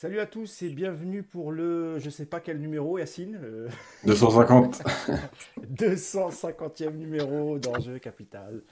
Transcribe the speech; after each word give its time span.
Salut 0.00 0.20
à 0.20 0.26
tous 0.26 0.62
et 0.62 0.68
bienvenue 0.68 1.24
pour 1.24 1.50
le, 1.50 1.98
je 1.98 2.08
sais 2.08 2.24
pas 2.24 2.38
quel 2.38 2.60
numéro, 2.60 2.98
Yacine. 2.98 3.68
250. 4.04 4.80
250e 5.74 6.92
numéro 6.94 7.58
d'Enjeu 7.58 7.98
Capital. 7.98 8.62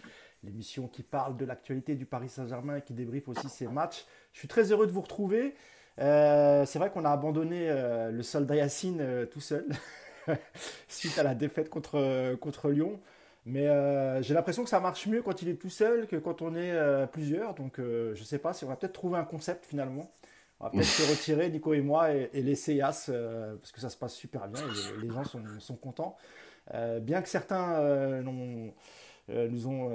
L'émission 0.45 0.87
qui 0.87 1.03
parle 1.03 1.37
de 1.37 1.45
l'actualité 1.45 1.97
du 1.97 2.07
Paris 2.07 2.29
Saint-Germain 2.29 2.77
et 2.77 2.83
qui 2.83 2.93
débriefe 2.93 3.27
aussi 3.27 3.49
ses 3.49 3.67
matchs. 3.67 4.07
Je 4.35 4.39
suis 4.39 4.47
très 4.47 4.71
heureux 4.71 4.87
de 4.87 4.93
vous 4.93 5.01
retrouver. 5.01 5.57
Euh, 5.99 6.65
c'est 6.65 6.79
vrai 6.79 6.91
qu'on 6.93 7.05
a 7.05 7.11
abandonné 7.11 7.71
euh, 7.71 8.13
le 8.13 8.23
soldat 8.23 8.55
Yacine 8.55 9.01
euh, 9.01 9.27
tout 9.27 9.41
seul 9.41 9.67
suite 10.87 11.19
à 11.19 11.25
la 11.25 11.35
défaite 11.35 11.71
contre, 11.71 12.37
contre 12.37 12.71
Lyon. 12.71 13.01
Mais 13.47 13.67
j'ai 14.23 14.35
l'impression 14.35 14.63
que 14.63 14.71
ça 14.71 14.79
marche 14.79 15.09
mieux 15.09 15.23
quand 15.23 15.43
il 15.43 15.49
est 15.49 15.61
tout 15.61 15.71
seul 15.71 16.07
que 16.07 16.15
quand 16.15 16.41
on 16.41 16.55
est 16.55 17.07
plusieurs. 17.11 17.55
Donc 17.55 17.79
je 17.79 18.11
ne 18.11 18.25
sais 18.25 18.39
pas 18.39 18.53
si 18.53 18.65
on 18.65 18.69
va 18.69 18.77
peut-être 18.77 18.93
trouver 18.93 19.19
un 19.19 19.25
concept 19.25 19.67
finalement. 19.67 20.09
On 20.59 20.65
va 20.65 20.71
peut-être 20.71 20.87
se 20.87 21.11
retirer, 21.11 21.51
Nico 21.51 21.75
et 21.75 21.83
moi, 21.83 22.13
et, 22.13 22.31
laisser 22.43 22.75
Yas, 22.75 23.07
euh, 23.11 23.57
parce 23.57 23.73
que 23.73 23.81
ça 23.81 23.91
se 23.91 23.97
passe 23.97 24.15
super 24.15 24.49
bien, 24.49 24.63
les, 25.03 25.11
gens 25.11 25.25
sont, 25.25 25.77
contents. 25.77 26.17
Euh, 26.73 26.99
bien 26.99 27.21
que 27.21 27.29
certains 27.29 27.75
euh, 27.75 28.23
nous 28.23 29.69
ont 29.69 29.91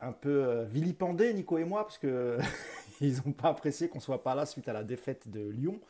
un 0.00 0.12
peu 0.12 0.64
vilipendé, 0.64 1.32
Nico 1.32 1.56
et 1.56 1.64
moi, 1.64 1.84
parce 1.84 1.98
qu'ils 1.98 3.16
n'ont 3.26 3.32
pas 3.32 3.48
apprécié 3.48 3.88
qu'on 3.88 3.98
ne 3.98 4.02
soit 4.02 4.22
pas 4.22 4.34
là 4.34 4.44
suite 4.44 4.68
à 4.68 4.74
la 4.74 4.84
défaite 4.84 5.28
de 5.30 5.48
Lyon. 5.48 5.80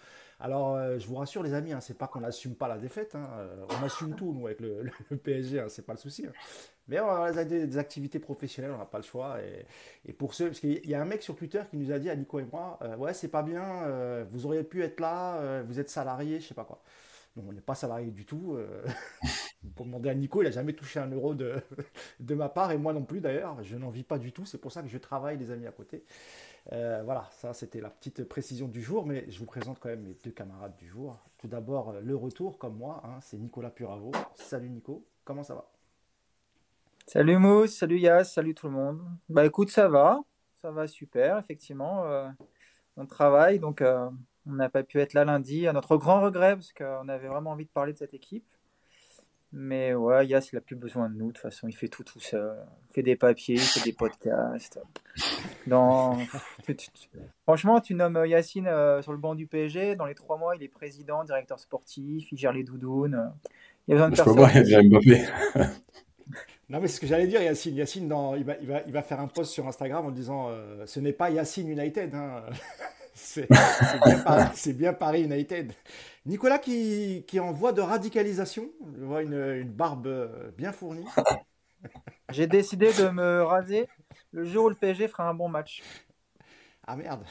Alors, 0.41 0.99
je 0.99 1.07
vous 1.07 1.15
rassure, 1.17 1.43
les 1.43 1.55
amis, 1.55 1.73
hein, 1.73 1.81
c'est 1.81 1.97
pas 1.97 2.09
qu'on 2.09 2.21
n'assume 2.21 2.55
pas 2.55 2.69
la 2.69 2.79
défaite. 2.79 3.15
Hein, 3.15 3.29
on 3.69 3.85
assume 3.85 4.15
tout, 4.15 4.33
nous, 4.33 4.47
avec 4.47 4.61
le, 4.61 4.91
PSG, 5.23 5.61
hein, 5.61 5.67
c'est 5.69 5.87
pas 5.87 5.93
le 5.93 5.99
souci. 5.99 6.27
Mais 6.87 7.01
on 7.01 7.09
a 7.09 7.45
des, 7.45 7.79
activités 7.79 8.19
professionnelles, 8.19 8.73
on 8.73 8.79
n'a 8.79 8.85
pas 8.85 8.99
le 8.99 9.05
choix. 9.05 9.39
Et, 10.07 10.13
pour 10.13 10.35
ceux, 10.35 10.49
parce 10.49 10.61
qu'il 10.61 10.87
y 10.87 10.95
a 10.95 11.01
un 11.01 11.07
mec 11.07 11.23
sur 11.23 11.35
Twitter 11.35 11.63
qui 11.71 11.77
nous 11.79 11.91
a 11.93 11.99
dit 11.99 12.11
à 12.11 12.17
Nico 12.17 12.39
et 12.39 12.47
moi, 12.51 12.79
euh, 12.83 12.97
ouais, 12.97 13.15
c'est 13.15 13.29
pas 13.29 13.43
bien, 13.43 13.85
euh, 13.85 14.25
vous 14.29 14.45
auriez 14.47 14.65
pu 14.65 14.83
être 14.83 15.01
là, 15.01 15.37
euh, 15.37 15.63
vous 15.67 15.81
êtes 15.81 15.89
salarié, 15.89 16.41
je 16.41 16.49
sais 16.49 16.55
pas 16.55 16.65
quoi. 16.65 16.83
Non, 17.37 17.45
on 17.49 17.53
n'est 17.53 17.61
pas 17.61 17.75
salarié 17.75 18.11
du 18.11 18.27
tout. 18.27 18.57
pour 19.75 19.87
demander 19.87 20.11
à 20.11 20.15
Nico, 20.15 20.43
il 20.43 20.45
n'a 20.45 20.51
jamais 20.51 20.75
touché 20.75 21.01
un 21.01 21.11
euro 21.11 21.35
de, 21.35 21.55
de 22.21 22.35
ma 22.35 22.49
part, 22.49 22.71
et 22.71 22.77
moi 22.77 22.93
non 22.93 23.03
plus 23.03 23.21
d'ailleurs. 23.21 23.63
Je 23.65 23.77
n'en 23.77 23.91
vis 23.91 24.05
pas 24.05 24.19
du 24.19 24.33
tout. 24.33 24.45
C'est 24.45 24.59
pour 24.59 24.71
ça 24.71 24.83
que 24.83 24.89
je 24.89 24.99
travaille, 24.99 25.39
les 25.39 25.51
amis, 25.51 25.67
à 25.67 25.73
côté. 25.73 26.05
Voilà, 26.71 27.29
ça 27.33 27.53
c'était 27.53 27.81
la 27.81 27.91
petite 27.91 28.25
précision 28.25 28.69
du 28.69 28.83
jour, 28.83 29.07
mais 29.07 29.31
je 29.31 29.39
vous 29.39 29.47
présente 29.47 29.79
quand 29.79 29.89
même 29.89 30.03
mes 30.03 30.15
deux 30.25 30.31
camarades 30.31 30.77
du 30.77 30.87
jour. 30.89 31.19
Tout 31.39 31.49
d'abord, 31.49 31.93
le 31.93 32.17
retour, 32.17 32.59
comme 32.59 32.77
moi, 32.77 33.03
hein, 33.05 33.21
c'est 33.21 33.37
Nicolas 33.37 33.71
Puravo. 33.71 34.13
Salut 34.35 34.71
Nico, 34.71 35.07
comment 35.25 35.43
ça 35.43 35.55
va? 35.55 35.71
Salut 37.07 37.37
Mousse, 37.37 37.77
salut 37.77 37.99
Yas, 37.99 38.25
salut 38.25 38.55
tout 38.55 38.67
le 38.67 38.73
monde. 38.73 39.03
Bah 39.29 39.45
écoute, 39.45 39.71
ça 39.71 39.89
va, 39.89 40.21
ça 40.57 40.71
va 40.71 40.87
super, 40.87 41.39
effectivement. 41.39 42.07
Euh, 42.07 42.31
on 42.97 43.05
travaille, 43.05 43.59
donc 43.59 43.83
euh, 43.83 44.09
on 44.47 44.53
n'a 44.53 44.71
pas 44.71 44.83
pu 44.85 45.01
être 45.01 45.13
là 45.13 45.27
lundi, 45.27 45.69
à 45.69 45.75
notre 45.75 45.99
grand 45.99 46.23
regret, 46.23 46.55
parce 46.55 46.73
qu'on 46.73 47.09
avait 47.09 47.29
vraiment 47.29 47.51
envie 47.51 47.67
de 47.67 47.71
parler 47.71 47.93
de 47.93 47.99
cette 47.99 48.15
équipe. 48.15 48.54
Mais 49.57 49.95
ouais, 49.95 50.27
Yas, 50.27 50.49
il 50.53 50.57
a 50.57 50.61
plus 50.61 50.75
besoin 50.75 51.09
de 51.09 51.15
nous, 51.15 51.29
de 51.29 51.33
toute 51.33 51.39
façon, 51.43 51.69
il 51.69 51.77
fait 51.77 51.87
tout 51.87 52.03
tout 52.03 52.19
seul. 52.19 52.57
Il 52.91 52.95
fait 52.95 53.03
des 53.05 53.15
papiers, 53.15 53.55
il 53.55 53.61
fait 53.61 53.85
des 53.85 53.93
podcasts. 53.93 54.81
Franchement, 57.45 57.81
tu 57.81 57.95
nommes 57.95 58.21
Yacine 58.27 58.67
euh, 58.67 59.01
sur 59.01 59.13
le 59.13 59.19
banc 59.19 59.37
du 59.37 59.47
PSG, 59.47 59.95
dans 59.95 60.07
les 60.07 60.17
trois 60.17 60.39
mois, 60.39 60.57
il 60.57 60.65
est 60.65 60.69
président, 60.69 61.23
directeur 61.23 61.61
sportif, 61.61 62.33
il 62.33 62.37
gère 62.37 62.53
les 62.53 62.65
doudounes. 62.65 63.33
Il 63.87 63.93
y 63.93 63.95
a 63.95 64.09
besoin 64.09 64.11
de 64.11 64.17
personne. 64.17 64.67
il 64.67 64.91
Mbappé. 64.91 65.25
Non, 66.71 66.81
mais 66.81 66.89
ce 66.89 66.99
que 66.99 67.07
j'allais 67.07 67.27
dire, 67.27 67.43
Yacine, 67.43 67.77
Yacine 67.77 68.09
dans, 68.09 68.35
il, 68.35 68.43
va, 68.43 68.57
il, 68.61 68.67
va, 68.67 68.83
il 68.87 68.93
va 68.93 69.03
faire 69.03 69.21
un 69.21 69.29
post 69.29 69.53
sur 69.53 69.69
Instagram 69.69 70.07
en 70.07 70.11
disant 70.11 70.49
euh, 70.49 70.87
ce 70.87 70.99
n'est 70.99 71.13
pas 71.13 71.29
Yacine 71.31 71.69
United, 71.69 72.15
hein. 72.15 72.43
c'est 73.15 74.73
bien, 74.73 74.93
Paris 74.93 75.23
United. 75.23 75.73
Nicolas 76.27 76.59
qui, 76.59 77.25
qui 77.27 77.37
est 77.37 77.41
en 77.41 77.53
voie 77.53 77.73
de 77.73 77.81
radicalisation, 77.81 78.71
je 78.99 79.05
vois 79.05 79.23
une, 79.23 79.35
une 79.35 79.71
barbe 79.71 80.07
euh, 80.07 80.51
bien 80.57 80.73
fournie. 80.73 81.07
J'ai 82.31 82.47
décidé 82.47 82.93
de 82.93 83.09
me 83.11 83.43
raser 83.43 83.89
le 84.33 84.45
jour 84.45 84.67
où 84.67 84.69
le 84.69 84.75
PSG 84.75 85.09
fera 85.09 85.29
un 85.29 85.35
bon 85.35 85.49
match. 85.49 85.83
Ah 86.87 86.97
merde. 86.97 87.25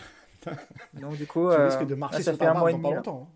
Donc 0.94 1.18
du 1.18 1.28
coup, 1.28 1.50
tu 1.52 1.62
risques 1.62 1.86
de 1.86 1.94
euh, 1.94 1.98
marcher 1.98 2.24
ça 2.24 2.34
fait 2.34 2.46
un 2.46 2.54
mois 2.54 2.72
et 2.72 2.74
demi. 2.74 2.84
Pas 2.84 2.96
longtemps, 2.96 3.30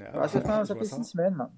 hein. 0.00 0.04
ah, 0.14 0.28
ça, 0.28 0.40
fait, 0.40 0.64
ça 0.64 0.74
fait 0.74 0.84
six 0.84 1.04
semaines. 1.04 1.48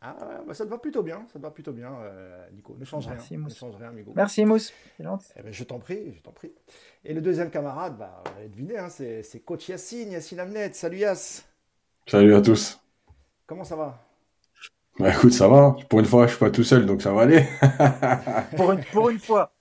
Ah, 0.00 0.16
bah 0.46 0.54
ça 0.54 0.64
te 0.64 0.70
va 0.70 0.78
plutôt 0.78 1.02
bien, 1.02 1.26
ça 1.26 1.40
te 1.40 1.42
va 1.42 1.50
plutôt 1.50 1.72
bien, 1.72 1.92
euh, 2.02 2.46
Nico. 2.52 2.76
Ne 2.78 2.84
change 2.84 3.08
Merci, 3.08 3.30
rien. 3.30 3.38
Mousse. 3.40 3.54
Ne 3.54 3.58
change 3.58 3.76
rien, 3.76 3.88
amigo. 3.88 4.12
Merci, 4.14 4.44
Mousse. 4.44 4.72
Eh 5.00 5.02
ben, 5.42 5.52
je 5.52 5.64
t'en 5.64 5.80
prie, 5.80 6.14
je 6.14 6.22
t'en 6.22 6.30
prie. 6.30 6.52
Et 7.04 7.14
le 7.14 7.20
deuxième 7.20 7.50
camarade, 7.50 7.96
bah, 7.98 8.22
vous 8.24 8.38
allez 8.38 8.48
deviner, 8.48 8.78
hein, 8.78 8.88
c'est, 8.90 9.42
coach 9.44 9.68
Yassine, 9.68 10.12
Yassine 10.12 10.38
Amnet. 10.38 10.72
Salut 10.72 10.98
Yass. 10.98 11.44
Salut 12.06 12.34
à 12.34 12.40
tous. 12.40 12.80
Comment 13.46 13.64
ça 13.64 13.74
va? 13.74 14.04
Bah 15.00 15.10
écoute, 15.10 15.32
ça 15.32 15.48
va. 15.48 15.76
Pour 15.88 15.98
une 16.00 16.06
fois, 16.06 16.26
je 16.26 16.32
suis 16.32 16.40
pas 16.40 16.50
tout 16.50 16.64
seul, 16.64 16.86
donc 16.86 17.02
ça 17.02 17.12
va 17.12 17.22
aller. 17.22 17.44
pour, 18.56 18.72
une, 18.72 18.84
pour 18.84 19.10
une 19.10 19.18
fois. 19.18 19.52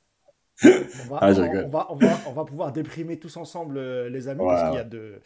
On 0.63 1.13
va, 1.13 1.19
ah, 1.21 1.31
on, 1.31 1.67
va, 1.67 1.87
on, 1.91 1.95
va, 1.95 2.19
on 2.27 2.31
va, 2.31 2.45
pouvoir 2.45 2.71
déprimer 2.71 3.17
tous 3.17 3.37
ensemble, 3.37 3.77
euh, 3.77 4.09
les 4.09 4.27
amis, 4.27 4.43
parce 4.43 4.69
qu'il 4.69 4.77
y 4.77 4.81
a 4.81 4.83
de, 4.83 5.21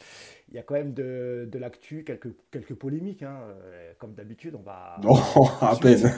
il 0.49 0.55
y 0.55 0.59
a 0.59 0.63
quand 0.63 0.73
même 0.73 0.93
de, 0.93 1.47
de 1.49 1.59
l'actu, 1.59 2.03
quelques, 2.03 2.33
quelques 2.51 2.75
polémiques. 2.75 3.23
Hein. 3.23 3.37
Euh, 3.47 3.93
comme 3.97 4.13
d'habitude, 4.13 4.55
on 4.55 4.61
va. 4.61 4.97
Non, 5.03 5.15
à 5.61 5.75
peine. 5.75 6.11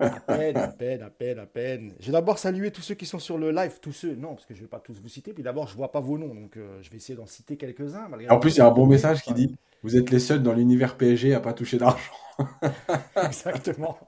À 0.00 0.20
peine, 0.20 0.56
à 0.56 0.68
peine, 0.68 1.02
à 1.02 1.10
peine, 1.10 1.38
à 1.40 1.46
peine. 1.46 1.92
Je 1.98 2.06
vais 2.06 2.12
d'abord 2.12 2.38
saluer 2.38 2.70
tous 2.70 2.82
ceux 2.82 2.94
qui 2.94 3.06
sont 3.06 3.18
sur 3.18 3.36
le 3.36 3.50
live, 3.50 3.78
tous 3.80 3.92
ceux, 3.92 4.14
non, 4.14 4.34
parce 4.34 4.46
que 4.46 4.54
je 4.54 4.60
ne 4.60 4.64
vais 4.64 4.70
pas 4.70 4.78
tous 4.78 5.00
vous 5.00 5.08
citer. 5.08 5.32
Puis 5.32 5.42
d'abord, 5.42 5.66
je 5.66 5.72
ne 5.72 5.78
vois 5.78 5.90
pas 5.90 6.00
vos 6.00 6.18
noms, 6.18 6.34
donc 6.34 6.56
euh, 6.56 6.78
je 6.82 6.90
vais 6.90 6.98
essayer 6.98 7.16
d'en 7.16 7.26
citer 7.26 7.56
quelques-uns. 7.56 8.08
En 8.28 8.38
plus, 8.38 8.56
il 8.56 8.58
y 8.58 8.60
a 8.60 8.66
un 8.66 8.72
bon 8.72 8.86
message 8.86 9.22
qui 9.22 9.34
dit 9.34 9.56
Vous 9.82 9.96
êtes 9.96 10.10
les 10.10 10.20
seuls 10.20 10.42
dans 10.42 10.52
l'univers 10.52 10.96
PSG 10.96 11.34
à 11.34 11.40
pas 11.40 11.52
toucher 11.52 11.78
d'argent. 11.78 11.98
Exactement. 13.16 13.98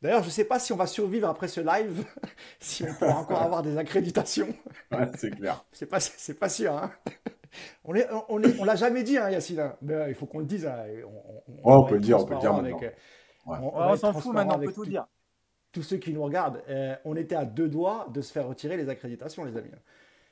D'ailleurs, 0.00 0.22
je 0.22 0.26
ne 0.26 0.32
sais 0.32 0.44
pas 0.44 0.58
si 0.58 0.72
on 0.72 0.76
va 0.76 0.86
survivre 0.86 1.28
après 1.28 1.48
ce 1.48 1.60
live, 1.60 2.04
si 2.60 2.84
on 2.84 2.94
pourra 2.94 3.16
encore 3.18 3.42
avoir 3.42 3.62
des 3.62 3.76
accréditations. 3.76 4.54
Ouais, 4.92 5.08
c'est 5.16 5.30
clair. 5.30 5.64
C'est 5.72 5.86
pas, 5.86 6.00
c'est 6.00 6.38
pas 6.38 6.48
sûr. 6.48 6.72
Hein. 6.72 6.92
On 7.84 7.94
est, 7.94 8.06
on 8.28 8.42
est, 8.42 8.60
on 8.60 8.64
l'a 8.64 8.76
jamais 8.76 9.02
dit, 9.02 9.16
hein, 9.16 9.30
Yacine. 9.30 9.60
Hein. 9.60 9.76
Mais 9.82 9.94
euh, 9.94 10.08
il 10.08 10.14
faut 10.14 10.26
qu'on 10.26 10.40
le 10.40 10.44
dise. 10.44 10.66
Hein. 10.66 10.84
On, 11.64 11.72
on, 11.72 11.84
peut 11.84 11.94
le 11.94 12.00
dire, 12.00 12.18
on 12.18 12.24
peut 12.24 12.34
le 12.34 12.40
dire 12.40 12.52
maintenant. 12.52 12.78
Euh, 12.82 12.90
on, 13.46 13.96
s'en 13.96 14.12
fout 14.12 14.34
maintenant, 14.34 14.56
on 14.56 14.64
peut 14.64 14.72
tout 14.72 14.84
dire. 14.84 15.06
Tous 15.72 15.82
ceux 15.82 15.96
qui 15.96 16.12
nous 16.12 16.22
regardent, 16.22 16.62
euh, 16.68 16.94
on 17.04 17.16
était 17.16 17.34
à 17.34 17.44
deux 17.44 17.68
doigts 17.68 18.06
de 18.12 18.20
se 18.20 18.32
faire 18.32 18.46
retirer 18.46 18.76
les 18.76 18.88
accréditations, 18.88 19.44
les 19.44 19.56
amis. 19.56 19.70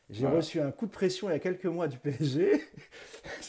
J'ai 0.08 0.26
reçu 0.26 0.60
un 0.60 0.70
coup 0.70 0.86
de 0.86 0.92
pression 0.92 1.28
il 1.28 1.32
y 1.32 1.34
a 1.34 1.40
quelques 1.40 1.66
mois 1.66 1.88
du 1.88 1.98
PSG, 1.98 2.64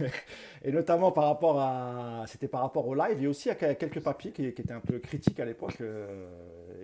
et 0.64 0.70
notamment 0.70 1.12
par 1.12 1.24
rapport 1.24 1.58
à, 1.60 2.24
c'était 2.26 2.48
par 2.48 2.60
rapport 2.60 2.86
au 2.86 2.94
live, 2.94 3.22
et 3.22 3.26
aussi 3.26 3.48
à 3.48 3.54
quelques 3.54 4.00
papiers 4.00 4.32
qui, 4.32 4.44
étaient 4.44 4.72
un 4.72 4.80
peu 4.80 4.98
critiques 4.98 5.40
à 5.40 5.46
l'époque. 5.46 5.80
Euh, 5.80 6.26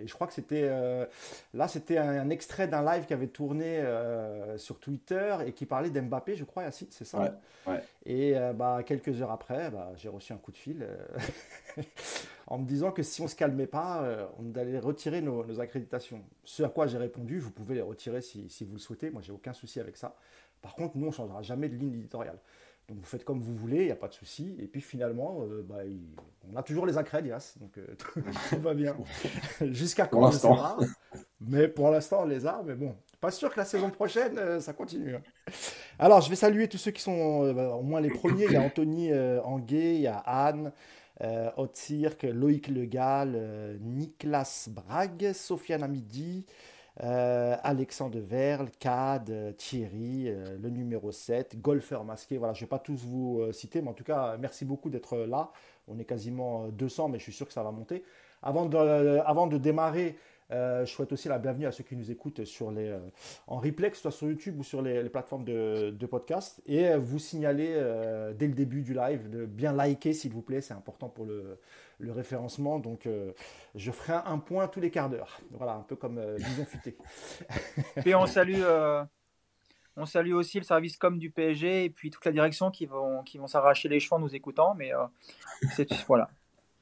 et 0.01 0.07
je 0.07 0.13
crois 0.13 0.25
que 0.25 0.33
c'était, 0.33 0.63
euh, 0.63 1.05
là, 1.53 1.67
c'était 1.67 1.99
un, 1.99 2.29
extrait 2.31 2.67
d'un 2.67 2.83
live 2.83 3.05
qui 3.05 3.13
avait 3.13 3.27
tourné 3.27 3.77
euh, 3.79 4.57
sur 4.57 4.79
Twitter 4.79 5.35
et 5.45 5.53
qui 5.53 5.67
parlait 5.67 5.91
d'Mbappé, 5.91 6.35
je 6.35 6.43
crois, 6.43 6.63
à 6.63 6.71
site, 6.71 6.91
c'est 6.91 7.05
ça. 7.05 7.39
Et 8.07 8.33
bah, 8.55 8.81
quelques 8.83 9.21
heures 9.21 9.31
après, 9.31 9.69
bah, 9.69 9.91
j'ai 9.97 10.09
reçu 10.09 10.33
un 10.33 10.37
coup 10.37 10.51
de 10.51 10.57
fil 10.57 10.87
en 12.47 12.59
me 12.59 12.65
disant 12.65 12.91
que 12.91 13.03
si 13.03 13.21
on 13.21 13.27
se 13.27 13.35
calmait 13.35 13.67
pas, 13.67 14.29
on 14.39 14.53
allait 14.55 14.79
retirer 14.79 15.21
nos, 15.21 15.59
accréditations. 15.59 16.23
Ce 16.43 16.63
à 16.63 16.69
quoi 16.69 16.87
j'ai 16.87 16.97
répondu, 16.97 17.39
vous 17.39 17.51
pouvez 17.51 17.75
les 17.75 17.81
retirer 17.81 18.21
si, 18.21 18.49
si 18.49 18.63
vous 18.63 18.73
le 18.73 18.79
souhaitez 18.79 19.09
moi, 19.09 19.21
j'ai 19.21 19.31
aucun 19.31 19.53
souci 19.53 19.79
avec 19.79 19.97
ça. 19.97 20.15
Par 20.61 20.75
contre, 20.75 20.97
nous, 20.97 21.05
on 21.05 21.09
ne 21.09 21.13
changera 21.13 21.41
jamais 21.41 21.69
de 21.69 21.75
ligne 21.75 21.93
éditoriale. 21.93 22.39
Donc 22.87 22.99
vous 22.99 23.05
faites 23.05 23.25
comme 23.25 23.39
vous 23.39 23.55
voulez, 23.55 23.77
il 23.77 23.85
n'y 23.85 23.91
a 23.91 23.95
pas 23.95 24.07
de 24.07 24.13
souci. 24.13 24.55
Et 24.59 24.67
puis 24.67 24.81
finalement, 24.81 25.41
euh, 25.41 25.65
bah, 25.67 25.77
on 26.51 26.55
a 26.55 26.61
toujours 26.61 26.85
les 26.85 26.97
accrèdes, 26.97 27.27
donc 27.59 27.77
euh, 27.77 27.85
tout, 28.49 28.59
va 28.59 28.75
bien. 28.75 28.95
Jusqu'à 29.61 30.05
quand 30.05 30.31
on 30.45 30.85
Mais 31.41 31.67
pour 31.67 31.89
l'instant, 31.89 32.21
on 32.21 32.25
les 32.25 32.45
a. 32.45 32.61
Mais 32.63 32.75
bon, 32.75 32.95
pas 33.19 33.31
sûr 33.31 33.51
que 33.51 33.59
la 33.59 33.65
saison 33.65 33.89
prochaine, 33.89 34.37
euh, 34.37 34.59
ça 34.59 34.73
continue. 34.73 35.15
Hein. 35.15 35.21
Alors, 35.97 36.21
je 36.21 36.29
vais 36.29 36.35
saluer 36.35 36.67
tous 36.67 36.77
ceux 36.77 36.91
qui 36.91 37.01
sont 37.01 37.51
bah, 37.53 37.69
au 37.69 37.81
moins 37.81 38.01
les 38.01 38.11
premiers. 38.11 38.45
Il 38.45 38.51
y 38.51 38.57
a 38.57 38.61
Anthony 38.61 39.11
Anguet, 39.43 39.95
il 39.95 40.01
y 40.01 40.07
a 40.07 40.17
Anne. 40.17 40.71
Euh, 41.21 41.49
Otsirk, 41.57 42.23
Loïc 42.23 42.67
Legal, 42.67 43.77
Niklas 43.81 44.67
Bragg, 44.69 45.31
Sofiane 45.33 45.83
Amidi, 45.83 46.45
euh, 47.03 47.57
Alexandre 47.63 48.19
Verle, 48.19 48.69
Cad, 48.79 49.29
euh, 49.29 49.51
Thierry, 49.51 50.29
euh, 50.29 50.57
le 50.61 50.69
numéro 50.69 51.11
7, 51.11 51.59
golfeur 51.61 52.05
masqué. 52.05 52.37
Voilà, 52.37 52.53
je 52.53 52.59
ne 52.59 52.65
vais 52.65 52.69
pas 52.69 52.79
tous 52.79 53.03
vous 53.05 53.51
citer, 53.51 53.81
mais 53.81 53.89
en 53.89 53.93
tout 53.93 54.05
cas, 54.05 54.37
merci 54.37 54.63
beaucoup 54.65 54.89
d'être 54.89 55.17
là. 55.17 55.51
On 55.87 55.99
est 55.99 56.05
quasiment 56.05 56.69
200, 56.69 57.09
mais 57.09 57.17
je 57.19 57.23
suis 57.23 57.33
sûr 57.33 57.47
que 57.47 57.53
ça 57.53 57.63
va 57.63 57.71
monter. 57.71 58.03
Avant 58.41 58.67
de 58.67 59.57
démarrer, 59.57 60.17
je 60.49 60.85
souhaite 60.85 61.11
aussi 61.11 61.27
la 61.27 61.39
bienvenue 61.39 61.65
à 61.65 61.71
ceux 61.71 61.83
qui 61.83 61.95
nous 61.95 62.11
écoutent 62.11 62.45
sur 62.45 62.71
les, 62.71 62.97
en 63.47 63.57
replay, 63.57 63.89
que 63.89 63.95
ce 63.95 64.03
soit 64.03 64.11
sur 64.11 64.27
YouTube 64.27 64.59
ou 64.59 64.63
sur 64.63 64.81
les, 64.81 65.09
plateformes 65.09 65.43
de, 65.43 65.89
de, 65.91 66.05
podcast. 66.05 66.61
Et 66.65 66.95
vous 66.95 67.19
signaler 67.19 67.73
dès 68.37 68.47
le 68.47 68.53
début 68.53 68.81
du 68.81 68.93
live 68.93 69.29
de 69.29 69.45
bien 69.45 69.73
liker, 69.73 70.13
s'il 70.13 70.31
vous 70.31 70.41
plaît, 70.41 70.61
c'est 70.61 70.73
important 70.73 71.09
pour 71.09 71.25
le, 71.25 71.57
le 71.99 72.11
référencement. 72.11 72.79
Donc, 72.79 73.05
euh, 73.05 73.31
je 73.75 73.91
ferai 73.91 74.19
un, 74.25 74.37
point 74.37 74.67
tous 74.67 74.79
les 74.79 74.91
quarts 74.91 75.09
d'heure. 75.09 75.39
Voilà, 75.51 75.73
un 75.73 75.81
peu 75.81 75.95
comme 75.95 76.17
euh, 76.17 76.37
Futé. 76.65 76.97
Et 78.05 78.15
on 78.15 78.25
salue, 78.25 78.61
euh, 78.61 79.03
On 79.97 80.05
salue 80.05 80.33
aussi 80.33 80.57
le 80.57 80.63
service 80.63 80.97
com 80.97 81.17
du 81.17 81.29
PSG 81.31 81.85
et 81.85 81.89
puis 81.89 82.09
toute 82.09 82.25
la 82.25 82.31
direction 82.31 82.71
qui 82.71 82.85
vont, 82.85 83.23
qui 83.23 83.37
vont 83.37 83.47
s'arracher 83.47 83.89
les 83.89 83.99
cheveux 83.99 84.15
en 84.15 84.19
nous 84.19 84.35
écoutant. 84.35 84.75
Mais 84.75 84.91
c'est 85.75 85.91
voilà. 86.07 86.29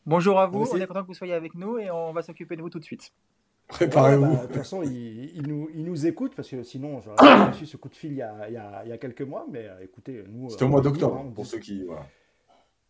Bonjour 0.06 0.39
à 0.39 0.48
vous, 0.48 0.68
on 0.71 0.77
est 0.77 0.88
content 0.88 1.01
que 1.01 1.07
vous 1.07 1.13
soyez 1.13 1.33
avec 1.33 1.56
nous 1.56 1.77
et 1.77 1.89
on 1.89 2.12
va 2.12 2.21
s'occuper 2.21 2.56
de 2.56 2.62
vous 2.62 2.69
tout 2.69 2.80
de 2.80 2.83
suite. 2.83 3.13
Préparez-vous. 3.68 4.25
Bah, 4.25 4.42
de 4.42 4.48
toute 4.48 4.56
façon, 4.57 4.83
il, 4.83 5.44
nous, 5.48 5.69
il, 5.74 5.83
nous, 5.83 6.06
écoute 6.06 6.33
parce 6.36 6.50
que 6.50 6.63
sinon, 6.63 7.00
j'aurais 7.01 7.45
reçu 7.48 7.65
ce 7.65 7.77
coup 7.77 7.89
de 7.89 7.95
fil 7.95 8.12
il 8.12 8.18
y 8.18 8.21
a, 8.21 8.48
il 8.48 8.54
y 8.54 8.57
a, 8.57 8.81
il 8.86 8.89
y 8.89 8.92
a 8.92 8.98
quelques 8.98 9.21
mois. 9.21 9.45
Mais 9.50 9.68
écoutez, 9.81 10.24
nous. 10.30 10.50
C'était 10.50 10.65
au 10.65 10.69
mois 10.69 10.81
d'octobre, 10.81 11.18
hein, 11.18 11.31
pour 11.33 11.45
ceux 11.45 11.60
qui. 11.60 11.83
Voilà. 11.83 12.06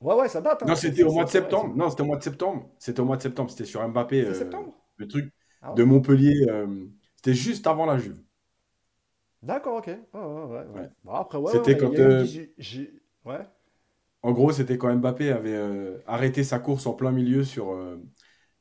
Ouais, 0.03 0.15
ouais, 0.15 0.27
ça 0.27 0.41
date. 0.41 0.61
Hein. 0.61 0.65
non, 0.67 0.75
c'était 0.75 1.03
au 1.03 1.13
mois 1.13 1.23
de 1.23 1.29
septembre. 1.29 1.73
Non, 1.75 1.89
c'était 1.89 2.01
au 2.01 2.05
mois 2.05 2.17
de 2.17 2.23
septembre. 2.23 2.69
C'était 2.77 2.99
au 2.99 3.05
mois 3.05 3.15
de 3.15 3.21
septembre. 3.21 3.49
C'était 3.49 3.65
sur 3.65 3.87
Mbappé. 3.87 4.25
Euh, 4.25 4.33
septembre 4.33 4.73
le 4.97 5.07
truc 5.07 5.33
ah 5.61 5.73
de 5.73 5.83
Montpellier. 5.83 6.45
Euh, 6.49 6.67
c'était 7.15 7.33
juste 7.33 7.65
avant 7.67 7.85
la 7.85 7.97
Juve. 7.97 8.21
D'accord, 9.41 9.77
ok. 9.77 9.87
ouais, 9.87 9.97
ouais, 10.13 10.65
ouais. 10.75 10.89
Bon, 11.03 11.13
après, 11.13 11.37
ouais. 11.37 11.53
C'était 11.53 11.77
quand. 11.77 11.93
Euh, 11.97 12.25
ouais. 13.25 13.39
En 14.23 14.31
gros, 14.33 14.51
c'était 14.51 14.77
quand 14.77 14.93
Mbappé 14.93 15.31
avait 15.31 15.57
arrêté 16.05 16.43
sa 16.43 16.59
course 16.59 16.85
en 16.85 16.93
plein 16.93 17.11
milieu 17.11 17.45
sur. 17.45 17.73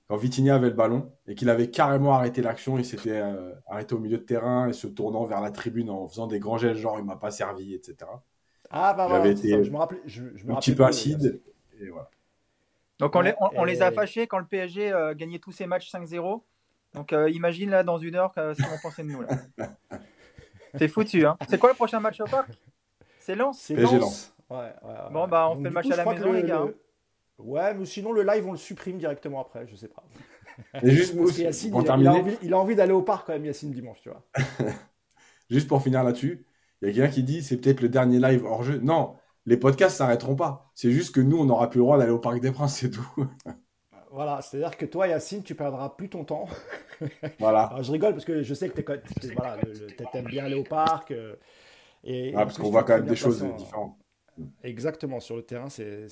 Quand 0.09 0.17
Vitinha 0.17 0.55
avait 0.55 0.69
le 0.69 0.75
ballon 0.75 1.13
et 1.27 1.35
qu'il 1.35 1.49
avait 1.49 1.71
carrément 1.71 2.15
arrêté 2.15 2.43
l'action, 2.43 2.79
il 2.79 2.85
s'était 2.85 3.23
arrêté 3.67 3.95
au 3.95 3.99
milieu 3.99 4.19
de 4.19 4.23
terrain 4.23 4.69
et 4.69 4.73
se 4.73 4.87
tournant 4.87 5.25
vers 5.25 5.41
la 5.41 5.51
tribune 5.51 5.91
en 5.91 6.09
faisant 6.09 6.27
des 6.27 6.39
grands 6.39 6.59
gestes, 6.59 6.81
genre 6.81 6.99
il 6.99 7.05
m'a 7.05 7.17
pas 7.17 7.31
servi, 7.31 7.75
etc. 7.75 8.11
Ah, 8.71 8.95
bah 8.95 9.07
voilà, 9.07 9.27
été, 9.29 9.63
je 9.63 9.71
me 9.71 9.77
rappelais. 9.77 10.01
Je, 10.07 10.25
un 10.49 10.57
petit 10.57 10.75
peu 10.75 10.85
acide. 10.85 11.41
Et 11.81 11.89
voilà. 11.89 12.09
Donc 12.99 13.15
on, 13.17 13.21
les, 13.21 13.35
on, 13.39 13.65
les, 13.65 13.83
a 13.83 13.91
fâchés 13.91 14.27
quand 14.27 14.39
le 14.39 14.47
PSG 14.47 14.93
euh, 14.93 15.15
gagnait 15.15 15.39
tous 15.39 15.53
ses 15.53 15.67
matchs 15.67 15.93
5-0. 15.93 16.43
Donc 16.95 17.13
euh, 17.13 17.29
imagine 17.31 17.71
là 17.71 17.83
dans 17.83 17.99
une 17.99 18.15
heure 18.15 18.33
ce 18.35 18.63
qu'on 18.63 18.79
pensait 18.81 19.03
de 19.03 19.09
nous. 19.09 19.23
C'est 20.79 20.89
foutu. 20.89 21.27
Hein. 21.27 21.37
C'est 21.49 21.59
quoi 21.59 21.71
le 21.71 21.75
prochain 21.75 22.01
match 22.01 22.21
au 22.21 22.25
parc? 22.25 22.49
C'est 23.19 23.35
Lens? 23.35 23.59
C'est 23.59 23.75
Lens. 23.75 24.35
Ouais, 24.49 24.59
ouais, 24.59 24.95
bon, 25.11 25.29
bah 25.29 25.49
on 25.51 25.57
fait 25.57 25.65
le 25.65 25.71
match 25.71 25.91
à 25.91 25.97
la 25.97 26.05
maison, 26.05 26.33
les 26.33 26.43
gars. 26.43 26.67
Ouais, 27.39 27.75
mais 27.75 27.87
sinon 27.87 28.13
le 28.13 28.23
live 28.23 28.47
on 28.47 28.53
le 28.53 28.59
supprime 28.59 28.99
directement 28.99 29.41
après, 29.41 29.67
je 29.67 29.77
sais 29.77 29.89
pas. 29.89 30.05
Et 30.83 30.91
juste 30.91 31.17
pour, 31.17 31.31
Yacine, 31.31 31.75
il, 31.77 31.85
terminer... 31.85 32.11
il, 32.11 32.17
a 32.17 32.21
envie, 32.21 32.39
il 32.43 32.55
a 32.55 32.59
envie 32.59 32.77
d'aller 32.77 32.93
au 32.93 33.03
parc 33.03 33.27
quand 33.27 33.33
même, 33.33 33.45
Yacine, 33.45 33.73
dimanche, 33.73 34.01
tu 34.03 34.11
vois. 34.11 34.25
juste 35.51 35.69
pour 35.69 35.83
finir 35.83 36.05
là-dessus, 36.05 36.47
il 36.83 36.89
y 36.89 36.91
a 36.91 36.95
quelqu'un 36.95 37.11
qui 37.13 37.23
dit 37.23 37.43
c'est 37.43 37.57
peut-être 37.57 37.81
le 37.81 37.89
dernier 37.89 38.19
live 38.19 38.45
hors 38.45 38.63
jeu. 38.63 38.79
Non, 38.79 39.17
les 39.47 39.57
podcasts 39.57 39.97
s'arrêteront 39.97 40.37
pas. 40.37 40.71
C'est 40.75 40.91
juste 40.91 41.15
que 41.15 41.21
nous, 41.21 41.39
on 41.39 41.45
n'aura 41.45 41.71
plus 41.71 41.79
le 41.79 41.85
droit 41.85 41.99
d'aller 41.99 42.11
au 42.11 42.19
Parc 42.19 42.41
des 42.41 42.53
Princes, 42.53 42.77
c'est 42.77 42.91
tout. 42.91 43.09
Voilà, 44.15 44.43
c'est-à-dire 44.43 44.77
que 44.77 44.85
toi, 44.85 45.09
Yacine, 45.09 45.43
tu 45.43 45.55
perdras 45.55 45.89
plus 45.89 46.11
ton 46.11 46.25
temps. 46.25 46.47
Voilà. 47.41 47.75
je 47.81 47.91
rigole 47.91 48.13
parce 48.13 48.27
que 48.27 48.43
je 48.43 48.53
sais 48.53 48.69
que 48.69 48.79
tu 48.79 49.33
voilà, 49.35 49.57
aimes 50.13 50.27
bien 50.27 50.45
aller 50.45 50.55
au 50.55 50.65
parc. 50.65 51.13
Euh, 51.13 51.35
et, 52.05 52.33
parce 52.33 52.59
qu'on 52.59 52.71
voit 52.71 52.85
quand 52.85 52.97
même 52.97 53.07
des 53.07 53.17
choses 53.17 53.43
différentes. 53.57 53.97
Exactement, 54.63 55.21
sur 55.21 55.37
le 55.37 55.43
terrain, 55.43 55.69
c'est 55.69 56.09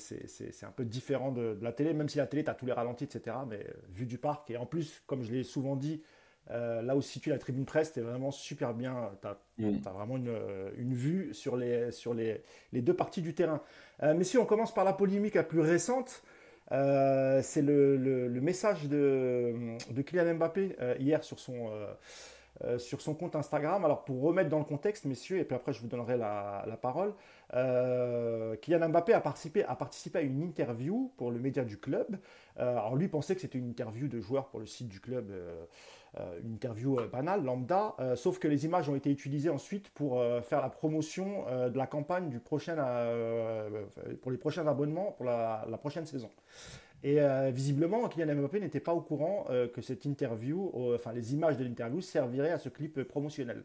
un 0.63 0.71
peu 0.71 0.85
différent 0.85 1.31
de, 1.31 1.55
de, 1.55 1.63
la 1.63 1.71
télé, 1.71 1.93
même 1.93 2.09
si 2.09 2.17
la 2.17 2.27
télé, 2.27 2.43
tu 2.43 2.49
as 2.49 2.53
tous 2.53 2.65
les 2.65 2.73
ralentis, 2.73 3.05
etc. 3.05 3.37
Mais 3.47 3.57
euh, 3.57 3.73
vu 3.89 4.05
du 4.05 4.17
parc, 4.17 4.49
et 4.51 4.57
en 4.57 4.65
plus, 4.65 5.01
comme 5.07 5.23
je 5.23 5.31
l'ai 5.31 5.43
souvent 5.43 5.75
dit, 5.75 6.01
euh, 6.49 6.81
là 6.81 6.95
où 6.95 7.01
se 7.01 7.09
situe 7.09 7.29
la 7.29 7.37
tribune 7.37 7.65
presse, 7.65 7.91
c'est 7.93 8.01
vraiment 8.01 8.31
super 8.31 8.73
bien. 8.73 9.11
Tu 9.21 9.27
as, 9.27 9.91
vraiment 9.91 10.17
une, 10.17 10.35
une, 10.77 10.93
vue 10.93 11.33
sur, 11.33 11.55
les, 11.55 11.91
sur 11.91 12.13
les, 12.13 12.41
les, 12.73 12.81
deux 12.81 12.95
parties 12.95 13.21
du 13.21 13.33
terrain. 13.33 13.61
Euh, 14.03 14.13
messieurs, 14.13 14.39
on 14.39 14.45
commence 14.45 14.73
par 14.73 14.83
la 14.83 14.93
polémique 14.93 15.35
la 15.35 15.43
plus 15.43 15.61
récente. 15.61 16.23
Euh, 16.71 17.41
c'est 17.43 17.61
le, 17.61 17.95
le, 17.97 18.41
message 18.41 18.87
de, 18.87 19.77
de 19.91 20.01
Kylian 20.01 20.35
Mbappé 20.35 20.75
hier 20.99 21.23
sur 21.23 21.39
son, 21.39 21.69
sur 22.77 23.01
son 23.01 23.13
compte 23.13 23.35
Instagram. 23.35 23.85
Alors, 23.85 24.03
pour 24.03 24.21
remettre 24.21 24.49
dans 24.49 24.59
le 24.59 24.65
contexte, 24.65 25.05
messieurs, 25.05 25.37
et 25.37 25.43
puis 25.43 25.55
après, 25.55 25.73
je 25.73 25.81
vous 25.81 25.87
donnerai 25.87 26.17
la, 26.17 26.65
la 26.67 26.77
parole. 26.77 27.13
Kylian 27.51 28.89
Mbappé 28.89 29.13
a 29.13 29.21
participé, 29.21 29.65
à 29.65 30.21
une 30.21 30.41
interview 30.41 31.11
pour 31.17 31.31
le 31.31 31.39
média 31.39 31.63
du 31.63 31.77
club. 31.77 32.17
alors, 32.57 32.95
lui 32.95 33.07
pensait 33.07 33.35
que 33.35 33.41
c'était 33.41 33.57
une 33.57 33.69
interview 33.69 34.07
de 34.07 34.19
joueur 34.19 34.47
pour 34.47 34.59
le 34.59 34.65
site 34.65 34.87
du 34.87 34.99
club. 34.99 35.31
Euh, 36.19 36.39
une 36.43 36.55
interview 36.55 36.99
euh, 36.99 37.07
banale, 37.07 37.41
lambda, 37.43 37.95
euh, 37.99 38.17
sauf 38.17 38.37
que 38.37 38.49
les 38.49 38.65
images 38.65 38.89
ont 38.89 38.95
été 38.95 39.09
utilisées 39.09 39.49
ensuite 39.49 39.89
pour 39.91 40.21
faire 40.43 40.61
la 40.61 40.69
promotion 40.69 41.45
de 41.69 41.77
la 41.77 41.87
campagne 41.87 42.29
du 42.29 42.39
prochain, 42.39 42.75
pour 44.21 44.31
les 44.31 44.37
prochains 44.37 44.67
abonnements 44.67 45.11
pour 45.13 45.25
la, 45.25 45.65
prochaine 45.79 46.05
saison. 46.05 46.29
Et 47.03 47.19
visiblement, 47.51 48.07
Kylian 48.07 48.35
Mbappé 48.35 48.59
n'était 48.59 48.79
pas 48.79 48.93
au 48.93 49.01
courant 49.01 49.45
que 49.73 49.81
cette 49.81 50.05
interview, 50.05 50.71
enfin 50.95 51.13
les 51.13 51.33
images 51.33 51.57
de 51.57 51.63
l'interview 51.63 52.01
serviraient 52.01 52.51
à 52.51 52.59
ce 52.59 52.69
clip 52.69 53.03
promotionnel. 53.03 53.63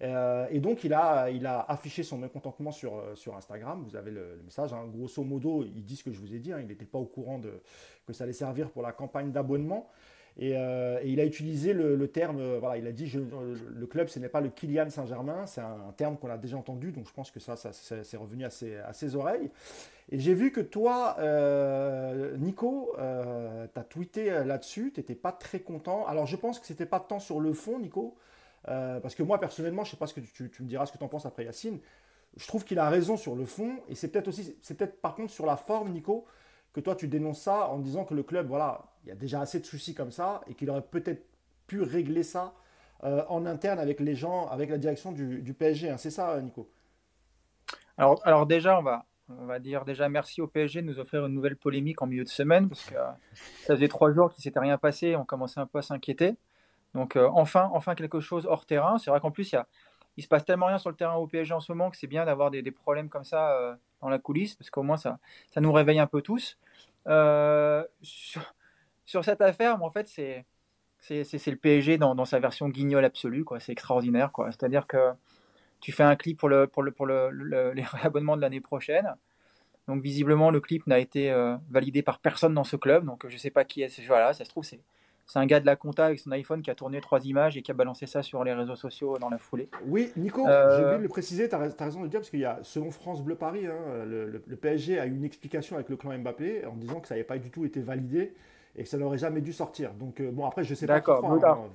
Et 0.00 0.60
donc, 0.60 0.84
il 0.84 0.94
a, 0.94 1.64
affiché 1.68 2.02
son 2.02 2.18
mécontentement 2.18 2.72
sur, 2.72 3.02
sur 3.14 3.36
Instagram. 3.36 3.84
Vous 3.88 3.96
avez 3.96 4.10
le, 4.10 4.40
message. 4.44 4.72
Hein. 4.72 4.86
Grosso 4.92 5.22
modo, 5.22 5.62
il 5.62 5.84
dit 5.84 5.96
ce 5.96 6.04
que 6.04 6.12
je 6.12 6.18
vous 6.18 6.34
ai 6.34 6.38
dit. 6.38 6.52
Hein. 6.52 6.60
Il 6.60 6.68
n'était 6.68 6.86
pas 6.86 6.98
au 6.98 7.04
courant 7.04 7.40
que 8.06 8.12
ça 8.12 8.24
allait 8.24 8.32
servir 8.32 8.70
pour 8.70 8.82
la 8.82 8.92
campagne 8.92 9.30
d'abonnement. 9.30 9.90
Euh, 10.40 10.98
et, 11.02 11.10
il 11.10 11.20
a 11.20 11.24
utilisé 11.24 11.72
le, 11.72 12.08
terme, 12.08 12.38
euh, 12.40 12.60
il 12.78 12.86
a 12.86 12.92
dit 12.92 13.10
euh, 13.14 13.56
le 13.74 13.86
club, 13.86 14.08
ce 14.08 14.18
n'est 14.18 14.28
pas 14.28 14.40
le 14.40 14.48
Kylian 14.48 14.88
Saint-Germain, 14.88 15.46
c'est 15.46 15.60
un, 15.60 15.92
terme 15.96 16.16
qu'on 16.16 16.30
a 16.30 16.38
déjà 16.38 16.56
entendu, 16.56 16.92
donc 16.92 17.06
je 17.06 17.12
pense 17.12 17.30
que 17.30 17.40
ça, 17.40 17.56
ça 17.56 17.72
c'est 17.72 18.16
revenu 18.16 18.44
à 18.44 18.50
ses, 18.50 18.76
à 18.76 18.92
ses, 18.92 19.16
oreilles. 19.16 19.50
Et 20.10 20.18
j'ai 20.18 20.34
vu 20.34 20.50
que 20.50 20.60
toi, 20.60 21.16
Nico, 22.38 22.92
tu 22.96 23.80
as 23.80 23.84
tweeté 23.84 24.30
là-dessus, 24.44 24.92
tu 24.94 25.00
n'étais 25.00 25.14
pas 25.14 25.32
très 25.32 25.60
content. 25.60 26.06
Alors 26.06 26.26
je 26.26 26.36
pense 26.36 26.58
que 26.58 26.66
c'était 26.66 26.86
pas 26.86 27.00
tant 27.00 27.20
sur 27.20 27.40
le 27.40 27.52
fond, 27.52 27.78
Nico, 27.78 28.16
parce 28.64 29.14
que 29.14 29.22
moi 29.22 29.38
personnellement, 29.38 29.84
je 29.84 29.92
sais 29.92 29.96
pas 29.96 30.06
ce 30.06 30.14
que 30.14 30.20
tu, 30.20 30.62
me 30.62 30.68
diras 30.68 30.86
ce 30.86 30.92
que 30.92 30.98
tu 30.98 31.04
en 31.04 31.08
penses 31.08 31.26
après 31.26 31.44
Yacine. 31.44 31.78
Je 32.36 32.46
trouve 32.46 32.64
qu'il 32.64 32.78
a 32.78 32.88
raison 32.88 33.16
sur 33.16 33.34
le 33.34 33.44
fond, 33.44 33.80
et 33.88 33.94
c'est 33.94 34.08
peut-être 34.08 34.28
aussi, 34.28 34.56
c'est 34.62 34.76
peut-être 34.76 35.00
par 35.00 35.14
contre 35.14 35.32
sur 35.32 35.46
la 35.46 35.56
forme, 35.56 35.90
Nico, 35.90 36.26
que 36.72 36.80
toi 36.80 36.94
tu 36.94 37.08
dénonces 37.08 37.40
ça 37.40 37.68
en 37.68 37.78
disant 37.78 38.04
que 38.04 38.14
le 38.14 38.22
club, 38.22 38.46
voilà, 38.46 38.82
il 39.04 39.08
y 39.08 39.12
a 39.12 39.16
déjà 39.16 39.40
assez 39.40 39.60
de 39.60 39.66
soucis 39.66 39.94
comme 39.94 40.12
ça 40.12 40.40
et 40.46 40.54
qu'il 40.54 40.70
aurait 40.70 40.82
peut-être 40.82 41.26
pu 41.66 41.82
régler 41.82 42.22
ça 42.22 42.54
euh, 43.04 43.24
en 43.28 43.46
interne 43.46 43.78
avec 43.78 44.00
les 44.00 44.14
gens, 44.14 44.46
avec 44.48 44.70
la 44.70 44.78
direction 44.78 45.12
du, 45.12 45.54
PSG. 45.54 45.90
Hein. 45.90 45.96
C'est 45.96 46.10
ça, 46.10 46.38
Nico? 46.40 46.68
Alors, 47.96 48.46
déjà, 48.46 48.78
on 48.78 49.46
va, 49.46 49.58
dire 49.58 49.84
déjà 49.84 50.08
merci 50.08 50.40
au 50.40 50.46
PSG 50.46 50.82
de 50.82 50.86
nous 50.86 50.98
offrir 50.98 51.24
une 51.26 51.34
nouvelle 51.34 51.56
polémique 51.56 52.02
en 52.02 52.06
milieu 52.06 52.24
de 52.24 52.28
semaine 52.28 52.68
parce 52.68 52.84
que 52.84 52.94
euh, 52.94 53.10
ça 53.62 53.74
faisait 53.74 53.88
trois 53.88 54.12
jours 54.12 54.32
qu'il 54.32 54.42
s'était 54.42 54.58
rien 54.58 54.78
passé, 54.78 55.16
on 55.16 55.24
commençait 55.24 55.60
un 55.60 55.66
peu 55.66 55.78
à 55.78 55.82
s'inquiéter. 55.82 56.34
Donc 56.94 57.16
euh, 57.16 57.28
enfin, 57.32 57.70
enfin 57.72 57.94
quelque 57.94 58.20
chose 58.20 58.46
hors 58.46 58.66
terrain. 58.66 58.98
C'est 58.98 59.10
vrai 59.10 59.20
qu'en 59.20 59.30
plus 59.30 59.52
il 59.52 59.62
il 60.16 60.22
se 60.22 60.28
passe 60.28 60.44
tellement 60.44 60.66
rien 60.66 60.78
sur 60.78 60.90
le 60.90 60.96
terrain 60.96 61.14
au 61.14 61.26
PSG 61.26 61.54
en 61.54 61.60
ce 61.60 61.72
moment 61.72 61.88
que 61.88 61.96
c'est 61.96 62.08
bien 62.08 62.24
d'avoir 62.26 62.50
des, 62.50 62.62
problèmes 62.72 63.08
comme 63.08 63.24
ça 63.24 63.78
dans 64.02 64.08
la 64.08 64.18
coulisse 64.18 64.54
parce 64.54 64.68
qu'au 64.68 64.82
moins 64.82 64.96
ça, 64.96 65.18
ça 65.50 65.60
nous 65.60 65.72
réveille 65.72 66.00
un 66.00 66.06
peu 66.06 66.20
tous. 66.20 66.58
Sur, 68.02 68.54
sur 69.06 69.24
cette 69.24 69.40
affaire, 69.40 69.82
en 69.82 69.90
fait, 69.90 70.08
c'est 70.08 70.44
c'est 71.00 71.46
le 71.46 71.56
PSG 71.56 71.98
dans, 71.98 72.24
sa 72.24 72.38
version 72.38 72.68
guignol 72.68 73.04
absolue, 73.04 73.44
quoi. 73.44 73.58
C'est 73.58 73.72
extraordinaire, 73.72 74.32
quoi. 74.32 74.52
C'est-à-dire 74.52 74.86
que 74.86 75.12
tu 75.80 75.92
fais 75.92 76.02
un 76.02 76.14
clip 76.14 76.38
pour 76.38 76.48
le 76.48 76.66
pour 76.66 76.82
le 76.82 76.92
pour 76.92 77.06
le, 77.06 77.30
les 77.72 77.82
réabonnements 77.92 78.36
de 78.36 78.42
l'année 78.42 78.60
prochaine. 78.60 79.14
Donc 79.88 80.02
visiblement, 80.02 80.50
le 80.50 80.60
clip 80.60 80.86
n'a 80.86 80.98
été 80.98 81.30
euh, 81.30 81.56
validé 81.70 82.02
par 82.02 82.20
personne 82.20 82.54
dans 82.54 82.64
ce 82.64 82.76
club. 82.76 83.04
Donc 83.04 83.26
je 83.28 83.36
sais 83.36 83.50
pas 83.50 83.64
qui 83.64 83.82
est. 83.82 84.00
Voilà, 84.06 84.32
ça 84.32 84.44
se 84.44 84.50
trouve 84.50 84.64
c'est 84.64 84.80
c'est 85.30 85.38
un 85.38 85.46
gars 85.46 85.60
de 85.60 85.66
la 85.66 85.76
compta 85.76 86.06
avec 86.06 86.18
son 86.18 86.32
iPhone 86.32 86.60
qui 86.60 86.72
a 86.72 86.74
tourné 86.74 87.00
trois 87.00 87.24
images 87.24 87.56
et 87.56 87.62
qui 87.62 87.70
a 87.70 87.74
balancé 87.74 88.06
ça 88.06 88.20
sur 88.20 88.42
les 88.42 88.52
réseaux 88.52 88.74
sociaux 88.74 89.16
dans 89.16 89.28
la 89.30 89.38
foulée. 89.38 89.68
Oui, 89.86 90.10
Nico, 90.16 90.44
euh, 90.44 90.76
j'ai 90.76 90.82
oublié 90.82 90.98
de 90.98 91.02
le 91.04 91.08
préciser, 91.08 91.48
tu 91.48 91.54
as, 91.54 91.58
raison 91.58 92.00
de 92.00 92.04
le 92.04 92.10
dire, 92.10 92.18
parce 92.18 92.30
qu'il 92.30 92.40
y 92.40 92.44
a, 92.44 92.58
selon 92.62 92.90
France 92.90 93.22
Bleu 93.22 93.36
Paris, 93.36 93.68
hein, 93.68 94.04
le, 94.06 94.26
le, 94.26 94.56
PSG 94.56 94.98
a 94.98 95.06
eu 95.06 95.14
une 95.14 95.22
explication 95.22 95.76
avec 95.76 95.88
le 95.88 95.96
clan 95.96 96.18
Mbappé 96.18 96.66
en 96.66 96.74
disant 96.74 96.98
que 96.98 97.06
ça 97.06 97.14
n'avait 97.14 97.22
pas 97.22 97.38
du 97.38 97.48
tout 97.50 97.64
été 97.64 97.80
validé 97.80 98.34
et 98.74 98.82
que 98.82 98.88
ça 98.88 98.98
n'aurait 98.98 99.18
jamais 99.18 99.40
dû 99.40 99.52
sortir. 99.52 99.94
Donc, 99.94 100.18
euh, 100.18 100.32
bon, 100.32 100.46
après, 100.46 100.64
je 100.64 100.74
sais 100.74 100.88
pas. 100.88 100.94
D'accord. 100.94 101.24
Hein, 101.24 101.68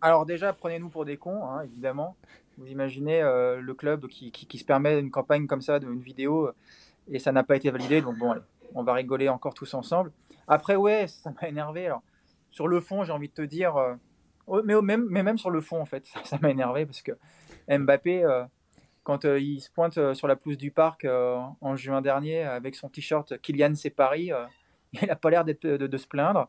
alors, 0.00 0.24
déjà, 0.24 0.54
prenez-nous 0.54 0.88
pour 0.88 1.04
des 1.04 1.18
cons, 1.18 1.44
hein, 1.44 1.60
évidemment. 1.60 2.16
Vous 2.56 2.68
imaginez 2.68 3.20
euh, 3.20 3.60
le 3.60 3.74
club 3.74 4.06
qui, 4.06 4.32
qui, 4.32 4.56
se 4.56 4.64
permet 4.64 4.98
une 4.98 5.10
campagne 5.10 5.46
comme 5.46 5.60
ça, 5.60 5.78
d'une 5.78 6.00
vidéo, 6.00 6.52
et 7.08 7.18
ça 7.18 7.32
n'a 7.32 7.42
pas 7.42 7.56
été 7.56 7.70
validé. 7.70 8.00
Donc, 8.00 8.16
bon, 8.16 8.34
on 8.74 8.82
va 8.82 8.94
rigoler 8.94 9.28
encore 9.28 9.52
tous 9.52 9.74
ensemble. 9.74 10.10
Après, 10.48 10.76
ouais, 10.76 11.06
ça 11.06 11.34
m'a 11.38 11.48
énervé. 11.48 11.84
Alors, 11.84 12.02
sur 12.54 12.68
le 12.68 12.80
fond, 12.80 13.04
j'ai 13.04 13.12
envie 13.12 13.28
de 13.28 13.34
te 13.34 13.42
dire. 13.42 13.76
Euh, 13.76 14.62
mais, 14.64 14.96
même, 15.22 15.38
sur 15.38 15.50
le 15.50 15.60
fond, 15.60 15.80
en 15.80 15.86
fait, 15.86 16.06
ça 16.24 16.38
m'a 16.40 16.50
énervé 16.50 16.86
parce 16.86 17.02
que 17.02 17.12
Mbappé, 17.68 18.24
quand 19.02 19.24
il 19.24 19.60
se 19.60 19.70
pointe 19.70 20.14
sur 20.14 20.28
la 20.28 20.36
pelouse 20.36 20.56
du 20.56 20.70
parc 20.70 21.04
en 21.04 21.76
juin 21.76 22.00
dernier 22.00 22.42
avec 22.42 22.74
son 22.74 22.88
t-shirt 22.88 23.38
Kylian 23.40 23.74
c'est 23.74 23.90
Paris 23.90 24.30
il 25.02 25.08
n'a 25.08 25.16
pas 25.16 25.30
l'air 25.30 25.44
de, 25.44 25.52
de, 25.76 25.96
se 25.96 26.06
plaindre. 26.06 26.48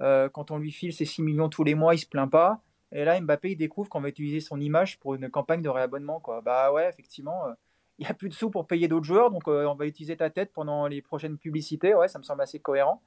Euh, 0.00 0.28
quand 0.28 0.50
on 0.50 0.58
lui 0.58 0.70
file 0.70 0.92
ses 0.92 1.04
6 1.04 1.22
millions 1.22 1.48
tous 1.48 1.64
les 1.64 1.74
mois, 1.74 1.94
il 1.94 1.98
se 1.98 2.06
plaint 2.06 2.30
pas. 2.30 2.60
Et 2.92 3.04
là, 3.04 3.20
Mbappé, 3.20 3.52
il 3.52 3.56
découvre 3.56 3.88
qu'on 3.88 4.00
va 4.00 4.08
utiliser 4.08 4.40
son 4.40 4.60
image 4.60 4.98
pour 4.98 5.14
une 5.14 5.30
campagne 5.30 5.62
de 5.62 5.68
réabonnement. 5.68 6.22
Bah 6.44 6.72
ouais, 6.72 6.88
effectivement, 6.88 7.46
euh, 7.46 7.52
il 7.98 8.04
n'y 8.04 8.10
a 8.10 8.14
plus 8.14 8.28
de 8.28 8.34
sous 8.34 8.50
pour 8.50 8.66
payer 8.66 8.88
d'autres 8.88 9.06
joueurs, 9.06 9.30
donc 9.30 9.46
euh, 9.46 9.66
on 9.66 9.74
va 9.74 9.86
utiliser 9.86 10.16
ta 10.16 10.30
tête 10.30 10.52
pendant 10.52 10.86
les 10.86 11.02
prochaines 11.02 11.38
publicités. 11.38 11.94
Ouais, 11.94 12.08
ça 12.08 12.18
me 12.18 12.24
semble 12.24 12.42
assez 12.42 12.58
cohérent. 12.58 13.02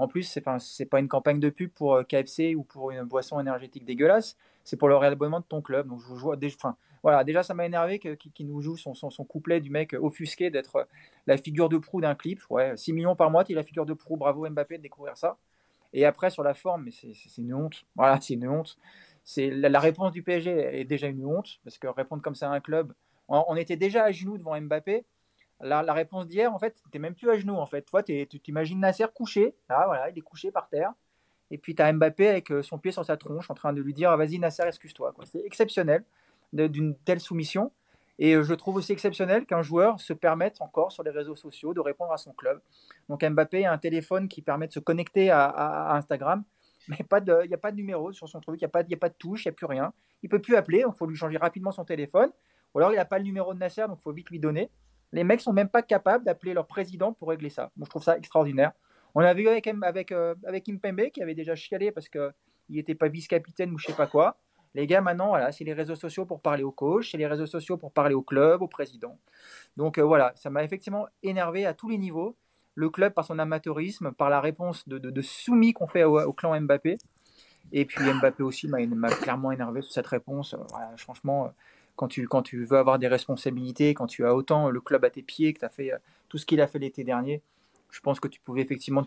En 0.00 0.08
plus, 0.08 0.22
c'est 0.22 0.40
pas, 0.40 0.56
pas 0.90 0.98
une 0.98 1.08
campagne 1.08 1.40
de 1.40 1.50
pub 1.50 1.70
pour 1.70 2.00
KFC 2.08 2.54
ou 2.54 2.62
pour 2.62 2.90
une 2.90 3.02
boisson 3.02 3.38
énergétique 3.38 3.84
dégueulasse. 3.84 4.36
c'est 4.64 4.76
pour 4.76 4.88
le 4.88 4.96
réabonnement 4.96 5.40
de 5.40 5.44
ton 5.44 5.60
club. 5.60 5.88
Donc, 5.88 6.00
je 6.00 6.36
déjà, 6.36 6.56
enfin, 6.56 6.76
voilà, 7.02 7.22
déjà, 7.22 7.42
ça 7.42 7.52
m'a 7.52 7.66
énervé 7.66 7.98
qu'il 7.98 8.46
nous 8.46 8.62
joue 8.62 8.78
son, 8.78 8.94
couplet 9.24 9.60
du 9.60 9.68
mec 9.68 9.92
offusqué 9.92 10.50
d'être 10.50 10.88
la 11.26 11.36
figure 11.36 11.68
de 11.68 11.76
proue 11.76 12.00
d'un 12.00 12.14
clip. 12.14 12.40
Ouais, 12.48 12.76
6 12.76 12.94
millions 12.94 13.14
par 13.14 13.30
mois, 13.30 13.44
tu 13.44 13.52
es 13.52 13.54
la 13.54 13.62
figure 13.62 13.84
de 13.84 13.92
proue. 13.92 14.16
Bravo 14.16 14.48
Mbappé 14.48 14.78
de 14.78 14.82
découvrir 14.82 15.18
ça. 15.18 15.36
Et 15.92 16.06
après, 16.06 16.30
sur 16.30 16.42
la 16.42 16.54
forme, 16.54 16.88
c'est 16.90 17.38
une 17.38 17.52
honte. 17.52 17.84
Voilà, 17.94 18.18
c'est 18.22 18.34
une 18.34 18.48
honte. 18.48 18.78
C'est 19.22 19.50
la, 19.50 19.68
la, 19.68 19.80
réponse 19.80 20.12
du 20.12 20.22
PSG 20.22 20.50
est 20.50 20.84
déjà 20.84 21.08
une 21.08 21.26
honte 21.26 21.60
parce 21.62 21.76
que 21.76 21.86
répondre 21.86 22.22
comme 22.22 22.34
ça 22.34 22.50
à 22.50 22.54
un 22.54 22.60
club, 22.60 22.94
on, 23.28 23.54
était 23.54 23.76
déjà 23.76 24.04
à 24.04 24.12
genoux 24.12 24.38
devant 24.38 24.60
Mbappé. 24.60 25.04
La, 25.60 25.92
réponse 25.92 26.26
d'hier, 26.26 26.52
en 26.54 26.58
fait, 26.58 26.82
tu 26.90 26.98
même 26.98 27.14
plus 27.14 27.30
à 27.30 27.38
genoux. 27.38 27.56
En 27.56 27.66
fait, 27.66 27.82
toi, 27.82 28.02
tu 28.02 28.26
t'imagines 28.26 28.80
Nasser 28.80 29.06
couché. 29.14 29.54
Là, 29.68 29.84
voilà, 29.86 30.08
il 30.10 30.16
est 30.16 30.22
couché 30.22 30.50
par 30.50 30.68
terre. 30.68 30.92
Et 31.50 31.58
puis 31.58 31.74
tu 31.74 31.82
as 31.82 31.92
Mbappé 31.92 32.28
avec 32.28 32.50
euh, 32.52 32.62
son 32.62 32.78
pied 32.78 32.92
sur 32.92 33.04
sa 33.04 33.16
tronche 33.16 33.50
en 33.50 33.54
train 33.54 33.72
de 33.72 33.80
lui 33.80 33.92
dire 33.92 34.16
Vas-y, 34.16 34.38
Nasser, 34.38 34.62
excuse-toi. 34.66 35.12
C'est 35.24 35.44
exceptionnel 35.44 36.04
d'une 36.52 36.96
telle 36.96 37.20
soumission. 37.20 37.72
Et 38.18 38.34
euh, 38.34 38.42
je 38.42 38.54
trouve 38.54 38.76
aussi 38.76 38.92
exceptionnel 38.92 39.46
qu'un 39.46 39.62
joueur 39.62 40.00
se 40.00 40.12
permette 40.12 40.60
encore 40.60 40.92
sur 40.92 41.02
les 41.02 41.10
réseaux 41.10 41.36
sociaux 41.36 41.74
de 41.74 41.80
répondre 41.80 42.12
à 42.12 42.18
son 42.18 42.32
club. 42.32 42.60
Donc 43.08 43.24
Mbappé 43.24 43.64
a 43.64 43.72
un 43.72 43.78
téléphone 43.78 44.28
qui 44.28 44.42
permet 44.42 44.68
de 44.68 44.72
se 44.72 44.80
connecter 44.80 45.30
à, 45.30 45.94
Instagram, 45.94 46.44
mais 46.88 46.96
il 46.98 47.48
n'y 47.48 47.54
a 47.54 47.58
pas 47.58 47.70
de 47.70 47.76
numéro 47.76 48.12
sur 48.12 48.28
son 48.28 48.40
truc, 48.40 48.60
il 48.60 48.64
n'y 48.64 48.66
a, 48.66 48.68
pas, 48.68 48.80
a 48.80 48.96
pas 48.96 49.08
de 49.08 49.14
touche, 49.14 49.44
il 49.44 49.48
n'y 49.48 49.52
a 49.52 49.54
plus 49.54 49.66
rien. 49.66 49.92
Il 50.22 50.28
peut 50.28 50.40
plus 50.40 50.54
appeler, 50.54 50.82
donc 50.82 50.94
il 50.96 50.98
faut 50.98 51.06
lui 51.06 51.16
changer 51.16 51.38
rapidement 51.38 51.72
son 51.72 51.84
téléphone. 51.84 52.30
Ou 52.74 52.78
alors 52.78 52.92
il 52.92 52.96
n'a 52.96 53.04
pas 53.04 53.18
le 53.18 53.24
numéro 53.24 53.54
de 53.54 53.58
Nasser, 53.58 53.86
donc 53.88 53.98
il 54.00 54.02
faut 54.02 54.12
vite 54.12 54.30
lui 54.30 54.38
donner. 54.38 54.70
Les 55.12 55.24
mecs 55.24 55.40
sont 55.40 55.52
même 55.52 55.68
pas 55.68 55.82
capables 55.82 56.24
d'appeler 56.24 56.54
leur 56.54 56.66
président 56.66 57.12
pour 57.12 57.28
régler 57.28 57.50
ça. 57.50 57.70
Moi, 57.76 57.84
je 57.84 57.90
trouve 57.90 58.02
ça 58.02 58.16
extraordinaire. 58.16 58.72
On 59.14 59.20
l'a 59.20 59.34
vu 59.34 59.48
avec, 59.48 59.66
avec, 59.66 60.12
euh, 60.12 60.34
avec 60.46 60.68
Impembe 60.68 61.10
qui 61.12 61.22
avait 61.22 61.34
déjà 61.34 61.54
chialé 61.54 61.90
parce 61.90 62.08
qu'il 62.08 62.32
n'était 62.68 62.94
pas 62.94 63.08
vice-capitaine 63.08 63.72
ou 63.72 63.78
je 63.78 63.86
sais 63.86 63.92
pas 63.92 64.06
quoi. 64.06 64.38
Les 64.74 64.86
gars, 64.86 65.00
maintenant, 65.00 65.28
voilà, 65.28 65.50
c'est 65.50 65.64
les 65.64 65.72
réseaux 65.72 65.96
sociaux 65.96 66.26
pour 66.26 66.40
parler 66.40 66.62
au 66.62 66.70
coach, 66.70 67.10
c'est 67.10 67.18
les 67.18 67.26
réseaux 67.26 67.46
sociaux 67.46 67.76
pour 67.76 67.92
parler 67.92 68.14
au 68.14 68.22
club, 68.22 68.62
au 68.62 68.68
président. 68.68 69.18
Donc 69.76 69.98
euh, 69.98 70.02
voilà, 70.02 70.32
ça 70.36 70.48
m'a 70.48 70.62
effectivement 70.62 71.06
énervé 71.24 71.66
à 71.66 71.74
tous 71.74 71.88
les 71.88 71.98
niveaux. 71.98 72.36
Le 72.76 72.88
club 72.88 73.12
par 73.12 73.24
son 73.24 73.40
amateurisme, 73.40 74.12
par 74.12 74.30
la 74.30 74.40
réponse 74.40 74.86
de, 74.88 74.98
de, 74.98 75.22
soumis 75.22 75.72
qu'on 75.72 75.88
fait 75.88 76.04
au, 76.04 76.32
clan 76.32 76.58
Mbappé. 76.60 76.98
Et 77.72 77.84
puis 77.84 78.04
Mbappé 78.04 78.44
aussi 78.44 78.68
m'a 78.68 79.08
clairement 79.08 79.50
énervé 79.50 79.82
sur 79.82 79.92
cette 79.92 80.06
réponse. 80.06 80.54
Voilà, 80.70 80.96
franchement, 80.96 81.52
quand 81.96 82.08
tu, 82.08 82.26
quand 82.28 82.42
tu 82.42 82.64
veux 82.64 82.78
avoir 82.78 82.98
des 82.98 83.08
responsabilités, 83.08 83.94
quand 83.94 84.06
tu 84.06 84.24
as 84.24 84.34
autant 84.34 84.70
le 84.70 84.80
club 84.80 85.04
à 85.04 85.10
tes 85.10 85.22
pieds, 85.22 85.52
que 85.52 85.60
tu 85.60 85.64
as 85.64 85.70
fait 85.70 85.92
euh, 85.92 85.98
tout 86.28 86.38
ce 86.38 86.46
qu'il 86.46 86.60
a 86.60 86.66
fait 86.66 86.78
l'été 86.78 87.04
dernier, 87.04 87.42
je 87.90 88.00
pense 88.00 88.20
que 88.20 88.28
tu 88.28 88.40
pouvais 88.40 88.62
effectivement 88.62 89.06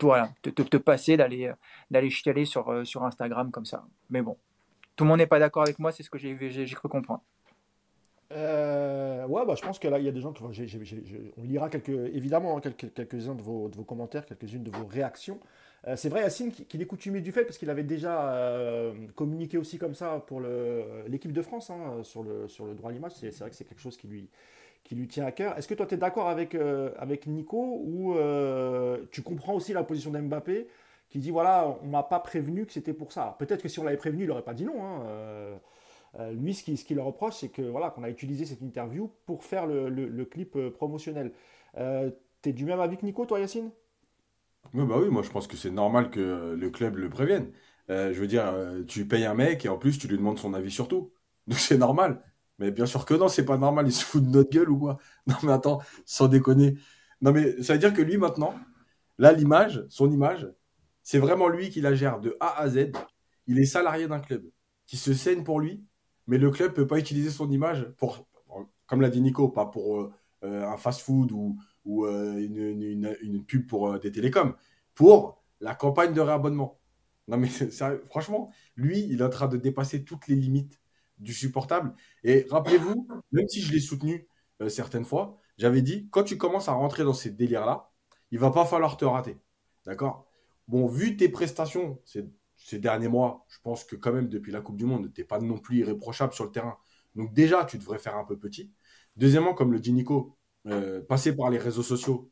voilà, 0.00 0.30
te, 0.42 0.50
te, 0.50 0.76
passer 0.76 1.16
d'aller 1.16 1.46
euh, 1.46 1.54
d'aller 1.90 2.10
chialer 2.10 2.44
sur, 2.44 2.86
sur 2.86 3.04
Instagram 3.04 3.50
comme 3.50 3.66
ça. 3.66 3.84
Mais 4.10 4.22
bon, 4.22 4.36
tout 4.96 5.04
le 5.04 5.08
monde 5.08 5.18
n'est 5.18 5.26
pas 5.26 5.38
d'accord 5.38 5.62
avec 5.62 5.78
moi, 5.78 5.92
c'est 5.92 6.02
ce 6.02 6.10
que 6.10 6.18
j'ai 6.18 6.66
cru 6.66 6.88
comprendre. 6.88 7.22
Euh, 8.32 9.26
ouais, 9.26 9.44
bah, 9.44 9.54
je 9.56 9.62
pense 9.62 9.78
que 9.78 9.88
là, 9.88 9.98
il 9.98 10.04
y 10.04 10.08
a 10.08 10.12
des 10.12 10.20
gens 10.20 10.32
qui. 10.32 10.42
on 10.42 11.42
lira 11.42 11.68
évidemment 12.12 12.56
hein, 12.56 12.60
quelques, 12.60 12.92
quelques-uns 12.94 13.34
de 13.34 13.42
vos, 13.42 13.68
commentaires, 13.86 14.24
quelques-unes 14.24 14.62
de 14.62 14.70
vos 14.70 14.86
réactions. 14.86 15.40
Euh, 15.88 15.96
c'est 15.96 16.08
vrai, 16.08 16.20
Yacine, 16.20 16.52
qu'il 16.52 16.82
est 16.82 16.86
coutumier 16.86 17.20
du 17.20 17.32
fait, 17.32 17.44
parce 17.44 17.58
qu'il 17.58 17.70
avait 17.70 17.82
déjà 17.82 18.32
euh, 18.32 18.92
communiqué 19.16 19.56
aussi 19.58 19.78
comme 19.78 19.94
ça 19.94 20.22
pour 20.26 20.40
l'équipe 21.08 21.32
de 21.32 21.42
France 21.42 21.70
hein, 21.70 22.02
sur, 22.02 22.22
le, 22.22 22.74
droit 22.74 22.90
à 22.90 22.92
l'image. 22.92 23.12
C'est, 23.14 23.36
vrai 23.38 23.50
que 23.50 23.56
c'est 23.56 23.64
quelque 23.64 23.80
chose 23.80 23.96
qui 23.96 24.06
lui, 24.06 25.08
tient 25.08 25.26
à 25.26 25.32
cœur. 25.32 25.58
Est-ce 25.58 25.66
que 25.66 25.74
toi, 25.74 25.86
tu 25.86 25.94
es 25.94 25.98
d'accord 25.98 26.28
avec, 26.28 26.54
avec 26.98 27.26
Nico 27.26 27.82
ou 27.84 28.14
tu 29.10 29.22
comprends 29.22 29.54
aussi 29.54 29.72
la 29.72 29.82
position 29.82 30.10
d'Mbappé 30.10 30.68
qui 31.08 31.18
dit 31.18 31.32
voilà, 31.32 31.76
on 31.82 31.88
m'a 31.88 32.04
pas 32.04 32.20
prévenu 32.20 32.66
que 32.66 32.72
c'était 32.72 32.92
pour 32.92 33.10
ça. 33.10 33.34
Peut-être 33.40 33.62
que 33.62 33.68
si 33.68 33.80
on 33.80 33.84
l'avait 33.84 33.96
prévenu, 33.96 34.22
il 34.22 34.28
n'aurait 34.28 34.42
pas 34.42 34.54
dit 34.54 34.64
non. 34.64 34.84
Hein. 34.84 35.58
Euh, 36.18 36.30
euh, 36.30 36.32
lui, 36.32 36.54
ce 36.54 36.64
qu'il 36.64 36.78
ce 36.78 36.94
leur 36.94 37.06
reproche, 37.06 37.36
c'est 37.36 37.48
que 37.48 37.62
voilà, 37.62 37.90
qu'on 37.90 38.02
a 38.02 38.10
utilisé 38.10 38.44
cette 38.44 38.62
interview 38.62 39.12
pour 39.26 39.44
faire 39.44 39.66
le, 39.66 40.24
clip 40.24 40.56
euh, 40.56 40.70
promotionnel. 40.70 41.32
tu 41.74 42.48
es 42.48 42.52
du 42.52 42.64
même 42.64 42.80
avis 42.80 42.96
que 42.96 43.04
Nico, 43.04 43.26
toi, 43.26 43.40
Yacine? 43.40 43.70
Oui, 44.74 44.84
bah 44.86 44.96
oui, 45.00 45.08
moi 45.08 45.22
je 45.22 45.30
pense 45.30 45.46
que 45.46 45.56
c'est 45.56 45.70
normal 45.70 46.10
que 46.10 46.54
le 46.54 46.70
club 46.70 46.96
le 46.96 47.08
prévienne. 47.08 47.50
je 47.88 48.12
veux 48.12 48.26
dire, 48.26 48.54
tu 48.86 49.06
payes 49.06 49.24
un 49.24 49.34
mec 49.34 49.64
et 49.64 49.68
en 49.68 49.78
plus 49.78 49.98
tu 49.98 50.06
lui 50.06 50.18
demandes 50.18 50.38
son 50.38 50.54
avis 50.54 50.70
sur 50.70 50.86
tout. 50.86 51.12
Donc 51.46 51.58
c'est 51.58 51.78
normal. 51.78 52.22
Mais 52.58 52.70
bien 52.70 52.86
sûr 52.86 53.06
que 53.06 53.14
non, 53.14 53.28
c'est 53.28 53.46
pas 53.46 53.56
normal, 53.56 53.86
il 53.86 53.92
se 53.92 54.04
fout 54.04 54.22
de 54.22 54.28
notre 54.28 54.50
gueule 54.50 54.70
ou 54.70 54.78
quoi? 54.78 54.98
Non 55.26 55.36
mais 55.42 55.52
attends, 55.52 55.80
sans 56.04 56.28
déconner. 56.28 56.76
Non 57.22 57.32
mais 57.32 57.62
ça 57.62 57.72
veut 57.72 57.78
dire 57.78 57.94
que 57.94 58.02
lui 58.02 58.18
maintenant, 58.18 58.54
là 59.18 59.32
l'image, 59.32 59.84
son 59.88 60.10
image, 60.10 60.46
c'est 61.02 61.18
vraiment 61.18 61.48
lui 61.48 61.70
qui 61.70 61.80
la 61.80 61.94
gère 61.94 62.20
de 62.20 62.36
A 62.40 62.60
à 62.60 62.68
Z. 62.68 62.92
Il 63.46 63.58
est 63.58 63.64
salarié 63.64 64.06
d'un 64.08 64.20
club 64.20 64.44
qui 64.86 64.96
se 64.96 65.14
saigne 65.14 65.42
pour 65.42 65.60
lui, 65.60 65.82
mais 66.30 66.38
le 66.38 66.50
club 66.52 66.70
ne 66.70 66.76
peut 66.76 66.86
pas 66.86 67.00
utiliser 67.00 67.28
son 67.28 67.50
image 67.50 67.88
pour, 67.96 68.24
comme 68.86 69.00
l'a 69.00 69.10
dit 69.10 69.20
Nico, 69.20 69.48
pas 69.48 69.66
pour 69.66 70.00
euh, 70.00 70.12
un 70.42 70.76
fast-food 70.76 71.32
ou, 71.32 71.58
euh, 72.06 72.38
une, 72.38 73.44
pub 73.44 73.66
pour 73.66 73.88
euh, 73.88 73.98
des 73.98 74.12
télécoms, 74.12 74.54
pour 74.94 75.42
la 75.60 75.74
campagne 75.74 76.14
de 76.14 76.20
réabonnement. 76.20 76.78
Non 77.26 77.36
mais 77.36 77.48
franchement, 78.04 78.52
lui, 78.76 79.00
il 79.00 79.20
est 79.20 79.24
en 79.24 79.28
train 79.28 79.48
de 79.48 79.56
dépasser 79.56 80.04
toutes 80.04 80.28
les 80.28 80.36
limites 80.36 80.80
du 81.18 81.34
supportable. 81.34 81.94
Et 82.22 82.46
rappelez-vous, 82.48 83.08
même 83.32 83.48
si 83.48 83.60
je 83.60 83.72
l'ai 83.72 83.80
soutenu 83.80 84.28
certaines 84.68 85.04
fois, 85.04 85.36
j'avais 85.58 85.82
dit, 85.82 86.08
quand 86.10 86.22
tu 86.22 86.38
commences 86.38 86.68
à 86.68 86.72
rentrer 86.72 87.02
dans 87.02 87.12
ces 87.12 87.30
délires-là, 87.30 87.90
il 88.30 88.38
va 88.38 88.52
pas 88.52 88.64
falloir 88.64 88.96
te 88.96 89.04
rater. 89.04 89.36
D'accord? 89.84 90.30
Bon, 90.68 90.86
vu 90.86 91.16
tes 91.16 91.28
prestations 91.28 92.00
ces, 92.04 92.24
derniers 92.74 93.08
mois, 93.08 93.46
je 93.48 93.58
pense 93.62 93.84
que 93.84 93.96
quand 93.96 94.12
même 94.12 94.28
depuis 94.28 94.52
la 94.52 94.60
Coupe 94.60 94.76
du 94.76 94.84
Monde, 94.84 95.12
tu 95.12 95.20
n'es 95.20 95.26
pas 95.26 95.40
non 95.40 95.58
plus 95.58 95.78
irréprochable 95.78 96.32
sur 96.32 96.44
le 96.44 96.50
terrain. 96.50 96.76
Donc 97.14 97.32
déjà, 97.32 97.64
tu 97.64 97.78
devrais 97.78 97.98
faire 97.98 98.16
un 98.16 98.24
peu 98.24 98.38
petit. 98.38 98.72
Deuxièmement, 99.16 99.54
comme 99.54 99.72
le 99.72 99.80
dit 99.80 99.92
Nico, 99.92 100.36
euh, 100.66 101.02
passer 101.02 101.34
par 101.34 101.50
les 101.50 101.58
réseaux 101.58 101.82
sociaux, 101.82 102.30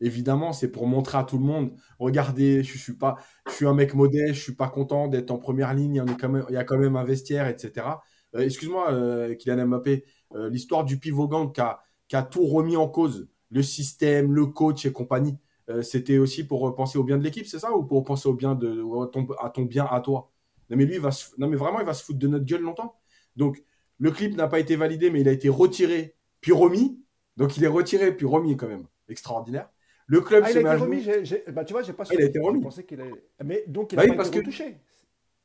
évidemment, 0.00 0.52
c'est 0.52 0.70
pour 0.70 0.86
montrer 0.86 1.18
à 1.18 1.24
tout 1.24 1.38
le 1.38 1.44
monde, 1.44 1.74
regardez, 1.98 2.62
je 2.62 2.78
suis 2.78 2.96
pas, 2.96 3.16
suis 3.48 3.66
un 3.66 3.74
mec 3.74 3.94
modeste, 3.94 4.34
je 4.34 4.40
suis 4.40 4.54
pas 4.54 4.68
content 4.68 5.08
d'être 5.08 5.30
en 5.30 5.38
première 5.38 5.74
ligne, 5.74 5.96
il 6.06 6.10
y, 6.52 6.56
a 6.56 6.64
quand 6.64 6.78
même, 6.78 6.96
un 6.96 7.04
vestiaire, 7.04 7.48
etc. 7.48 7.86
Euh, 8.34 8.40
excuse-moi, 8.40 8.92
euh, 8.92 9.34
Kylian 9.34 9.66
Mbappé, 9.66 10.04
l'histoire 10.50 10.84
du 10.84 10.98
pivot 10.98 11.26
gang 11.26 11.52
qui 11.52 12.16
a 12.16 12.22
tout 12.22 12.46
remis 12.46 12.76
en 12.76 12.88
cause, 12.88 13.28
le 13.50 13.62
système, 13.62 14.32
le 14.32 14.46
coach 14.46 14.86
et 14.86 14.92
compagnie. 14.92 15.36
Euh, 15.70 15.82
c'était 15.82 16.18
aussi 16.18 16.44
pour 16.44 16.74
penser 16.74 16.98
au 16.98 17.04
bien 17.04 17.16
de 17.16 17.22
l'équipe, 17.22 17.46
c'est 17.46 17.58
ça? 17.58 17.72
Ou 17.76 17.84
pour 17.84 18.02
penser 18.04 18.28
au 18.28 18.34
bien 18.34 18.54
de, 18.54 18.84
à, 19.38 19.50
ton, 19.50 19.62
bien 19.62 19.86
à 19.88 20.00
toi? 20.00 20.30
Non, 20.68 20.76
mais 20.76 20.84
lui, 20.84 20.94
il 20.94 21.00
va 21.00 21.10
non, 21.38 21.48
mais 21.48 21.56
vraiment, 21.56 21.80
il 21.80 21.86
va 21.86 21.94
se 21.94 22.04
foutre 22.04 22.18
de 22.18 22.28
notre 22.28 22.44
gueule 22.44 22.62
longtemps. 22.62 22.96
Donc, 23.36 23.62
le 23.98 24.10
clip 24.10 24.36
n'a 24.36 24.48
pas 24.48 24.58
été 24.58 24.76
validé, 24.76 25.10
mais 25.10 25.20
il 25.20 25.28
a 25.28 25.32
été 25.32 25.48
retiré, 25.48 26.16
puis 26.40 26.52
remis. 26.52 27.00
Donc, 27.36 27.56
il 27.56 27.64
est 27.64 27.68
retiré, 27.68 28.14
puis 28.16 28.26
remis 28.26 28.56
quand 28.56 28.68
même. 28.68 28.86
Extraordinaire. 29.08 29.70
Le 30.06 30.20
club 30.20 30.42
ah, 30.44 30.50
il 30.50 30.58
a 30.58 30.60
été 30.60 30.82
remis, 30.82 31.06
bah, 31.52 31.64
tu 31.64 31.72
vois, 31.72 31.82
j'ai 31.82 31.92
pas 31.92 32.02
ah, 32.08 32.14
Il 32.14 32.20
a 32.20 32.24
été 32.24 32.40
remis. 32.40 32.66
qu'il 32.84 33.00
Mais 33.44 33.64
donc, 33.68 33.92
il 33.92 33.96
n'a 33.96 34.06
bah 34.06 34.14
pas 34.14 34.26
été 34.26 34.38
retouché. 34.38 34.80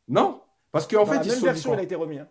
Non, 0.07 0.41
parce 0.71 0.87
qu'en 0.87 1.05
fait, 1.05 1.17
la 1.17 1.23
même 1.23 1.43
version, 1.43 1.73
il 1.73 1.79
a 1.79 1.83
été 1.83 1.93
remis. 1.93 2.17
Hein. 2.17 2.27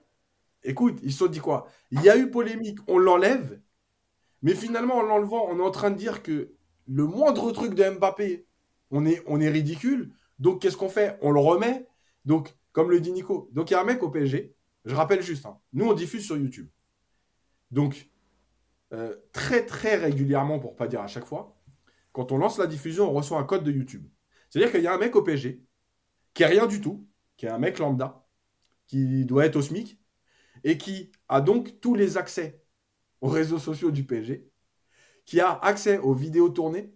Écoute, 0.65 0.99
ils 1.03 1.13
se 1.13 1.19
sont 1.19 1.27
dit 1.27 1.39
quoi? 1.39 1.69
Il 1.93 2.03
y 2.03 2.09
a 2.09 2.17
eu 2.17 2.31
polémique, 2.31 2.79
on 2.89 2.99
l'enlève, 2.99 3.61
mais 4.43 4.55
finalement, 4.55 4.97
en 4.97 5.03
l'enlevant, 5.03 5.47
on 5.49 5.59
est 5.59 5.63
en 5.63 5.71
train 5.71 5.91
de 5.91 5.97
dire 5.97 6.23
que 6.23 6.54
le 6.87 7.07
moindre 7.07 7.51
truc 7.53 7.75
de 7.75 7.89
Mbappé, 7.89 8.47
on 8.91 9.05
est, 9.07 9.49
ridicule. 9.49 10.13
Donc, 10.39 10.63
qu'est-ce 10.63 10.77
qu'on 10.77 10.89
fait? 10.89 11.19
On 11.23 11.31
le 11.31 11.41
remet. 11.41 11.87
Donc, 12.25 12.55
comme 12.73 12.91
le 12.91 13.01
dit 13.01 13.13
Nico. 13.13 13.51
Donc, 13.53 13.71
il 13.71 13.75
y 13.75 13.77
a 13.77 13.81
un 13.81 13.85
mec 13.85 14.03
au 14.03 14.11
PSG. 14.11 14.55
Je 14.85 14.95
rappelle 14.95 15.23
juste, 15.23 15.47
hein, 15.47 15.59
nous, 15.73 15.87
on 15.87 15.95
diffuse 15.95 16.25
sur 16.25 16.37
YouTube. 16.37 16.69
Donc, 17.71 18.11
euh, 18.93 19.17
très, 19.33 19.65
très 19.65 19.97
régulièrement, 19.97 20.61
pour 20.61 20.77
pas 20.77 20.87
dire 20.87 21.01
à 21.01 21.07
chaque 21.07 21.25
fois, 21.25 21.57
quand 22.13 22.33
on 22.33 22.39
lance 22.39 22.59
la 22.59 22.67
diffusion, 22.67 23.11
on 23.11 23.13
reçoit 23.13 23.39
un 23.39 23.45
code 23.45 23.65
de 23.65 23.73
YouTube. 23.73 24.07
C'est-à-dire 24.51 24.71
qu'il 24.71 24.83
y 24.83 24.87
a 24.87 24.95
un 24.95 24.99
mec 24.99 25.17
au 25.17 25.23
PSG 25.23 25.63
qui 26.35 26.43
est 26.43 26.47
rien 26.47 26.67
du 26.67 26.81
tout, 26.81 27.09
qui 27.37 27.47
est 27.47 27.51
un 27.51 27.59
mec 27.59 27.79
lambda, 27.79 28.27
qui 28.87 29.25
doit 29.25 29.47
être 29.47 29.57
au 29.57 29.63
SMIC, 29.63 29.99
et 30.63 30.79
qui 30.79 31.11
a 31.29 31.41
donc 31.41 31.81
tous 31.81 31.95
les 31.95 32.17
accès 32.17 32.63
aux 33.21 33.29
réseaux 33.29 33.59
sociaux 33.59 33.91
du 33.91 34.05
PSG 34.05 34.49
qui 35.27 35.41
a 35.41 35.59
accès 35.61 35.99
aux 35.99 36.15
vidéos 36.15 36.49
tournées, 36.49 36.95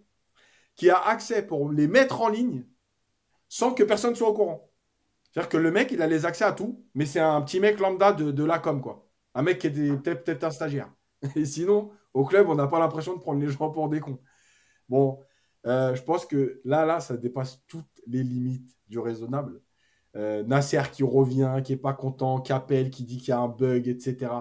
qui 0.75 0.89
a 0.89 0.99
accès 0.99 1.45
pour 1.45 1.71
les 1.71 1.87
mettre 1.87 2.21
en 2.21 2.29
ligne 2.29 2.65
sans 3.49 3.73
que 3.73 3.83
personne 3.83 4.15
soit 4.15 4.29
au 4.29 4.33
courant. 4.33 4.71
C'est-à-dire 5.31 5.49
que 5.49 5.57
le 5.57 5.71
mec, 5.71 5.91
il 5.91 6.01
a 6.01 6.07
les 6.07 6.25
accès 6.25 6.45
à 6.45 6.53
tout, 6.53 6.85
mais 6.93 7.05
c'est 7.05 7.19
un 7.19 7.41
petit 7.41 7.59
mec 7.59 7.79
lambda 7.79 8.13
de, 8.13 8.43
la 8.43 8.59
com, 8.59 8.81
quoi. 8.81 9.07
Un 9.35 9.41
mec 9.41 9.59
qui 9.59 9.67
était 9.67 10.15
peut-être 10.15 10.43
un 10.43 10.51
stagiaire. 10.51 10.91
Et 11.35 11.45
sinon, 11.45 11.91
au 12.13 12.25
club, 12.25 12.49
on 12.49 12.55
n'a 12.55 12.67
pas 12.67 12.79
l'impression 12.79 13.15
de 13.15 13.19
prendre 13.19 13.39
les 13.39 13.49
gens 13.49 13.69
pour 13.69 13.89
des 13.89 13.99
cons. 13.99 14.19
Bon, 14.87 15.19
euh, 15.65 15.93
je 15.95 16.01
pense 16.03 16.25
que 16.25 16.61
là, 16.65 16.85
là, 16.85 16.99
ça 16.99 17.17
dépasse 17.17 17.61
toutes 17.67 18.01
les 18.07 18.23
limites 18.23 18.75
du 18.87 18.99
raisonnable. 18.99 19.61
Euh, 20.15 20.43
Nasser 20.43 20.81
qui 20.91 21.03
revient, 21.03 21.61
qui 21.63 21.73
est 21.73 21.77
pas 21.77 21.93
content, 21.93 22.41
qui 22.41 22.51
appelle, 22.51 22.89
qui 22.89 23.03
dit 23.03 23.17
qu'il 23.17 23.29
y 23.29 23.31
a 23.31 23.39
un 23.39 23.47
bug, 23.47 23.87
etc. 23.87 24.31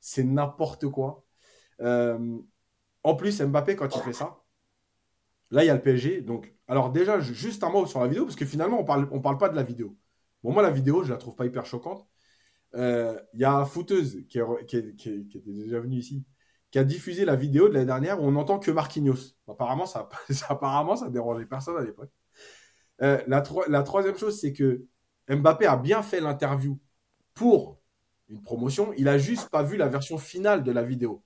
C'est 0.00 0.24
n'importe 0.24 0.88
quoi. 0.88 1.24
Euh, 1.80 2.38
en 3.04 3.14
plus, 3.16 3.40
Mbappé, 3.40 3.76
quand 3.76 3.94
il 3.96 4.02
fait 4.02 4.12
ça, 4.12 4.42
là, 5.50 5.64
il 5.64 5.66
y 5.66 5.70
a 5.70 5.74
le 5.74 5.82
PSG. 5.82 6.22
Donc, 6.22 6.54
alors 6.68 6.90
déjà, 6.92 7.20
juste 7.20 7.64
un 7.64 7.70
mot 7.70 7.86
sur 7.86 8.00
la 8.00 8.08
vidéo, 8.08 8.24
parce 8.24 8.36
que 8.36 8.44
finalement, 8.46 8.80
on 8.80 8.84
parle, 8.84 9.08
on 9.12 9.20
parle 9.20 9.38
pas 9.38 9.48
de 9.48 9.56
la 9.56 9.62
vidéo. 9.62 9.96
Bon, 10.42 10.52
moi, 10.52 10.62
la 10.62 10.70
vidéo, 10.70 11.04
je 11.04 11.10
la 11.12 11.18
trouve 11.18 11.36
pas 11.36 11.46
hyper 11.46 11.66
choquante. 11.66 12.06
euh, 12.76 13.18
il 13.34 13.40
y 13.40 13.44
a 13.44 13.64
footeuse 13.66 14.18
qui, 14.28 14.38
était 14.38 15.40
déjà 15.46 15.80
venu 15.80 15.96
ici, 15.98 16.24
qui 16.70 16.78
a 16.78 16.84
diffusé 16.84 17.24
la 17.24 17.36
vidéo 17.36 17.68
de 17.68 17.74
l'année 17.74 17.86
dernière 17.86 18.20
où 18.22 18.24
on 18.26 18.32
n'entend 18.32 18.58
que 18.58 18.70
Marquinhos. 18.70 19.36
Apparemment, 19.48 19.86
ça, 19.86 20.08
apparemment, 20.48 20.96
ça 20.96 21.10
dérangeait 21.10 21.46
personne 21.46 21.76
à 21.76 21.82
l'époque. 21.84 22.10
Euh, 23.02 23.22
la, 23.26 23.42
la 23.68 23.82
troisième 23.82 24.16
chose, 24.16 24.40
c'est 24.40 24.52
que 24.52 24.86
Mbappé 25.28 25.66
a 25.66 25.76
bien 25.76 26.02
fait 26.02 26.20
l'interview 26.20 26.78
pour 27.34 27.80
une 28.28 28.42
promotion. 28.42 28.92
Il 28.96 29.08
a 29.08 29.18
juste 29.18 29.50
pas 29.50 29.62
vu 29.62 29.76
la 29.76 29.88
version 29.88 30.18
finale 30.18 30.62
de 30.64 30.72
la 30.72 30.82
vidéo. 30.82 31.22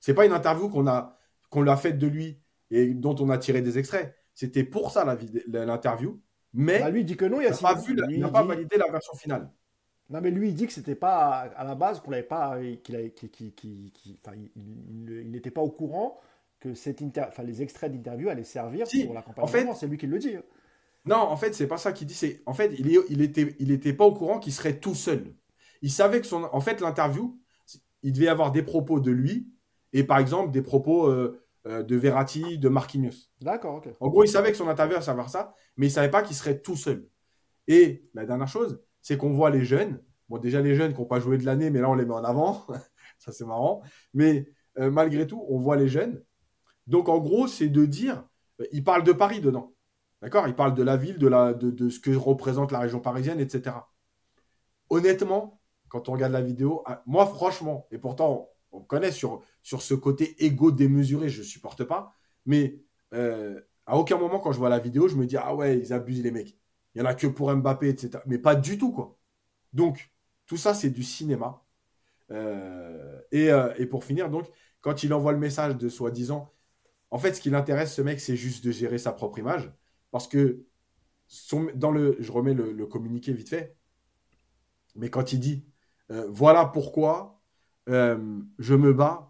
C'est 0.00 0.14
pas 0.14 0.26
une 0.26 0.32
interview 0.32 0.68
qu'on 0.68 0.86
a 0.86 1.18
qu'on 1.50 1.62
l'a 1.62 1.76
faite 1.76 1.98
de 1.98 2.06
lui 2.06 2.40
et 2.70 2.92
dont 2.94 3.16
on 3.20 3.30
a 3.30 3.38
tiré 3.38 3.62
des 3.62 3.78
extraits. 3.78 4.14
C'était 4.34 4.64
pour 4.64 4.90
ça 4.90 5.04
l'interview. 5.46 6.20
Mais 6.54 6.80
bah, 6.80 6.90
lui 6.90 7.04
dit 7.04 7.16
que 7.16 7.24
non, 7.24 7.40
il 7.40 7.48
n'a 8.20 8.28
pas, 8.28 8.42
validé 8.42 8.76
la 8.76 8.90
version 8.90 9.14
finale. 9.14 9.50
Non, 10.10 10.20
mais 10.22 10.30
lui, 10.30 10.48
il 10.48 10.54
dit 10.54 10.66
que 10.66 10.72
c'était 10.72 10.94
pas 10.94 11.50
à 11.56 11.64
la 11.64 11.74
base 11.74 12.00
qu'on 12.00 12.10
l'avait 12.10 12.22
pas, 12.22 12.58
qu'il 12.82 13.12
il 14.56 15.30
n'était 15.30 15.50
pas 15.50 15.60
au 15.60 15.70
courant 15.70 16.18
que 16.60 16.74
cette 16.74 17.02
enfin, 17.18 17.42
les 17.42 17.62
extraits 17.62 17.92
d'interview 17.92 18.28
allaient 18.28 18.44
servir 18.44 18.86
pour 19.04 19.14
la 19.14 19.22
campagne. 19.22 19.44
En 19.44 19.46
fait, 19.46 19.66
c'est 19.78 19.86
lui 19.86 19.98
qui 19.98 20.06
le 20.06 20.18
dit. 20.18 20.36
Hein. 20.36 20.42
Non, 21.04 21.16
en 21.16 21.36
fait, 21.36 21.54
c'est 21.54 21.66
pas 21.66 21.76
ça 21.76 21.92
qu'il 21.92 22.06
dit. 22.06 22.14
C'est 22.14 22.42
en 22.46 22.54
fait, 22.54 22.72
il, 22.78 22.94
est, 22.94 22.98
il 23.10 23.20
était, 23.20 23.54
il 23.58 23.70
était 23.70 23.92
pas 23.92 24.04
au 24.04 24.12
courant 24.12 24.38
qu'il 24.38 24.52
serait 24.52 24.78
tout 24.78 24.94
seul. 24.94 25.34
Il 25.82 25.90
savait 25.90 26.20
que 26.20 26.26
son, 26.26 26.48
en 26.52 26.60
fait, 26.60 26.80
l'interview, 26.80 27.38
il 28.02 28.12
devait 28.12 28.28
avoir 28.28 28.50
des 28.50 28.62
propos 28.62 29.00
de 29.00 29.10
lui 29.10 29.48
et 29.92 30.04
par 30.04 30.18
exemple 30.18 30.50
des 30.50 30.62
propos 30.62 31.06
euh, 31.06 31.40
euh, 31.66 31.82
de 31.82 31.96
Verratti, 31.96 32.58
de 32.58 32.68
Marquinhos. 32.68 33.28
D'accord, 33.40 33.76
ok. 33.76 33.88
En 34.00 34.08
gros, 34.08 34.24
il 34.24 34.28
savait 34.28 34.50
que 34.50 34.56
son 34.56 34.68
interview 34.68 34.96
allait 34.96 35.04
savoir 35.04 35.28
ça, 35.28 35.54
mais 35.76 35.86
il 35.86 35.90
savait 35.90 36.10
pas 36.10 36.22
qu'il 36.22 36.36
serait 36.36 36.60
tout 36.60 36.76
seul. 36.76 37.08
Et 37.66 38.08
la 38.14 38.24
dernière 38.26 38.48
chose, 38.48 38.82
c'est 39.02 39.16
qu'on 39.16 39.32
voit 39.32 39.50
les 39.50 39.64
jeunes. 39.64 40.02
Bon, 40.28 40.38
déjà 40.38 40.60
les 40.60 40.74
jeunes 40.74 40.92
qui 40.92 41.00
n'ont 41.00 41.06
pas 41.06 41.20
joué 41.20 41.38
de 41.38 41.44
l'année, 41.44 41.70
mais 41.70 41.80
là 41.80 41.90
on 41.90 41.94
les 41.94 42.04
met 42.04 42.14
en 42.14 42.24
avant. 42.24 42.66
ça 43.18 43.32
c'est 43.32 43.44
marrant. 43.44 43.82
Mais 44.14 44.48
euh, 44.78 44.90
malgré 44.90 45.26
tout, 45.26 45.44
on 45.48 45.58
voit 45.58 45.76
les 45.76 45.88
jeunes. 45.88 46.22
Donc 46.86 47.08
en 47.08 47.18
gros, 47.18 47.46
c'est 47.46 47.68
de 47.68 47.84
dire, 47.84 48.24
il 48.72 48.84
parle 48.84 49.04
de 49.04 49.12
Paris 49.12 49.40
dedans. 49.40 49.74
D'accord? 50.22 50.48
Il 50.48 50.54
parle 50.54 50.74
de 50.74 50.82
la 50.82 50.96
ville, 50.96 51.18
de, 51.18 51.28
la, 51.28 51.54
de, 51.54 51.70
de, 51.70 51.88
ce 51.88 52.00
que 52.00 52.10
représente 52.10 52.72
la 52.72 52.80
région 52.80 53.00
parisienne, 53.00 53.40
etc. 53.40 53.76
Honnêtement, 54.90 55.60
quand 55.88 56.08
on 56.08 56.12
regarde 56.12 56.32
la 56.32 56.42
vidéo, 56.42 56.82
ah, 56.86 57.02
moi 57.06 57.26
franchement, 57.26 57.86
et 57.90 57.98
pourtant 57.98 58.48
on 58.72 58.80
connaît 58.80 59.12
sur, 59.12 59.42
sur 59.68 59.82
ce 59.82 59.92
côté 59.92 60.46
égo 60.46 60.70
démesuré, 60.70 61.28
je 61.28 61.40
ne 61.40 61.44
supporte 61.44 61.84
pas, 61.84 62.14
mais 62.46 62.80
euh, 63.12 63.60
à 63.84 63.98
aucun 63.98 64.16
moment 64.16 64.40
quand 64.40 64.50
je 64.50 64.58
vois 64.58 64.70
la 64.70 64.78
vidéo, 64.78 65.08
je 65.08 65.16
me 65.16 65.26
dis 65.26 65.36
ah 65.36 65.54
ouais, 65.54 65.78
ils 65.78 65.92
abusent 65.92 66.22
les 66.22 66.30
mecs. 66.30 66.56
Il 66.94 67.00
y 67.00 67.02
en 67.02 67.04
a 67.04 67.12
que 67.14 67.26
pour 67.26 67.54
Mbappé, 67.54 67.90
etc. 67.90 68.22
Mais 68.24 68.38
pas 68.38 68.54
du 68.54 68.78
tout 68.78 68.92
quoi. 68.92 69.18
Donc 69.74 70.10
tout 70.46 70.56
ça 70.56 70.72
c'est 70.72 70.88
du 70.88 71.02
cinéma. 71.02 71.62
Euh, 72.30 73.20
et, 73.30 73.52
euh, 73.52 73.74
et, 73.76 73.84
pour 73.84 74.04
finir 74.04 74.30
donc, 74.30 74.46
quand 74.80 75.02
il 75.02 75.12
envoie 75.12 75.32
le 75.32 75.38
message 75.38 75.76
de 75.76 75.90
soi-disant, 75.90 76.50
en 77.10 77.18
fait 77.18 77.34
ce 77.34 77.40
qui 77.42 77.50
l'intéresse 77.50 77.94
ce 77.94 78.00
mec 78.00 78.20
c'est 78.20 78.36
juste 78.36 78.64
de 78.64 78.70
gérer 78.70 78.96
sa 78.96 79.12
propre 79.12 79.38
image. 79.38 79.70
Parce 80.12 80.28
que 80.28 80.64
dans 81.74 81.90
le, 81.90 82.16
je 82.20 82.32
remets 82.32 82.54
le, 82.54 82.86
communiqué 82.86 83.34
vite 83.34 83.50
fait, 83.50 83.76
mais 84.94 85.10
quand 85.10 85.34
il 85.34 85.40
dit 85.40 85.66
voilà 86.08 86.64
pourquoi 86.64 87.42
je 87.86 88.74
me 88.74 88.94
bats 88.94 89.27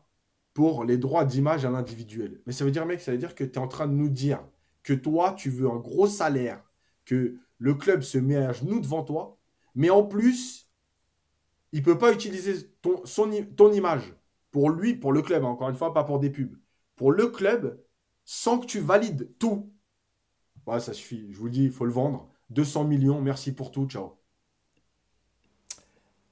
pour 0.58 0.82
les 0.82 0.98
droits 0.98 1.24
d'image 1.24 1.64
à 1.64 1.70
l'individuel. 1.70 2.40
Mais 2.44 2.52
ça 2.52 2.64
veut 2.64 2.72
dire, 2.72 2.84
mec, 2.84 3.00
ça 3.00 3.12
veut 3.12 3.16
dire 3.16 3.36
que 3.36 3.44
tu 3.44 3.52
es 3.52 3.58
en 3.58 3.68
train 3.68 3.86
de 3.86 3.92
nous 3.92 4.08
dire 4.08 4.44
que 4.82 4.92
toi, 4.92 5.32
tu 5.34 5.50
veux 5.50 5.70
un 5.70 5.76
gros 5.76 6.08
salaire, 6.08 6.64
que 7.04 7.36
le 7.58 7.74
club 7.74 8.02
se 8.02 8.18
met 8.18 8.34
à 8.34 8.52
genoux 8.52 8.80
devant 8.80 9.04
toi, 9.04 9.38
mais 9.76 9.88
en 9.88 10.02
plus, 10.02 10.68
il 11.70 11.84
peut 11.84 11.96
pas 11.96 12.12
utiliser 12.12 12.72
ton, 12.82 13.06
son, 13.06 13.30
ton 13.56 13.72
image 13.72 14.16
pour 14.50 14.70
lui, 14.70 14.96
pour 14.96 15.12
le 15.12 15.22
club, 15.22 15.44
hein, 15.44 15.48
encore 15.48 15.68
une 15.68 15.76
fois, 15.76 15.94
pas 15.94 16.02
pour 16.02 16.18
des 16.18 16.30
pubs, 16.30 16.58
pour 16.96 17.12
le 17.12 17.28
club, 17.28 17.80
sans 18.24 18.58
que 18.58 18.66
tu 18.66 18.80
valides 18.80 19.30
tout. 19.38 19.72
Ça 20.80 20.92
suffit. 20.92 21.28
Je 21.30 21.38
vous 21.38 21.44
le 21.44 21.52
dis, 21.52 21.66
il 21.66 21.70
faut 21.70 21.84
le 21.84 21.92
vendre. 21.92 22.28
200 22.50 22.82
millions, 22.82 23.22
merci 23.22 23.52
pour 23.52 23.70
tout, 23.70 23.86
ciao. 23.86 24.17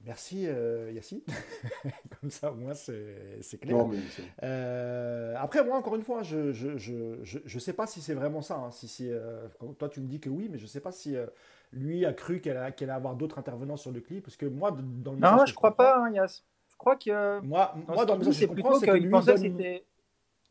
Merci 0.07 0.45
euh, 0.47 0.89
Yacine. 0.93 1.19
Comme 2.21 2.31
ça, 2.31 2.49
au 2.49 2.55
moins, 2.55 2.73
c'est 2.73 3.59
clair. 3.59 3.85
Euh, 4.41 5.35
après, 5.37 5.65
moi, 5.65 5.75
encore 5.75 5.97
une 5.97 6.01
fois, 6.01 6.23
je 6.23 6.37
ne 6.37 6.51
je, 6.53 6.77
je, 6.77 7.39
je, 7.43 7.59
sais 7.59 7.73
pas 7.73 7.87
si 7.87 8.01
c'est 8.01 8.13
vraiment 8.13 8.41
ça. 8.41 8.55
Hein. 8.55 8.71
Si, 8.71 8.87
si 8.87 9.11
euh, 9.11 9.47
toi, 9.77 9.89
tu 9.89 9.99
me 9.99 10.07
dis 10.07 10.21
que 10.21 10.29
oui, 10.29 10.47
mais 10.49 10.57
je 10.57 10.63
ne 10.63 10.69
sais 10.69 10.79
pas 10.79 10.93
si 10.93 11.17
lui 11.73 12.05
a 12.05 12.13
cru 12.13 12.39
qu'elle 12.39 12.55
allait 12.55 12.89
avoir 12.89 13.15
d'autres 13.15 13.37
intervenants 13.37 13.75
sur 13.75 13.91
le 13.91 13.99
clip. 13.99 14.23
Parce 14.23 14.37
que 14.37 14.45
moi, 14.45 14.71
dans 14.71 15.11
le 15.11 15.19
Non, 15.19 15.45
je 15.45 15.51
ne 15.51 15.55
crois 15.55 15.75
pas, 15.75 15.97
hein, 15.97 16.09
Yass. 16.11 16.45
Je 16.69 16.77
crois 16.77 16.95
que. 16.95 17.41
Moi, 17.41 17.75
moi 17.87 18.05
dans 18.05 18.13
le 18.13 18.19
message, 18.19 18.35
c'est 18.35 18.47
plutôt 18.47 18.79
qu'il 18.79 19.09
pensait 19.09 19.33
que 19.33 19.39
c'était 19.41 19.83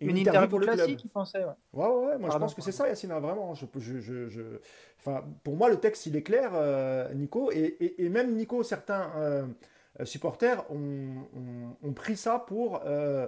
une, 0.01 0.19
interview, 0.19 0.59
classique, 0.59 1.05
il 1.05 1.09
pensait. 1.09 1.45
Ouais, 1.45 1.53
ouais, 1.73 2.07
ouais 2.07 2.19
moi 2.19 2.31
je 2.31 2.39
pense 2.39 2.55
que 2.55 2.61
c'est 2.61 2.73
ça, 2.73 2.87
Yacine, 2.87 3.13
hein, 3.13 3.21
vraiment. 3.21 3.55
Je, 3.55 3.67
je, 3.79 4.29
je, 4.29 4.61
Enfin, 4.99 5.25
pour 5.45 5.57
moi, 5.57 5.71
le 5.71 5.77
texte, 5.77 6.07
il 6.07 6.17
est 6.17 6.23
clair, 6.23 6.51
euh, 6.55 7.13
Nico, 7.15 7.51
et, 7.53 7.95
et, 7.99 8.09
même 8.09 8.35
Nico, 8.35 8.63
certains 8.63 9.11
euh, 9.17 9.47
supporters 10.05 10.65
ont, 10.71 11.27
ont, 11.83 11.93
pris 11.93 12.17
ça 12.17 12.39
pour. 12.39 12.83
Euh, 12.85 13.27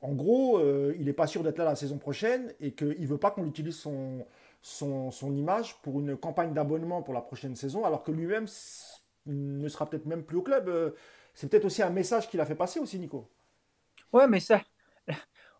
en 0.00 0.14
gros, 0.14 0.60
il 0.94 1.04
n'est 1.04 1.12
pas 1.12 1.28
sûr 1.28 1.44
d'être 1.44 1.58
là 1.58 1.64
la 1.64 1.76
saison 1.76 1.96
prochaine 1.98 2.52
et 2.58 2.74
qu'il 2.74 3.00
ne 3.00 3.06
veut 3.06 3.18
pas 3.18 3.30
qu'on 3.30 3.46
utilise 3.46 3.76
son, 3.76 4.26
son, 4.60 5.12
son, 5.12 5.36
image 5.36 5.80
pour 5.82 6.00
une 6.00 6.16
campagne 6.16 6.52
d'abonnement 6.54 7.02
pour 7.02 7.14
la 7.14 7.20
prochaine 7.20 7.54
saison, 7.54 7.84
alors 7.84 8.02
que 8.02 8.10
lui-même 8.10 8.46
ne 9.26 9.68
sera 9.68 9.88
peut-être 9.88 10.06
même 10.06 10.24
plus 10.24 10.38
au 10.38 10.42
club. 10.42 10.92
C'est 11.34 11.48
peut-être 11.48 11.66
aussi 11.66 11.82
un 11.82 11.90
message 11.90 12.28
qu'il 12.28 12.40
a 12.40 12.46
fait 12.46 12.56
passer 12.56 12.80
aussi, 12.80 12.98
Nico. 12.98 13.28
Ouais, 14.12 14.26
mais 14.26 14.40
ça, 14.40 14.60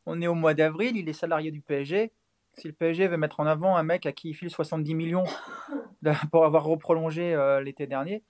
on 0.07 0.21
est 0.21 0.27
au 0.27 0.35
mois 0.35 0.55
d'avril, 0.55 0.97
il 0.97 1.09
est 1.09 1.12
salarié 1.12 1.51
du 1.51 1.61
PSG. 1.61 2.12
Si 2.55 2.69
le 2.69 2.75
PSG 2.75 3.09
veut 3.09 3.17
mettre 3.17 3.41
en 3.41 3.47
avant 3.47 3.77
un 3.77 3.83
mec 3.83 4.05
à 4.07 4.12
qui 4.12 4.31
il 4.31 4.35
file 4.35 4.51
70 4.51 4.95
millions 4.95 5.25
pour 6.31 6.45
avoir 6.45 6.65
reprolongé 6.65 7.35
euh, 7.35 7.61
l'été 7.61 7.87
dernier, 7.87 8.23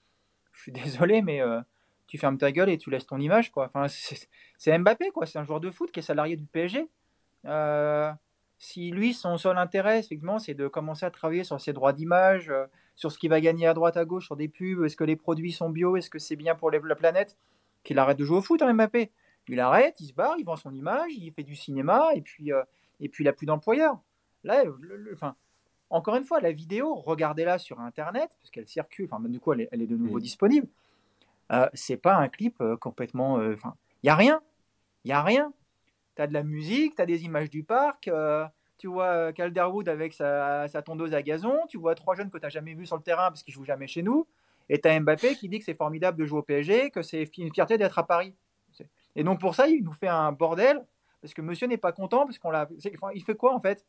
je 0.53 0.61
suis 0.61 0.71
désolé, 0.71 1.21
mais 1.21 1.41
euh, 1.41 1.59
tu 2.07 2.17
fermes 2.17 2.37
ta 2.37 2.51
gueule 2.51 2.69
et 2.69 2.77
tu 2.77 2.89
laisses 2.89 3.07
ton 3.07 3.19
image. 3.19 3.51
Quoi. 3.51 3.71
Enfin, 3.73 3.87
c'est 4.57 4.77
Mbappé, 4.77 5.09
quoi. 5.11 5.25
c'est 5.25 5.39
un 5.39 5.43
joueur 5.43 5.59
de 5.59 5.71
foot 5.71 5.91
qui 5.91 5.99
est 5.99 6.03
salarié 6.03 6.37
du 6.37 6.45
PSG. 6.45 6.87
Euh, 7.45 8.11
si 8.59 8.91
lui, 8.91 9.13
son 9.13 9.37
seul 9.37 9.57
intérêt, 9.57 9.99
effectivement, 9.99 10.39
c'est 10.39 10.53
de 10.53 10.67
commencer 10.69 11.05
à 11.05 11.11
travailler 11.11 11.43
sur 11.43 11.59
ses 11.59 11.73
droits 11.73 11.91
d'image, 11.91 12.53
sur 12.95 13.11
ce 13.11 13.17
qu'il 13.17 13.29
va 13.29 13.41
gagner 13.41 13.67
à 13.67 13.73
droite, 13.73 13.97
à 13.97 14.05
gauche, 14.05 14.25
sur 14.25 14.37
des 14.37 14.47
pubs, 14.47 14.85
est-ce 14.85 14.95
que 14.95 15.03
les 15.03 15.17
produits 15.17 15.51
sont 15.51 15.69
bio, 15.69 15.97
est-ce 15.97 16.09
que 16.09 16.19
c'est 16.19 16.37
bien 16.37 16.55
pour 16.55 16.71
la 16.71 16.95
planète, 16.95 17.35
qu'il 17.83 17.99
arrête 17.99 18.17
de 18.17 18.23
jouer 18.23 18.37
au 18.37 18.41
foot, 18.41 18.61
hein, 18.61 18.73
Mbappé. 18.73 19.11
Il 19.47 19.59
arrête, 19.59 19.99
il 19.99 20.07
se 20.07 20.13
barre, 20.13 20.35
il 20.37 20.45
vend 20.45 20.55
son 20.55 20.73
image, 20.73 21.11
il 21.13 21.31
fait 21.33 21.43
du 21.43 21.55
cinéma, 21.55 22.09
et 22.15 22.21
puis, 22.21 22.53
euh, 22.53 22.63
et 22.99 23.09
puis 23.09 23.23
il 23.23 23.27
n'a 23.27 23.33
plus 23.33 23.45
d'employeur. 23.45 23.99
Là, 24.43 24.63
enfin, 25.13 25.35
encore 25.93 26.15
une 26.15 26.23
fois, 26.23 26.39
la 26.39 26.51
vidéo, 26.51 26.95
regardez-la 26.95 27.59
sur 27.59 27.79
Internet, 27.79 28.35
parce 28.41 28.49
qu'elle 28.49 28.67
circule, 28.67 29.07
enfin, 29.11 29.23
du 29.29 29.39
coup, 29.39 29.53
elle 29.53 29.67
est, 29.71 29.87
de 29.87 29.95
nouveau 29.95 30.19
disponible. 30.19 30.67
Euh, 31.51 31.67
c'est 31.75 31.97
pas 31.97 32.15
un 32.15 32.29
clip 32.29 32.55
euh, 32.61 32.75
complètement. 32.77 33.37
Euh, 33.37 33.53
enfin, 33.53 33.75
il 34.01 34.07
n'y 34.07 34.09
a 34.09 34.15
rien. 34.15 34.41
Il 35.03 35.09
n'y 35.09 35.13
a 35.13 35.21
rien. 35.21 35.53
Tu 36.15 36.21
as 36.23 36.27
de 36.27 36.33
la 36.33 36.41
musique, 36.41 36.95
tu 36.95 37.01
as 37.03 37.05
des 37.05 37.25
images 37.25 37.51
du 37.51 37.63
parc, 37.63 38.09
tu 38.77 38.87
vois 38.87 39.33
Calderwood 39.33 39.87
avec 39.87 40.13
sa, 40.13 40.67
sa, 40.67 40.81
tondeuse 40.81 41.13
à 41.13 41.21
gazon, 41.21 41.57
tu 41.69 41.77
vois 41.77 41.95
trois 41.95 42.15
jeunes 42.15 42.29
que 42.29 42.37
tu 42.37 42.43
n'as 42.43 42.49
jamais 42.49 42.73
vus 42.73 42.85
sur 42.85 42.97
le 42.97 43.03
terrain 43.03 43.29
parce 43.29 43.43
qu'ils 43.43 43.53
jouent 43.53 43.65
jamais 43.65 43.87
chez 43.87 44.03
nous, 44.03 44.27
et 44.69 44.79
tu 44.79 44.87
as 44.87 44.99
Mbappé 44.99 45.35
qui 45.35 45.49
dit 45.49 45.59
que 45.59 45.65
c'est 45.65 45.73
formidable 45.73 46.19
de 46.19 46.25
jouer 46.25 46.39
au 46.39 46.43
PSG, 46.43 46.91
que 46.91 47.01
c'est 47.01 47.29
une 47.37 47.51
fierté 47.53 47.77
d'être 47.77 47.97
à 47.97 48.05
Paris. 48.05 48.35
Et 49.15 49.23
donc 49.23 49.39
pour 49.39 49.55
ça, 49.55 49.67
il 49.67 49.83
nous 49.83 49.93
fait 49.93 50.07
un 50.07 50.31
bordel, 50.31 50.85
parce 51.21 51.33
que 51.33 51.41
monsieur 51.41 51.67
n'est 51.67 51.77
pas 51.77 51.91
content, 51.91 52.25
parce 52.25 52.37
qu'on 52.37 52.51
l'a. 52.51 52.67
Il 53.13 53.23
fait 53.23 53.35
quoi 53.35 53.53
en 53.53 53.59
fait? 53.59 53.85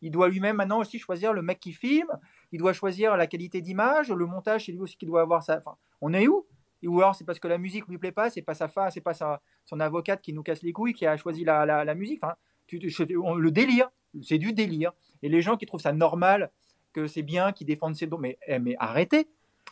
Il 0.00 0.10
doit 0.10 0.28
lui-même 0.28 0.56
maintenant 0.56 0.80
aussi 0.80 0.98
choisir 0.98 1.32
le 1.32 1.42
mec 1.42 1.60
qui 1.60 1.72
filme, 1.72 2.10
il 2.50 2.58
doit 2.58 2.72
choisir 2.72 3.16
la 3.16 3.26
qualité 3.26 3.60
d'image, 3.60 4.10
le 4.10 4.26
montage, 4.26 4.66
c'est 4.66 4.72
lui 4.72 4.80
aussi 4.80 4.96
qui 4.96 5.06
doit 5.06 5.20
avoir 5.20 5.42
ça. 5.42 5.58
Enfin, 5.58 5.76
on 6.00 6.12
est 6.12 6.26
où? 6.26 6.46
Ou 6.84 7.00
alors 7.00 7.14
c'est 7.14 7.24
parce 7.24 7.38
que 7.38 7.46
la 7.46 7.58
musique 7.58 7.86
lui 7.86 7.98
plaît 7.98 8.10
pas, 8.10 8.28
c'est 8.28 8.42
pas 8.42 8.54
sa 8.54 8.66
femme, 8.66 8.90
c'est 8.90 9.00
pas 9.00 9.14
sa, 9.14 9.40
son 9.64 9.78
avocate 9.78 10.20
qui 10.20 10.32
nous 10.32 10.42
casse 10.42 10.62
les 10.62 10.72
couilles 10.72 10.94
qui 10.94 11.06
a 11.06 11.16
choisi 11.16 11.44
la, 11.44 11.64
la, 11.64 11.94
musique. 11.94 12.18
Enfin, 12.22 12.34
tu, 12.66 12.78
le 12.78 13.50
délire, 13.50 13.90
c'est 14.22 14.38
du 14.38 14.52
délire. 14.52 14.92
Et 15.22 15.28
les 15.28 15.42
gens 15.42 15.56
qui 15.56 15.66
trouvent 15.66 15.80
ça 15.80 15.92
normal, 15.92 16.50
que 16.92 17.06
c'est 17.06 17.22
bien, 17.22 17.52
qui 17.52 17.64
défendent 17.64 17.94
ses 17.94 18.06
dons, 18.06 18.20
eh, 18.24 18.58
mais 18.58 18.74
arrêtez, 18.78 19.28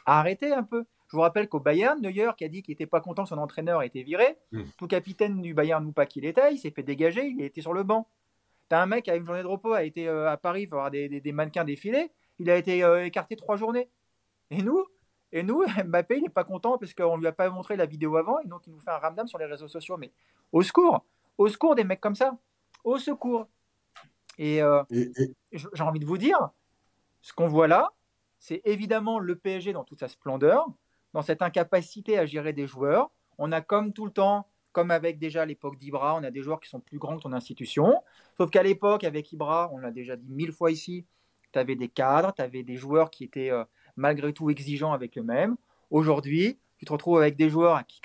arrêtez 0.06 0.52
un 0.52 0.62
peu. 0.62 0.84
Je 1.10 1.16
vous 1.16 1.22
rappelle 1.22 1.48
qu'au 1.48 1.58
Bayern, 1.58 2.00
Neuer, 2.00 2.30
qui 2.36 2.44
a 2.44 2.48
dit 2.48 2.62
qu'il 2.62 2.70
n'était 2.70 2.86
pas 2.86 3.00
content 3.00 3.24
que 3.24 3.30
son 3.30 3.38
entraîneur 3.38 3.82
ait 3.82 3.88
été 3.88 4.04
viré, 4.04 4.38
hmm. 4.52 4.62
tout 4.78 4.86
capitaine 4.86 5.42
du 5.42 5.54
Bayern 5.54 5.84
ou 5.84 5.90
pas 5.90 6.06
qu'il 6.06 6.24
était, 6.24 6.54
il 6.54 6.58
s'est 6.58 6.70
fait 6.70 6.84
dégager, 6.84 7.26
il 7.26 7.42
a 7.42 7.46
été 7.46 7.60
sur 7.60 7.72
le 7.72 7.82
banc. 7.82 8.08
T'as 8.68 8.80
un 8.80 8.86
mec 8.86 9.06
qui 9.06 9.10
a 9.10 9.16
une 9.16 9.26
journée 9.26 9.42
de 9.42 9.48
repos, 9.48 9.72
a 9.72 9.82
été 9.82 10.06
euh, 10.06 10.30
à 10.30 10.36
Paris 10.36 10.68
pour 10.68 10.78
voir 10.78 10.92
des, 10.92 11.32
mannequins 11.32 11.64
défiler, 11.64 12.12
il 12.38 12.48
a 12.48 12.56
été 12.56 12.84
euh, 12.84 13.04
écarté 13.04 13.34
trois 13.34 13.56
journées. 13.56 13.88
Et 14.52 14.62
nous, 14.62 14.86
et 15.32 15.42
nous, 15.42 15.64
Mbappé, 15.84 16.18
il 16.18 16.22
n'est 16.22 16.28
pas 16.28 16.44
content 16.44 16.78
parce 16.78 16.94
qu'on 16.94 17.16
ne 17.16 17.22
lui 17.22 17.26
a 17.26 17.32
pas 17.32 17.50
montré 17.50 17.76
la 17.76 17.86
vidéo 17.86 18.16
avant, 18.16 18.38
et 18.38 18.46
donc 18.46 18.68
il 18.68 18.72
nous 18.72 18.80
fait 18.80 18.90
un 18.90 18.98
ramdam 18.98 19.26
sur 19.26 19.38
les 19.38 19.46
réseaux 19.46 19.66
sociaux. 19.66 19.96
Mais 19.96 20.12
au 20.52 20.62
secours, 20.62 21.04
au 21.38 21.48
secours 21.48 21.74
des 21.74 21.82
mecs 21.82 22.00
comme 22.00 22.14
ça, 22.14 22.38
au 22.84 22.98
secours. 22.98 23.48
Et, 24.38 24.62
euh, 24.62 24.84
j'ai 25.52 25.82
envie 25.82 25.98
de 25.98 26.06
vous 26.06 26.18
dire, 26.18 26.50
ce 27.20 27.32
qu'on 27.32 27.48
voit 27.48 27.66
là, 27.66 27.92
c'est 28.38 28.62
évidemment 28.64 29.18
le 29.18 29.34
PSG 29.34 29.72
dans 29.72 29.82
toute 29.82 29.98
sa 29.98 30.06
splendeur, 30.06 30.68
dans 31.12 31.22
cette 31.22 31.42
incapacité 31.42 32.18
à 32.18 32.26
gérer 32.26 32.52
des 32.52 32.66
joueurs. 32.66 33.10
On 33.38 33.52
a 33.52 33.60
comme 33.60 33.92
tout 33.92 34.04
le 34.04 34.12
temps, 34.12 34.46
comme 34.72 34.90
avec 34.90 35.18
déjà 35.18 35.44
l'époque 35.44 35.78
d'Ibra, 35.78 36.14
on 36.14 36.22
a 36.22 36.30
des 36.30 36.42
joueurs 36.42 36.60
qui 36.60 36.68
sont 36.68 36.80
plus 36.80 36.98
grands 36.98 37.16
que 37.16 37.22
ton 37.22 37.32
institution. 37.32 38.02
Sauf 38.36 38.50
qu'à 38.50 38.62
l'époque, 38.62 39.04
avec 39.04 39.32
Ibra, 39.32 39.70
on 39.72 39.78
l'a 39.78 39.90
déjà 39.90 40.16
dit 40.16 40.30
mille 40.32 40.52
fois 40.52 40.70
ici, 40.70 41.06
tu 41.52 41.58
avais 41.58 41.74
des 41.74 41.88
cadres, 41.88 42.32
tu 42.34 42.42
avais 42.42 42.62
des 42.62 42.76
joueurs 42.76 43.10
qui 43.10 43.24
étaient 43.24 43.50
euh, 43.50 43.64
malgré 43.96 44.32
tout 44.32 44.50
exigeants 44.50 44.92
avec 44.92 45.18
eux-mêmes. 45.18 45.56
Aujourd'hui, 45.90 46.58
tu 46.78 46.84
te 46.84 46.92
retrouves 46.92 47.18
avec 47.18 47.36
des 47.36 47.50
joueurs 47.50 47.84
qui. 47.86 48.00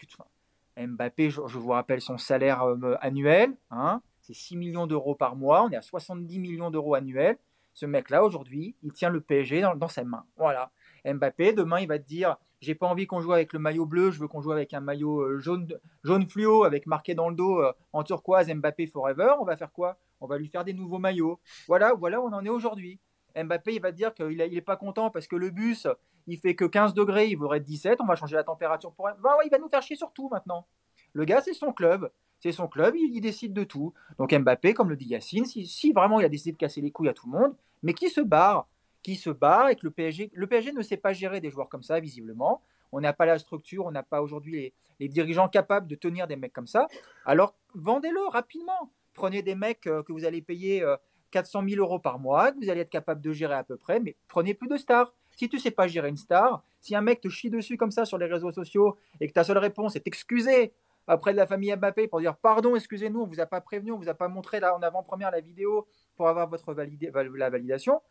Mbappé, 0.78 1.30
je, 1.30 1.39
vous 1.39 1.70
rappelle 1.70 2.02
son 2.02 2.18
salaire 2.18 2.63
euh, 2.63 2.96
annuel, 3.00 3.56
hein, 3.72 4.02
c'est 4.20 4.34
6 4.34 4.58
millions 4.58 4.88
d'euros 4.88 5.15
par 5.15 5.38
mois, 5.38 5.63
on 5.63 5.70
est 5.70 5.78
à 5.78 5.82
70 5.82 6.38
millions 6.39 6.70
d'euros 6.70 6.96
annuels. 6.96 7.38
Ce 7.74 7.86
mec-là, 7.86 8.24
aujourd'hui, 8.26 8.76
il 8.84 8.91
tient 8.91 9.10
le 9.10 9.22
PSG 9.22 9.62
dans, 9.62 9.76
dans, 9.76 9.88
ses 9.88 10.04
mains. 10.04 10.26
Voilà. 10.36 10.72
Mbappé, 11.06 11.54
demain, 11.54 11.80
il 11.80 11.88
va 11.88 11.98
te 11.98 12.06
dire 12.06 12.36
j'ai 12.65 12.75
pas 12.75 12.88
envie 12.88 13.08
qu'on 13.08 13.21
joue 13.21 13.34
avec 13.34 13.54
le 13.54 13.60
maillot 13.60 13.86
bleu, 13.86 14.12
je 14.12 14.19
veux 14.19 14.28
qu'on 14.28 14.41
joue 14.41 14.51
avec 14.51 14.73
un 14.73 14.80
maillot 14.80 15.21
euh, 15.21 15.39
jaune, 15.39 15.67
jaune 16.04 16.28
fluo 16.28 16.63
avec 16.63 16.88
marqué 16.88 17.15
dans 17.15 17.30
le 17.30 17.36
dos 17.36 17.62
en 17.93 18.04
turquoise 18.04 18.54
Mbappé 18.54 18.88
Forever. 18.88 19.36
On 19.39 19.45
va 19.45 19.56
faire 19.56 19.71
quoi? 19.71 19.97
On 20.19 20.28
va 20.28 20.38
lui 20.38 20.47
faire 20.47 20.65
des 20.65 20.73
nouveaux 20.73 20.99
maillots. 20.99 21.39
Voilà, 21.67 21.93
voilà 21.93 22.19
où 22.19 22.25
on 22.28 22.34
en 22.34 22.43
est 22.43 22.49
aujourd'hui. 22.49 22.99
Mbappé, 23.36 23.75
il 23.75 23.82
va 23.82 23.91
dire 23.91 24.13
qu'il 24.13 24.38
n'est 24.38 24.62
pas 24.62 24.78
content 24.78 25.10
parce 25.10 25.28
que 25.28 25.36
le 25.36 25.49
bus, 25.49 25.88
il 26.28 26.38
fait 26.38 26.56
que 26.56 26.65
15 26.65 26.93
degrés, 26.93 27.28
il 27.28 27.36
voudrait 27.36 27.58
être 27.58 27.63
17, 27.63 27.99
on 28.01 28.06
va 28.06 28.15
changer 28.15 28.36
la 28.36 28.43
température 28.43 28.91
pour 28.93 29.08
bah 29.21 29.38
il 29.43 29.51
va 29.51 29.60
nous 29.60 29.69
faire 29.69 29.82
chier 29.82 29.95
sur 29.95 30.12
tout 30.12 30.30
maintenant. 30.30 30.65
Le 31.13 31.25
gars, 31.25 31.41
c'est 31.41 31.54
son 31.54 31.71
club. 31.71 32.10
C'est 32.39 32.51
son 32.51 32.67
club, 32.67 32.95
il, 32.95 33.21
décide 33.21 33.54
de 33.54 33.63
tout. 33.63 33.93
Donc 34.19 34.34
Mbappé, 34.34 34.73
comme 34.73 34.89
le 34.89 34.95
dit 34.95 35.06
Yacine, 35.06 35.45
si, 35.45 35.91
vraiment 35.93 36.19
il 36.19 36.25
a 36.25 36.30
décidé 36.30 36.51
de 36.51 36.58
casser 36.58 36.82
les 36.82 36.91
couilles 36.91 37.10
à 37.10 37.13
tout 37.13 37.32
le 37.32 37.38
monde, 37.38 37.56
mais 37.82 37.93
qui 37.93 38.10
se 38.10 38.21
barre? 38.21 38.67
Qui 39.06 39.18
se 39.18 39.30
barre 39.30 39.70
et 39.70 39.76
que 39.76 39.82
le 39.84 39.91
PSG, 39.91 40.32
le 40.34 40.48
PSG 40.48 40.72
ne 40.72 40.82
sait 40.82 40.98
pas 40.98 41.13
gérer 41.13 41.39
des 41.39 41.52
joueurs 41.52 41.70
comme 41.70 41.84
ça, 41.84 42.00
visiblement. 42.00 42.63
On 42.91 43.00
n'a 43.00 43.13
pas 43.13 43.28
la 43.28 43.38
structure, 43.38 43.86
on 43.86 43.91
n'a 43.91 44.02
pas 44.02 44.20
aujourd'hui 44.20 44.74
les, 45.00 45.08
dirigeants 45.10 45.48
capables 45.48 45.86
de 45.86 45.94
tenir 45.94 46.26
des 46.26 46.36
mecs 46.36 46.54
comme 46.54 46.65
ça. 46.65 46.88
Alors 47.24 47.54
vendez-le 47.76 48.28
rapidement. 48.30 48.89
Prenez 49.13 49.44
des 49.44 49.54
mecs 49.54 49.86
euh, 49.86 50.02
que 50.02 50.12
vous 50.12 50.26
allez 50.26 50.41
payer 50.41 50.82
euh, 50.82 50.98
400 51.30 51.65
000 51.70 51.80
euros 51.80 52.00
par 52.00 52.18
mois, 52.18 52.52
que 52.52 52.58
vous 52.58 52.72
allez 52.72 52.82
être 52.82 52.89
capable 52.89 53.22
de 53.22 53.32
gérer 53.32 53.54
à 53.54 53.63
peu 53.63 53.78
près, 53.78 54.00
mais 54.00 54.15
prenez 54.28 54.56
plus 54.56 54.68
de 54.68 54.76
stars. 54.76 55.13
Si 55.36 55.50
tu 55.50 55.60
sais 55.60 55.70
pas 55.70 55.86
gérer 55.86 56.10
une 56.10 56.18
star, 56.18 56.63
si 56.82 56.96
un 56.96 57.02
mec 57.02 57.22
te 57.22 57.30
chie 57.30 57.52
dessus 57.52 57.78
comme 57.78 57.91
ça 57.91 58.06
sur 58.06 58.18
les 58.18 58.26
réseaux 58.26 58.52
sociaux 58.52 58.98
et 59.22 59.28
que 59.28 59.34
ta 59.34 59.44
seule 59.44 59.60
réponse 59.60 59.96
est 59.96 60.00
t'excuser 60.00 60.74
après 61.06 61.32
de 61.32 61.38
la 61.38 61.46
famille 61.46 61.76
Mbappé 61.76 62.08
pour 62.08 62.22
dire 62.22 62.36
pardon, 62.38 62.76
excusez-nous, 62.76 63.22
on 63.22 63.28
vous 63.28 63.39
a 63.39 63.46
pas 63.46 63.62
prévenu, 63.62 63.91
on 63.91 64.00
vous 64.00 64.10
a 64.10 64.15
pas 64.15 64.30
montré 64.30 64.60
là 64.60 64.76
en 64.76 64.82
avant-première 64.82 65.30
la 65.30 65.41
vidéo 65.41 65.86
pour 66.15 66.28
avoir 66.28 66.50
votre 66.50 66.74
validé, 66.74 67.12
la 67.13 67.50
validation. 67.52 68.02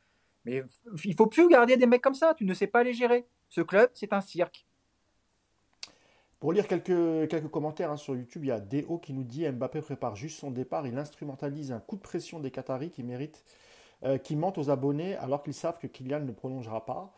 Mais 0.44 0.62
il 1.04 1.14
faut 1.14 1.26
plus 1.26 1.48
garder 1.48 1.76
des 1.76 1.86
mecs 1.86 2.02
comme 2.02 2.14
ça, 2.14 2.34
tu 2.34 2.44
ne 2.44 2.54
sais 2.54 2.66
pas 2.66 2.82
les 2.82 2.92
gérer. 2.92 3.26
Ce 3.48 3.60
club, 3.60 3.90
c'est 3.94 4.12
un 4.12 4.20
cirque. 4.20 4.66
Pour 6.40 6.52
lire 6.52 6.66
quelques, 6.66 7.28
quelques 7.30 7.48
commentaires 7.48 7.90
hein, 7.90 7.96
sur 7.96 8.14
YouTube, 8.14 8.44
il 8.44 8.48
y 8.48 8.50
a 8.50 8.60
Déo 8.60 8.98
qui 8.98 9.14
nous 9.14 9.24
dit 9.24 9.48
Mbappé 9.48 9.80
prépare 9.80 10.14
juste 10.14 10.38
son 10.38 10.50
départ, 10.50 10.86
il 10.86 10.98
instrumentalise 10.98 11.72
un 11.72 11.80
coup 11.80 11.96
de 11.96 12.02
pression 12.02 12.38
des 12.38 12.50
Qataris 12.50 12.90
qui 12.90 13.02
méritent, 13.02 13.42
euh, 14.02 14.18
qui 14.18 14.36
mentent 14.36 14.58
aux 14.58 14.68
abonnés 14.68 15.16
alors 15.16 15.42
qu'ils 15.42 15.54
savent 15.54 15.78
que 15.78 15.86
Kylian 15.86 16.20
ne 16.20 16.32
prolongera 16.32 16.84
pas. 16.84 17.14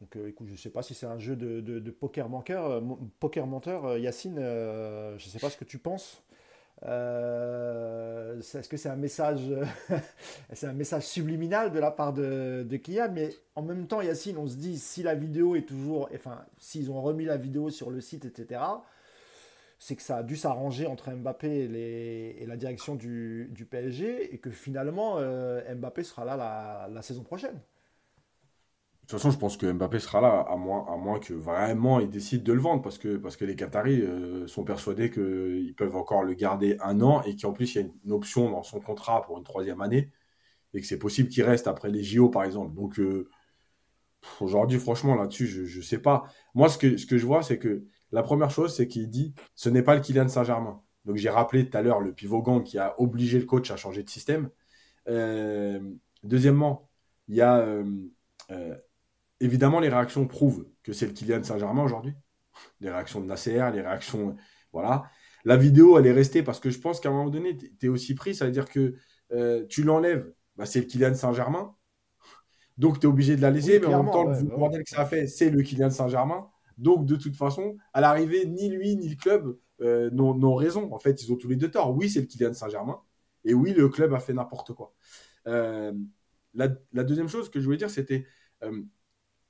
Donc 0.00 0.16
euh, 0.16 0.28
écoute, 0.28 0.46
je 0.46 0.52
ne 0.52 0.56
sais 0.56 0.70
pas 0.70 0.82
si 0.82 0.94
c'est 0.94 1.04
un 1.04 1.18
jeu 1.18 1.36
de, 1.36 1.90
poker, 1.90 2.30
manqueur, 2.30 2.64
euh, 2.64 2.80
poker 3.20 3.46
menteur. 3.46 3.98
Yacine, 3.98 4.36
je 4.36 5.12
ne 5.22 5.30
sais 5.30 5.38
pas 5.38 5.50
ce 5.50 5.58
que 5.58 5.64
tu 5.64 5.78
penses. 5.78 6.22
Euh, 6.84 8.38
est-ce 8.38 8.68
que 8.68 8.76
c'est 8.76 8.88
un 8.88 8.96
message, 8.96 9.40
c'est 10.52 10.66
un 10.66 10.74
message 10.74 11.04
subliminal 11.04 11.72
de 11.72 11.78
la 11.78 11.90
part 11.90 12.12
de, 12.12 12.66
de 12.68 12.76
Kylian 12.76 13.10
Mais 13.12 13.30
en 13.54 13.62
même 13.62 13.86
temps, 13.86 14.02
Yacine, 14.02 14.36
on 14.36 14.46
se 14.46 14.56
dit 14.56 14.78
si 14.78 15.02
la 15.02 15.14
vidéo 15.14 15.56
est 15.56 15.66
toujours, 15.66 16.08
enfin, 16.14 16.44
s'ils 16.58 16.90
ont 16.90 17.00
remis 17.00 17.24
la 17.24 17.36
vidéo 17.36 17.70
sur 17.70 17.90
le 17.90 18.00
site, 18.00 18.24
etc. 18.24 18.60
C'est 19.78 19.96
que 19.96 20.02
ça 20.02 20.18
a 20.18 20.22
dû 20.22 20.36
s'arranger 20.36 20.86
entre 20.86 21.10
Mbappé 21.10 21.48
et, 22.40 22.46
la 22.46 22.56
direction 22.56 22.94
du, 22.94 23.68
PSG 23.70 24.34
et 24.34 24.38
que 24.38 24.50
finalement 24.50 25.18
euh, 25.18 25.62
Mbappé 25.74 26.02
sera 26.02 26.24
là 26.24 26.88
la 26.90 27.02
saison 27.02 27.22
prochaine. 27.22 27.58
De 29.06 29.10
toute 29.12 29.20
façon, 29.20 29.30
je 29.30 29.38
pense 29.38 29.56
que 29.56 29.70
Mbappé 29.70 30.00
sera 30.00 30.20
là, 30.20 30.44
à 30.50 30.56
moins, 30.56 30.84
à 30.92 30.96
moins 30.96 31.20
que 31.20 31.32
vraiment 31.32 32.00
il 32.00 32.10
décide 32.10 32.42
de 32.42 32.52
le 32.52 32.58
vendre, 32.58 32.82
parce 32.82 32.98
que, 32.98 33.16
parce 33.16 33.36
que 33.36 33.44
les 33.44 33.54
Qataris 33.54 34.00
euh, 34.02 34.48
sont 34.48 34.64
persuadés 34.64 35.12
qu'ils 35.12 35.74
peuvent 35.76 35.94
encore 35.94 36.24
le 36.24 36.34
garder 36.34 36.76
un 36.80 37.00
an 37.00 37.22
et 37.22 37.36
qu'en 37.36 37.52
plus 37.52 37.72
il 37.76 37.78
y 37.80 37.84
a 37.84 37.88
une 38.04 38.10
option 38.10 38.50
dans 38.50 38.64
son 38.64 38.80
contrat 38.80 39.22
pour 39.22 39.38
une 39.38 39.44
troisième 39.44 39.80
année 39.80 40.10
et 40.74 40.80
que 40.80 40.88
c'est 40.88 40.98
possible 40.98 41.28
qu'il 41.28 41.44
reste 41.44 41.68
après 41.68 41.88
les 41.88 42.02
JO 42.02 42.30
par 42.30 42.42
exemple. 42.42 42.74
Donc 42.74 42.98
euh, 42.98 43.28
aujourd'hui, 44.40 44.80
franchement, 44.80 45.14
là-dessus, 45.14 45.46
je 45.46 45.78
ne 45.78 45.84
sais 45.84 45.98
pas. 45.98 46.24
Moi, 46.54 46.68
ce 46.68 46.76
que, 46.76 46.96
ce 46.96 47.06
que 47.06 47.16
je 47.16 47.26
vois, 47.26 47.44
c'est 47.44 47.60
que 47.60 47.84
la 48.10 48.24
première 48.24 48.50
chose, 48.50 48.74
c'est 48.74 48.88
qu'il 48.88 49.08
dit 49.08 49.34
ce 49.54 49.68
n'est 49.68 49.82
pas 49.82 49.94
le 49.94 50.00
Kylian 50.00 50.26
Saint-Germain. 50.26 50.82
Donc 51.04 51.14
j'ai 51.14 51.30
rappelé 51.30 51.70
tout 51.70 51.78
à 51.78 51.82
l'heure 51.82 52.00
le 52.00 52.12
pivot 52.12 52.42
gang 52.42 52.64
qui 52.64 52.76
a 52.76 53.00
obligé 53.00 53.38
le 53.38 53.44
coach 53.44 53.70
à 53.70 53.76
changer 53.76 54.02
de 54.02 54.10
système. 54.10 54.50
Euh, 55.06 55.78
deuxièmement, 56.24 56.88
il 57.28 57.36
y 57.36 57.40
a 57.40 57.64
évidemment, 59.40 59.80
les 59.80 59.88
réactions 59.88 60.26
prouvent 60.26 60.66
que 60.82 60.92
c'est 60.92 61.06
le 61.06 61.12
Kylian 61.12 61.42
Saint-Germain 61.42 61.82
aujourd'hui. 61.82 62.14
Les 62.80 62.90
réactions 62.90 63.20
de 63.20 63.26
Nasser, 63.26 63.70
les 63.72 63.80
réactions. 63.80 64.36
Voilà. 64.72 65.04
La 65.44 65.56
vidéo, 65.56 65.98
elle 65.98 66.06
est 66.06 66.12
restée 66.12 66.42
parce 66.42 66.60
que 66.60 66.70
je 66.70 66.78
pense 66.78 67.00
qu'à 67.00 67.08
un 67.08 67.12
moment 67.12 67.30
donné, 67.30 67.56
tu 67.56 67.70
es 67.82 67.88
aussi 67.88 68.14
pris. 68.14 68.34
Ça 68.34 68.46
veut 68.46 68.50
dire 68.50 68.68
que 68.68 68.94
euh, 69.32 69.66
tu 69.68 69.82
l'enlèves, 69.82 70.32
bah, 70.56 70.66
c'est 70.66 70.80
le 70.80 70.86
Kylian 70.86 71.14
Saint-Germain. 71.14 71.74
Donc, 72.78 73.00
tu 73.00 73.06
es 73.06 73.08
obligé 73.08 73.36
de 73.36 73.42
la 73.42 73.50
laisser, 73.50 73.80
mais 73.80 73.86
en 73.86 74.02
même 74.02 74.12
temps, 74.12 74.24
le 74.24 74.42
bordel 74.42 74.84
que 74.84 74.90
ça 74.90 75.02
a 75.02 75.06
fait, 75.06 75.26
c'est 75.26 75.50
le 75.50 75.62
Kylian 75.62 75.90
Saint-Germain. 75.90 76.48
Donc, 76.76 77.06
de 77.06 77.16
toute 77.16 77.36
façon, 77.36 77.76
à 77.94 78.00
l'arrivée, 78.00 78.44
ni 78.44 78.68
lui, 78.68 78.96
ni 78.96 79.08
le 79.08 79.16
club 79.16 79.56
euh, 79.80 80.10
n'ont 80.10 80.54
raison. 80.54 80.92
En 80.92 80.98
fait, 80.98 81.22
ils 81.22 81.32
ont 81.32 81.36
tous 81.36 81.48
les 81.48 81.56
deux 81.56 81.70
tort. 81.70 81.96
Oui, 81.96 82.10
c'est 82.10 82.20
le 82.20 82.26
Kylian 82.26 82.52
Saint-Germain. 82.52 83.00
Et 83.44 83.54
oui, 83.54 83.72
le 83.72 83.88
club 83.88 84.12
a 84.12 84.18
fait 84.18 84.34
n'importe 84.34 84.74
quoi. 84.74 84.94
Euh, 85.46 85.92
la, 86.54 86.68
deuxième 87.04 87.28
chose 87.28 87.48
que 87.50 87.60
je 87.60 87.64
voulais 87.64 87.76
dire, 87.76 87.90
c'était 87.90 88.26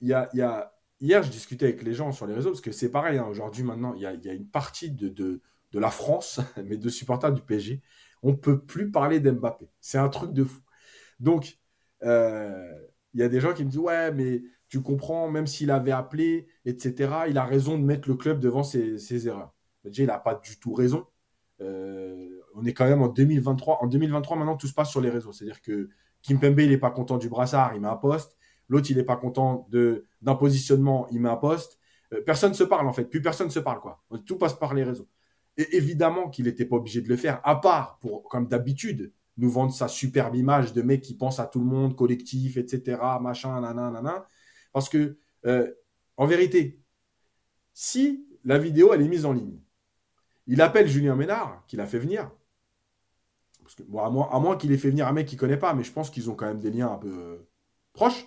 il 0.01 0.09
y 0.09 0.13
a, 0.13 0.73
hier, 1.01 1.23
je 1.23 1.31
discutais 1.31 1.67
avec 1.67 1.83
les 1.83 1.95
gens 1.95 2.13
sur 2.13 2.27
les 2.27 2.35
réseaux, 2.35 2.51
parce 2.51 2.61
que 2.61 2.73
c'est 2.73 2.91
pareil, 2.91 3.19
hein, 3.19 3.27
aujourd'hui, 3.29 3.63
maintenant, 3.63 3.95
il 3.95 4.03
y 4.03 4.07
a, 4.07 4.33
une 4.33 4.49
partie 4.49 4.91
de, 4.91 5.09
de, 5.09 5.41
la 5.79 5.91
France, 5.91 6.41
mais 6.65 6.77
de 6.77 6.89
supporters 6.89 7.33
du 7.33 7.43
PSG, 7.43 7.83
on 8.23 8.31
ne 8.31 8.37
peut 8.37 8.61
plus 8.61 8.91
parler 8.91 9.21
d'Mbappé. 9.21 9.69
C'est 9.81 9.99
un 9.99 10.09
truc 10.09 10.33
de 10.33 10.45
fou. 10.45 10.61
Donc, 11.21 11.59
euh, 12.03 12.73
il 13.15 13.21
y 13.21 13.23
a 13.23 13.29
des 13.29 13.41
gens 13.41 13.53
qui 13.53 13.65
me 13.65 13.71
disent, 13.71 13.79
ouais, 13.79 14.13
mais 14.13 14.43
tu 14.69 14.83
comprends, 14.83 15.31
même 15.31 15.47
s'il 15.47 15.71
avait 15.71 15.93
appelé, 15.93 16.49
etc., 16.65 17.11
il 17.29 17.39
a 17.39 17.45
raison 17.45 17.79
de 17.79 17.85
mettre 17.85 18.09
le 18.09 18.15
club 18.17 18.41
devant 18.41 18.63
ses, 18.63 19.29
erreurs. 19.29 19.55
Déjà, 19.85 20.03
il 20.03 20.07
n'a 20.07 20.19
pas 20.19 20.35
du 20.35 20.59
tout 20.59 20.75
raison. 20.75 21.07
Euh, 21.61 22.41
on 22.55 22.65
est 22.65 22.73
quand 22.73 22.87
même 22.87 23.03
en 23.03 23.09
2023. 23.09 23.83
En 23.83 23.87
2023, 23.87 24.37
maintenant, 24.37 24.57
tout 24.57 24.67
se 24.67 24.75
passe 24.75 24.91
sur 24.91 25.01
les 25.01 25.11
réseaux. 25.11 25.33
C'est-à-dire 25.33 25.63
que 25.63 25.89
Kim 26.23 26.41
Pembe, 26.41 26.59
il 26.61 26.71
n'est 26.71 26.79
pas 26.79 26.91
content 26.91 27.19
du 27.19 27.29
brassard, 27.29 27.75
il 27.75 27.81
met 27.81 27.89
un 27.89 27.97
poste. 27.97 28.36
L'autre, 28.68 28.90
il 28.90 28.96
n'est 28.96 29.05
pas 29.05 29.16
content 29.16 29.68
d'un 29.70 30.35
positionnement, 30.35 31.07
il 31.11 31.20
met 31.20 31.29
un 31.29 31.37
poste. 31.37 31.79
Euh, 32.12 32.20
personne 32.24 32.50
ne 32.50 32.57
se 32.57 32.64
parle 32.64 32.87
en 32.87 32.92
fait, 32.92 33.05
plus 33.05 33.22
personne 33.22 33.48
ne 33.48 33.52
se 33.52 33.61
parle 33.61 33.81
quoi. 33.81 34.05
Tout 34.26 34.38
passe 34.38 34.55
par 34.55 34.74
les 34.74 34.85
réseaux. 34.85 35.09
Et 35.57 35.76
évidemment 35.76 36.29
qu'il 36.29 36.44
n'était 36.44 36.66
pas 36.66 36.76
obligé 36.76 37.00
de 37.00 37.09
le 37.09 37.16
faire, 37.16 37.40
à 37.44 37.61
part 37.61 37.98
pour, 38.00 38.29
comme 38.29 38.46
d'habitude, 38.46 39.12
nous 39.38 39.50
vendre 39.50 39.72
sa 39.72 39.88
superbe 39.88 40.35
image 40.35 40.72
de 40.72 40.83
mec 40.83 41.02
qui 41.02 41.14
pense 41.14 41.40
à 41.40 41.46
tout 41.46 41.61
le 41.61 41.66
monde, 41.66 41.94
collectif, 41.94 42.57
etc., 42.57 42.98
machin, 43.20 43.61
nanana, 43.61 44.26
Parce 44.72 44.88
que, 44.88 45.18
euh, 45.44 45.70
en 46.16 46.26
vérité, 46.26 46.81
si 47.74 48.26
la 48.44 48.59
vidéo, 48.59 48.92
elle 48.94 49.02
est 49.02 49.09
mise 49.09 49.26
en 49.26 49.33
ligne, 49.33 49.59
il 50.46 50.61
appelle 50.61 50.88
Julien 50.88 51.16
Ménard, 51.16 51.64
qui 51.66 51.76
l'a 51.76 51.87
fait 51.87 51.98
venir. 51.98 52.31
Parce 53.62 53.74
que, 53.74 53.83
bon, 53.83 53.98
à 54.02 54.11
moins, 54.11 54.29
à 54.31 54.38
moins 54.38 54.57
qu'il 54.57 54.72
ait 54.72 54.79
fait 54.79 54.90
venir 54.90 55.07
un 55.09 55.12
mec 55.12 55.26
qu'il 55.26 55.37
ne 55.37 55.40
connaît 55.40 55.57
pas, 55.57 55.74
mais 55.74 55.85
je 55.85 55.92
pense 55.92 56.09
qu'ils 56.09 56.31
ont 56.31 56.35
quand 56.35 56.46
même 56.46 56.61
des 56.61 56.70
liens 56.70 56.90
un 56.92 56.98
peu 56.98 57.12
euh, 57.12 57.48
proches. 57.92 58.26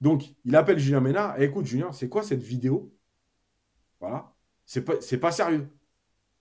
Donc, 0.00 0.34
il 0.44 0.54
appelle 0.56 0.78
Julien 0.78 1.00
Ménard. 1.00 1.40
Et 1.40 1.44
écoute, 1.44 1.66
Julien, 1.66 1.92
c'est 1.92 2.08
quoi 2.08 2.22
cette 2.22 2.42
vidéo? 2.42 2.92
Voilà. 4.00 4.34
C'est 4.64 4.84
pas, 4.84 4.94
pas 5.20 5.32
sérieux. 5.32 5.68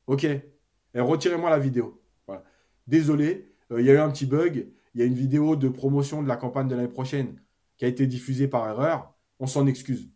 Ok. 0.08 0.24
Et 0.24 1.00
retirez-moi 1.00 1.50
la 1.50 1.60
vidéo. 1.60 2.02
Voilà. 2.28 2.44
Désolé, 2.88 3.54
euh, 3.72 3.82
il 3.82 3.86
y 3.86 3.90
a 3.90 3.94
eu 3.94 3.98
un 3.98 4.10
petit 4.10 4.26
bug. 4.26 4.68
Il 4.94 5.00
y 5.00 5.04
a 5.04 5.06
une 5.06 5.14
vidéo 5.14 5.56
de 5.56 5.70
promotion 5.70 6.24
de 6.24 6.28
la 6.28 6.38
campagne 6.38 6.68
de 6.68 6.76
l'année 6.76 6.88
prochaine 6.88 7.42
qui 7.78 7.86
a 7.86 7.88
été 7.88 8.08
diffusée 8.08 8.48
par 8.48 8.68
erreur. 8.68 9.14
On 9.40 9.48
s'en 9.48 9.68
excuse. 9.68 10.10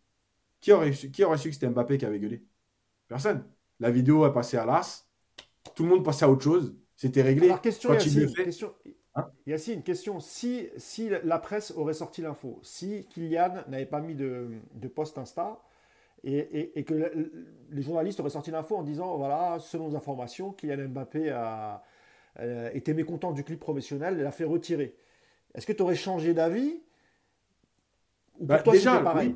Qui 0.62 0.72
aurait, 0.72 0.92
qui 0.92 1.24
aurait 1.24 1.38
su 1.38 1.50
que 1.50 1.54
c'était 1.54 1.70
Mbappé 1.70 1.98
qui 1.98 2.06
avait 2.06 2.20
gueulé? 2.20 2.46
Personne. 3.08 3.46
La 3.80 3.92
vidéo 3.92 4.24
a 4.24 4.34
passé 4.34 4.58
à 4.58 4.66
l'as. 4.66 5.08
Tout 5.76 5.84
le 5.84 5.90
monde 5.90 6.04
passait 6.04 6.26
à 6.26 6.30
autre 6.30 6.44
chose. 6.44 6.76
C'était 6.96 7.22
réglé. 7.22 7.48
Alors, 7.48 7.62
question, 7.62 7.96
question, 7.96 8.74
Hein 9.16 9.30
Yacine, 9.48 9.82
question. 9.84 10.20
Si, 10.20 10.70
si 10.78 11.10
la 11.24 11.40
presse 11.40 11.72
aurait 11.72 11.94
sorti 11.94 12.22
l'info, 12.22 12.60
si 12.62 13.08
Kylian 13.10 13.64
n'avait 13.68 13.86
pas 13.86 14.02
mis 14.02 14.16
de, 14.16 14.50
de 14.74 14.88
post 14.88 15.18
Insta 15.18 15.60
et, 16.24 16.78
et, 16.78 16.84
que 16.84 17.42
les 17.72 17.82
journalistes 17.82 18.20
auraient 18.20 18.30
sorti 18.30 18.52
l'info 18.52 18.76
en 18.76 18.84
disant 18.84 19.18
voilà, 19.18 19.58
selon 19.60 19.88
les 19.88 19.96
informations, 19.96 20.52
Kylian 20.52 20.90
Mbappé 20.90 21.30
a, 21.32 21.82
euh, 22.40 22.70
été 22.74 22.94
mécontent 22.94 23.32
du 23.32 23.44
clip 23.44 23.60
professionnel 23.60 24.20
et 24.20 24.24
l'a 24.24 24.32
fait 24.32 24.44
retirer. 24.44 24.96
Est-ce 25.56 25.66
que 25.66 25.74
tu 25.74 25.82
aurais 25.82 25.96
changé 25.96 26.34
d'avis 26.34 26.82
Ou 28.36 28.40
pour 28.40 28.48
bah, 28.48 28.60
toi, 28.60 28.74
déjà, 28.74 29.00
pareil 29.00 29.36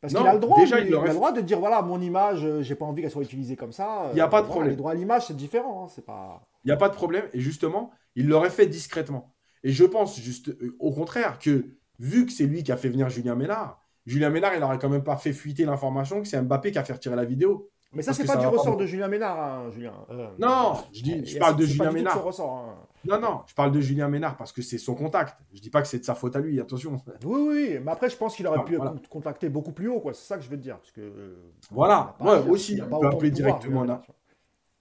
Parce 0.00 0.14
qu'il 0.14 0.26
a 0.26 0.34
le 0.34 0.38
droit, 0.38 0.58
déjà, 0.58 0.80
il, 0.80 0.94
a 0.94 1.04
le 1.04 1.12
droit 1.12 1.32
de 1.32 1.40
dire 1.40 1.58
voilà, 1.58 1.82
mon 1.82 2.00
image, 2.00 2.44
euh, 2.44 2.62
j'ai 2.62 2.74
pas 2.74 2.84
envie 2.84 3.02
qu'elle 3.02 3.10
soit 3.10 3.24
utilisée 3.24 3.56
comme 3.56 3.72
ça. 3.72 4.06
Il 4.12 4.14
n'y 4.14 4.20
a 4.20 4.28
pas 4.28 4.42
de 4.42 4.46
problème. 4.46 4.70
Les 4.70 4.76
droits 4.76 4.92
à 4.92 4.94
l'image, 4.94 5.26
c'est 5.26 5.36
différent. 5.36 5.84
Hein, 5.84 5.88
c'est 5.88 6.06
pas. 6.06 6.46
Il 6.64 6.68
n'y 6.68 6.72
a 6.72 6.76
pas 6.76 6.88
de 6.88 6.94
problème. 6.94 7.24
Et 7.32 7.40
justement, 7.40 7.90
il 8.16 8.28
l'aurait 8.28 8.50
fait 8.50 8.66
discrètement. 8.66 9.34
Et 9.64 9.72
je 9.72 9.84
pense 9.84 10.18
juste 10.20 10.48
euh, 10.48 10.76
au 10.78 10.92
contraire 10.92 11.38
que 11.38 11.66
vu 11.98 12.26
que 12.26 12.32
c'est 12.32 12.46
lui 12.46 12.62
qui 12.62 12.72
a 12.72 12.76
fait 12.76 12.88
venir 12.88 13.08
Julien 13.08 13.34
Ménard, 13.34 13.80
Julien 14.06 14.30
Ménard, 14.30 14.54
il 14.54 14.60
n'aurait 14.60 14.78
quand 14.78 14.88
même 14.88 15.04
pas 15.04 15.16
fait 15.16 15.32
fuiter 15.32 15.64
l'information 15.64 16.20
que 16.20 16.28
c'est 16.28 16.40
Mbappé 16.42 16.72
qui 16.72 16.78
a 16.78 16.84
fait 16.84 16.92
retirer 16.92 17.16
la 17.16 17.24
vidéo. 17.24 17.70
Mais 17.94 18.02
ça, 18.02 18.14
c'est 18.14 18.24
pas 18.24 18.36
du 18.36 18.46
ressort 18.46 18.76
de 18.76 18.86
Julien 18.86 19.08
Ménard, 19.08 19.38
hein, 19.38 19.70
Julien. 19.70 19.92
Euh, 20.10 20.28
non, 20.38 20.74
je, 20.94 21.02
dis, 21.02 21.26
je 21.26 21.38
parle 21.38 21.56
de 21.56 21.66
Julien 21.66 21.92
Ménard. 21.92 22.26
Hein. 22.26 22.74
Non, 23.04 23.20
non, 23.20 23.40
je 23.46 23.54
parle 23.54 23.70
de 23.70 23.80
Julien 23.80 24.08
Ménard 24.08 24.36
parce 24.38 24.50
que 24.50 24.62
c'est 24.62 24.78
son 24.78 24.94
contact. 24.94 25.36
Je 25.52 25.60
dis 25.60 25.68
pas 25.68 25.82
que 25.82 25.88
c'est 25.88 25.98
de 25.98 26.04
sa 26.04 26.14
faute 26.14 26.34
à 26.34 26.40
lui, 26.40 26.58
attention. 26.58 26.96
Oui, 27.24 27.40
oui, 27.48 27.78
mais 27.84 27.92
après, 27.92 28.08
je 28.08 28.16
pense 28.16 28.34
qu'il 28.34 28.46
aurait 28.46 28.64
pu 28.64 28.78
contacter 29.10 29.50
beaucoup 29.50 29.72
plus 29.72 29.88
haut, 29.88 30.00
quoi. 30.00 30.14
C'est 30.14 30.26
ça 30.26 30.38
que 30.38 30.42
je 30.42 30.48
veux 30.48 30.56
te 30.56 30.62
dire. 30.62 30.78
Parce 30.78 30.92
que, 30.92 31.02
euh, 31.02 31.52
voilà, 31.70 32.16
ouais, 32.20 32.38
aussi. 32.48 32.74
Il, 32.76 32.84
peut 32.84 33.06
appeler 33.06 33.30
directement. 33.30 33.84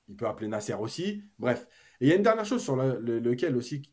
il 0.08 0.16
peut 0.16 0.28
appeler 0.28 0.48
Nasser 0.48 0.74
aussi. 0.76 1.24
Bref. 1.38 1.68
Et 2.02 2.06
il 2.06 2.10
y 2.10 2.12
a 2.12 2.16
une 2.16 2.24
dernière 2.24 2.46
chose 2.46 2.64
sur 2.64 2.76
lequel 2.76 3.56
aussi, 3.56 3.84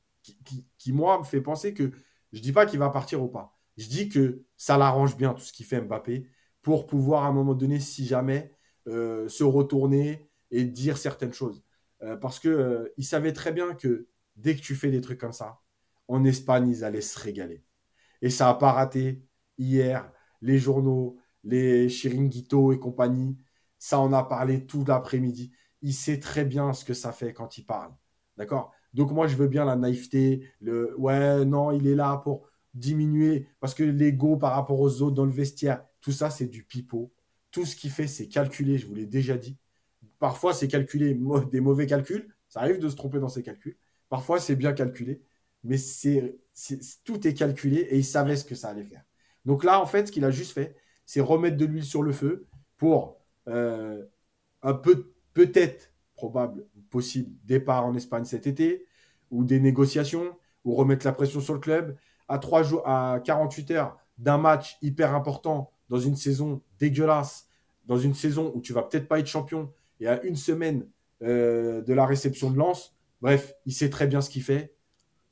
qui, 0.79 0.93
moi, 0.93 1.19
me 1.19 1.25
fait 1.25 1.43
penser 1.43 1.75
que 1.75 1.93
je 2.33 2.41
dis 2.41 2.53
pas 2.53 2.67
qu'il 2.67 2.79
va 2.79 2.89
partir 2.89 3.23
ou 3.23 3.29
pas. 3.29 3.57
Je 3.77 3.87
dis 3.87 4.09
que 4.09 4.43
ça 4.57 4.79
l'arrange 4.79 5.17
bien, 5.17 5.35
tout 5.35 5.43
ce 5.43 5.53
qu'il 5.53 5.67
fait 5.67 5.81
Mbappé, 5.81 6.27
pour 6.63 6.87
pouvoir, 6.87 7.25
à 7.25 7.29
un 7.29 7.33
moment 7.33 7.55
donné, 7.55 7.81
si 7.81 8.07
jamais 8.07 8.53
euh, 8.89 9.29
se 9.29 9.45
retourner 9.45 10.31
et 10.51 10.65
dire 10.65 10.97
certaines 10.97 11.35
choses. 11.35 11.63
Euh, 12.03 12.17
parce 12.17 12.41
que 12.41 12.49
euh, 12.49 12.89
savait 13.01 13.33
très 13.33 13.53
bien 13.53 13.75
que 13.75 14.09
dès 14.37 14.57
que 14.57 14.63
tu 14.63 14.75
fais 14.75 14.91
des 14.91 15.01
trucs 15.01 15.21
comme 15.21 15.33
ça, 15.33 15.61
en 16.09 16.25
Espagne, 16.25 16.69
ils 16.69 16.85
allaient 16.85 17.01
se 17.03 17.19
régaler. 17.19 17.63
Et 18.23 18.31
ça 18.31 18.47
n'a 18.47 18.55
pas 18.55 18.73
raté 18.73 19.23
hier. 19.59 20.11
Les 20.41 20.59
journaux, 20.59 21.19
les 21.45 21.89
chiringuitos 21.89 22.73
et 22.73 22.79
compagnie, 22.79 23.37
ça 23.79 24.01
en 24.01 24.13
a 24.13 24.23
parlé 24.25 24.67
tout 24.67 24.85
l'après-midi. 24.87 25.53
Il 25.83 25.95
sait 25.95 26.19
très 26.19 26.45
bien 26.45 26.73
ce 26.73 26.85
que 26.85 26.95
ça 26.95 27.13
fait 27.13 27.33
quand 27.33 27.59
il 27.59 27.65
parle. 27.65 27.93
D'accord? 28.37 28.73
Donc 28.95 29.11
moi, 29.13 29.27
je 29.27 29.37
veux 29.37 29.49
bien 29.49 29.65
la 29.65 29.77
naïveté, 29.77 30.51
le 30.61 30.99
ouais, 30.99 31.45
non, 31.45 31.73
il 31.73 31.87
est 31.87 31.95
là 31.95 32.17
pour 32.19 32.49
diminuer 32.75 33.49
parce 33.61 33.75
que 33.75 33.83
l'ego 33.83 34.37
par 34.37 34.53
rapport 34.53 34.81
aux 34.81 35.03
autres 35.03 35.15
dans 35.15 35.25
le 35.25 35.33
vestiaire, 35.33 35.85
tout 36.01 36.13
ça, 36.13 36.31
c'est 36.31 36.47
du 36.47 36.65
pipeau. 36.65 37.13
Tout 37.51 37.65
ce 37.65 37.77
qu'il 37.77 37.91
fait, 37.91 38.07
c'est 38.07 38.29
calculer, 38.29 38.79
je 38.79 38.87
vous 38.87 38.95
l'ai 38.95 39.07
déjà 39.07 39.37
dit. 39.37 39.57
Parfois, 40.19 40.53
c'est 40.53 40.69
calculer 40.69 41.19
des 41.51 41.61
mauvais 41.61 41.87
calculs. 41.87 42.29
Ça 42.49 42.61
arrive 42.61 42.79
de 42.79 42.89
se 42.89 42.97
tromper 42.97 43.21
dans 43.21 43.29
ses 43.29 43.43
calculs. 43.43 43.77
Parfois, 44.09 44.41
c'est 44.41 44.57
bien 44.57 44.73
calculé. 44.73 45.23
Mais 45.65 45.77
c'est, 45.77 46.39
tout 47.05 47.27
est 47.27 47.35
calculé 47.35 47.81
et 47.91 47.99
il 47.99 48.05
savait 48.05 48.37
ce 48.37 48.45
que 48.45 48.55
ça 48.55 48.69
allait 48.69 48.85
faire. 48.85 49.03
Donc 49.45 49.65
là, 49.65 49.81
en 49.81 49.87
fait, 49.87 50.07
ce 50.07 50.13
qu'il 50.13 50.25
a 50.25 50.31
juste 50.31 50.53
fait, 50.53 50.77
c'est 51.05 51.21
remettre 51.21 51.57
de 51.57 51.65
l'huile 51.65 51.85
sur 51.85 52.03
le 52.03 52.13
feu 52.13 52.47
pour 52.77 53.19
euh, 53.49 54.05
un 54.63 54.75
peu, 54.75 55.13
peut-être, 55.39 55.93
probable, 56.17 56.67
possible, 56.91 57.31
départ 57.45 57.87
en 57.87 57.95
Espagne 57.95 58.25
cet 58.25 58.49
été, 58.49 58.87
ou 59.31 59.45
des 59.45 59.61
négociations, 59.61 60.37
ou 60.65 60.75
remettre 60.75 61.07
la 61.07 61.13
pression 61.13 61.41
sur 61.41 61.55
le 61.55 61.61
club. 61.61 61.97
À, 62.27 62.41
trois 62.41 62.65
jours, 62.65 62.83
à 62.87 63.21
48 63.25 63.71
heures 63.71 63.97
d'un 64.19 64.37
match 64.37 64.79
hyper 64.83 65.15
important 65.15 65.71
dans 65.91 66.01
une 66.01 66.17
saison 66.17 66.61
dégueulasse, 66.81 67.49
dans 67.87 67.99
une 67.99 68.15
saison 68.15 68.51
où 68.57 68.61
tu 68.61 68.73
vas 68.73 68.83
peut-être 68.83 69.07
pas 69.07 69.21
être 69.21 69.29
champion, 69.29 69.73
et 70.01 70.09
à 70.09 70.21
une 70.25 70.35
semaine 70.35 70.89
euh, 71.23 71.83
de 71.83 71.95
la 71.95 72.05
réception 72.05 72.51
de 72.51 72.59
lance, 72.59 72.97
bref, 73.21 73.55
il 73.65 73.73
sait 73.73 73.89
très 73.89 74.09
bien 74.09 74.21
ce 74.21 74.29
qu'il 74.29 74.43
fait. 74.43 74.75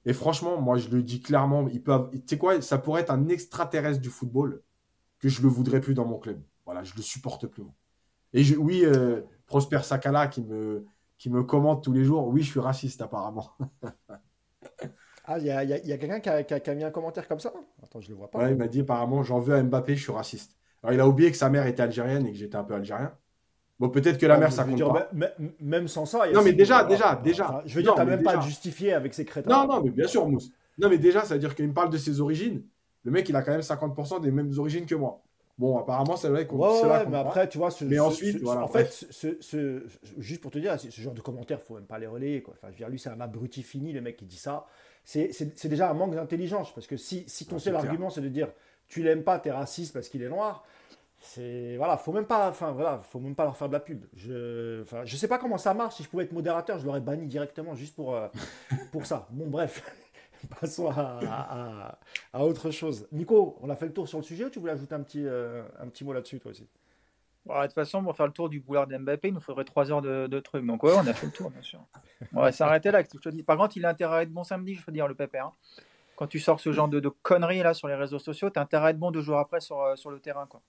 Et 0.05 0.13
franchement, 0.13 0.61
moi, 0.61 0.79
je 0.79 0.89
le 0.89 1.03
dis 1.03 1.21
clairement, 1.21 1.67
il 1.67 1.83
peut, 1.83 1.93
tu 2.13 2.21
sais 2.29 2.39
quoi, 2.39 2.63
ça 2.63 2.79
pourrait 2.79 3.01
être 3.01 3.11
un 3.11 3.27
extraterrestre 3.27 4.01
du 4.01 4.09
football 4.09 4.63
que 5.19 5.29
je 5.29 5.43
le 5.43 5.49
voudrais 5.49 5.81
plus 5.81 5.95
dans 5.95 6.07
mon 6.07 6.21
club. 6.21 6.41
Voilà, 6.65 6.85
je 6.85 6.95
le 6.95 7.03
supporte 7.03 7.49
plus. 7.49 7.65
Et 8.33 8.45
je, 8.45 8.55
oui, 8.55 8.85
euh, 8.85 9.23
Prosper 9.47 9.81
Sakala 9.83 10.27
qui 10.27 10.43
me, 10.43 10.85
qui 11.19 11.31
me 11.31 11.43
commente 11.43 11.85
tous 11.85 11.93
les 11.93 12.05
jours, 12.05 12.27
oui, 12.29 12.43
je 12.43 12.51
suis 12.51 12.61
raciste 12.61 13.01
apparemment. 13.03 13.51
ah, 15.25 15.39
il 15.39 15.47
y 15.47 15.51
a, 15.51 15.65
y 15.65 15.93
a 15.93 15.99
quelqu'un 15.99 16.21
qui 16.21 16.29
a, 16.29 16.43
qui, 16.43 16.71
a, 16.71 16.75
mis 16.75 16.85
un 16.85 16.91
commentaire 16.91 17.29
comme 17.29 17.41
ça? 17.41 17.53
Attends, 17.83 18.01
je 18.01 18.09
le 18.09 18.15
vois 18.15 18.31
pas. 18.31 18.39
Ouais, 18.39 18.51
il 18.51 18.57
m'a 18.57 18.69
dit 18.69 18.81
apparemment, 18.81 19.23
j'en 19.23 19.39
veux 19.39 19.55
à 19.55 19.63
Mbappé, 19.63 19.97
je 19.97 20.03
suis 20.03 20.13
raciste. 20.13 20.57
Alors, 20.83 20.95
il 20.95 21.01
a 21.01 21.09
oublié 21.09 21.31
que 21.31 21.37
sa 21.37 21.49
mère 21.49 21.67
était 21.67 21.83
algérienne 21.83 22.27
et 22.27 22.33
que 22.33 22.39
j'étais 22.39 22.57
un 22.57 22.65
peu 22.65 22.75
algérien. 22.75 23.13
Bon, 23.79 23.91
peut-être 23.91 24.19
que 24.19 24.27
la 24.27 24.39
mère, 24.39 24.53
ça 24.53 24.65
compte 24.65 24.81
pas. 24.81 25.11
Même 25.61 25.89
sans 25.89 26.07
ça. 26.07 26.31
non, 26.33 26.43
mais 26.43 26.53
déjà, 26.53 26.85
déjà, 26.85 27.15
déjà. 27.17 27.63
je 27.67 27.75
veux 27.75 27.83
dire, 27.83 27.95
tu 27.95 27.99
n'as 27.99 28.05
même 28.05 28.23
pas 28.23 28.39
à 28.39 28.41
justifier 28.41 28.95
avec 28.95 29.15
ces 29.15 29.25
crétins. 29.25 29.67
Non, 29.67 29.75
non, 29.75 29.83
mais 29.83 29.91
bien 29.91 30.07
sûr, 30.07 30.27
Mousse. 30.27 30.51
Non, 30.79 30.89
mais 30.89 30.99
déjà, 30.99 31.25
ça 31.25 31.35
veut 31.35 31.41
dire 31.41 31.55
qu'il 31.55 31.67
me 31.67 31.75
parle 31.75 31.91
de 31.91 31.99
ses 31.99 32.21
origines. 32.21 32.63
Le 33.05 33.11
mec, 33.11 33.29
il 33.29 33.37
a 33.37 33.43
quand 33.43 33.53
même 33.53 33.61
50% 33.61 34.21
des 34.21 34.31
mêmes 34.31 34.53
origines 34.59 34.87
que 34.87 34.95
moi. 34.95 35.23
Bon, 35.59 35.79
apparemment, 35.79 36.17
c'est 36.17 36.29
vrai 36.29 36.47
qu'on. 36.47 36.59
Ouais, 36.59 37.07
mais 37.07 37.17
après, 37.17 37.49
tu 37.49 37.57
vois. 37.57 37.71
Ce, 37.71 37.85
mais 37.85 37.99
ensuite, 37.99 38.43
voilà, 38.43 38.63
En 38.63 38.69
fait, 38.69 38.91
ce, 38.91 39.87
juste 40.19 40.43
pour 40.43 40.51
te 40.51 40.59
dire, 40.59 40.79
ce 40.79 41.01
genre 41.01 41.15
de 41.15 41.23
commentaires, 41.23 41.63
faut 41.63 41.75
même 41.75 41.87
pas 41.87 41.99
les 41.99 42.07
relayer. 42.07 42.43
Quoi. 42.43 42.55
Enfin, 42.57 42.69
je 42.69 42.73
veux 42.73 42.79
dire, 42.79 42.89
lui, 42.89 42.99
c'est 42.99 43.09
un 43.09 43.21
abruti 43.21 43.63
fini, 43.63 43.93
le 43.93 44.03
mec 44.03 44.17
qui 44.17 44.27
dit 44.27 44.37
ça. 44.37 44.67
C'est 45.05 45.69
déjà 45.69 45.91
un 45.91 45.95
manque 45.95 46.15
d'intelligence. 46.15 46.75
Parce 46.75 46.87
que 46.87 46.97
si, 46.97 47.25
si 47.27 47.47
ton 47.47 47.59
seul 47.59 47.77
argument, 47.77 48.11
c'est 48.11 48.21
de 48.21 48.29
dire 48.29 48.49
tu 48.89 49.03
l'aimes 49.03 49.25
pas, 49.25 49.39
tu 49.39 49.49
es 49.49 49.53
raciste 49.53 49.93
parce 49.93 50.09
qu'il 50.09 50.23
est 50.23 50.29
noir, 50.29 50.65
c'est 51.21 51.77
voilà, 51.77 51.97
faut 51.97 52.13
même 52.13 52.27
pas, 52.27 52.49
enfin 52.49 52.73
voilà, 52.73 52.99
faut 52.99 53.19
même 53.19 53.35
pas 53.35 53.45
leur 53.45 53.57
faire 53.57 53.69
de 53.69 53.73
la 53.73 53.81
pub. 53.81 54.05
Je, 54.15 54.83
enfin, 54.83 55.05
je 55.05 55.17
sais 55.17 55.29
pas 55.29 55.39
comment 55.39 55.59
ça 55.59 55.75
marche. 55.75 55.97
Si 55.97 56.03
je 56.03 56.09
pouvais 56.09 56.25
être 56.25 56.33
modérateur, 56.33 56.79
je 56.79 56.87
l'aurais 56.87 57.01
banni 57.01 57.27
directement 57.27 57.75
juste 57.75 57.97
pour 57.97 58.15
euh, 58.15 58.29
pour 58.93 59.07
ça. 59.07 59.27
Bon, 59.31 59.47
bref, 59.47 59.83
passons 60.61 60.91
à, 60.91 61.99
à, 62.33 62.45
autre 62.45 62.71
chose. 62.71 63.09
Nico, 63.13 63.57
on 63.61 63.71
a 63.71 63.77
fait 63.77 63.87
le 63.87 63.93
tour 63.93 64.09
sur 64.09 64.19
le 64.19 64.25
sujet 64.25 64.45
ou 64.45 64.51
tu 64.51 64.59
voulais 64.59 64.73
ajouter 64.73 64.95
un 64.95 65.03
petit 65.03 65.25
euh, 65.27 65.63
un 65.79 65.89
petit 65.89 66.05
mot 66.05 66.13
là-dessus 66.13 66.41
toi 66.41 66.51
aussi? 66.51 66.69
De 67.47 67.63
toute 67.63 67.75
façon, 67.75 68.03
pour 68.03 68.17
faire 68.17 68.27
le 68.27 68.33
tour 68.33 68.49
du 68.49 68.59
boulard 68.59 68.89
d'Mbappé, 68.89 69.29
il 69.29 69.35
nous 69.35 69.41
faudrait 69.41 69.65
trois 69.65 69.91
heures 69.93 70.03
de, 70.03 70.27
de 70.27 70.41
trucs. 70.41 70.67
Donc, 70.67 70.83
ouais, 70.83 70.93
on 70.97 71.07
a 71.07 71.13
fait 71.13 71.27
le 71.27 71.33
tour, 71.33 71.51
bien 71.51 71.63
sûr. 71.63 71.81
On 72.33 72.43
va 72.43 72.51
s'arrêter 72.51 72.91
là. 72.91 73.03
Je 73.03 73.19
te 73.19 73.29
dis? 73.29 73.45
Par 73.45 73.57
contre, 73.57 73.77
il 73.77 73.87
a 73.87 73.91
intérêt 73.91 74.17
à 74.17 74.23
être 74.23 74.33
bon 74.33 74.43
samedi, 74.43 74.75
je 74.75 74.85
veux 74.85 74.93
dire, 74.93 75.07
le 75.07 75.15
pépère. 75.15 75.47
Hein. 75.47 75.53
Quand 76.17 76.27
tu 76.27 76.41
sors 76.41 76.59
ce 76.59 76.73
genre 76.73 76.89
de, 76.89 76.99
de, 76.99 77.09
conneries 77.09 77.63
là 77.63 77.73
sur 77.73 77.87
les 77.87 77.95
réseaux 77.95 78.19
sociaux, 78.19 78.51
tu 78.51 78.59
as 78.59 78.63
intérêt 78.63 78.87
à 78.87 78.91
être 78.91 78.99
bon 78.99 79.13
deux 79.13 79.21
jours 79.21 79.39
après 79.39 79.61
sur, 79.61 79.81
euh, 79.81 79.95
sur 79.95 80.11
le 80.11 80.19
terrain. 80.19 80.47
Quoi. 80.47 80.61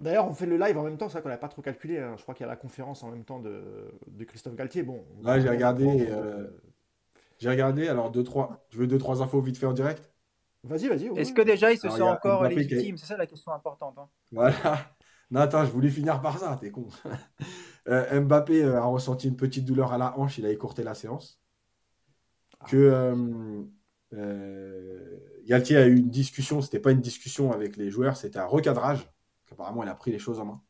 D'ailleurs, 0.00 0.26
on 0.26 0.34
fait 0.34 0.46
le 0.46 0.56
live 0.56 0.76
en 0.76 0.82
même 0.82 0.96
temps, 0.96 1.08
c'est 1.08 1.14
vrai 1.14 1.22
qu'on 1.22 1.28
n'a 1.28 1.36
pas 1.36 1.48
trop 1.48 1.62
calculé. 1.62 1.98
Hein. 1.98 2.14
Je 2.16 2.22
crois 2.22 2.34
qu'il 2.34 2.44
y 2.44 2.48
a 2.48 2.50
la 2.50 2.56
conférence 2.56 3.04
en 3.04 3.10
même 3.10 3.24
temps 3.24 3.38
de, 3.38 3.62
de 4.08 4.24
Christophe 4.24 4.56
Galtier. 4.56 4.82
Bon, 4.82 5.04
là, 5.22 5.38
j'ai 5.38 5.48
regardé. 5.48 6.08
Euh, 6.10 6.48
j'ai 7.44 7.50
regardé, 7.50 7.88
alors 7.88 8.10
deux, 8.10 8.24
trois. 8.24 8.64
Je 8.70 8.78
veux 8.78 8.86
deux, 8.86 8.96
trois 8.96 9.20
infos 9.20 9.38
vite 9.42 9.58
fait 9.58 9.66
en 9.66 9.74
direct? 9.74 10.10
Vas-y, 10.62 10.88
vas-y. 10.88 11.08
Est-ce 11.18 11.34
que 11.34 11.42
déjà 11.42 11.70
il 11.70 11.78
se 11.78 11.90
sent 11.90 12.00
encore 12.00 12.44
légitime 12.44 12.96
C'est 12.96 13.04
ça 13.04 13.18
la 13.18 13.26
question 13.26 13.52
importante. 13.52 13.98
Hein. 13.98 14.08
Voilà. 14.32 14.86
Non, 15.30 15.40
attends, 15.40 15.66
je 15.66 15.70
voulais 15.70 15.90
finir 15.90 16.22
par 16.22 16.38
ça, 16.38 16.56
t'es 16.58 16.70
con. 16.70 16.88
Euh, 17.86 18.18
Mbappé 18.18 18.64
euh, 18.64 18.80
a 18.80 18.84
ressenti 18.86 19.28
une 19.28 19.36
petite 19.36 19.66
douleur 19.66 19.92
à 19.92 19.98
la 19.98 20.18
hanche, 20.18 20.38
il 20.38 20.46
a 20.46 20.50
écourté 20.50 20.82
la 20.82 20.94
séance. 20.94 21.38
Ah. 22.58 22.64
Que 22.66 23.66
Galtier 25.44 25.76
a 25.76 25.86
eu 25.86 25.96
une 25.98 26.08
discussion, 26.08 26.62
c'était 26.62 26.80
pas 26.80 26.92
une 26.92 27.02
discussion 27.02 27.52
avec 27.52 27.76
les 27.76 27.90
joueurs, 27.90 28.16
c'était 28.16 28.38
un 28.38 28.46
recadrage 28.46 29.06
Apparemment, 29.52 29.82
il 29.82 29.88
a 29.90 29.94
pris 29.94 30.12
les 30.12 30.18
choses 30.18 30.40
en 30.40 30.46
main. 30.46 30.62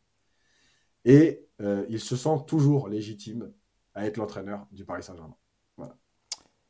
Et 1.05 1.47
euh, 1.61 1.87
il 1.89 2.01
se 2.01 2.17
sent 2.17 2.45
toujours 2.47 2.89
légitime 2.89 3.53
à 3.95 4.07
être 4.07 4.17
l'entraîneur 4.17 4.67
du 4.73 4.85
Paris 4.85 5.03
Saint-Germain. 5.03 5.37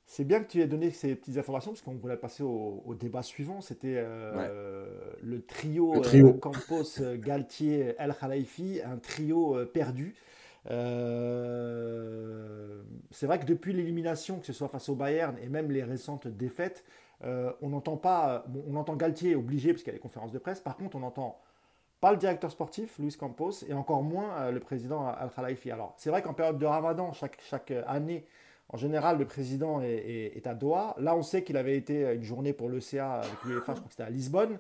C'est 0.07 0.25
bien 0.25 0.41
que 0.41 0.47
tu 0.47 0.61
aies 0.61 0.67
donné 0.67 0.91
ces 0.91 1.15
petites 1.15 1.39
informations 1.39 1.73
parce 1.73 1.83
qu'on 1.83 1.95
voulait 1.95 2.17
passer 2.17 2.43
au, 2.43 2.95
débat 2.99 3.23
suivant. 3.23 3.61
C'était 3.61 3.97
euh, 3.97 4.87
le 5.23 5.43
trio, 5.43 5.95
euh, 5.95 6.33
Campos, 6.41 7.01
Galtier, 7.17 7.95
El 7.99 8.15
Khalifi, 8.15 8.81
un 8.85 8.99
trio 8.99 9.57
perdu. 9.73 10.15
c'est 13.11 13.27
vrai 13.27 13.39
que 13.39 13.47
depuis 13.47 13.73
l'élimination, 13.73 14.39
que 14.39 14.47
ce 14.47 14.53
soit 14.53 14.69
face 14.69 14.89
au 14.89 14.95
Bayern 14.95 15.37
et 15.43 15.49
même 15.49 15.71
les 15.71 15.83
récentes 15.83 16.29
défaites, 16.29 16.85
on 17.23 17.71
n'entend 17.71 17.97
pas, 17.97 18.45
on 18.69 18.77
entend 18.77 18.97
Galtier 18.97 19.35
obligé 19.35 19.73
parce 19.73 19.83
qu'il 19.83 19.91
y 19.91 19.95
a 19.95 19.97
les 19.97 20.03
conférences 20.03 20.33
de 20.33 20.39
presse. 20.39 20.61
Par 20.61 20.77
contre, 20.77 20.97
on 20.97 21.03
entend 21.03 21.41
pas 22.05 22.11
le 22.11 22.19
directeur 22.19 22.51
sportif, 22.51 22.99
Luis 22.99 23.17
Campos, 23.19 23.65
et 23.67 23.73
encore 23.73 24.03
moins 24.03 24.37
euh, 24.37 24.51
le 24.51 24.61
président 24.61 25.07
Al-Khalifi. 25.07 25.71
Alors, 25.71 25.95
c'est 25.97 26.11
vrai 26.11 26.21
qu'en 26.21 26.35
période 26.35 26.59
de 26.59 26.67
ramadan, 26.67 27.15
chaque, 27.15 27.39
chaque 27.49 27.73
année, 27.87 28.27
en 28.71 28.77
général, 28.77 29.19
le 29.19 29.27
président 29.27 29.81
est, 29.83 30.47
à 30.47 30.55
Doha. 30.55 30.97
Là, 30.99 31.15
on 31.17 31.23
sait 31.23 31.45
qu'il 31.45 31.57
avait 31.57 31.77
été 31.77 32.13
une 32.15 32.23
journée 32.23 32.53
pour 32.53 32.69
l'ECA 32.69 33.15
avec 33.17 33.45
l'UEFA, 33.45 33.75
je 33.75 33.81
crois 33.81 33.87
que 33.87 33.91
c'était 33.91 34.03
à 34.03 34.11
Lisbonne. 34.11 34.59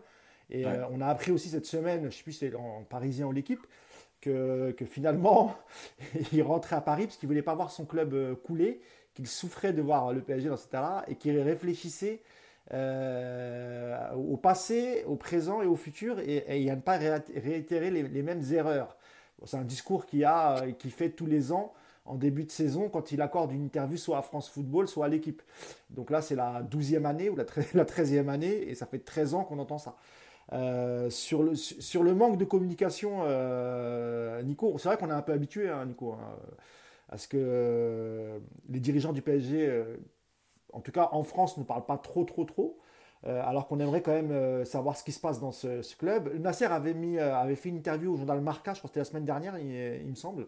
Et 0.50 0.66
euh, 0.66 0.86
on 0.90 1.00
a 1.00 1.06
appris 1.06 1.32
aussi 1.32 1.48
cette 1.48 1.66
semaine, 1.66 2.00
je 2.02 2.06
ne 2.06 2.10
sais 2.10 2.22
plus 2.22 2.32
si 2.32 2.38
c'est 2.40 2.54
en 2.54 2.82
parisien 2.84 3.26
ou 3.26 3.32
l'équipe, 3.32 3.66
que, 4.20 4.72
que, 4.72 4.84
finalement, 4.84 5.54
il 6.32 6.42
rentrait 6.42 6.76
à 6.76 6.80
Paris 6.80 7.06
parce 7.06 7.16
qu'il 7.16 7.28
ne 7.28 7.32
voulait 7.32 7.42
pas 7.42 7.54
voir 7.54 7.70
son 7.70 7.84
club 7.84 8.14
euh, 8.14 8.34
couler, 8.34 8.80
qu'il 9.14 9.26
souffrait 9.26 9.72
de 9.72 9.82
voir 9.82 10.12
le 10.12 10.20
PSG 10.20 10.48
dans 10.48 10.56
cet 10.56 10.68
état-là 10.68 11.04
et 11.08 11.16
qu'il 11.16 11.38
réfléchissait 11.38 12.20
euh, 12.72 14.12
au 14.14 14.36
passé, 14.36 15.04
au 15.06 15.16
présent 15.16 15.62
et 15.62 15.66
au 15.66 15.76
futur 15.76 16.18
et, 16.20 16.44
et 16.48 16.70
à 16.70 16.76
ne 16.76 16.80
pas 16.80 16.96
réitérer 16.98 17.90
les, 17.90 18.22
mêmes 18.22 18.42
erreurs. 18.52 18.96
c'est 19.44 19.56
un 19.56 19.64
discours 19.64 20.06
qui, 20.06 20.24
a, 20.24 20.62
qui 20.78 20.90
fait 20.90 21.10
tous 21.10 21.26
les 21.26 21.52
ans 21.52 21.74
en 22.06 22.16
début 22.16 22.44
de 22.44 22.50
saison 22.50 22.88
quand 22.88 23.12
il 23.12 23.22
accorde 23.22 23.52
une 23.52 23.64
interview 23.64 23.96
soit 23.96 24.18
à 24.18 24.22
France 24.22 24.48
Football, 24.48 24.88
soit 24.88 25.06
à 25.06 25.08
l'équipe. 25.08 25.42
Donc 25.90 26.10
là, 26.10 26.20
c'est 26.20 26.34
la 26.34 26.62
12e 26.62 27.04
année 27.04 27.30
ou 27.30 27.36
la, 27.36 27.44
13e 27.44 28.28
année 28.28 28.68
et 28.68 28.74
ça 28.74 28.86
fait 28.86 28.98
13 28.98 29.34
ans 29.34 29.44
qu'on 29.44 29.58
entend 29.58 29.78
ça. 29.78 29.96
sur, 31.10 31.42
le, 31.42 31.54
sur 31.54 32.02
le 32.02 32.14
manque 32.14 32.36
de 32.36 32.44
communication, 32.44 33.24
Nico, 34.42 34.76
c'est 34.78 34.88
vrai 34.88 34.98
qu'on 34.98 35.10
est 35.10 35.14
un 35.14 35.22
peu 35.22 35.32
habitué, 35.32 35.68
hein, 35.68 35.86
Nico, 35.86 36.12
hein, 36.12 36.36
à 37.08 37.16
ce 37.16 37.28
que 37.28 38.40
les 38.68 38.80
dirigeants 38.80 39.12
du 39.12 39.22
PSG, 39.22 39.84
en 40.72 40.80
tout 40.80 40.92
cas 40.92 41.08
en 41.12 41.22
France, 41.22 41.56
ne 41.56 41.64
parlent 41.64 41.86
pas 41.86 41.98
trop, 41.98 42.24
trop, 42.24 42.44
trop. 42.44 42.78
alors 43.24 43.66
qu'on 43.66 43.80
aimerait 43.80 44.02
quand 44.02 44.12
même 44.12 44.64
savoir 44.66 44.98
ce 44.98 45.04
qui 45.04 45.12
se 45.12 45.20
passe 45.20 45.40
dans 45.40 45.52
ce, 45.52 45.96
club. 45.96 46.38
Nasser 46.38 46.66
avait 46.66 47.56
fait 47.56 47.70
une 47.70 47.76
interview 47.76 48.12
au 48.12 48.16
journal 48.16 48.42
Marca, 48.42 48.74
je 48.74 48.80
crois 48.80 48.88
que 48.88 48.92
c'était 48.92 49.00
la 49.00 49.04
semaine 49.06 49.24
dernière, 49.24 49.58
il 49.58 50.10
me 50.10 50.16
semble, 50.16 50.46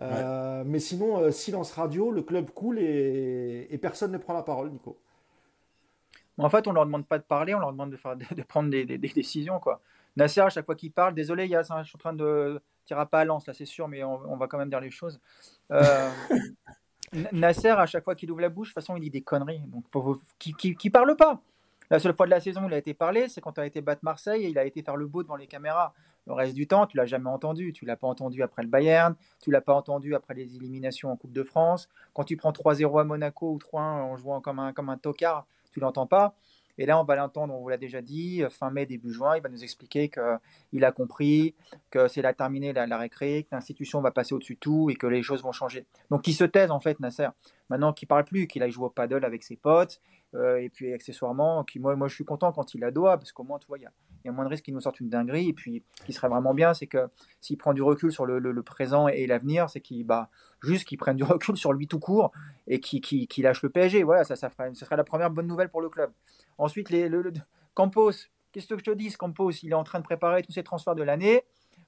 euh, 0.00 0.62
mais 0.64 0.78
sinon, 0.78 1.18
euh, 1.18 1.30
silence 1.30 1.72
radio, 1.72 2.10
le 2.10 2.22
club 2.22 2.50
coule 2.50 2.78
et, 2.78 3.78
personne 3.80 4.12
ne 4.12 4.18
prend 4.18 4.32
la 4.32 4.42
parole, 4.42 4.70
Nico. 4.70 4.98
En 6.38 6.48
fait, 6.48 6.66
on 6.66 6.72
leur 6.72 6.86
demande 6.86 7.06
pas 7.06 7.18
de 7.18 7.24
parler, 7.24 7.54
on 7.54 7.58
leur 7.58 7.72
demande 7.72 7.90
de, 7.90 7.96
faire, 7.96 8.16
de 8.16 8.42
prendre 8.42 8.70
des, 8.70 8.84
décisions. 8.98 9.60
Quoi. 9.60 9.80
Nasser, 10.16 10.40
à 10.40 10.48
chaque 10.48 10.66
fois 10.66 10.74
qu'il 10.74 10.92
parle, 10.92 11.14
désolé, 11.14 11.46
Yass, 11.46 11.68
je 11.82 11.88
suis 11.88 11.96
en 11.96 11.98
train 11.98 12.12
de 12.14 12.60
tirer 12.86 13.06
pas 13.06 13.20
à 13.20 13.24
lance, 13.24 13.46
là, 13.46 13.54
c'est 13.54 13.66
sûr, 13.66 13.86
mais 13.86 14.02
on, 14.02 14.36
va 14.36 14.46
quand 14.48 14.58
même 14.58 14.70
dire 14.70 14.80
les 14.80 14.90
choses. 14.90 15.20
Euh, 15.70 16.10
Nasser, 17.32 17.68
à 17.68 17.86
chaque 17.86 18.04
fois 18.04 18.14
qu'il 18.14 18.30
ouvre 18.30 18.40
la 18.40 18.48
bouche, 18.48 18.68
de 18.68 18.74
toute 18.74 18.82
façon, 18.82 18.96
il 18.96 19.00
dit 19.00 19.10
des 19.10 19.22
conneries. 19.22 19.62
Donc, 19.66 19.84
qui, 20.38 20.54
qui, 20.54 20.90
parle 20.90 21.14
pas. 21.16 21.40
La 21.90 21.98
seule 21.98 22.16
fois 22.16 22.24
de 22.24 22.30
la 22.30 22.40
saison 22.40 22.64
où 22.64 22.68
il 22.68 22.74
a 22.74 22.78
été 22.78 22.94
parlé, 22.94 23.28
c'est 23.28 23.42
quand 23.42 23.52
il 23.58 23.60
a 23.60 23.66
été 23.66 23.82
battre 23.82 24.00
Marseille 24.02 24.44
et 24.44 24.48
il 24.48 24.58
a 24.58 24.64
été 24.64 24.82
faire 24.82 24.96
le 24.96 25.06
beau 25.06 25.22
devant 25.22 25.36
les 25.36 25.46
caméras. 25.46 25.92
Le 26.26 26.32
reste 26.32 26.54
du 26.54 26.66
temps, 26.66 26.86
tu 26.86 26.96
l'as 26.96 27.06
jamais 27.06 27.30
entendu. 27.30 27.72
Tu 27.72 27.84
l'as 27.84 27.96
pas 27.96 28.06
entendu 28.06 28.42
après 28.42 28.62
le 28.62 28.68
Bayern, 28.68 29.14
tu 29.40 29.50
l'as 29.50 29.60
pas 29.60 29.74
entendu 29.74 30.14
après 30.14 30.34
les 30.34 30.56
éliminations 30.56 31.10
en 31.10 31.16
Coupe 31.16 31.32
de 31.32 31.42
France. 31.42 31.88
Quand 32.14 32.24
tu 32.24 32.36
prends 32.36 32.52
3-0 32.52 33.00
à 33.00 33.04
Monaco 33.04 33.52
ou 33.52 33.58
3-1 33.58 33.78
en 33.78 34.16
jouant 34.16 34.40
comme 34.40 34.58
un, 34.58 34.72
comme 34.72 34.88
un 34.88 34.98
tocard, 34.98 35.46
tu 35.72 35.80
l'entends 35.80 36.06
pas. 36.06 36.34
Et 36.78 36.86
là, 36.86 36.98
on 36.98 37.04
va 37.04 37.16
l'entendre, 37.16 37.54
on 37.54 37.60
vous 37.60 37.68
l'a 37.68 37.76
déjà 37.76 38.00
dit, 38.00 38.42
fin 38.50 38.70
mai, 38.70 38.86
début 38.86 39.12
juin, 39.12 39.36
il 39.36 39.42
va 39.42 39.50
nous 39.50 39.62
expliquer 39.62 40.08
qu'il 40.08 40.84
a 40.84 40.92
compris, 40.92 41.54
que 41.90 42.08
c'est 42.08 42.22
la 42.22 42.32
terminée 42.32 42.72
la, 42.72 42.96
récré, 42.96 43.42
que 43.44 43.54
l'institution 43.54 44.00
va 44.00 44.10
passer 44.10 44.34
au-dessus 44.34 44.54
de 44.54 44.60
tout 44.60 44.88
et 44.90 44.94
que 44.94 45.06
les 45.06 45.22
choses 45.22 45.42
vont 45.42 45.52
changer. 45.52 45.84
Donc, 46.10 46.26
il 46.26 46.32
se 46.32 46.44
taise 46.44 46.70
en 46.70 46.80
fait, 46.80 46.98
Nasser. 46.98 47.28
Maintenant 47.68 47.92
qu'il 47.92 48.08
parle 48.08 48.24
plus, 48.24 48.46
qu'il 48.46 48.62
aille 48.62 48.70
jouer 48.70 48.86
au 48.86 48.90
paddle 48.90 49.24
avec 49.24 49.42
ses 49.42 49.56
potes, 49.56 50.00
euh, 50.34 50.56
et 50.56 50.70
puis 50.70 50.92
accessoirement, 50.92 51.62
qui, 51.64 51.78
moi, 51.78 51.94
moi 51.94 52.08
je 52.08 52.14
suis 52.14 52.24
content 52.24 52.52
quand 52.52 52.74
il 52.74 52.82
a 52.84 52.90
doigt, 52.90 53.18
parce 53.18 53.32
qu'au 53.32 53.44
moins, 53.44 53.58
tu 53.58 53.66
vois, 53.66 53.78
il 53.78 53.82
y 53.82 53.86
a, 53.86 53.92
y 54.24 54.28
a, 54.28 54.32
moins 54.32 54.44
de 54.44 54.50
risques 54.50 54.64
qu'il 54.64 54.74
nous 54.74 54.80
sorte 54.80 55.00
une 55.00 55.08
dinguerie. 55.08 55.48
Et 55.48 55.52
puis, 55.52 55.82
ce 55.98 56.04
qui 56.04 56.12
serait 56.12 56.28
vraiment 56.28 56.54
bien, 56.54 56.74
c'est 56.74 56.86
que 56.86 57.08
s'il 57.40 57.58
prend 57.58 57.72
du 57.72 57.82
recul 57.82 58.12
sur 58.12 58.26
le, 58.26 58.62
présent 58.62 59.08
et, 59.08 59.26
l'avenir, 59.26 59.70
c'est 59.70 59.80
qu'il 59.80 60.04
bah, 60.04 60.30
juste 60.62 60.86
qu'il 60.86 60.98
prenne 60.98 61.16
du 61.16 61.24
recul 61.24 61.56
sur 61.56 61.72
lui 61.72 61.88
tout 61.88 61.98
court 61.98 62.32
et 62.66 62.80
qu'il 62.80 63.28
lâche 63.38 63.62
le 63.62 63.70
PSG. 63.70 64.02
Voilà, 64.02 64.24
ça, 64.24 64.36
ça, 64.36 64.50
ferait, 64.50 64.72
ce 64.74 64.84
serait 64.84 64.96
la 64.96 65.04
première 65.04 65.30
bonne 65.30 65.46
nouvelle 65.46 65.68
pour 65.68 65.80
le 65.80 65.88
club. 65.88 66.10
Ensuite, 66.58 66.90
les, 66.90 67.08
le, 67.08 67.32
Campos, 67.74 68.12
qu'est-ce 68.52 68.66
que 68.66 68.78
je 68.78 68.84
te 68.84 68.90
dis 68.90 69.10
Campos, 69.12 69.50
il 69.62 69.70
est 69.70 69.74
en 69.74 69.84
train 69.84 69.98
de 69.98 70.04
préparer 70.04 70.42
tous 70.42 70.52
ses 70.52 70.62
transferts 70.62 70.94
de 70.94 71.02
l'année 71.02 71.42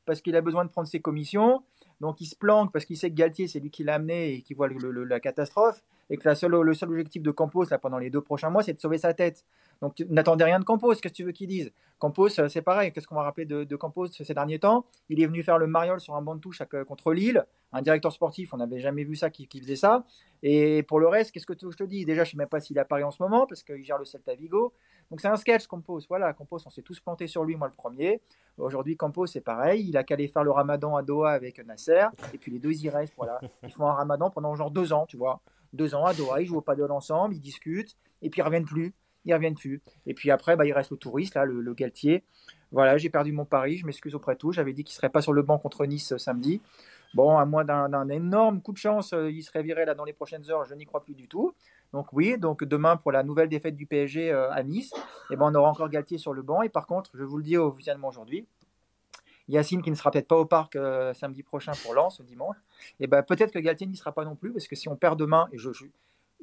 parce 0.06 0.20
qu'il 0.20 0.36
a 0.36 0.40
besoin 0.40 0.64
de 0.64 0.70
prendre 0.70 0.88
ses 0.88 1.00
commissions. 1.00 1.62
Donc 2.00 2.20
il 2.20 2.26
se 2.26 2.36
planque 2.36 2.72
parce 2.72 2.84
qu'il 2.84 2.96
sait 2.96 3.10
que 3.10 3.14
Galtier, 3.14 3.48
c'est 3.48 3.60
lui 3.60 3.70
qui 3.70 3.84
l'a 3.84 3.94
amené 3.94 4.34
et 4.34 4.42
qui 4.42 4.54
voit 4.54 4.68
la 4.68 5.20
catastrophe 5.20 5.82
et 6.10 6.16
que 6.16 6.28
la 6.28 6.34
seule, 6.34 6.52
le 6.52 6.74
seul 6.74 6.90
objectif 6.90 7.22
de 7.22 7.30
Campos 7.30 7.64
là, 7.70 7.78
pendant 7.78 7.98
les 7.98 8.10
deux 8.10 8.20
prochains 8.20 8.50
mois, 8.50 8.62
c'est 8.62 8.74
de 8.74 8.80
sauver 8.80 8.98
sa 8.98 9.14
tête. 9.14 9.44
Donc 9.80 9.98
n'attendez 10.08 10.44
rien 10.44 10.58
de 10.58 10.64
Campos, 10.64 10.94
qu'est-ce 10.94 11.02
que 11.02 11.08
tu 11.08 11.24
veux 11.24 11.32
qu'il 11.32 11.48
dise? 11.48 11.72
Campos, 11.98 12.38
euh, 12.38 12.48
c'est 12.48 12.62
pareil, 12.62 12.92
qu'est-ce 12.92 13.06
qu'on 13.06 13.14
va 13.14 13.22
rappeler 13.22 13.46
de, 13.46 13.64
de, 13.64 13.76
Campos 13.76 14.06
ces 14.08 14.34
derniers 14.34 14.58
temps? 14.58 14.86
Il 15.08 15.22
est 15.22 15.26
venu 15.26 15.42
faire 15.42 15.58
le 15.58 15.66
mariole 15.66 16.00
sur 16.00 16.14
un 16.14 16.22
banc 16.22 16.34
de 16.34 16.40
touche 16.40 16.62
contre 16.86 17.12
Lille, 17.12 17.44
un 17.72 17.82
directeur 17.82 18.12
sportif, 18.12 18.54
on 18.54 18.58
n'avait 18.58 18.78
jamais 18.78 19.04
vu 19.04 19.16
ça 19.16 19.30
qui, 19.30 19.48
faisait 19.60 19.76
ça. 19.76 20.04
Et 20.42 20.82
pour 20.84 21.00
le 21.00 21.08
reste, 21.08 21.32
qu'est-ce 21.32 21.46
que 21.46 21.54
je 21.54 21.76
te 21.76 21.84
dis? 21.84 22.04
Déjà, 22.04 22.22
je 22.22 22.28
ne 22.28 22.30
sais 22.32 22.36
même 22.36 22.48
pas 22.48 22.60
s'il 22.60 22.76
est 22.76 22.80
à 22.80 22.84
Paris 22.84 23.02
en 23.02 23.10
ce 23.10 23.22
moment, 23.22 23.46
parce 23.46 23.62
qu'il 23.62 23.82
gère 23.82 23.98
le 23.98 24.04
Celta 24.04 24.34
Vigo. 24.34 24.72
Donc 25.10 25.20
c'est 25.20 25.28
un 25.28 25.36
sketch, 25.36 25.66
Campos. 25.66 26.00
Voilà, 26.08 26.32
Campos, 26.34 26.58
on 26.66 26.70
s'est 26.70 26.82
tous 26.82 27.00
plantés 27.00 27.26
sur 27.26 27.44
lui, 27.44 27.56
moi 27.56 27.66
le 27.66 27.74
premier. 27.74 28.20
Aujourd'hui, 28.58 28.96
Campos, 28.96 29.26
c'est 29.26 29.40
pareil. 29.40 29.88
Il 29.88 29.96
a 29.96 30.04
qu'à 30.04 30.14
aller 30.14 30.28
faire 30.28 30.44
le 30.44 30.52
ramadan 30.52 30.96
à 30.96 31.02
Doha 31.02 31.32
avec 31.32 31.64
Nasser. 31.64 32.06
Et 32.32 32.38
puis 32.38 32.52
les 32.52 32.60
deux, 32.60 32.72
ils 32.72 32.88
restent. 32.88 33.14
Voilà. 33.16 33.40
Ils 33.64 33.72
font 33.72 33.86
un 33.86 33.94
ramadan 33.94 34.30
pendant 34.30 34.54
genre 34.54 34.70
deux 34.70 34.92
ans, 34.92 35.06
tu 35.06 35.16
vois 35.16 35.40
deux 35.74 35.94
ans 35.94 36.04
à 36.04 36.14
Doha, 36.14 36.40
ils 36.40 36.46
jouent 36.46 36.58
au 36.58 36.62
paddle 36.62 36.90
ensemble, 36.90 37.34
ils 37.34 37.40
discutent, 37.40 37.96
et 38.22 38.30
puis 38.30 38.40
ils 38.40 38.44
reviennent 38.44 38.64
plus, 38.64 38.94
ils 39.24 39.34
reviennent 39.34 39.54
plus. 39.54 39.82
Et 40.06 40.14
puis 40.14 40.30
après, 40.30 40.56
bah, 40.56 40.66
il 40.66 40.72
reste 40.72 40.90
le 40.90 40.96
touriste, 40.96 41.34
là, 41.34 41.44
le, 41.44 41.74
Galtier. 41.74 42.24
Voilà, 42.72 42.96
j'ai 42.96 43.10
perdu 43.10 43.32
mon 43.32 43.44
pari, 43.44 43.76
je 43.76 43.86
m'excuse 43.86 44.14
auprès 44.14 44.34
de 44.34 44.38
tout. 44.38 44.52
J'avais 44.52 44.72
dit 44.72 44.84
qu'il 44.84 44.92
ne 44.92 44.96
serait 44.96 45.10
pas 45.10 45.22
sur 45.22 45.32
le 45.32 45.42
banc 45.42 45.58
contre 45.58 45.86
Nice 45.86 46.12
euh, 46.12 46.18
samedi. 46.18 46.60
Bon, 47.14 47.38
à 47.38 47.44
moins 47.44 47.64
d'un 47.64 48.08
énorme 48.08 48.60
coup 48.60 48.72
de 48.72 48.78
chance, 48.78 49.12
euh, 49.12 49.30
il 49.30 49.42
serait 49.42 49.62
viré 49.62 49.84
là 49.84 49.94
dans 49.94 50.04
les 50.04 50.12
prochaines 50.12 50.50
heures, 50.50 50.64
je 50.64 50.74
n'y 50.74 50.84
crois 50.84 51.04
plus 51.04 51.14
du 51.14 51.28
tout. 51.28 51.54
Donc 51.92 52.12
oui, 52.12 52.36
donc 52.38 52.64
demain 52.64 52.96
pour 52.96 53.12
la 53.12 53.22
nouvelle 53.22 53.48
défaite 53.48 53.76
du 53.76 53.86
PSG 53.86 54.32
euh, 54.32 54.50
à 54.50 54.64
Nice, 54.64 54.92
eh 55.30 55.36
ben, 55.36 55.46
on 55.48 55.54
aura 55.54 55.70
encore 55.70 55.88
Galtier 55.88 56.18
sur 56.18 56.32
le 56.32 56.42
banc. 56.42 56.62
Et 56.62 56.68
par 56.68 56.88
contre, 56.88 57.12
je 57.14 57.22
vous 57.22 57.36
le 57.36 57.44
dis 57.44 57.56
officiellement 57.56 58.08
aujourd'hui, 58.08 58.48
Yacine 59.46 59.82
qui 59.82 59.90
ne 59.90 59.94
sera 59.94 60.10
peut-être 60.10 60.26
pas 60.26 60.36
au 60.36 60.46
parc 60.46 60.76
samedi 61.12 61.42
prochain 61.44 61.72
pour 61.84 61.94
Lens, 61.94 62.20
dimanche, 62.22 62.56
et 63.00 63.06
ben 63.06 63.22
peut-être 63.22 63.52
que 63.52 63.58
Galtier 63.58 63.86
n'y 63.86 63.96
sera 63.96 64.12
pas 64.12 64.24
non 64.24 64.36
plus, 64.36 64.52
parce 64.52 64.66
que 64.66 64.76
si 64.76 64.88
on 64.88 64.96
perd 64.96 65.18
demain, 65.18 65.48
et 65.52 65.58
je, 65.58 65.70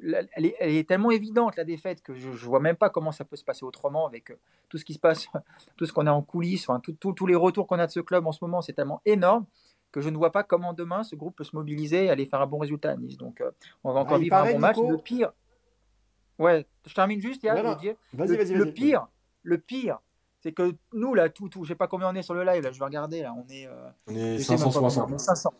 elle, 0.02 0.46
est, 0.58 0.88
tellement 0.88 1.10
évidente 1.10 1.56
la 1.56 1.64
défaite 1.64 2.02
que 2.02 2.14
je 2.14 2.28
ne 2.28 2.34
vois 2.34 2.60
même 2.60 2.76
pas 2.76 2.90
comment 2.90 3.12
ça 3.12 3.24
peut 3.24 3.36
se 3.36 3.44
passer 3.44 3.64
autrement 3.64 4.06
avec 4.06 4.30
euh, 4.30 4.38
tout 4.68 4.78
ce 4.78 4.84
qui 4.84 4.94
se 4.94 4.98
passe, 4.98 5.28
tout 5.76 5.86
ce 5.86 5.92
qu'on 5.92 6.06
a 6.06 6.12
en 6.12 6.22
coulisses, 6.22 6.68
enfin, 6.68 6.80
tous 6.80 7.26
les 7.26 7.34
retours 7.34 7.66
qu'on 7.66 7.78
a 7.78 7.86
de 7.86 7.92
ce 7.92 8.00
club 8.00 8.26
en 8.26 8.32
ce 8.32 8.38
moment, 8.42 8.62
c'est 8.62 8.72
tellement 8.72 9.00
énorme 9.04 9.46
que 9.92 10.00
je 10.00 10.08
ne 10.08 10.16
vois 10.16 10.32
pas 10.32 10.42
comment 10.42 10.72
demain 10.72 11.02
ce 11.04 11.14
groupe 11.14 11.36
peut 11.36 11.44
se 11.44 11.54
mobiliser 11.54 12.06
et 12.06 12.10
aller 12.10 12.24
faire 12.24 12.40
un 12.40 12.46
bon 12.46 12.58
résultat 12.58 12.90
à 12.90 12.96
Nice. 12.96 13.18
Donc 13.18 13.40
euh, 13.40 13.50
on 13.84 13.92
va 13.92 14.00
encore 14.00 14.16
ah, 14.16 14.20
vivre 14.20 14.36
un 14.36 14.52
bon 14.52 14.58
match. 14.58 14.76
Le 14.78 14.96
pire, 14.96 15.32
ouais, 16.38 16.66
je 16.86 16.94
termine 16.94 17.20
juste, 17.20 17.42
Yann, 17.42 17.76
le, 18.16 18.54
le 18.56 18.72
pire, 18.72 19.06
le 19.42 19.58
pire, 19.58 19.98
c'est 20.42 20.52
que 20.52 20.74
nous, 20.92 21.14
là, 21.14 21.28
tout, 21.28 21.48
tout, 21.48 21.62
je 21.62 21.68
sais 21.68 21.74
pas 21.74 21.86
combien 21.86 22.08
on 22.08 22.14
est 22.14 22.22
sur 22.22 22.34
le 22.34 22.42
live, 22.42 22.64
là, 22.64 22.72
je 22.72 22.78
vais 22.78 22.84
regarder, 22.84 23.22
là, 23.22 23.34
on 23.36 23.46
est, 23.48 23.66
euh, 23.66 23.90
on 24.08 24.14
est 24.14 24.38
560. 24.38 25.20
500. 25.20 25.52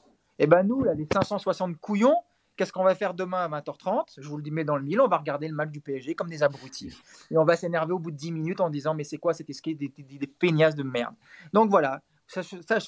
Et 0.43 0.49
ben 0.49 0.65
nous, 0.65 0.83
les 0.83 1.07
560 1.11 1.77
couillons, 1.79 2.17
qu'est-ce 2.57 2.73
qu'on 2.73 2.83
va 2.83 2.97
faire 2.97 3.15
demain 3.15 3.45
à 3.45 3.61
20h30 3.61 4.15
Je 4.19 4.29
vous 4.29 4.37
le 4.39 4.43
dis, 4.43 4.51
mais 4.51 4.65
dans 4.65 4.77
le 4.77 4.83
mille, 4.83 5.01
on 5.01 5.07
va 5.07 5.19
regarder 5.19 5.47
le 5.47 5.55
match 5.55 5.71
du 5.71 5.81
PSG 5.81 6.17
comme 6.17 6.29
des 6.29 6.43
abrutis. 6.43 6.93
Et 7.31 7.39
on 7.39 7.45
va 7.45 7.55
s'énerver 7.55 7.93
au 7.93 8.01
bout 8.01 8.11
de 8.11 8.17
10 8.17 8.33
minutes 8.33 8.61
en 8.61 8.69
disant, 8.69 8.93
mais 8.93 9.05
c'est 9.05 9.19
quoi 9.19 9.35
c'était 9.35 9.53
des, 9.67 9.89
des, 9.89 10.19
des, 10.19 10.27
peignasses 10.27 10.75
de 10.75 10.83
merde? 10.83 11.15
Donc 11.53 11.71
voilà, 11.71 12.03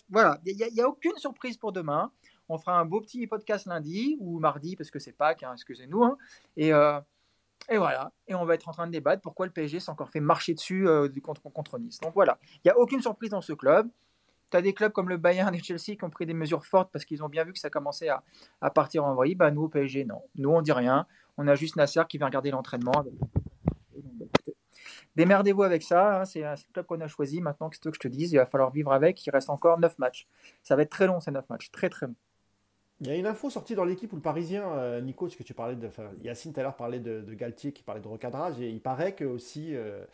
voilà, 0.09 0.41
il 0.45 0.57
n'y 0.57 0.81
a, 0.81 0.89
aucune 0.89 1.17
surprise 1.17 1.57
pour 1.57 1.71
demain. 1.71 2.11
On 2.49 2.59
fera 2.59 2.77
un 2.77 2.85
beau 2.85 3.01
petit 3.01 3.25
podcast 3.29 3.67
lundi 3.67 4.17
ou 4.19 4.41
mardi, 4.41 4.75
parce 4.75 4.91
que 4.91 4.99
c'est 4.99 5.13
Pâques, 5.13 5.45
hein, 5.45 5.53
excusez-nous. 5.53 6.03
Hein. 6.03 6.19
Et, 6.57 6.73
euh, 6.73 6.99
et 7.71 7.79
voilà, 7.79 8.11
et 8.27 8.35
on 8.35 8.45
va 8.45 8.55
être 8.55 8.69
en 8.69 8.73
train 8.73 8.89
de 8.89 8.93
débattre 8.93 9.23
pourquoi 9.23 9.47
le 9.47 9.53
PSG 9.53 9.79
s'est 9.79 9.91
encore 9.91 10.11
fait 10.11 10.19
marcher 10.19 10.55
dessus 10.55 10.89
euh, 10.89 11.09
contre, 11.23 11.41
contre 11.53 11.79
Nice. 11.79 12.01
Donc 12.01 12.15
voilà, 12.15 12.37
il 12.57 12.61
n'y 12.65 12.73
a 12.73 12.79
aucune 12.81 13.01
surprise 13.01 13.31
dans 13.31 13.41
ce 13.41 13.53
club. 13.53 13.89
Tu 14.55 14.63
des 14.63 14.73
clubs 14.73 14.93
comme 14.93 15.09
le 15.09 15.17
Bayern 15.17 15.53
et 15.53 15.59
Chelsea 15.59 15.97
qui 15.97 16.05
ont 16.05 16.11
pris 16.11 16.27
des 16.27 16.35
mesures 16.35 16.65
fortes 16.65 16.91
parce 16.93 17.05
qu'ils 17.05 17.25
ont 17.25 17.29
bien 17.29 17.43
vu 17.43 17.53
que 17.53 17.59
ça 17.59 17.71
commençait 17.71 18.09
à, 18.09 18.71
partir 18.71 19.05
en 19.05 19.15
vrille. 19.15 19.35
Bah, 19.35 19.51
nous, 19.51 19.63
au 19.63 19.69
PSG, 19.69 20.05
non. 20.05 20.23
Nous, 20.37 20.49
on 20.49 20.63
dit 20.63 20.73
rien. 20.73 21.07
On 21.37 21.49
a 21.49 21.57
juste 21.57 21.75
Nasser 21.75 22.03
qui 22.09 22.19
vient 22.19 22.27
regarder 22.27 22.53
l'entraînement. 22.53 23.05
Démerdez-vous 25.17 25.65
avec 25.65 25.83
ça. 25.83 26.21
Hein. 26.21 26.25
C'est 26.25 26.45
un 26.45 26.55
club 26.73 26.87
qu'on 26.87 27.01
a 27.01 27.09
choisi. 27.09 27.41
Maintenant, 27.41 27.69
qu'est-ce 27.69 27.81
que 27.81 27.95
je 27.95 27.99
te 27.99 28.07
dise? 28.07 28.33
Il 28.33 28.37
va 28.37 28.47
falloir 28.47 28.71
vivre 28.71 28.93
avec. 28.93 29.27
Il 29.27 29.31
reste 29.31 29.51
encore 29.51 29.81
9 29.81 29.99
matchs. 29.99 30.29
Ça 30.63 30.77
va 30.77 30.83
être 30.83 30.91
très 30.91 31.09
long, 31.09 31.19
ces 31.19 31.33
9 31.33 31.49
matchs. 31.49 31.73
Très, 31.73 31.89
très 31.89 32.07
long. 32.07 32.15
Il 33.01 33.09
y 33.09 33.11
a 33.11 33.17
une 33.17 33.27
info 33.27 33.51
sortie 33.51 33.75
dans 33.75 33.85
l'équipe 33.85 34.13
où 34.13 34.17
le 34.17 34.23
Parisien, 34.23 34.71
euh, 34.71 35.01
Nico, 35.01 35.29
ce 35.29 35.37
que 35.37 35.43
tu 35.43 35.53
parlais 35.53 35.75
de. 35.75 35.91
Yacine 36.23 36.53
tout 36.53 36.61
à 36.61 36.63
l'heure 36.63 36.77
parlait 36.77 37.01
de, 37.01 37.35
Galtier 37.35 37.73
qui 37.73 37.83
parlait 37.83 38.01
de 38.01 38.07
recadrage. 38.07 38.61
Et 38.61 38.71
il 38.71 38.81
paraît 38.81 39.15
que 39.15 39.25
aussi 39.25 39.75
euh, 39.75 40.05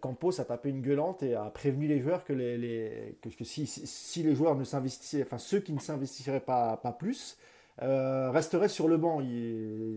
Campos 0.00 0.40
a 0.40 0.44
tapé 0.44 0.70
une 0.70 0.80
gueulante 0.80 1.22
et 1.22 1.34
a 1.34 1.50
prévenu 1.50 1.86
les 1.86 2.00
joueurs 2.00 2.24
que, 2.24 2.32
les, 2.32 3.18
que, 3.20 3.44
si, 3.44 4.22
les 4.22 4.34
joueurs 4.34 4.56
ne 4.56 4.64
s'investissaient, 4.64 5.22
enfin 5.22 5.38
ceux 5.38 5.60
qui 5.60 5.72
ne 5.72 5.80
s'investisseraient 5.80 6.40
pas, 6.40 6.78
pas 6.78 6.92
plus, 6.92 7.36
resteraient 7.78 8.70
sur 8.70 8.88
le 8.88 8.96
banc. 8.96 9.20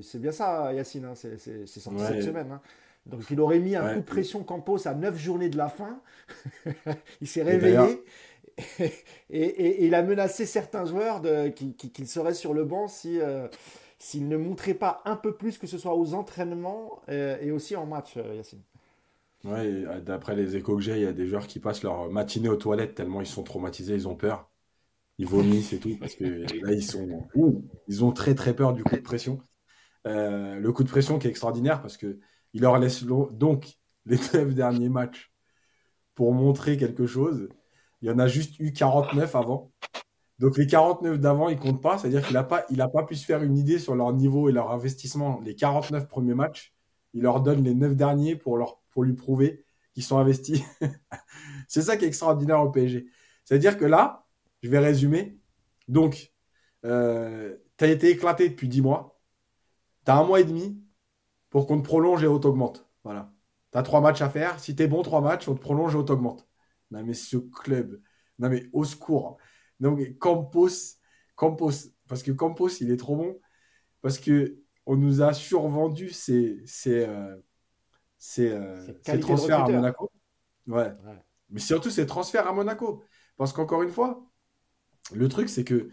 C'est 0.01 0.19
bien 0.19 0.33
ça, 0.33 0.73
Yacine, 0.73 1.05
hein, 1.05 1.13
c'est 1.15 1.65
sorti 1.67 1.99
cette 2.05 2.23
semaine. 2.23 2.51
Hein. 2.51 2.61
Donc 3.05 3.21
il 3.29 3.39
aurait 3.39 3.59
mis 3.59 3.75
un 3.75 3.93
coup 3.93 3.99
de 3.99 4.05
pression 4.05 4.43
Campos 4.43 4.87
à 4.87 4.93
9 4.93 5.17
journées 5.17 5.49
de 5.49 5.57
la 5.57 5.69
fin. 5.69 6.01
il 7.21 7.27
s'est 7.27 7.43
réveillé 7.43 8.03
et, 9.29 9.85
il 9.85 9.95
a 9.95 10.03
menacé 10.03 10.45
certains 10.45 10.85
joueurs 10.85 11.21
qu'ils 11.53 12.07
seraient 12.07 12.33
sur 12.33 12.53
le 12.53 12.65
banc 12.65 12.87
si, 12.87 13.19
euh, 13.19 13.47
s'ils 13.97 14.27
ne 14.27 14.37
montraient 14.37 14.73
pas 14.73 15.01
un 15.05 15.15
peu 15.15 15.35
plus 15.35 15.57
que 15.57 15.67
ce 15.67 15.77
soit 15.77 15.95
aux 15.95 16.13
entraînements 16.13 17.01
euh, 17.09 17.37
et 17.41 17.51
aussi 17.51 17.75
en 17.75 17.85
match, 17.85 18.13
euh, 18.17 18.35
Yacine. 18.35 18.61
Ouais, 19.45 19.85
d'après 20.01 20.35
les 20.35 20.55
échos 20.55 20.75
que 20.75 20.81
j'ai, 20.81 20.97
il 20.97 21.01
y 21.03 21.05
a 21.05 21.13
des 21.13 21.27
joueurs 21.27 21.47
qui 21.47 21.59
passent 21.59 21.83
leur 21.83 22.11
matinée 22.11 22.49
aux 22.49 22.57
toilettes 22.57 22.95
tellement 22.95 23.21
ils 23.21 23.27
sont 23.27 23.43
traumatisés, 23.43 23.95
ils 23.95 24.07
ont 24.07 24.15
peur. 24.15 24.49
Ils 25.17 25.27
vomissent 25.27 25.73
et 25.73 25.79
tout, 25.79 25.97
parce 25.99 26.15
que 26.15 26.23
là, 26.65 26.73
ils 26.73 26.83
sont. 26.83 27.27
ils 27.87 28.03
ont 28.03 28.11
très 28.11 28.35
très 28.35 28.55
peur 28.55 28.73
du 28.73 28.83
coup 28.83 28.95
de 28.95 29.01
pression. 29.01 29.41
le 30.05 30.69
coup 30.71 30.83
de 30.83 30.89
pression 30.89 31.19
qui 31.19 31.27
est 31.27 31.29
extraordinaire 31.29 31.81
parce 31.81 31.97
que 31.97 32.19
il 32.53 32.61
leur 32.61 32.77
laisse 32.79 33.03
donc 33.03 33.77
les 34.05 34.17
neuf 34.33 34.53
derniers 34.53 34.89
matchs 34.89 35.31
pour 36.15 36.33
montrer 36.33 36.75
quelque 36.75 37.05
chose 37.05 37.49
il 38.01 38.07
y 38.07 38.11
en 38.11 38.19
a 38.19 38.27
juste 38.27 38.59
eu 38.59 38.71
49 38.71 39.35
avant. 39.35 39.71
Donc 40.39 40.57
les 40.57 40.67
49 40.67 41.19
d'avant, 41.19 41.49
ils 41.49 41.59
comptent 41.59 41.81
pas. 41.81 41.97
C'est-à-dire 41.97 42.25
qu'il 42.25 42.33
n'a 42.33 42.43
pas, 42.43 42.65
il 42.69 42.81
a 42.81 42.87
pas 42.87 43.03
pu 43.03 43.15
se 43.15 43.25
faire 43.25 43.43
une 43.43 43.57
idée 43.57 43.79
sur 43.79 43.95
leur 43.95 44.13
niveau 44.13 44.49
et 44.49 44.51
leur 44.51 44.71
investissement. 44.71 45.41
Les 45.43 45.55
49 45.55 46.07
premiers 46.07 46.33
matchs, 46.33 46.73
il 47.13 47.23
leur 47.23 47.41
donne 47.41 47.63
les 47.63 47.73
9 47.75 47.95
derniers 47.95 48.35
pour, 48.35 48.57
leur, 48.57 48.79
pour 48.99 49.05
lui 49.05 49.13
prouver 49.13 49.63
qui 49.93 50.01
sont 50.01 50.17
investis. 50.17 50.61
c'est 51.69 51.83
ça 51.83 51.95
qui 51.95 52.03
est 52.03 52.07
extraordinaire 52.09 52.61
au 52.61 52.69
PSG. 52.69 53.07
C'est-à-dire 53.45 53.77
que 53.77 53.85
là, 53.85 54.27
je 54.61 54.67
vais 54.67 54.79
résumer. 54.79 55.39
Donc, 55.87 56.33
euh, 56.83 57.55
tu 57.77 57.85
as 57.85 57.87
été 57.87 58.09
éclaté 58.09 58.49
depuis 58.49 58.67
10 58.67 58.81
mois. 58.81 59.17
Tu 60.05 60.11
as 60.11 60.17
un 60.17 60.25
mois 60.25 60.41
et 60.41 60.43
demi 60.43 60.83
pour 61.49 61.65
qu'on 61.65 61.79
te 61.79 61.85
prolonge 61.85 62.21
et 62.25 62.27
on 62.27 62.39
t'augmente. 62.39 62.89
Voilà. 63.05 63.31
Tu 63.71 63.77
as 63.77 63.83
trois 63.83 64.01
matchs 64.01 64.21
à 64.21 64.29
faire. 64.29 64.59
Si 64.59 64.75
tu 64.75 64.83
es 64.83 64.87
bon, 64.87 65.01
trois 65.01 65.21
matchs, 65.21 65.47
on 65.47 65.55
te 65.55 65.61
prolonge 65.61 65.95
et 65.95 65.97
on 65.97 66.03
t'augmente. 66.03 66.45
Non, 66.91 67.01
mais 67.05 67.13
ce 67.13 67.37
club. 67.37 68.01
Non, 68.37 68.49
mais 68.49 68.69
au 68.73 68.83
secours. 68.83 69.37
Donc, 69.79 70.01
Campos, 70.17 70.97
Campos, 71.35 71.71
parce 72.09 72.21
que 72.21 72.31
Campos, 72.33 72.81
il 72.81 72.91
est 72.91 72.97
trop 72.97 73.15
bon. 73.15 73.39
Parce 74.01 74.19
que 74.19 74.59
on 74.85 74.97
nous 74.97 75.21
a 75.21 75.33
survendu 75.33 76.09
ces, 76.09 76.61
ces, 76.65 77.05
euh, 77.05 77.37
euh, 78.39 78.93
transferts 79.19 79.65
à 79.65 79.69
Monaco. 79.69 80.11
Ouais. 80.67 80.91
Mais 81.49 81.59
surtout 81.59 81.89
ces 81.89 82.05
transferts 82.05 82.47
à 82.47 82.53
Monaco. 82.53 83.03
Parce 83.37 83.53
qu'encore 83.53 83.83
une 83.83 83.91
fois, 83.91 84.29
le 85.13 85.27
truc, 85.29 85.49
c'est 85.49 85.63
que, 85.63 85.91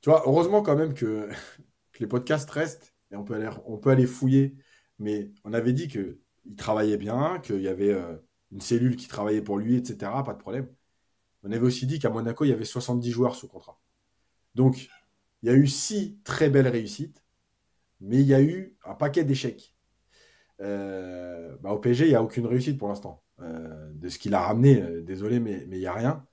tu 0.00 0.10
vois, 0.10 0.22
heureusement 0.26 0.62
quand 0.62 0.76
même 0.76 0.94
que, 0.94 1.30
les 2.00 2.06
podcasts 2.06 2.50
restent 2.50 2.94
et 3.10 3.16
on 3.16 3.24
peut 3.24 3.34
aller, 3.34 3.50
on 3.66 3.78
peut 3.78 3.90
aller 3.90 4.06
fouiller. 4.06 4.56
Mais 4.98 5.30
on 5.44 5.52
avait 5.52 5.72
dit 5.72 5.88
qu'il 5.88 6.18
travaillait 6.56 6.96
bien, 6.96 7.38
qu'il 7.40 7.60
y 7.60 7.68
avait 7.68 7.92
euh, 7.92 8.16
une 8.52 8.60
cellule 8.60 8.96
qui 8.96 9.08
travaillait 9.08 9.42
pour 9.42 9.58
lui, 9.58 9.76
etc. 9.76 10.10
Pas 10.24 10.34
de 10.34 10.38
problème. 10.38 10.68
On 11.42 11.52
avait 11.52 11.64
aussi 11.66 11.86
dit 11.86 11.98
qu'à 11.98 12.10
Monaco, 12.10 12.44
il 12.44 12.48
y 12.48 12.52
avait 12.52 12.64
70 12.64 13.10
joueurs 13.10 13.34
sous 13.34 13.48
contrat. 13.48 13.80
Donc, 14.54 14.90
il 15.42 15.48
y 15.48 15.52
a 15.52 15.54
eu 15.54 15.66
six 15.66 16.18
très 16.24 16.50
belles 16.50 16.68
réussites, 16.68 17.24
mais 18.00 18.18
il 18.20 18.26
y 18.26 18.34
a 18.34 18.42
eu 18.42 18.76
un 18.84 18.94
paquet 18.94 19.24
d'échecs. 19.24 19.74
Euh, 20.60 21.56
bah, 21.60 21.70
au 21.70 21.78
PSG, 21.78 22.06
il 22.06 22.10
n'y 22.10 22.14
a 22.14 22.22
aucune 22.22 22.46
réussite 22.46 22.78
pour 22.78 22.88
l'instant. 22.88 23.22
Euh, 23.40 23.90
de 23.94 24.08
ce 24.08 24.18
qu'il 24.18 24.34
a 24.34 24.40
ramené, 24.40 25.02
désolé, 25.02 25.40
mais 25.40 25.64
il 25.70 25.78
n'y 25.78 25.86
a 25.86 25.92
rien 25.92 26.26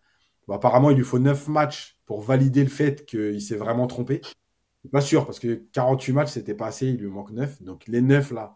apparemment, 0.53 0.91
il 0.91 0.97
lui 0.97 1.03
faut 1.03 1.19
9 1.19 1.47
matchs 1.47 1.99
pour 2.05 2.21
valider 2.21 2.63
le 2.63 2.69
fait 2.69 3.05
qu'il 3.05 3.41
s'est 3.41 3.55
vraiment 3.55 3.87
trompé. 3.87 4.21
Pas 4.91 5.01
sûr, 5.01 5.25
parce 5.25 5.39
que 5.39 5.65
48 5.73 6.13
matchs, 6.13 6.29
c'était 6.29 6.53
pas 6.53 6.67
assez, 6.67 6.87
il 6.87 6.97
lui 6.97 7.07
manque 7.07 7.31
9. 7.31 7.61
Donc 7.61 7.85
les 7.87 8.01
9 8.01 8.31
là, 8.31 8.55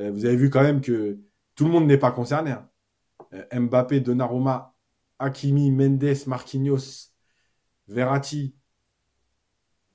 euh, 0.00 0.10
vous 0.10 0.24
avez 0.24 0.34
vu 0.34 0.50
quand 0.50 0.62
même 0.62 0.80
que 0.80 1.20
tout 1.54 1.64
le 1.64 1.70
monde 1.70 1.86
n'est 1.86 1.98
pas 1.98 2.10
concerné. 2.10 2.50
Hein. 2.50 2.68
Euh, 3.32 3.60
Mbappé, 3.60 4.00
Donnarumma, 4.00 4.74
Hakimi, 5.20 5.70
Mendes, 5.70 6.16
Marquinhos, 6.26 7.12
Verratti, 7.86 8.56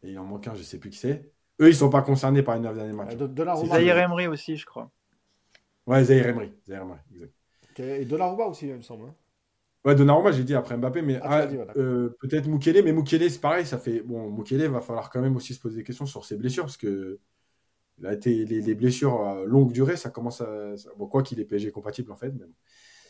et 0.03 0.11
il 0.11 0.19
en 0.19 0.23
manque 0.23 0.47
un, 0.47 0.55
je 0.55 0.63
sais 0.63 0.77
plus 0.77 0.91
qui 0.91 0.99
c'est. 0.99 1.33
Eux, 1.59 1.67
ils 1.67 1.75
sont 1.75 1.89
pas 1.89 2.01
concernés 2.01 2.43
par 2.43 2.55
les 2.55 2.61
9 2.61 2.75
derniers 2.75 2.93
matchs. 2.93 3.15
Euh, 3.19 3.65
Zahir 3.65 3.97
Emery 3.97 4.27
aussi, 4.27 4.55
je 4.55 4.65
crois. 4.65 4.89
Ouais, 5.87 6.03
Zahir 6.03 6.27
Emery. 6.27 6.51
Exact. 6.67 7.29
Et 7.79 8.05
Donnarumma 8.05 8.45
aussi, 8.45 8.67
il 8.67 8.75
me 8.75 8.81
semble. 8.81 9.05
Hein. 9.05 9.15
Ouais, 9.85 9.95
Donnarumma, 9.95 10.31
j'ai 10.33 10.43
dit 10.43 10.53
après 10.53 10.75
Mbappé, 10.75 11.01
mais 11.01 11.17
ah, 11.21 11.47
ah, 11.47 11.77
euh, 11.77 12.09
peut-être 12.19 12.47
Mukele, 12.47 12.83
mais 12.83 12.91
Mukele, 12.91 13.31
c'est 13.31 13.39
pareil, 13.39 13.65
ça 13.65 13.77
fait. 13.77 14.01
Bon, 14.01 14.29
Mukele, 14.29 14.67
va 14.67 14.81
falloir 14.81 15.09
quand 15.09 15.21
même 15.21 15.37
aussi 15.37 15.53
se 15.53 15.59
poser 15.59 15.77
des 15.77 15.83
questions 15.83 16.05
sur 16.05 16.25
ses 16.25 16.35
blessures, 16.35 16.65
parce 16.65 16.77
que 16.77 17.19
a 18.03 18.13
été, 18.13 18.45
les, 18.45 18.75
blessures 18.75 19.25
à 19.25 19.43
longue 19.45 19.71
durée, 19.71 19.95
ça 19.95 20.09
commence 20.09 20.41
à. 20.41 20.75
Bon, 20.97 21.07
quoi 21.07 21.23
qu'il 21.23 21.39
est 21.39 21.45
PSG 21.45 21.71
compatible, 21.71 22.11
en 22.11 22.15
fait. 22.15 22.33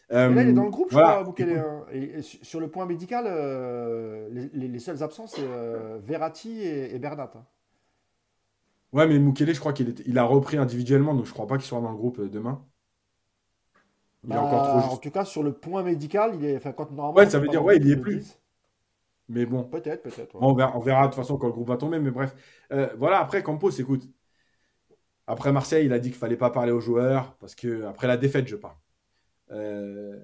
Mais 0.09 0.35
là, 0.35 0.43
il 0.43 0.49
est 0.49 0.53
dans 0.53 0.63
le 0.63 0.69
groupe, 0.69 0.91
je 0.91 0.97
crois, 0.97 1.23
Mukele. 1.23 1.57
Hein. 1.57 1.85
Et, 1.91 2.21
sur 2.21 2.59
le 2.59 2.69
point 2.69 2.85
médical, 2.85 3.25
euh, 3.27 4.29
les, 4.53 4.79
seuls 4.79 5.01
absents, 5.01 5.27
c'est 5.27 5.41
euh, 5.41 5.97
Verratti 5.99 6.61
et, 6.61 6.99
Bernat. 6.99 7.31
Hein. 7.35 7.45
Ouais, 8.97 9.05
mais 9.05 9.19
Mukele, 9.19 9.53
je 9.53 9.59
crois 9.59 9.73
qu'il 9.73 9.93
il 10.07 10.17
a 10.17 10.23
repris 10.23 10.57
individuellement, 10.57 11.13
donc 11.13 11.25
je 11.25 11.31
crois 11.31 11.45
pas 11.45 11.57
qu'il 11.57 11.67
soit 11.67 11.79
dans 11.79 11.91
le 11.91 11.97
groupe 11.97 12.19
demain. 12.19 12.65
Il 14.23 14.31
est 14.31 14.37
encore 14.37 14.67
trop 14.67 14.79
bah, 14.79 14.87
En 14.91 14.97
tout 14.97 15.11
cas, 15.11 15.23
sur 15.23 15.43
le 15.43 15.53
point 15.53 15.83
médical, 15.83 16.31
il 16.33 16.43
est. 16.43 16.57
Enfin, 16.57 16.71
quand 16.71 16.91
normalement. 16.91 17.13
Ouais, 17.13 17.29
ça 17.29 17.37
veut 17.37 17.47
dire, 17.47 17.63
ouais, 17.63 17.77
il 17.77 17.87
y 17.87 17.91
est 17.91 17.97
plus. 17.97 18.39
Mais 19.29 19.45
bon. 19.45 19.65
Peut-être, 19.65 20.01
peut-être. 20.01 20.35
on, 20.35 20.53
verra, 20.53 21.03
de 21.03 21.07
toute 21.07 21.15
façon 21.15 21.37
quand 21.37 21.45
le 21.45 21.53
groupe 21.53 21.67
va 21.67 21.77
tomber, 21.77 21.99
mais 21.99 22.09
bref. 22.09 22.35
Euh, 22.71 22.89
voilà, 22.97 23.19
après, 23.19 23.43
Campos, 23.43 23.69
écoute. 23.69 24.09
Après 25.27 25.51
Marseille, 25.51 25.85
il 25.85 25.93
a 25.93 25.99
dit 25.99 26.09
qu'il 26.09 26.17
fallait 26.17 26.37
pas 26.37 26.49
parler 26.49 26.71
aux 26.71 26.79
joueurs, 26.79 27.35
parce 27.35 27.53
que. 27.53 27.83
Après 27.85 28.07
la 28.07 28.17
défaite, 28.17 28.47
je 28.47 28.55
parle. 28.55 28.77
Euh, 29.51 30.19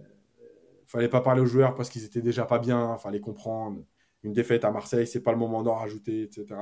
fallait 0.87 1.09
pas 1.09 1.21
parler 1.21 1.41
aux 1.41 1.45
joueurs 1.45 1.75
parce 1.75 1.89
qu'ils 1.89 2.05
étaient 2.05 2.21
déjà 2.21 2.45
pas 2.45 2.57
bien, 2.57 2.97
fallait 2.97 3.19
comprendre. 3.19 3.83
Une 4.23 4.33
défaite 4.33 4.65
à 4.65 4.71
Marseille, 4.71 5.05
c'est 5.05 5.21
pas 5.21 5.31
le 5.31 5.37
moment 5.37 5.61
d'en 5.61 5.75
rajouter, 5.75 6.23
etc. 6.23 6.55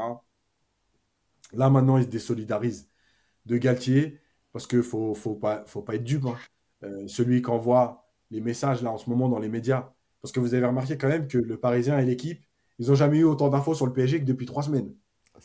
Là, 1.53 1.69
maintenant, 1.69 1.97
il 1.97 2.03
se 2.03 2.09
désolidarise 2.09 2.89
de 3.45 3.57
Galtier, 3.57 4.19
parce 4.53 4.67
qu'il 4.67 4.83
faut, 4.83 5.13
faut, 5.13 5.35
pas, 5.35 5.63
faut 5.65 5.81
pas 5.81 5.95
être 5.95 6.03
dupe. 6.03 6.25
Hein. 6.25 6.37
Euh, 6.83 7.07
celui 7.07 7.41
qui 7.41 7.49
envoie 7.49 8.07
les 8.31 8.41
messages 8.41 8.81
là 8.81 8.91
en 8.91 8.97
ce 8.97 9.09
moment 9.09 9.29
dans 9.29 9.39
les 9.39 9.49
médias. 9.49 9.93
Parce 10.21 10.31
que 10.31 10.39
vous 10.39 10.53
avez 10.53 10.65
remarqué 10.65 10.97
quand 10.97 11.07
même 11.07 11.27
que 11.27 11.37
le 11.37 11.57
Parisien 11.57 11.99
et 11.99 12.05
l'équipe, 12.05 12.43
ils 12.79 12.87
n'ont 12.87 12.95
jamais 12.95 13.19
eu 13.19 13.23
autant 13.23 13.49
d'infos 13.49 13.75
sur 13.75 13.85
le 13.85 13.93
PSG 13.93 14.19
que 14.19 14.25
depuis 14.25 14.45
trois 14.45 14.63
semaines. 14.63 14.93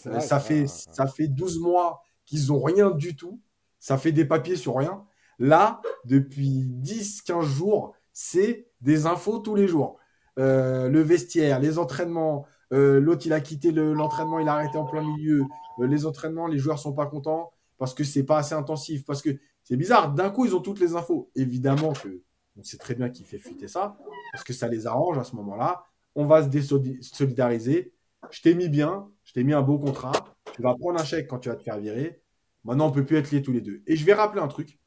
Euh, 0.07 0.21
ça, 0.21 0.41
fait, 0.41 0.67
ça 0.67 1.07
fait 1.07 1.29
12 1.29 1.61
mois 1.61 2.03
qu'ils 2.25 2.49
n'ont 2.49 2.63
rien 2.63 2.91
du 2.91 3.17
tout. 3.17 3.41
Ça 3.79 3.99
fait 3.99 4.13
des 4.13 4.25
papiers 4.25 4.57
sur 4.57 4.77
rien. 4.77 5.05
Là, 5.39 5.81
depuis 6.05 6.67
10-15 6.83 7.43
jours, 7.43 7.95
c'est 8.13 8.67
des 8.81 9.07
infos 9.07 9.39
tous 9.39 9.55
les 9.55 9.69
jours. 9.69 9.99
Euh, 10.39 10.89
le 10.89 11.01
vestiaire, 11.01 11.61
les 11.61 11.79
entraînements, 11.79 12.47
l'autre 12.71 13.27
il 13.27 13.33
a 13.33 13.41
quitté 13.41 13.73
l'entraînement, 13.73 14.39
il 14.39 14.49
a 14.49 14.55
arrêté 14.55 14.79
en 14.79 14.87
plein 14.87 15.03
milieu. 15.03 15.45
les 15.79 16.07
entraînements, 16.07 16.47
les 16.47 16.59
joueurs 16.59 16.79
sont 16.79 16.93
pas 16.93 17.07
contents 17.07 17.53
parce 17.79 17.95
que 17.95 18.05
c'est 18.05 18.25
pas 18.25 18.39
assez 18.39 18.55
intensif, 18.55 19.05
parce 19.05 19.23
que 19.23 19.31
c'est 19.65 19.77
bizarre, 19.77 20.13
d'un 20.13 20.31
coup, 20.31 20.47
ils 20.47 20.55
ont 20.55 20.61
toutes 20.61 20.81
les 20.81 20.95
infos. 20.95 21.31
Évidemment 21.35 21.93
que 21.93 22.23
on 22.59 22.63
sait 22.63 22.79
très 22.79 22.95
bien 22.95 23.11
qui 23.11 23.25
fait 23.25 23.39
fuiter 23.39 23.69
ça, 23.69 23.99
parce 24.33 24.45
que 24.45 24.53
ça 24.53 24.69
les 24.69 24.87
arrange 24.87 25.19
à 25.19 25.25
ce 25.25 25.37
moment-là. 25.37 25.85
On 26.15 26.25
va 26.25 26.43
se 26.43 26.49
désolidariser. 26.49 27.93
Je 28.31 28.41
t'ai 28.41 28.55
mis 28.55 28.69
bien, 28.69 29.11
je 29.25 29.33
t'ai 29.33 29.45
mis 29.45 29.53
un 29.53 29.63
beau 29.63 29.79
contrat. 29.79 30.13
Tu 30.55 30.63
vas 30.63 30.75
prendre 30.75 30.99
un 30.99 31.05
chèque 31.05 31.29
quand 31.29 31.39
tu 31.39 31.51
vas 31.51 31.57
te 31.57 31.63
faire 31.63 31.79
virer. 31.79 32.23
Maintenant, 32.65 32.89
on 32.89 32.93
peut 32.93 33.05
plus 33.05 33.17
être 33.17 33.31
liés 33.31 33.43
tous 33.43 33.53
les 33.53 33.61
deux. 33.61 33.83
Et 33.87 33.97
je 33.97 34.05
vais 34.07 34.15
rappeler 34.15 34.41
un 34.41 34.49
truc. 34.49 34.79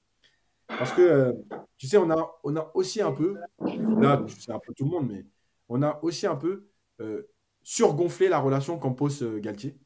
Parce 0.67 0.91
que, 0.93 1.01
euh, 1.01 1.33
tu 1.77 1.87
sais, 1.87 1.97
on 1.97 2.09
a, 2.09 2.39
on 2.43 2.55
a 2.55 2.71
aussi 2.73 3.01
un 3.01 3.11
peu, 3.11 3.35
là, 3.59 4.25
c'est 4.39 4.51
un 4.51 4.59
peu 4.59 4.73
tout 4.73 4.85
le 4.85 4.91
monde, 4.91 5.07
mais 5.11 5.25
on 5.67 5.81
a 5.81 5.99
aussi 6.03 6.25
un 6.27 6.35
peu 6.35 6.67
euh, 7.01 7.27
surgonflé 7.63 8.29
la 8.29 8.39
relation 8.39 8.77
Campos-Galtier 8.77 9.77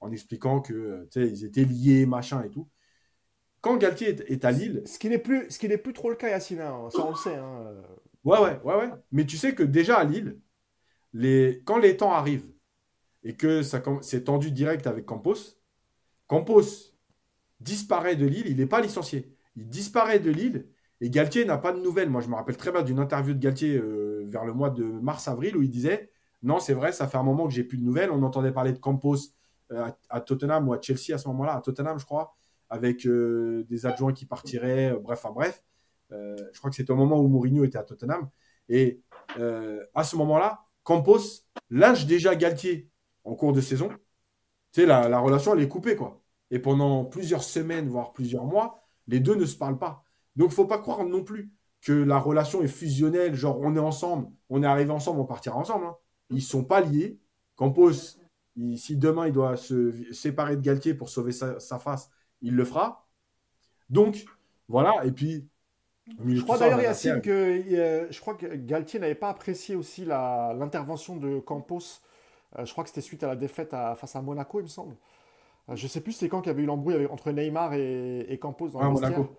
en 0.00 0.10
expliquant 0.12 0.60
que, 0.60 1.06
sais, 1.10 1.26
ils 1.26 1.44
étaient 1.44 1.64
liés, 1.64 2.06
machin 2.06 2.42
et 2.42 2.50
tout 2.50 2.68
quand 3.60 3.76
Galtier 3.76 4.08
est, 4.32 4.44
à 4.44 4.50
Lille. 4.50 4.82
Ce 4.86 4.98
qui 4.98 5.08
n'est 5.08 5.18
plus, 5.18 5.50
ce 5.50 5.58
qui 5.58 5.68
n'est 5.68 5.78
plus 5.78 5.92
trop 5.92 6.10
le 6.10 6.16
cas, 6.16 6.28
Yacine, 6.28 6.60
hein, 6.60 6.88
ça 6.90 7.04
on 7.04 7.10
le 7.10 7.16
sait. 7.16 7.36
Hein. 7.36 7.74
Ouais, 8.24 8.38
ouais, 8.38 8.60
ouais, 8.64 8.74
ouais. 8.74 8.90
Mais 9.12 9.26
tu 9.26 9.36
sais 9.36 9.54
que 9.54 9.62
déjà 9.62 9.98
à 9.98 10.04
Lille, 10.04 10.38
les... 11.12 11.62
quand 11.64 11.78
les 11.78 11.96
temps 11.96 12.12
arrivent 12.12 12.50
et 13.22 13.36
que 13.36 13.62
ça 13.62 13.82
c'est 14.02 14.24
tendu 14.24 14.50
direct 14.50 14.86
avec 14.86 15.04
Campos, 15.04 15.58
Campos 16.26 16.62
disparaît 17.60 18.16
de 18.16 18.26
Lille, 18.26 18.46
il 18.46 18.56
n'est 18.56 18.66
pas 18.66 18.80
licencié. 18.80 19.36
Il 19.56 19.68
disparaît 19.68 20.20
de 20.20 20.30
Lille 20.30 20.68
et 21.00 21.10
Galtier 21.10 21.44
n'a 21.44 21.58
pas 21.58 21.72
de 21.72 21.80
nouvelles. 21.80 22.08
Moi, 22.08 22.20
je 22.22 22.28
me 22.28 22.34
rappelle 22.34 22.56
très 22.56 22.72
bien 22.72 22.82
d'une 22.82 22.98
interview 22.98 23.34
de 23.34 23.40
Galtier 23.40 23.76
euh, 23.76 24.22
vers 24.26 24.44
le 24.44 24.54
mois 24.54 24.70
de 24.70 24.84
mars-avril 24.84 25.56
où 25.56 25.62
il 25.62 25.70
disait 25.70 26.10
Non, 26.42 26.58
c'est 26.58 26.74
vrai, 26.74 26.92
ça 26.92 27.06
fait 27.06 27.18
un 27.18 27.22
moment 27.22 27.46
que 27.46 27.52
j'ai 27.52 27.64
plus 27.64 27.78
de 27.78 27.84
nouvelles. 27.84 28.10
On 28.10 28.22
entendait 28.22 28.52
parler 28.52 28.72
de 28.72 28.78
Campos 28.78 29.16
euh, 29.72 29.90
à, 30.08 30.20
Tottenham 30.20 30.68
ou 30.68 30.72
à 30.72 30.80
Chelsea 30.80 31.14
à 31.14 31.18
ce 31.18 31.28
moment-là, 31.28 31.56
à 31.56 31.60
Tottenham, 31.60 31.98
je 31.98 32.04
crois 32.04 32.36
avec 32.72 33.04
euh, 33.04 33.64
des 33.68 33.84
adjoints 33.84 34.12
qui 34.12 34.26
partiraient, 34.26 34.92
euh, 34.92 34.98
bref, 35.00 35.20
enfin 35.24 35.34
bref. 35.34 35.64
Je 36.10 36.58
crois 36.58 36.70
que 36.70 36.76
c'était 36.76 36.92
au 36.92 36.96
moment 36.96 37.20
où 37.20 37.28
Mourinho 37.28 37.64
était 37.64 37.78
à 37.78 37.84
Tottenham. 37.84 38.28
Et 38.68 39.00
à 39.94 40.02
ce 40.02 40.16
moment-là, 40.16 40.64
Campos 40.82 41.20
lâche 41.70 42.06
déjà 42.06 42.34
Galtier 42.34 42.90
en 43.24 43.34
cours 43.36 43.52
de 43.52 43.60
saison. 43.60 43.88
Tu 44.72 44.80
sais, 44.80 44.86
la, 44.86 45.08
la, 45.08 45.20
relation, 45.20 45.54
elle 45.54 45.62
est 45.62 45.68
coupée, 45.68 45.94
quoi. 45.94 46.20
Et 46.50 46.58
pendant 46.58 47.04
plusieurs 47.04 47.44
semaines, 47.44 47.88
voire 47.88 48.12
plusieurs 48.12 48.44
mois, 48.44 48.82
les 49.06 49.20
deux 49.20 49.36
ne 49.36 49.44
se 49.46 49.56
parlent 49.56 49.78
pas. 49.78 50.04
Donc, 50.34 50.50
faut 50.50 50.66
pas 50.66 50.78
croire 50.78 51.04
non 51.04 51.22
plus 51.22 51.52
que 51.80 51.92
la 51.92 52.18
relation 52.18 52.62
est 52.62 52.68
fusionnelle, 52.68 53.34
genre 53.34 53.58
on 53.60 53.74
est 53.76 53.80
ensemble, 53.80 54.28
on 54.48 54.62
est 54.62 54.66
arrivé 54.66 54.90
ensemble, 54.90 55.20
on 55.20 55.26
partira 55.26 55.56
ensemble. 55.56 55.86
Hein. 55.86 55.96
Ils 56.30 56.42
sont 56.42 56.64
pas 56.64 56.80
liés. 56.80 57.18
Campos, 57.56 58.16
si 58.76 58.96
demain 58.96 59.26
il 59.26 59.32
doit 59.32 59.56
se 59.56 60.12
séparer 60.12 60.56
de 60.56 60.62
Galtier 60.62 60.94
pour 60.94 61.08
sauver 61.08 61.32
sa 61.32 61.78
face, 61.78 62.10
il 62.40 62.54
le 62.54 62.64
fera. 62.64 63.06
Donc, 63.90 64.24
voilà. 64.68 65.04
Et 65.04 65.12
puis. 65.12 65.46
Je 66.26 66.42
crois 66.42 66.58
d'ailleurs, 66.58 66.80
Yacine, 66.80 67.20
que 67.20 67.30
euh, 67.30 68.10
je 68.10 68.20
crois 68.20 68.34
que 68.34 68.46
Galtier 68.46 68.98
n'avait 68.98 69.14
pas 69.14 69.28
apprécié 69.28 69.76
aussi 69.76 70.04
l'intervention 70.04 71.16
de 71.16 71.38
Campos. 71.38 72.00
Euh, 72.58 72.64
je 72.64 72.72
crois 72.72 72.82
que 72.82 72.90
c'était 72.90 73.00
suite 73.00 73.22
à 73.22 73.28
la 73.28 73.36
défaite 73.36 73.70
face 73.70 74.16
à 74.16 74.22
Monaco, 74.22 74.58
il 74.58 74.64
me 74.64 74.68
semble. 74.68 74.96
Euh, 75.68 75.76
je 75.76 75.84
ne 75.84 75.88
sais 75.88 76.00
plus 76.00 76.12
c'est 76.12 76.28
quand 76.28 76.40
qu'il 76.40 76.50
y 76.50 76.54
avait 76.54 76.62
eu 76.62 76.66
l'embrouille 76.66 77.06
entre 77.06 77.30
Neymar 77.30 77.74
et, 77.74 78.38
Campos 78.40 78.70
dans 78.70 78.82
le 78.82 78.90
Monaco. 78.90 79.36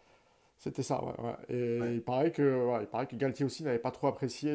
C'était 0.64 0.84
ça, 0.84 1.04
ouais. 1.04 1.34
Et 1.50 1.80
Il, 1.96 2.04
paraît 2.04 2.32
que, 2.32 2.80
il 2.82 2.86
paraît 2.86 3.08
que 3.08 3.16
Galtier 3.16 3.44
aussi 3.44 3.64
n'avait 3.64 3.80
pas 3.80 3.90
trop 3.90 4.06
apprécié 4.06 4.54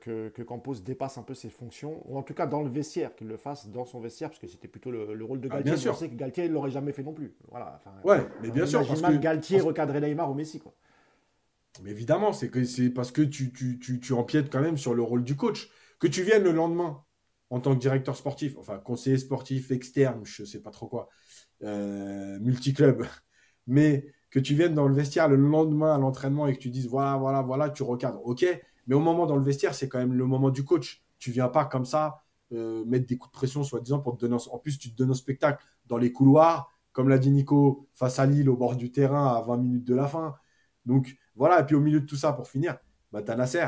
que, 0.00 0.28
que, 0.28 0.42
Campos 0.42 0.76
dépasse 0.76 1.18
un 1.18 1.24
peu 1.24 1.34
ses 1.34 1.50
fonctions, 1.50 2.00
ou 2.08 2.16
en 2.16 2.22
tout 2.22 2.34
cas 2.34 2.46
dans 2.46 2.62
le 2.62 2.70
vestiaire, 2.70 3.16
qu'il 3.16 3.26
le 3.26 3.36
fasse 3.36 3.66
dans 3.66 3.84
son 3.84 3.98
vestiaire, 3.98 4.28
parce 4.28 4.38
que 4.38 4.46
c'était 4.46 4.68
plutôt 4.68 4.92
le, 4.92 5.24
rôle 5.24 5.40
de 5.40 5.48
ah, 5.50 5.54
Galtier. 5.54 5.72
bien 5.72 5.76
sûr. 5.76 5.94
Je 5.94 5.98
sais 5.98 6.08
que 6.08 6.14
Galtier 6.14 6.48
ne 6.48 6.54
l'aurait 6.54 6.70
jamais 6.70 6.92
fait 6.92 7.02
non 7.02 7.12
plus. 7.12 7.34
Voilà, 7.50 7.80
ouais, 8.04 8.24
mais 8.40 8.52
bien 8.52 8.64
sûr. 8.64 8.86
Parce 8.86 9.02
que, 9.02 9.16
Galtier 9.16 9.60
recadrer 9.60 10.00
Neymar 10.00 10.30
ou 10.30 10.34
Messi. 10.34 10.60
Quoi. 10.60 10.72
Mais 11.82 11.90
évidemment, 11.90 12.32
c'est 12.32 12.48
que 12.48 12.62
c'est 12.62 12.90
parce 12.90 13.10
que 13.10 13.22
tu, 13.22 13.52
tu, 13.52 13.80
tu, 13.80 13.98
tu, 13.98 14.12
empiètes 14.12 14.52
quand 14.52 14.60
même 14.60 14.76
sur 14.76 14.94
le 14.94 15.02
rôle 15.02 15.24
du 15.24 15.34
coach. 15.34 15.68
Que 15.98 16.06
tu 16.06 16.22
viennes 16.22 16.44
le 16.44 16.52
lendemain 16.52 17.02
en 17.50 17.58
tant 17.58 17.74
que 17.74 17.80
directeur 17.80 18.14
sportif, 18.16 18.56
enfin 18.56 18.78
conseiller 18.78 19.18
sportif 19.18 19.72
externe, 19.72 20.24
je 20.24 20.42
ne 20.42 20.46
sais 20.46 20.62
pas 20.62 20.70
trop 20.70 20.86
quoi, 20.86 21.08
euh, 21.64 22.38
multiclub, 22.38 23.02
mais 23.66 24.06
que 24.30 24.38
tu 24.38 24.54
viennes 24.54 24.74
dans 24.74 24.86
le 24.86 24.94
vestiaire 24.94 25.28
le 25.28 25.36
lendemain 25.36 25.94
à 25.94 25.98
l'entraînement 25.98 26.46
et 26.46 26.54
que 26.54 26.60
tu 26.60 26.70
dises 26.70 26.88
voilà, 26.88 27.16
voilà, 27.16 27.42
voilà, 27.42 27.70
tu 27.70 27.82
recadres, 27.82 28.20
ok. 28.24 28.46
Mais 28.86 28.94
au 28.94 29.00
moment 29.00 29.26
dans 29.26 29.36
le 29.36 29.44
vestiaire, 29.44 29.74
c'est 29.74 29.88
quand 29.88 29.98
même 29.98 30.14
le 30.14 30.24
moment 30.26 30.50
du 30.50 30.64
coach. 30.64 31.04
Tu 31.18 31.30
viens 31.30 31.48
pas 31.48 31.64
comme 31.64 31.84
ça 31.84 32.22
euh, 32.52 32.84
mettre 32.84 33.06
des 33.06 33.16
coups 33.16 33.30
de 33.32 33.36
pression, 33.36 33.62
soi-disant, 33.62 34.00
pour 34.00 34.16
te 34.16 34.26
donner. 34.26 34.36
En 34.50 34.58
plus, 34.58 34.76
tu 34.76 34.90
te 34.90 34.96
donnes 34.96 35.12
un 35.12 35.14
spectacle 35.14 35.64
dans 35.86 35.98
les 35.98 36.10
couloirs, 36.10 36.72
comme 36.92 37.08
l'a 37.08 37.18
dit 37.18 37.30
Nico, 37.30 37.88
face 37.94 38.18
à 38.18 38.26
Lille 38.26 38.48
au 38.48 38.56
bord 38.56 38.74
du 38.74 38.90
terrain 38.90 39.36
à 39.36 39.40
20 39.42 39.56
minutes 39.58 39.84
de 39.84 39.94
la 39.94 40.08
fin. 40.08 40.34
Donc 40.84 41.16
voilà, 41.36 41.60
et 41.60 41.64
puis 41.64 41.76
au 41.76 41.80
milieu 41.80 42.00
de 42.00 42.06
tout 42.06 42.16
ça, 42.16 42.32
pour 42.32 42.48
finir, 42.48 42.76
bah, 43.12 43.22
tu 43.22 43.30
as 43.30 43.36
Nasser. 43.36 43.66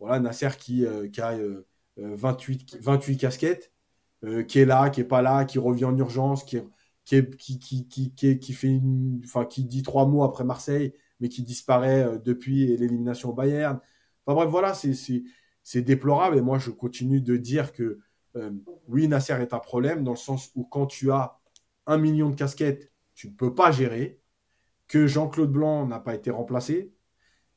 Voilà, 0.00 0.18
Nasser 0.18 0.48
qui, 0.58 0.84
euh, 0.84 1.08
qui 1.08 1.20
a 1.20 1.36
28, 1.96 2.74
euh, 2.74 2.78
28 2.80 3.16
casquettes, 3.18 3.72
qui 4.48 4.58
est 4.58 4.64
là, 4.64 4.90
qui 4.90 5.02
est 5.02 5.04
pas 5.04 5.22
là, 5.22 5.44
qui 5.44 5.58
revient 5.60 5.84
en 5.84 5.96
urgence, 5.96 6.42
qui, 6.42 6.58
qui, 7.04 7.24
qui, 7.30 7.58
qui, 7.58 8.14
qui, 8.14 8.38
qui, 8.38 8.52
fait 8.52 8.80
enfin, 9.24 9.44
qui 9.44 9.64
dit 9.64 9.82
trois 9.82 10.06
mots 10.06 10.24
après 10.24 10.44
Marseille, 10.44 10.94
mais 11.20 11.28
qui 11.28 11.42
disparaît 11.42 12.18
depuis 12.24 12.76
l'élimination 12.76 13.30
au 13.30 13.34
Bayern. 13.34 13.78
Enfin 14.26 14.34
bref, 14.34 14.48
voilà, 14.50 14.72
c'est 14.74 15.82
déplorable. 15.82 16.38
Et 16.38 16.40
moi, 16.40 16.58
je 16.58 16.70
continue 16.70 17.20
de 17.20 17.36
dire 17.36 17.72
que 17.72 18.00
oui, 18.88 19.06
Nasser 19.08 19.34
est 19.34 19.54
un 19.54 19.58
problème 19.58 20.02
dans 20.04 20.12
le 20.12 20.16
sens 20.16 20.50
où 20.54 20.64
quand 20.64 20.86
tu 20.86 21.10
as 21.12 21.38
un 21.86 21.98
million 21.98 22.30
de 22.30 22.36
casquettes, 22.36 22.90
tu 23.14 23.28
ne 23.28 23.32
peux 23.34 23.54
pas 23.54 23.70
gérer, 23.70 24.20
que 24.88 25.06
Jean-Claude 25.06 25.50
Blanc 25.52 25.86
n'a 25.86 26.00
pas 26.00 26.14
été 26.14 26.30
remplacé, 26.30 26.92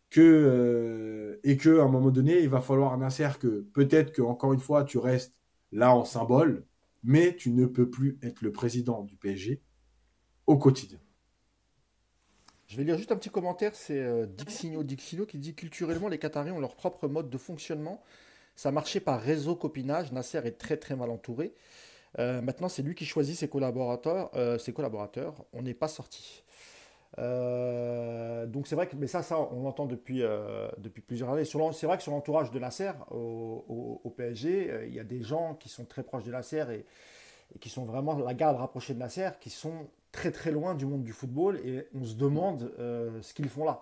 que, 0.10 0.22
euh, 0.22 1.40
et 1.44 1.58
qu'à 1.58 1.84
un 1.84 1.88
moment 1.88 2.12
donné, 2.12 2.40
il 2.40 2.50
va 2.50 2.62
falloir 2.62 2.98
Nasser 2.98 3.30
que 3.40 3.68
peut-être 3.74 4.12
que 4.14 4.22
encore 4.22 4.54
une 4.54 4.60
fois, 4.60 4.84
tu 4.84 4.98
restes 4.98 5.36
là 5.72 5.94
en 5.94 6.06
symbole, 6.06 6.66
mais 7.08 7.36
tu 7.38 7.52
ne 7.52 7.66
peux 7.66 7.90
plus 7.90 8.20
être 8.22 8.42
le 8.42 8.52
président 8.52 9.02
du 9.02 9.16
PSG 9.16 9.62
au 10.46 10.58
quotidien. 10.58 11.00
Je 12.68 12.76
vais 12.76 12.84
lire 12.84 12.98
juste 12.98 13.14
un 13.14 13.16
petit 13.16 13.30
commentaire, 13.30 13.74
c'est 13.76 13.98
euh, 13.98 14.26
Dixino 14.26 14.84
Dixino 14.84 15.26
qui 15.26 15.38
dit 15.38 15.56
culturellement 15.56 16.10
les 16.10 16.20
Qataris 16.20 16.52
ont 16.52 16.60
leur 16.60 16.76
propre 16.76 17.08
mode 17.08 17.30
de 17.30 17.38
fonctionnement. 17.38 18.04
Ça 18.58 18.72
marchait 18.72 19.00
par 19.00 19.22
réseau 19.22 19.56
copinage. 19.56 20.12
Nasser 20.12 20.40
est 20.40 20.58
très 20.58 20.76
très 20.76 20.98
mal 20.98 21.10
entouré. 21.10 21.54
Euh, 22.20 22.42
maintenant, 22.42 22.68
c'est 22.68 22.82
lui 22.82 22.94
qui 22.94 23.06
choisit 23.06 23.38
ses 23.38 23.48
collaborateurs. 23.48 24.30
Euh, 24.36 24.58
ses 24.58 24.74
collaborateurs. 24.74 25.46
On 25.54 25.62
n'est 25.62 25.74
pas 25.74 25.88
sorti. 25.88 26.44
Euh, 27.20 28.46
donc 28.46 28.68
c'est 28.68 28.76
vrai 28.76 28.88
que, 28.88 28.96
mais 28.96 29.08
ça, 29.08 29.24
ça, 29.24 29.40
on 29.40 29.64
l'entend 29.64 29.86
depuis, 29.86 30.22
depuis 30.78 31.02
plusieurs 31.02 31.32
années. 31.32 31.46
C'est 31.46 31.86
vrai 31.86 31.98
que 31.98 32.04
sur 32.04 32.12
l'entourage 32.12 32.52
de 32.52 32.60
Nasser 32.60 32.92
au, 33.12 34.14
PSG, 34.16 34.86
il 34.88 34.94
y 34.94 35.00
a 35.00 35.04
des 35.04 35.22
gens 35.22 35.56
qui 35.56 35.70
sont 35.70 35.86
très 35.86 36.04
proches 36.04 36.24
de 36.24 36.32
Nasser 36.32 36.64
et, 36.72 36.86
et, 37.56 37.60
qui 37.60 37.70
sont 37.70 37.86
vraiment 37.86 38.18
la 38.18 38.34
garde 38.34 38.58
rapprochée 38.58 38.94
de 38.94 39.00
Nasser, 39.00 39.30
qui 39.40 39.50
sont 39.50 39.88
très 40.12 40.32
très 40.32 40.52
loin 40.52 40.74
du 40.74 40.86
monde 40.86 41.04
du 41.04 41.12
football 41.12 41.60
et 41.64 41.88
on 41.94 42.04
se 42.04 42.16
demande 42.16 42.72
ce 42.78 43.34
qu'ils 43.34 43.50
font 43.50 43.66
là. 43.66 43.82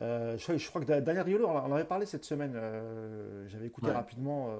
je, 0.00 0.68
crois, 0.68 0.80
que 0.80 0.86
Daniel 0.86 1.24
Riolo, 1.24 1.48
on 1.48 1.56
en 1.56 1.72
avait 1.72 1.84
parlé 1.84 2.06
cette 2.06 2.24
semaine. 2.24 2.58
J'avais 3.48 3.66
écouté 3.66 3.90
rapidement. 3.90 4.54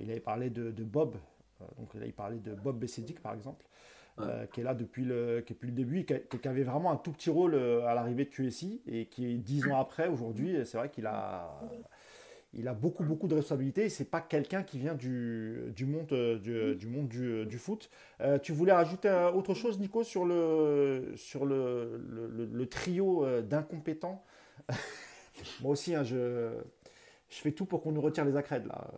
il 0.00 0.10
avait 0.10 0.20
parlé 0.20 0.50
de, 0.50 0.70
de 0.70 0.84
Bob, 0.84 1.16
euh, 1.62 1.66
donc 1.78 1.94
là, 1.94 2.06
il 2.06 2.12
parlait 2.12 2.38
de 2.38 2.54
Bob 2.54 2.78
Bessedic, 2.78 3.20
par 3.20 3.34
exemple, 3.34 3.64
euh, 4.20 4.46
qui 4.46 4.60
est 4.60 4.64
là 4.64 4.74
depuis 4.74 5.04
le, 5.04 5.38
est 5.38 5.48
depuis 5.48 5.68
le 5.68 5.74
début, 5.74 6.04
qui, 6.04 6.14
qui, 6.38 6.48
avait 6.48 6.64
vraiment 6.64 6.92
un 6.92 6.96
tout 6.96 7.12
petit 7.12 7.30
rôle 7.30 7.54
euh, 7.54 7.86
à 7.86 7.94
l'arrivée 7.94 8.24
de 8.24 8.30
QSI, 8.30 8.82
et 8.86 9.06
qui, 9.06 9.38
dix 9.38 9.66
ans 9.68 9.78
après, 9.78 10.08
aujourd'hui, 10.08 10.56
c'est 10.64 10.76
vrai 10.76 10.90
qu'il 10.90 11.06
a, 11.06 11.60
il 12.52 12.68
a 12.68 12.74
beaucoup, 12.74 13.04
beaucoup 13.04 13.28
de 13.28 13.34
responsabilités, 13.34 13.88
c'est 13.88 14.10
pas 14.10 14.20
quelqu'un 14.20 14.62
qui 14.62 14.78
vient 14.78 14.94
du, 14.94 15.72
du 15.74 15.86
monde, 15.86 16.12
du, 16.42 16.76
du 16.76 16.86
monde 16.86 17.08
du, 17.08 17.58
foot. 17.58 17.90
tu 18.42 18.52
voulais 18.52 18.72
rajouter 18.72 19.10
autre 19.34 19.54
chose, 19.54 19.78
Nico, 19.78 20.04
sur 20.04 20.26
le, 20.26 21.12
sur 21.16 21.46
le, 21.46 21.98
le, 22.52 22.66
trio 22.68 23.26
d'incompétents? 23.40 24.22
Moi 25.62 25.72
aussi, 25.72 25.94
hein, 25.94 26.04
je, 26.04 26.52
je 27.30 27.36
fais 27.36 27.52
tout 27.52 27.64
pour 27.64 27.82
qu'on 27.82 27.92
nous 27.92 28.02
retire 28.02 28.26
les 28.26 28.36
accrèdes, 28.36 28.66
là. 28.66 28.90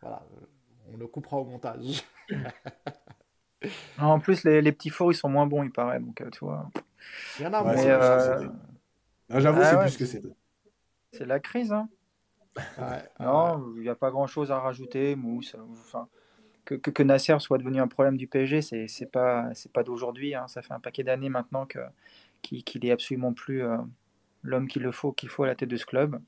voilà 0.00 0.26
on 0.92 0.96
le 0.96 1.06
coupera 1.06 1.38
au 1.38 1.44
montage. 1.44 2.02
en 3.98 4.20
plus, 4.20 4.44
les, 4.44 4.72
petits 4.72 4.90
fours, 4.90 5.12
ils 5.12 5.16
sont 5.16 5.28
moins 5.28 5.46
bons, 5.46 5.62
il 5.62 5.70
paraît. 5.70 6.00
Donc, 6.00 6.20
euh, 6.20 6.30
tu 6.30 6.40
vois. 6.40 6.70
Il 7.38 7.44
y 7.44 7.46
en 7.46 7.52
a 7.52 7.62
moins. 7.62 7.76
Euh, 7.76 8.48
ah, 9.30 9.40
J'avoue, 9.40 9.60
ah 9.62 9.64
c'est 9.64 9.78
plus 9.78 9.96
que 9.96 10.06
c'est. 10.06 10.22
C'est 11.12 11.26
la 11.26 11.40
crise. 11.40 11.72
Hein. 11.72 11.88
non, 13.20 13.72
il 13.76 13.82
n'y 13.82 13.88
a 13.88 13.94
pas 13.94 14.10
grand 14.10 14.26
chose 14.26 14.50
à 14.50 14.58
rajouter. 14.58 15.16
Mousse. 15.16 15.56
Enfin, 15.72 16.08
que, 16.64 16.74
que, 16.74 17.02
Nasser 17.02 17.38
soit 17.40 17.58
devenu 17.58 17.80
un 17.80 17.88
problème 17.88 18.16
du 18.16 18.26
PSG, 18.26 18.62
c'est 18.62 18.86
n'est 19.00 19.06
pas, 19.06 19.50
pas 19.72 19.82
d'aujourd'hui. 19.82 20.34
Hein. 20.34 20.48
Ça 20.48 20.62
fait 20.62 20.72
un 20.72 20.80
paquet 20.80 21.02
d'années 21.02 21.28
maintenant 21.28 21.66
qu'il 22.42 22.64
qu 22.64 22.78
est 22.82 22.90
absolument 22.90 23.32
plus 23.32 23.62
euh, 23.62 23.76
l'homme 24.42 24.68
qu'il 24.68 24.90
faut, 24.92 25.12
qu'il 25.12 25.28
faut 25.28 25.44
à 25.44 25.48
la 25.48 25.54
tête 25.54 25.68
de 25.68 25.76
ce 25.76 25.86
club. 25.86 26.20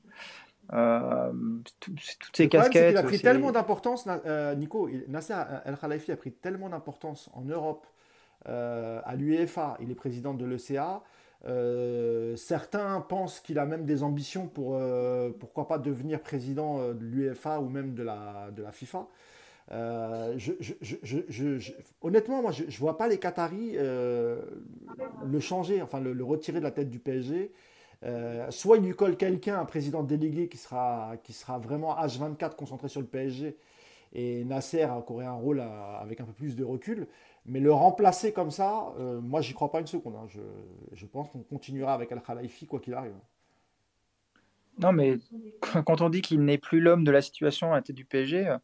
Euh, 0.73 1.31
toutes 1.79 1.99
ces 2.33 2.49
casquettes. 2.49 2.91
Il 2.91 2.97
a 2.97 3.03
pris 3.03 3.19
tellement 3.19 3.51
d'importance, 3.51 4.07
euh, 4.25 4.55
Nico. 4.55 4.89
Nasser 5.07 5.35
El 5.65 5.77
Khalifi 5.77 6.11
a 6.11 6.17
pris 6.17 6.31
tellement 6.31 6.69
d'importance 6.69 7.29
en 7.33 7.43
Europe, 7.43 7.87
euh, 8.47 8.99
à 9.05 9.15
l'UEFA. 9.15 9.77
Il 9.81 9.91
est 9.91 9.95
président 9.95 10.33
de 10.33 10.45
l'ECA. 10.45 11.01
certains 12.35 13.01
pensent 13.01 13.39
qu'il 13.39 13.59
a 13.59 13.65
même 13.65 13.85
des 13.85 14.03
ambitions 14.03 14.47
pour, 14.47 14.79
pourquoi 15.39 15.67
pas, 15.67 15.77
devenir 15.77 16.19
président 16.21 16.93
de 16.93 17.05
l'UEFA 17.05 17.59
ou 17.59 17.69
même 17.69 17.93
de 17.93 18.03
la, 18.03 18.49
de 18.51 18.61
la 18.61 18.71
FIFA. 18.71 19.07
Je, 19.71 20.51
je, 20.59 21.71
honnêtement, 22.01 22.41
moi, 22.41 22.51
je 22.51 22.63
ne 22.65 22.71
vois 22.71 22.97
pas 22.97 23.07
les 23.07 23.19
Qataris 23.19 23.73
le 23.75 25.39
changer, 25.39 25.81
enfin 25.81 26.01
le, 26.01 26.11
le, 26.11 26.23
retirer 26.25 26.59
de 26.59 26.63
la 26.65 26.71
tête 26.71 26.89
du 26.89 26.99
PSG 26.99 27.51
euh, 28.03 28.49
soit 28.51 28.77
il 28.77 28.83
lui 28.83 28.93
colle 28.93 29.17
quelqu'un, 29.17 29.59
un 29.59 29.65
président 29.65 30.03
délégué 30.03 30.47
qui 30.47 30.57
sera, 30.57 31.13
qui 31.23 31.33
sera 31.33 31.57
vraiment 31.57 31.95
H24 31.95 32.55
concentré 32.55 32.89
sur 32.89 33.01
le 33.01 33.07
PSG, 33.07 33.57
et 34.13 34.43
Nasser 34.45 34.87
aurait 35.07 35.25
un 35.25 35.33
rôle 35.33 35.61
avec 35.61 36.21
un 36.21 36.25
peu 36.25 36.33
plus 36.33 36.55
de 36.55 36.63
recul. 36.63 37.07
Mais 37.45 37.59
le 37.59 37.71
remplacer 37.71 38.33
comme 38.33 38.51
ça, 38.51 38.93
euh, 38.99 39.21
moi 39.21 39.41
j'y 39.41 39.53
crois 39.53 39.71
pas 39.71 39.79
une 39.79 39.87
seconde. 39.87 40.15
Hein. 40.15 40.27
Je, 40.27 40.41
je, 40.93 41.05
pense 41.05 41.29
qu'on 41.29 41.39
continuera 41.39 41.93
avec 41.93 42.11
Al-Khalifi 42.11 42.67
quoi 42.67 42.79
qu'il 42.79 42.93
arrive. 42.93 43.15
Non, 44.79 44.91
mais 44.91 45.17
quand 45.85 46.01
on 46.01 46.09
dit 46.09 46.21
qu'il 46.21 46.43
n'est 46.43 46.57
plus 46.57 46.81
l'homme 46.81 47.03
de 47.03 47.11
la 47.11 47.21
situation 47.21 47.71
à 47.71 47.77
la 47.77 47.81
tête 47.81 47.95
du 47.95 48.05
PSG, 48.05 48.47
euh, 48.47 48.57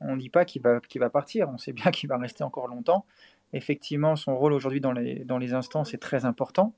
on 0.00 0.14
ne 0.14 0.20
dit 0.20 0.30
pas 0.30 0.44
qu'il 0.44 0.62
va, 0.62 0.78
va 0.96 1.10
partir. 1.10 1.48
On 1.48 1.58
sait 1.58 1.72
bien 1.72 1.90
qu'il 1.90 2.08
va 2.08 2.18
rester 2.18 2.44
encore 2.44 2.68
longtemps. 2.68 3.06
Effectivement, 3.52 4.14
son 4.14 4.36
rôle 4.36 4.52
aujourd'hui 4.52 4.80
dans 4.80 4.92
les, 4.92 5.24
dans 5.24 5.38
les 5.38 5.54
instances 5.54 5.94
est 5.94 5.98
très 5.98 6.26
important 6.26 6.74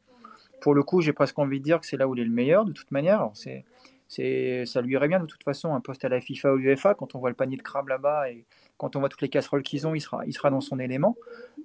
pour 0.61 0.75
le 0.75 0.83
coup, 0.83 1.01
j'ai 1.01 1.13
presque 1.13 1.39
envie 1.39 1.59
de 1.59 1.65
dire 1.65 1.81
que 1.81 1.87
c'est 1.87 1.97
là 1.97 2.09
où 2.09 2.15
il 2.15 2.21
est 2.21 2.25
le 2.25 2.31
meilleur, 2.31 2.65
de 2.65 2.73
toute 2.73 2.91
manière. 2.91 3.31
C'est, 3.35 3.65
c'est, 4.09 4.67
ça 4.67 4.81
lui 4.81 4.95
irait 4.95 5.07
bien, 5.07 5.21
de 5.21 5.27
toute 5.27 5.45
façon, 5.45 5.73
un 5.73 5.81
poste 5.81 6.05
à 6.05 6.09
la 6.09 6.21
FIFA 6.21 6.55
ou 6.55 6.57
l'UEFA. 6.57 6.95
Quand 6.95 7.15
on 7.15 7.21
voit 7.21 7.31
le 7.31 7.37
panier 7.37 7.57
de 7.57 7.63
crabes 7.63 7.89
là-bas 7.89 8.31
et 8.31 8.45
quand 8.77 8.97
on 8.97 9.01
voit 9.01 9.09
toutes 9.09 9.23
les 9.23 9.29
casseroles 9.29 9.63
qu'ils 9.63 9.87
ont, 9.87 9.95
il 9.95 10.01
sera, 10.01 10.25
il 10.27 10.33
sera 10.33 10.51
dans 10.51 10.61
son 10.61 10.81
élément. 10.81 11.17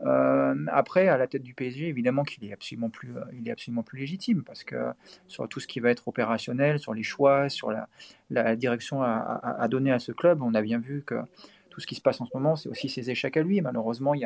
Euh, 0.05 0.53
après, 0.67 1.07
à 1.07 1.17
la 1.17 1.25
tête 1.25 1.41
du 1.41 1.53
PSG, 1.53 1.87
évidemment 1.87 2.23
qu'il 2.23 2.43
est 2.45 2.53
absolument 2.53 2.89
plus, 2.89 3.15
euh, 3.17 3.21
il 3.33 3.47
est 3.47 3.51
absolument 3.51 3.81
plus 3.83 3.97
légitime 3.97 4.43
parce 4.43 4.63
que 4.63 4.75
sur 5.27 5.47
tout 5.47 5.59
ce 5.59 5.65
qui 5.65 5.79
va 5.79 5.89
être 5.89 6.07
opérationnel, 6.07 6.77
sur 6.77 6.93
les 6.93 7.03
choix, 7.03 7.49
sur 7.49 7.71
la, 8.29 8.55
direction 8.57 9.01
à, 9.01 9.67
donner 9.69 9.91
à 9.91 9.99
ce 9.99 10.11
club, 10.11 10.43
on 10.43 10.53
a 10.53 10.61
bien 10.61 10.77
vu 10.77 11.03
que 11.03 11.15
tout 11.75 11.81
ce 11.81 11.87
qui 11.87 11.95
se 11.95 12.01
passe 12.01 12.21
en 12.21 12.25
ce 12.25 12.31
moment, 12.33 12.55
c'est 12.55 12.69
aussi 12.69 12.87
ses 12.87 13.11
échecs 13.11 13.35
à 13.35 13.43
lui. 13.43 13.59
Malheureusement, 13.59 14.13
il 14.13 14.19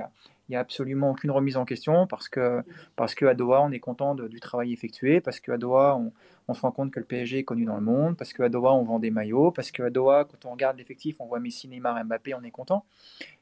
n'y 0.49 0.55
a, 0.55 0.59
a 0.59 0.61
absolument 0.61 1.09
aucune 1.09 1.31
remise 1.31 1.57
en 1.57 1.65
question 1.65 2.05
parce 2.05 2.29
que, 2.29 2.61
parce 2.95 3.15
que 3.15 3.33
Doha, 3.33 3.63
on 3.63 3.71
est 3.71 3.79
content 3.79 4.13
du 4.13 4.39
travail 4.39 4.71
effectué, 4.71 5.19
parce 5.19 5.39
qu'à 5.39 5.57
Doha, 5.57 5.97
on, 5.97 6.11
on, 6.47 6.53
se 6.53 6.61
rend 6.61 6.71
compte 6.71 6.91
que 6.91 6.99
le 6.99 7.07
PSG 7.07 7.39
est 7.39 7.43
connu 7.43 7.65
dans 7.65 7.77
le 7.77 7.81
monde, 7.81 8.15
parce 8.15 8.33
qu'à 8.33 8.49
Doha, 8.49 8.71
on 8.73 8.83
vend 8.83 8.99
des 8.99 9.09
maillots, 9.09 9.49
parce 9.49 9.71
qu'à 9.71 9.89
Doha, 9.89 10.25
quand 10.25 10.47
on 10.47 10.51
regarde 10.51 10.77
l'effectif, 10.77 11.15
on 11.21 11.25
voit 11.25 11.39
Messi, 11.39 11.67
Neymar, 11.67 12.05
Mbappé, 12.05 12.35
on 12.35 12.43
est 12.43 12.51
content. 12.51 12.85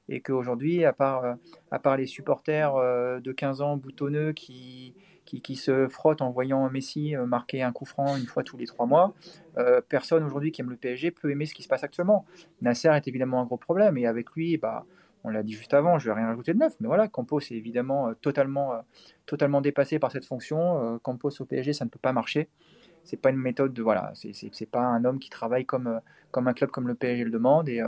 Et 0.07 0.21
qu'aujourd'hui, 0.21 0.85
à 0.85 0.93
part, 0.93 1.25
euh, 1.25 1.95
les 1.97 2.05
supporters 2.05 2.77
euh, 2.77 3.19
de 3.19 3.33
15 3.33 3.59
ans 3.59 3.75
boutonneux 3.75 4.31
qui, 4.31 4.93
qui, 5.27 5.55
se 5.55 5.87
frotte 5.87 6.21
en 6.21 6.31
voyant 6.31 6.69
Messi 6.69 7.15
euh, 7.15 7.25
marquer 7.25 7.61
un 7.61 7.71
coup 7.71 7.85
franc 7.85 8.15
une 8.15 8.25
fois 8.25 8.43
tous 8.43 8.57
les 8.57 8.65
trois 8.65 8.85
mois. 8.85 9.13
Euh, 9.57 9.81
personne 9.87 10.23
aujourd'hui 10.23 10.51
qui 10.51 10.61
aime 10.61 10.69
le 10.69 10.77
PSG 10.77 11.11
peut 11.11 11.29
aimer 11.29 11.45
ce 11.45 11.53
qui 11.53 11.63
se 11.63 11.67
passe 11.67 11.83
actuellement. 11.83 12.25
Nasser 12.61 12.89
est 12.89 13.07
évidemment 13.07 13.41
un 13.41 13.45
gros 13.45 13.57
problème 13.57 13.97
et 13.97 14.07
avec 14.07 14.31
lui, 14.31 14.57
bah, 14.57 14.85
on 15.23 15.29
l'a 15.29 15.43
dit 15.43 15.53
juste 15.53 15.73
avant, 15.73 15.99
je 15.99 16.09
ne 16.09 16.13
vais 16.13 16.21
rien 16.21 16.29
ajouter 16.29 16.53
de 16.53 16.59
neuf, 16.59 16.75
mais 16.79 16.87
voilà, 16.87 17.07
Campos 17.07 17.39
est 17.39 17.51
évidemment 17.51 18.09
euh, 18.09 18.13
totalement, 18.21 18.73
totalement 19.25 19.61
dépassé 19.61 19.99
par 19.99 20.11
cette 20.11 20.25
fonction. 20.25 20.99
Campos 21.03 21.31
au 21.39 21.45
PSG, 21.45 21.73
ça 21.73 21.85
ne 21.85 21.89
peut 21.89 21.99
pas 22.01 22.13
marcher. 22.13 22.47
C'est 23.03 23.17
pas 23.17 23.29
une 23.29 23.37
méthode 23.37 23.73
de 23.73 23.81
voilà, 23.81 24.11
c'est 24.13 24.69
pas 24.69 24.81
un 24.81 25.05
homme 25.05 25.19
qui 25.19 25.29
travaille 25.29 25.65
comme, 25.65 26.01
comme 26.31 26.47
un 26.47 26.53
club 26.53 26.71
comme 26.71 26.87
le 26.89 26.95
PSG 26.95 27.23
le 27.23 27.31
demande 27.31 27.69
et 27.69 27.81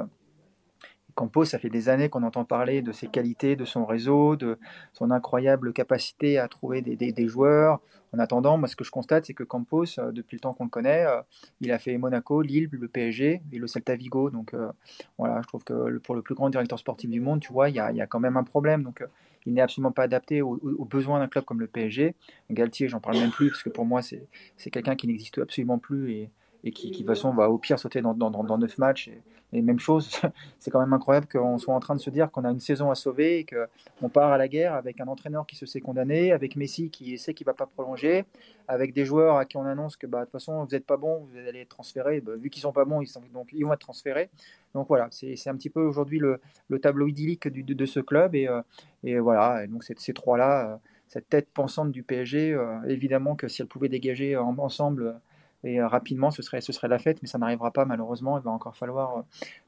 Campos, 1.16 1.46
ça 1.46 1.60
fait 1.60 1.70
des 1.70 1.90
années 1.90 2.10
qu'on 2.10 2.24
entend 2.24 2.46
parler 2.46 2.82
de 2.82 2.92
ses 2.92 3.08
qualités, 3.08 3.56
de 3.56 3.66
son 3.66 3.86
réseau, 3.86 4.36
de 4.36 4.58
son 4.94 5.12
incroyable 5.12 5.74
capacité 5.74 6.38
à 6.38 6.48
trouver 6.48 6.82
des, 6.82 7.28
joueurs. 7.28 7.80
En 8.14 8.20
attendant, 8.20 8.58
moi, 8.58 8.68
ce 8.68 8.76
que 8.76 8.84
je 8.84 8.92
constate, 8.92 9.26
c'est 9.26 9.34
que 9.34 9.44
Campos, 9.44 10.00
euh, 10.00 10.12
depuis 10.12 10.36
le 10.36 10.40
temps 10.40 10.54
qu'on 10.54 10.64
le 10.64 10.70
connaît, 10.70 11.06
euh, 11.06 11.22
il 11.62 11.72
a 11.72 11.78
fait 11.78 11.98
Monaco, 11.98 12.42
Lille, 12.42 12.70
le 12.72 12.88
PSG 12.88 13.42
et 13.52 13.58
le 13.58 13.68
Celta 13.68 13.96
Vigo. 13.96 14.30
Donc 14.30 14.54
euh, 14.54 14.72
voilà, 15.18 15.42
je 15.42 15.48
trouve 15.48 15.64
que 15.64 15.98
pour 16.00 16.16
le 16.16 16.22
plus 16.22 16.36
grand 16.36 16.50
directeur 16.50 16.80
sportif 16.80 17.10
du 17.10 17.22
monde, 17.22 17.40
tu 17.40 17.54
vois, 17.54 17.70
il 17.70 17.76
y 17.76 17.80
a, 17.80 18.08
quand 18.08 18.20
même 18.20 18.38
un 18.38 18.44
problème. 18.44 18.84
Donc 18.84 19.04
il 19.46 19.54
n'est 19.54 19.62
absolument 19.62 19.92
pas 19.92 20.04
adapté 20.04 20.42
aux, 20.42 20.86
besoins 20.90 21.20
d'un 21.20 21.28
club 21.28 21.46
comme 21.46 21.60
le 21.60 21.68
PSG. 21.68 22.16
Galtier, 22.50 22.88
j'en 22.88 23.00
parle 23.00 23.18
même 23.18 23.32
plus, 23.32 23.50
parce 23.50 23.64
que 23.64 23.70
pour 23.70 23.86
moi, 23.86 24.02
c'est 24.02 24.72
quelqu'un 24.72 24.96
qui 24.96 25.08
n'existe 25.08 25.38
absolument 25.38 25.78
plus 25.78 26.12
et, 26.12 26.32
et 26.64 26.72
qui, 26.72 26.92
de 26.92 26.98
toute 26.98 27.06
façon, 27.06 27.34
va 27.34 27.50
au 27.50 27.58
pire 27.58 27.80
sauter 27.80 28.02
dans, 28.02 28.14
dans, 28.14 28.30
dans 28.30 28.58
9 28.58 28.78
matchs. 28.78 29.12
Et 29.52 29.62
même 29.62 29.80
chose, 29.80 30.10
c'est 30.60 30.70
quand 30.70 30.80
même 30.80 30.94
incroyable 30.94 31.28
qu'on 31.28 31.58
soit 31.58 31.74
en 31.74 31.80
train 31.80 31.96
de 31.96 32.00
se 32.00 32.10
dire 32.10 32.30
qu'on 32.32 32.44
a 32.44 32.52
une 32.52 32.60
saison 32.60 32.92
à 32.92 32.96
sauver 32.96 33.40
et 33.40 33.46
qu'on 33.46 34.10
part 34.10 34.32
à 34.32 34.38
la 34.38 34.48
guerre 34.48 34.76
avec 34.76 35.02
un 35.02 35.08
entraîneur 35.08 35.48
qui 35.48 35.56
se 35.56 35.66
sait 35.66 35.82
condamné, 35.82 36.32
avec 36.32 36.56
Messi 36.56 36.90
qui 36.90 37.18
sait 37.18 37.34
qu'il 37.34 37.46
ne 37.46 37.52
va 37.52 37.56
pas 37.56 37.66
prolonger, 37.66 38.26
avec 38.68 38.94
des 38.94 39.06
joueurs 39.06 39.38
à 39.38 39.46
qui 39.46 39.58
on 39.58 39.66
annonce 39.66 39.98
que 39.98 40.06
bah, 40.06 40.20
de 40.20 40.26
toute 40.26 40.34
façon 40.34 40.64
vous 40.64 40.72
n'êtes 40.72 40.86
pas 40.86 40.98
bon, 40.98 41.28
vous 41.32 41.38
allez 41.38 41.62
être 41.62 41.70
transférés. 41.70 42.22
Bah, 42.22 42.34
vu 42.36 42.50
qu'ils 42.50 42.60
ne 42.60 42.64
sont 42.64 42.74
pas 42.74 42.86
bons, 42.86 43.02
ils, 43.02 43.08
sont, 43.08 43.22
donc, 43.34 43.50
ils 43.52 43.66
vont 43.66 43.74
être 43.74 43.80
transférés. 43.80 44.30
Donc 44.76 44.88
voilà, 44.88 45.08
c'est 45.12 45.48
un 45.48 45.56
petit 45.56 45.72
peu 45.72 45.82
aujourd'hui 45.82 46.20
le, 46.20 46.40
le, 46.68 46.80
tableau 46.80 47.08
idyllique 47.08 47.48
du, 47.48 47.64
de, 47.64 47.86
ce 47.88 48.00
club. 48.00 48.36
Et, 48.36 48.48
euh, 48.48 48.62
et 49.04 49.18
voilà, 49.18 49.64
et 49.64 49.68
donc 49.68 49.84
ces 49.84 50.14
trois-là, 50.14 50.74
euh, 50.74 50.78
cette 51.08 51.28
tête 51.28 51.50
pensante 51.52 51.92
du 51.92 52.04
PSG, 52.04 52.54
euh, 52.54 52.84
évidemment 52.88 53.36
que 53.36 53.48
si 53.48 53.64
elle 53.64 53.68
pouvait 53.68 53.90
dégager 53.90 54.38
ensemble 54.38 55.20
et 55.64 55.80
euh, 55.80 55.88
rapidement, 55.88 56.32
ce 56.32 56.42
serait, 56.42 56.88
la 56.88 57.00
fête, 57.00 57.22
mais 57.22 57.28
ça 57.28 57.38
n'arrivera 57.38 57.72
pas 57.72 57.86
malheureusement. 57.86 58.38
Il 58.38 58.44
va 58.44 58.52
encore 58.52 58.76
falloir 58.76 59.18
euh, 59.18 59.22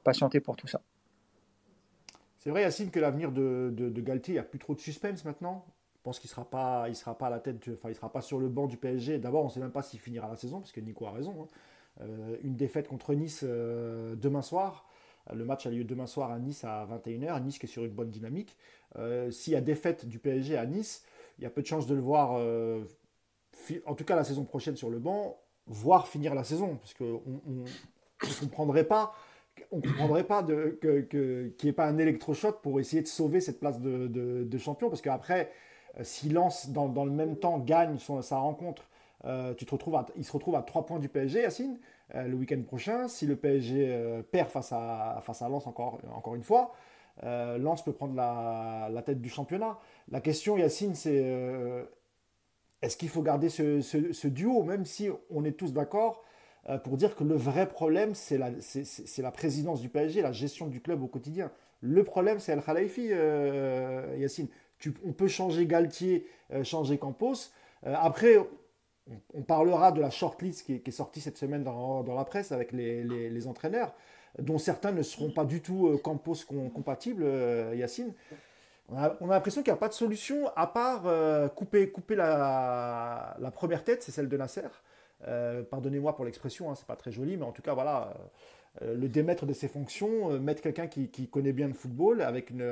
patienter 0.04 0.40
pour 0.40 0.56
tout 0.56 0.68
ça. 0.68 0.82
C'est 2.40 2.50
vrai, 2.50 2.62
Yacine, 2.62 2.90
que 2.90 3.00
l'avenir 3.00 3.32
de, 3.32 3.72
de, 3.76 4.02
Galtier, 4.02 4.34
il 4.34 4.36
n'y 4.36 4.40
a 4.40 4.44
plus 4.44 4.60
trop 4.60 4.74
de 4.74 4.80
suspense 4.80 5.26
maintenant. 5.26 5.66
Je 5.96 6.02
pense 6.04 6.20
qu'il 6.20 6.28
ne 6.30 6.32
sera, 6.32 6.46
pas, 6.50 7.28
à 7.28 7.30
la 7.30 7.40
tête, 7.40 7.70
enfin, 7.74 7.90
il 7.90 7.96
sera 7.96 8.12
pas 8.12 8.22
sur 8.22 8.40
le 8.40 8.50
banc 8.50 8.66
du 8.66 8.78
PSG. 8.78 9.20
D'abord, 9.20 9.44
on 9.44 9.48
ne 9.48 9.52
sait 9.52 9.60
même 9.60 9.72
pas 9.72 9.84
s'il 9.84 10.00
finira 10.00 10.28
la 10.28 10.36
saison, 10.36 10.60
parce 10.60 10.72
que 10.72 10.80
Nico 10.80 11.06
a 11.06 11.12
raison. 11.12 11.44
Hein. 11.44 11.48
Euh, 12.02 12.38
une 12.42 12.56
défaite 12.56 12.88
contre 12.88 13.14
Nice 13.14 13.44
demain 13.44 14.42
soir. 14.42 14.88
Le 15.32 15.46
match 15.46 15.68
a 15.68 15.70
lieu 15.70 15.84
demain 15.84 16.08
soir 16.08 16.32
à 16.32 16.40
Nice 16.40 16.64
à 16.64 16.88
21h. 16.88 17.44
Nice 17.44 17.60
qui 17.60 17.68
est 17.68 17.70
sur 17.70 17.86
une 17.86 17.92
bonne 17.92 18.10
dynamique. 18.10 18.58
S'il 19.30 19.54
y 19.54 19.56
a 19.56 19.62
défaite 19.62 20.08
du 20.08 20.18
PSG 20.18 20.58
à 20.58 20.66
Nice, 20.66 21.06
il 21.38 21.44
y 21.44 21.46
a 21.46 21.52
peu 21.52 21.62
de 21.62 21.68
chances 21.68 21.86
de 21.86 21.94
le 21.94 22.02
voir, 22.02 22.32
en 23.86 23.96
tout 23.96 24.04
cas 24.04 24.16
la 24.16 24.24
saison 24.24 24.46
prochaine, 24.46 24.76
sur 24.76 24.90
le 24.90 24.98
banc 24.98 25.41
voir 25.68 26.08
finir 26.08 26.36
la 26.36 26.44
saison, 26.44 26.78
parce 26.78 26.94
qu'on 26.94 27.22
ne 27.48 28.40
comprendrait 28.40 28.84
pas, 28.84 29.14
on 29.72 29.82
comprendrait 29.82 30.24
pas 30.24 30.44
que, 30.44 31.02
qu'il 31.02 31.54
n'y 31.64 31.70
ait 31.70 31.74
pas 31.74 31.88
un 31.88 31.98
électrochoc 31.98 32.62
pour 32.62 32.80
essayer 32.80 33.02
de 33.02 33.08
sauver 33.08 33.42
cette 33.42 33.60
place 33.60 33.80
de, 33.80 34.58
champion, 34.58 34.90
parce 34.90 35.02
qu'après, 35.02 35.52
euh, 36.00 36.04
s'il 36.04 36.34
lance 36.34 36.70
dans, 36.70 36.88
dans, 36.88 37.06
le 37.06 37.12
même 37.12 37.38
temps, 37.38 37.60
gagne 37.60 37.98
son, 37.98 38.22
sa 38.22 38.38
rencontre, 38.38 38.90
euh, 39.26 39.54
tu 39.54 39.66
te 39.66 39.72
retrouves 39.72 40.00
il 40.16 40.26
se 40.26 40.32
retrouve 40.32 40.56
à 40.56 40.62
3 40.62 40.86
points 40.86 41.00
du 41.00 41.10
PSG, 41.10 41.42
Yacine, 41.42 41.80
euh, 42.16 42.28
le 42.28 42.36
week-end 42.36 42.62
prochain. 42.64 43.08
Si 43.08 43.26
le 43.26 43.36
PSG 43.36 44.24
perd 44.32 44.50
face 44.50 44.72
à, 44.72 45.20
face 45.24 45.42
à 45.42 45.50
Lens 45.50 45.68
encore, 45.68 46.00
encore 46.14 46.36
une 46.36 46.44
fois, 46.44 46.74
Lens 47.24 47.84
peut 47.84 47.94
prendre 47.94 48.16
la, 48.16 48.90
la, 48.92 49.02
tête 49.04 49.22
du 49.22 49.30
championnat. 49.30 49.78
La 50.10 50.22
question, 50.22 50.58
Yacine, 50.58 50.96
c'est 50.96 51.22
est-ce 52.82 52.98
qu'il 52.98 53.10
faut 53.10 53.22
garder 53.22 53.50
ce, 53.50 54.28
duo, 54.28 54.64
même 54.64 54.86
si 54.86 55.10
on 55.30 55.46
est 55.46 55.52
tous 55.52 55.74
d'accord 55.74 56.24
euh, 56.70 56.78
pour 56.78 56.98
dire 56.98 57.16
que 57.16 57.24
le 57.24 57.36
vrai 57.36 57.68
problème, 57.68 58.14
c'est 58.14 58.38
la, 58.38 59.32
présidence 59.32 59.82
du 59.82 59.90
PSG, 59.90 60.22
la 60.22 60.32
gestion 60.32 60.68
du 60.68 60.82
club 60.82 61.02
au 61.02 61.08
quotidien. 61.08 61.52
Le 61.82 62.04
problème, 62.04 62.40
c'est 62.40 62.52
El 62.52 62.62
Khalifi, 62.62 63.10
euh, 63.12 64.16
Yacine. 64.18 64.48
on 65.06 65.12
peut 65.12 65.28
changer 65.28 65.66
Galtier, 65.66 66.28
euh, 66.54 66.64
changer 66.64 66.98
Campos. 66.98 67.52
après, 67.84 68.38
on, 69.34 69.42
parlera 69.42 69.92
de 69.92 70.00
la 70.00 70.12
shortlist 70.12 70.66
qui, 70.66 70.82
qui 70.82 70.90
est 70.90 70.94
sortie 70.94 71.22
cette 71.22 71.38
semaine 71.38 71.64
dans, 71.64 72.04
la 72.04 72.26
presse 72.26 72.52
avec 72.52 72.72
les, 72.72 73.48
entraîneurs, 73.48 73.96
dont 74.38 74.60
certains 74.60 74.92
ne 74.92 75.02
seront 75.02 75.32
pas 75.32 75.46
du 75.46 75.62
tout 75.62 76.00
Campos 76.04 76.36
compatibles, 76.74 77.26
Yacine. 77.74 78.14
On 78.92 78.98
a, 78.98 79.18
l'impression 79.22 79.64
qu'il 79.64 79.72
n'y 79.72 79.78
a 79.78 79.80
pas 79.80 79.88
de 79.88 79.94
solution 79.94 80.50
à 80.56 80.68
part 80.68 81.04
euh, 81.06 81.48
couper, 81.48 81.90
couper 81.92 82.16
la, 82.16 83.38
première 83.54 83.86
tête, 83.86 84.04
c'est 84.04 84.12
celle 84.12 84.28
de 84.28 84.36
Nasser. 84.36 84.68
Euh, 85.28 85.64
pardonnez-moi 85.64 86.16
pour 86.16 86.26
l'expression, 86.26 86.70
hein, 86.70 86.76
c'est 86.76 86.88
pas 86.88 86.98
très 86.98 87.12
joli, 87.12 87.38
mais 87.38 87.46
en 87.46 87.54
tout 87.54 87.62
cas, 87.62 87.74
voilà, 87.74 88.14
euh, 88.82 88.96
le 88.96 89.08
démettre 89.08 89.46
de 89.46 89.54
ses 89.54 89.70
fonctions, 89.70 90.38
mettre 90.40 90.62
quelqu'un 90.62 90.88
qui, 90.88 91.30
connaît 91.30 91.54
bien 91.54 91.68
le 91.68 91.74
football 91.74 92.22
avec 92.22 92.50
une, 92.50 92.66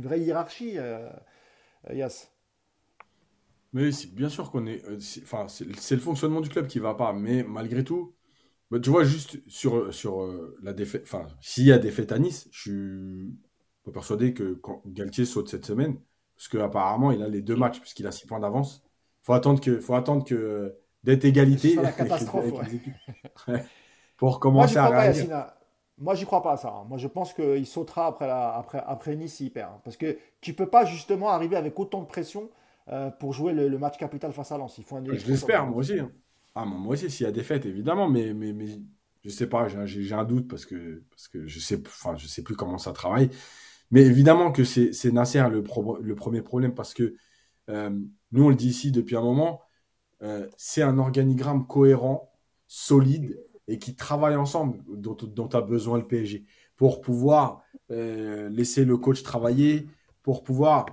vraie 0.00 0.20
hiérarchie, 0.20 0.78
Yas. 1.92 2.30
Mais 3.74 3.90
bien 4.12 4.30
sûr 4.30 4.50
qu'on 4.50 4.66
est. 4.66 4.82
Enfin, 5.22 5.48
c'est 5.48 5.94
le 5.94 6.00
fonctionnement 6.00 6.40
du 6.40 6.48
club 6.48 6.66
qui 6.66 6.78
va 6.78 6.94
pas, 6.94 7.12
mais 7.12 7.42
malgré 7.42 7.84
tout, 7.84 8.14
bah, 8.70 8.80
tu 8.80 8.88
vois, 8.88 9.04
juste 9.04 9.38
sur, 9.48 9.92
sur 9.92 10.26
la 10.62 10.72
défaite. 10.72 11.02
Enfin, 11.02 11.26
s'il 11.42 11.66
y 11.66 11.72
a 11.72 11.78
défaite 11.78 12.10
à 12.10 12.18
Nice, 12.18 12.48
je 12.52 12.60
suis 12.60 13.36
persuadé 13.92 14.34
que 14.34 14.54
quand 14.54 14.82
Galtier 14.86 15.24
saute 15.24 15.48
cette 15.48 15.66
semaine, 15.66 15.96
parce 16.36 16.48
qu'apparemment, 16.48 17.12
il 17.12 17.22
a 17.22 17.28
les 17.28 17.42
deux 17.42 17.56
matchs, 17.56 17.80
puisqu'il 17.80 18.06
a 18.06 18.12
six 18.12 18.26
points 18.26 18.40
d'avance. 18.40 18.82
faut 19.22 19.32
attendre 19.32 19.60
que, 19.60 19.80
faut 19.80 19.94
attendre 19.94 20.24
que 20.24 20.74
d'être 21.02 21.24
égalité. 21.24 21.76
la 21.76 21.92
catastrophe, 21.92 22.52
pour 24.16 24.40
commencer 24.40 24.76
à 24.76 24.88
réagir. 24.88 25.46
Moi, 25.98 26.14
j'y 26.14 26.26
crois 26.26 26.42
pas 26.42 26.52
à 26.52 26.56
ça. 26.58 26.68
Hein. 26.68 26.84
Moi, 26.88 26.98
je 26.98 27.08
pense 27.08 27.32
qu'il 27.32 27.66
sautera 27.66 28.06
après, 28.06 28.26
la, 28.26 28.54
après, 28.54 28.82
après 28.86 29.16
Nice 29.16 29.34
s'il 29.34 29.50
perd. 29.50 29.72
Hein. 29.72 29.80
Parce 29.82 29.96
que 29.96 30.18
tu 30.42 30.52
peux 30.52 30.68
pas 30.68 30.84
justement 30.84 31.30
arriver 31.30 31.56
avec 31.56 31.78
autant 31.80 32.02
de 32.02 32.06
pression 32.06 32.50
euh, 32.88 33.10
pour 33.10 33.32
jouer 33.32 33.54
le, 33.54 33.78
match 33.78 33.96
capital 33.96 34.32
face 34.32 34.52
à 34.52 34.58
Lens. 34.58 34.76
Il 34.76 34.84
faut 34.84 34.96
un 34.96 35.04
Je 35.04 35.26
l'espère, 35.26 35.66
moi 35.66 35.78
aussi. 35.78 35.98
Hein. 35.98 36.10
Ah, 36.54 36.66
moi 36.66 36.92
aussi, 36.92 37.10
s'il 37.10 37.24
y 37.24 37.28
a 37.28 37.32
défaite, 37.32 37.64
évidemment. 37.64 38.08
Mais, 38.08 38.34
mais, 38.34 38.52
mais 38.52 38.78
je 39.24 39.30
sais 39.30 39.48
pas, 39.48 39.68
j'ai 39.86 40.12
un 40.12 40.24
doute 40.24 40.48
parce 40.48 40.66
que, 40.66 41.02
parce 41.10 41.28
que 41.28 41.46
je 41.46 41.58
sais, 41.60 41.80
enfin, 41.86 42.14
je 42.16 42.26
sais 42.26 42.42
plus 42.42 42.56
comment 42.56 42.78
ça 42.78 42.92
travaille. 42.92 43.30
Mais 43.90 44.02
évidemment 44.02 44.52
que 44.52 44.64
c'est 44.64 45.12
Nasser 45.12 45.44
le, 45.50 45.62
premier 46.14 46.42
problème 46.42 46.74
parce 46.74 46.94
que 46.94 47.14
euh, 47.68 47.90
nous, 48.32 48.44
on 48.44 48.48
le 48.48 48.54
dit 48.54 48.68
ici 48.68 48.90
depuis 48.90 49.16
un 49.16 49.22
moment, 49.22 49.60
euh, 50.22 50.48
c'est 50.56 50.82
un 50.82 50.98
organigramme 50.98 51.66
cohérent, 51.66 52.32
solide 52.66 53.40
et 53.68 53.78
qui 53.78 53.94
travaille 53.94 54.36
ensemble 54.36 54.82
dont, 54.88 55.14
dont 55.14 55.48
a 55.48 55.60
besoin 55.60 55.98
le 55.98 56.06
PSG 56.06 56.44
pour 56.76 57.00
pouvoir 57.00 57.62
euh, 57.90 58.48
laisser 58.48 58.84
le 58.84 58.96
coach 58.96 59.22
travailler, 59.22 59.86
pour 60.22 60.42
pouvoir 60.42 60.86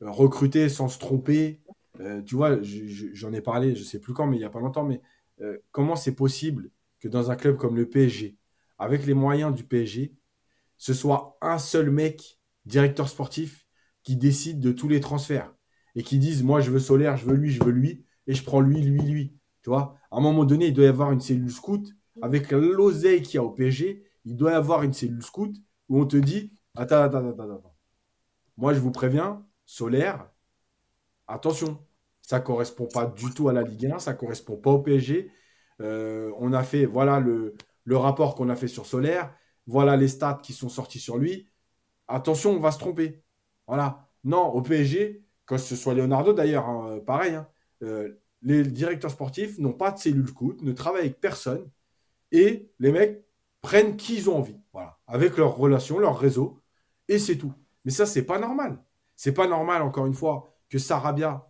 recruter 0.00 0.68
sans 0.68 0.88
se 0.88 0.98
tromper. 0.98 1.60
tu 2.26 2.34
vois, 2.34 2.58
j'en 2.60 3.32
ai 3.32 3.40
parlé, 3.40 3.76
je 3.76 3.84
sais 3.84 4.00
plus 4.00 4.12
quand, 4.12 4.26
mais 4.26 4.36
il 4.36 4.40
n'y 4.40 4.44
a 4.44 4.50
pas 4.50 4.58
longtemps, 4.60 4.84
mais 4.84 5.00
comment 5.70 5.94
c'est 5.94 6.14
possible 6.14 6.70
que 6.98 7.06
dans 7.06 7.30
un 7.30 7.36
club 7.36 7.56
comme 7.56 7.76
le 7.76 7.88
PSG, 7.88 8.36
avec 8.78 9.06
les 9.06 9.14
moyens 9.14 9.54
du 9.54 9.62
PSG, 9.62 10.12
ce 10.78 10.94
soit 10.94 11.38
un 11.40 11.58
seul 11.58 11.90
mec, 11.90 12.40
directeur 12.64 13.08
sportif, 13.08 13.66
qui 14.02 14.16
décide 14.16 14.60
de 14.60 14.72
tous 14.72 14.88
les 14.88 15.00
transferts 15.00 15.52
et 15.94 16.02
qui 16.02 16.18
dise 16.18 16.42
moi 16.42 16.60
je 16.60 16.70
veux 16.70 16.78
Solaire, 16.78 17.16
je 17.16 17.26
veux 17.26 17.34
lui, 17.34 17.50
je 17.50 17.62
veux 17.62 17.72
lui, 17.72 18.04
et 18.26 18.34
je 18.34 18.44
prends 18.44 18.60
lui, 18.60 18.80
lui, 18.80 19.00
lui. 19.00 19.36
Tu 19.62 19.70
vois, 19.70 19.96
à 20.10 20.18
un 20.18 20.20
moment 20.20 20.44
donné, 20.44 20.68
il 20.68 20.74
doit 20.74 20.84
y 20.84 20.88
avoir 20.88 21.10
une 21.10 21.20
cellule 21.20 21.50
scout 21.50 21.88
avec 22.22 22.50
l'oseille 22.52 23.22
qu'il 23.22 23.36
y 23.36 23.38
a 23.38 23.42
au 23.42 23.50
PSG. 23.50 24.04
Il 24.24 24.36
doit 24.36 24.52
y 24.52 24.54
avoir 24.54 24.82
une 24.82 24.92
cellule 24.92 25.22
scout 25.22 25.54
où 25.88 26.00
on 26.00 26.06
te 26.06 26.16
dit 26.16 26.52
attends, 26.76 27.02
attends, 27.02 27.28
attends, 27.28 27.54
attends. 27.54 27.76
Moi, 28.56 28.74
je 28.74 28.80
vous 28.80 28.90
préviens, 28.90 29.44
Solaire, 29.64 30.30
attention, 31.26 31.78
ça 32.22 32.40
correspond 32.40 32.86
pas 32.86 33.06
du 33.06 33.30
tout 33.30 33.48
à 33.48 33.52
la 33.52 33.62
Ligue 33.62 33.86
1, 33.86 33.98
ça 33.98 34.14
correspond 34.14 34.56
pas 34.56 34.70
au 34.70 34.80
PSG. 34.80 35.30
Euh, 35.80 36.32
on 36.38 36.52
a 36.52 36.62
fait, 36.62 36.86
voilà 36.86 37.20
le, 37.20 37.54
le 37.84 37.96
rapport 37.96 38.34
qu'on 38.34 38.48
a 38.48 38.56
fait 38.56 38.68
sur 38.68 38.86
Solaire 38.86 39.34
voilà 39.66 39.96
les 39.96 40.08
stats 40.08 40.40
qui 40.42 40.52
sont 40.52 40.68
sortis 40.68 41.00
sur 41.00 41.18
lui. 41.18 41.48
Attention, 42.08 42.52
on 42.52 42.60
va 42.60 42.72
se 42.72 42.78
tromper. 42.78 43.22
Voilà. 43.66 44.08
Non, 44.24 44.48
au 44.48 44.62
PSG, 44.62 45.24
que 45.46 45.56
ce 45.56 45.76
soit 45.76 45.94
Leonardo 45.94 46.32
d'ailleurs, 46.32 46.68
hein, 46.68 47.00
pareil, 47.06 47.34
hein, 47.34 47.48
euh, 47.82 48.20
les 48.42 48.62
directeurs 48.64 49.10
sportifs 49.10 49.58
n'ont 49.58 49.72
pas 49.72 49.90
de 49.92 49.98
cellule 49.98 50.28
scout, 50.28 50.60
ne 50.62 50.72
travaillent 50.72 51.06
avec 51.06 51.20
personne, 51.20 51.68
et 52.32 52.70
les 52.78 52.92
mecs 52.92 53.24
prennent 53.62 53.96
qui 53.96 54.16
ils 54.16 54.30
ont 54.30 54.38
envie, 54.38 54.60
voilà, 54.72 54.98
avec 55.06 55.36
leurs 55.36 55.56
relations, 55.56 55.98
leur 55.98 56.18
réseau, 56.18 56.62
et 57.08 57.18
c'est 57.18 57.36
tout. 57.36 57.52
Mais 57.84 57.90
ça, 57.90 58.06
c'est 58.06 58.24
pas 58.24 58.38
normal. 58.38 58.82
C'est 59.16 59.32
pas 59.32 59.46
normal, 59.48 59.82
encore 59.82 60.06
une 60.06 60.14
fois, 60.14 60.52
que 60.68 60.78
Sarabia, 60.78 61.48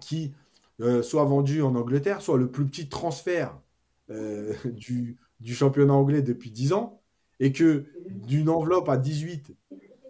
qui 0.00 0.34
euh, 0.80 1.02
soit 1.02 1.24
vendu 1.24 1.62
en 1.62 1.74
Angleterre, 1.74 2.20
soit 2.20 2.38
le 2.38 2.50
plus 2.50 2.66
petit 2.66 2.88
transfert 2.88 3.58
euh, 4.10 4.54
du, 4.64 5.18
du 5.40 5.54
championnat 5.54 5.94
anglais 5.94 6.22
depuis 6.22 6.50
10 6.50 6.72
ans, 6.72 6.99
et 7.40 7.52
que 7.52 7.86
d'une 8.06 8.48
enveloppe 8.48 8.88
à 8.88 8.96
18, 8.96 9.52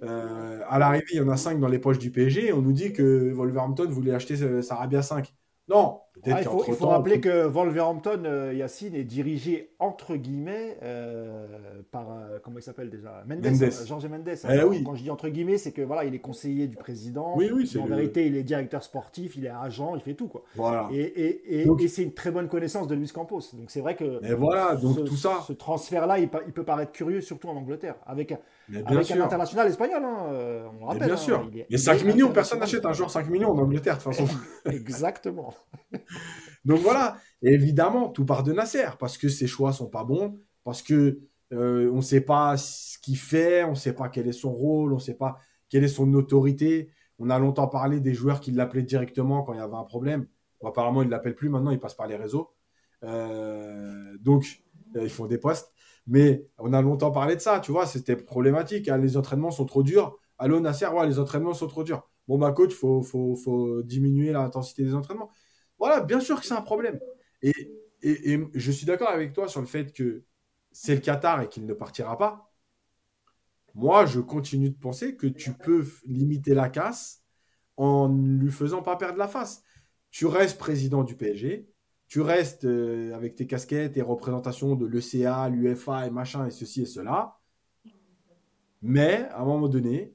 euh, 0.02 0.60
à 0.68 0.78
l'arrivée, 0.78 1.06
il 1.12 1.16
y 1.18 1.20
en 1.20 1.28
a 1.28 1.36
5 1.36 1.60
dans 1.60 1.68
les 1.68 1.78
poches 1.78 1.98
du 1.98 2.10
PSG, 2.10 2.52
on 2.52 2.62
nous 2.62 2.72
dit 2.72 2.92
que 2.92 3.32
Wolverhampton 3.32 3.88
voulait 3.88 4.12
acheter 4.12 4.62
Sarabia 4.62 5.02
5. 5.02 5.34
Non, 5.70 6.00
ah, 6.26 6.40
il, 6.40 6.44
faut, 6.44 6.64
il 6.66 6.74
faut 6.74 6.88
rappeler 6.88 7.20
que 7.20 7.46
Wolverhampton, 7.46 8.24
euh, 8.24 8.52
Yacine, 8.52 8.94
est 8.96 9.04
dirigé 9.04 9.70
entre 9.78 10.16
guillemets 10.16 10.76
euh, 10.82 11.46
par 11.92 12.10
euh, 12.10 12.38
comment 12.42 12.58
il 12.58 12.62
s'appelle 12.62 12.90
déjà? 12.90 13.22
Mendes, 13.26 13.44
Mendes. 13.44 13.70
Georges 13.86 14.06
Mendes. 14.06 14.28
Eh 14.28 14.64
oui. 14.64 14.82
Quand 14.84 14.96
je 14.96 15.04
dis 15.04 15.10
entre 15.10 15.28
guillemets, 15.28 15.58
c'est 15.58 15.70
que 15.70 15.82
voilà, 15.82 16.04
il 16.04 16.14
est 16.14 16.18
conseiller 16.18 16.66
du 16.66 16.76
président. 16.76 17.34
Oui, 17.36 17.50
oui, 17.52 17.70
en 17.80 17.86
vérité, 17.86 18.26
il 18.26 18.36
est 18.36 18.42
directeur 18.42 18.82
sportif, 18.82 19.36
il 19.36 19.46
est 19.46 19.50
agent, 19.50 19.94
il 19.94 20.00
fait 20.00 20.14
tout 20.14 20.26
quoi. 20.26 20.42
Voilà. 20.56 20.88
Et, 20.92 21.00
et, 21.00 21.62
et, 21.62 21.88
c'est 21.88 22.02
une 22.02 22.14
très 22.14 22.32
bonne 22.32 22.48
connaissance 22.48 22.88
de 22.88 22.96
Luis 22.96 23.08
Campos. 23.08 23.42
Donc 23.54 23.70
c'est 23.70 23.80
vrai 23.80 23.94
que. 23.94 24.24
Et 24.24 24.34
voilà, 24.34 24.74
donc 24.74 24.96
ce, 24.96 25.00
tout 25.02 25.16
ça. 25.16 25.38
Ce 25.46 25.52
transfert-là, 25.52 26.18
il, 26.18 26.28
il, 26.46 26.52
peut 26.52 26.64
paraître 26.64 26.92
curieux, 26.92 27.20
surtout 27.20 27.48
en 27.48 27.56
Angleterre, 27.56 27.94
avec 28.06 28.34
avec 28.84 29.10
un 29.10 29.20
international 29.20 29.68
espagnol, 29.68 30.02
hein, 30.04 30.26
euh, 30.30 30.68
on 30.80 30.86
rappelle. 30.86 31.06
bien 31.06 31.14
hein, 31.14 31.16
sûr. 31.16 31.50
mais 31.70 31.76
5 31.76 32.04
millions, 32.04 32.32
personne 32.32 32.60
n'achète 32.60 32.84
un 32.86 32.92
joueur 32.92 33.10
5 33.10 33.28
millions 33.28 33.50
en 33.50 33.58
Angleterre, 33.58 33.98
de 33.98 34.02
toute 34.02 34.14
façon. 34.14 34.28
Exactement. 34.66 35.54
Donc 36.64 36.78
voilà, 36.80 37.16
et 37.42 37.52
évidemment, 37.52 38.08
tout 38.08 38.24
part 38.24 38.42
de 38.42 38.52
Nasser, 38.52 38.96
parce 38.98 39.16
que 39.18 39.28
ses 39.28 39.46
choix 39.46 39.72
sont 39.72 39.88
pas 39.88 40.04
bons, 40.04 40.38
parce 40.64 40.82
que 40.82 41.20
euh, 41.52 41.90
on 41.92 41.96
ne 41.96 42.02
sait 42.02 42.20
pas 42.20 42.56
ce 42.56 42.98
qu'il 42.98 43.16
fait, 43.16 43.64
on 43.64 43.70
ne 43.70 43.74
sait 43.74 43.94
pas 43.94 44.08
quel 44.08 44.28
est 44.28 44.32
son 44.32 44.52
rôle, 44.52 44.92
on 44.92 44.96
ne 44.96 45.00
sait 45.00 45.14
pas 45.14 45.38
quelle 45.68 45.84
est 45.84 45.88
son 45.88 46.12
autorité. 46.14 46.90
On 47.18 47.30
a 47.30 47.38
longtemps 47.38 47.68
parlé 47.68 48.00
des 48.00 48.14
joueurs 48.14 48.40
qui 48.40 48.50
l'appelaient 48.52 48.82
directement 48.82 49.42
quand 49.42 49.54
il 49.54 49.58
y 49.58 49.62
avait 49.62 49.74
un 49.74 49.84
problème. 49.84 50.26
apparemment, 50.64 51.02
ils 51.02 51.06
ne 51.06 51.10
l'appellent 51.10 51.34
plus 51.34 51.48
maintenant, 51.48 51.70
il 51.70 51.80
passe 51.80 51.94
par 51.94 52.06
les 52.06 52.16
réseaux. 52.16 52.52
Euh, 53.04 54.16
donc, 54.20 54.62
ils 54.94 55.10
font 55.10 55.26
des 55.26 55.38
postes. 55.38 55.72
Mais 56.10 56.44
on 56.58 56.72
a 56.72 56.82
longtemps 56.82 57.12
parlé 57.12 57.36
de 57.36 57.40
ça, 57.40 57.60
tu 57.60 57.70
vois, 57.70 57.86
c'était 57.86 58.16
problématique. 58.16 58.88
Hein. 58.88 58.98
Les 58.98 59.16
entraînements 59.16 59.52
sont 59.52 59.64
trop 59.64 59.84
durs. 59.84 60.18
Allô, 60.38 60.58
Nasser, 60.58 60.88
ouais, 60.88 61.06
les 61.06 61.20
entraînements 61.20 61.54
sont 61.54 61.68
trop 61.68 61.84
durs. 61.84 62.02
Bon, 62.26 62.36
ma 62.36 62.50
coach, 62.50 62.72
il 62.72 62.76
faut, 62.76 63.02
faut, 63.02 63.36
faut, 63.36 63.82
diminuer 63.82 64.32
l'intensité 64.32 64.82
des 64.82 64.94
entraînements. 64.94 65.30
Voilà, 65.78 66.00
bien 66.00 66.18
sûr 66.18 66.40
que 66.40 66.46
c'est 66.46 66.54
un 66.54 66.62
problème. 66.62 66.98
Et, 67.42 67.52
et, 68.02 68.32
et 68.32 68.48
je 68.54 68.72
suis 68.72 68.86
d'accord 68.86 69.10
avec 69.10 69.32
toi 69.32 69.46
sur 69.46 69.60
le 69.60 69.68
fait 69.68 69.92
que 69.92 70.24
c'est 70.72 70.96
le 70.96 71.00
Qatar 71.00 71.42
et 71.42 71.48
qu'il 71.48 71.64
ne 71.64 71.74
partira 71.74 72.18
pas. 72.18 72.52
Moi, 73.74 74.04
je 74.04 74.18
continue 74.18 74.70
de 74.70 74.78
penser 74.78 75.14
que 75.16 75.28
tu 75.28 75.52
peux 75.52 75.86
limiter 76.06 76.54
la 76.54 76.68
casse 76.68 77.22
en 77.76 78.08
lui 78.08 78.50
faisant 78.50 78.82
pas 78.82 78.96
perdre 78.96 79.18
la 79.18 79.28
face. 79.28 79.62
Tu 80.10 80.26
restes 80.26 80.58
président 80.58 81.04
du 81.04 81.16
PSG, 81.16 81.69
tu 82.10 82.20
restes 82.22 82.64
euh, 82.64 83.14
avec 83.14 83.36
tes 83.36 83.46
casquettes 83.46 83.96
et 83.96 84.02
représentations 84.02 84.74
de 84.74 84.84
l'ECA, 84.84 85.48
l'UFA 85.48 86.08
et 86.08 86.10
machin 86.10 86.44
et 86.44 86.50
ceci 86.50 86.82
et 86.82 86.86
cela. 86.86 87.38
Mais 88.82 89.28
à 89.30 89.42
un 89.42 89.44
moment 89.44 89.68
donné, 89.68 90.12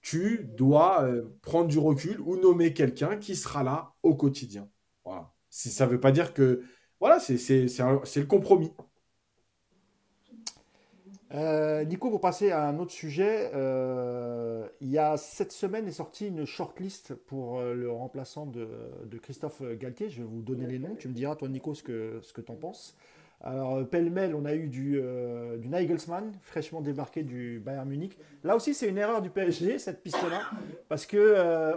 tu 0.00 0.50
dois 0.56 1.04
euh, 1.04 1.22
prendre 1.42 1.68
du 1.68 1.78
recul 1.78 2.20
ou 2.20 2.36
nommer 2.36 2.74
quelqu'un 2.74 3.18
qui 3.18 3.36
sera 3.36 3.62
là 3.62 3.94
au 4.02 4.16
quotidien. 4.16 4.68
Voilà. 5.04 5.32
Ça 5.48 5.86
ne 5.86 5.92
veut 5.92 6.00
pas 6.00 6.10
dire 6.10 6.34
que. 6.34 6.62
Voilà, 6.98 7.20
c'est 7.20 7.36
le 7.36 8.24
compromis. 8.24 8.72
Euh, 11.36 11.84
Nico, 11.84 12.10
pour 12.10 12.20
passer 12.20 12.50
à 12.50 12.66
un 12.66 12.78
autre 12.78 12.92
sujet, 12.92 13.50
euh, 13.54 14.66
il 14.80 14.88
y 14.88 14.98
a 14.98 15.16
cette 15.16 15.52
semaine 15.52 15.86
est 15.86 15.92
sortie 15.92 16.28
une 16.28 16.46
shortlist 16.46 17.14
pour 17.14 17.58
euh, 17.58 17.74
le 17.74 17.90
remplaçant 17.90 18.46
de, 18.46 18.68
Christophe 19.22 19.62
Galtier. 19.78 20.08
Je 20.08 20.22
vais 20.22 20.28
vous 20.28 20.40
donner 20.40 20.66
les 20.66 20.78
noms. 20.78 20.94
Tu 20.98 21.08
me 21.08 21.12
diras, 21.12 21.36
toi, 21.36 21.48
Nico, 21.48 21.74
ce 21.74 21.82
que, 21.82 22.20
ce 22.22 22.32
que 22.32 22.40
tu 22.40 22.52
en 22.52 22.54
penses. 22.56 22.96
Alors, 23.42 23.86
pêle-mêle, 23.86 24.34
on 24.34 24.46
a 24.46 24.54
eu 24.54 24.66
du, 24.68 24.98
du 25.58 25.68
Nagelsmann, 25.68 26.32
fraîchement 26.40 26.80
débarqué 26.80 27.22
du 27.22 27.60
Bayern 27.60 27.86
Munich. 27.86 28.16
Là 28.42 28.56
aussi, 28.56 28.72
c'est 28.72 28.88
une 28.88 28.96
erreur 28.96 29.20
du 29.20 29.28
PSG, 29.28 29.78
cette 29.78 30.02
piste-là, 30.02 30.40
parce 30.88 31.04
que 31.04 31.76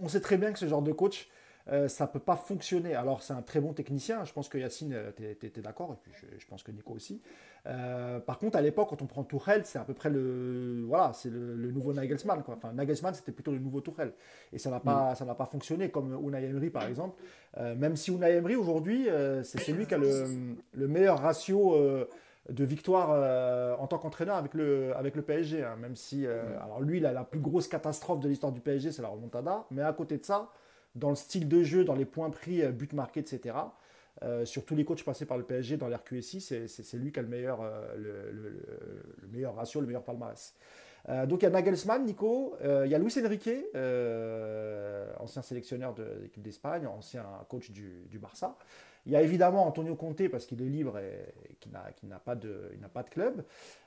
on, 0.00 0.08
sait 0.08 0.20
très 0.20 0.38
bien 0.38 0.52
que 0.52 0.58
ce 0.58 0.66
genre 0.66 0.80
de 0.80 0.92
coach, 0.92 1.28
euh, 1.72 1.88
ça 1.88 2.04
ne 2.06 2.10
peut 2.10 2.20
pas 2.20 2.36
fonctionner. 2.36 2.94
Alors, 2.94 3.22
c'est 3.22 3.32
un 3.32 3.42
très 3.42 3.60
bon 3.60 3.72
technicien. 3.72 4.24
Je 4.24 4.32
pense 4.32 4.48
que 4.48 4.56
Yacine, 4.56 4.92
euh, 4.94 5.10
tu 5.16 5.24
es, 5.24 5.60
d'accord, 5.60 5.94
et 5.94 5.96
puis 6.00 6.12
je, 6.38 6.46
pense 6.46 6.62
que 6.62 6.70
Nico 6.70 6.92
aussi. 6.94 7.20
Euh, 7.66 8.20
par 8.20 8.38
contre, 8.38 8.56
à 8.56 8.60
l'époque, 8.60 8.88
quand 8.90 9.02
on 9.02 9.06
prend 9.06 9.24
Tourelle, 9.24 9.62
c'est 9.64 9.78
à 9.78 9.84
peu 9.84 9.94
près 9.94 10.08
le, 10.08 10.84
voilà, 10.86 11.12
c'est 11.12 11.28
le, 11.28 11.72
nouveau 11.72 11.92
Nagelsmann. 11.92 12.44
Quoi. 12.44 12.54
Enfin, 12.54 12.72
Nagelsmann, 12.72 13.14
c'était 13.14 13.32
plutôt 13.32 13.50
le 13.50 13.58
nouveau 13.58 13.80
Tourelle. 13.80 14.12
Et 14.52 14.58
ça 14.58 14.70
n'a 14.70 14.78
pas, 14.78 15.12
mm. 15.12 15.16
ça 15.16 15.24
n'a 15.24 15.34
pas 15.34 15.46
fonctionné, 15.46 15.90
comme 15.90 16.16
Unai 16.24 16.44
Emery, 16.44 16.70
par 16.70 16.86
exemple. 16.86 17.20
même 17.56 17.96
si 17.96 18.12
Unai 18.12 18.36
Emery, 18.36 18.54
aujourd'hui, 18.54 19.08
c'est 19.42 19.60
celui 19.60 19.86
qui 19.86 19.94
a 19.94 19.98
le, 19.98 20.86
meilleur 20.86 21.18
ratio 21.20 21.76
de 22.48 22.64
victoire 22.64 23.80
en 23.80 23.88
tant 23.88 23.98
qu'entraîneur 23.98 24.36
avec 24.36 24.54
le, 24.54 24.96
avec 24.96 25.16
le 25.16 25.22
PSG. 25.22 25.64
Hein. 25.64 25.74
même 25.80 25.96
si, 25.96 26.26
mm. 26.26 26.62
alors 26.62 26.80
lui, 26.80 26.98
il 26.98 27.06
a 27.06 27.12
la 27.12 27.24
plus 27.24 27.40
grosse 27.40 27.66
catastrophe 27.66 28.20
de 28.20 28.28
l'histoire 28.28 28.52
du 28.52 28.60
PSG, 28.60 28.92
c'est 28.92 29.02
la 29.02 29.08
remontada. 29.08 29.64
Mais 29.72 29.82
à 29.82 29.92
côté 29.92 30.18
de 30.18 30.24
ça, 30.24 30.52
dans 30.96 31.10
le 31.10 31.16
style 31.16 31.48
de 31.48 31.62
jeu, 31.62 31.84
dans 31.84 31.94
les 31.94 32.04
points 32.04 32.30
pris, 32.30 32.62
euh, 32.62 32.72
buts 32.72 32.88
marqués, 32.92 33.20
etc. 33.20 33.54
Euh, 34.22 34.46
sur 34.46 34.64
tous 34.64 34.74
les 34.74 34.84
coachs 34.84 35.04
passés 35.04 35.26
par 35.26 35.36
le 35.36 35.44
PSG 35.44 35.76
dans 35.76 35.88
l'RQSI, 35.88 36.40
c'est 36.40 36.96
lui 36.96 37.12
qui 37.12 37.18
a 37.18 37.22
le 37.22 37.28
meilleur, 37.28 37.60
euh, 37.60 37.94
le, 37.96 39.28
meilleur 39.30 39.54
ratio, 39.54 39.80
le 39.80 39.86
meilleur 39.86 40.02
palmarès. 40.02 40.54
donc 41.26 41.42
il 41.42 41.44
y 41.44 41.46
a 41.46 41.50
Nagelsmann, 41.50 42.04
Nico, 42.04 42.56
il 42.62 42.90
y 42.90 42.94
a 42.94 42.98
Luis 42.98 43.12
Enrique, 43.22 43.50
ancien 45.20 45.42
sélectionneur 45.42 45.94
de 45.94 46.06
l'équipe 46.22 46.42
d'Espagne, 46.42 46.86
ancien 46.86 47.26
coach 47.50 47.70
du, 47.70 48.18
Barça. 48.18 48.56
Il 49.04 49.12
y 49.12 49.16
a 49.16 49.22
évidemment 49.22 49.66
Antonio 49.68 49.94
Conte 49.94 50.28
parce 50.28 50.46
qu'il 50.46 50.60
est 50.62 50.68
libre 50.68 50.98
et, 50.98 51.54
qui 51.60 51.68
n'a 51.68 52.18
pas, 52.18 52.34
de, 52.34 52.70
club. 53.10 53.44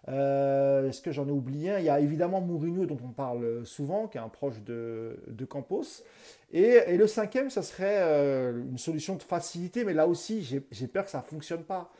Est-ce 0.07 1.01
que 1.01 1.11
j'en 1.11 1.27
ai 1.27 1.31
oublié 1.31 1.71
un? 1.71 1.79
Il 1.79 1.85
y 1.85 1.89
a 1.89 1.99
évidemment 1.99 2.39
Mourinho 2.39 2.85
dont 2.85 2.99
on 3.03 3.11
parle 3.11 3.65
souvent, 3.65 4.07
qui 4.07 4.19
est 4.19 4.21
un 4.21 4.29
proche 4.29 4.61
de 4.61 5.45
Campos. 5.49 6.03
Et, 6.51 6.97
le 6.97 7.07
cinquième, 7.07 7.49
ça 7.49 7.61
serait 7.61 7.99
euh, 7.99 8.63
une 8.63 8.77
solution 8.77 9.15
de 9.15 9.23
facilité, 9.23 9.83
mais 9.83 9.93
là 9.93 10.07
aussi, 10.07 10.41
j'ai 10.71 10.87
peur 10.87 11.05
que 11.05 11.11
ça 11.11 11.19
ne 11.19 11.23
fonctionne 11.23 11.63
pas. 11.63 11.91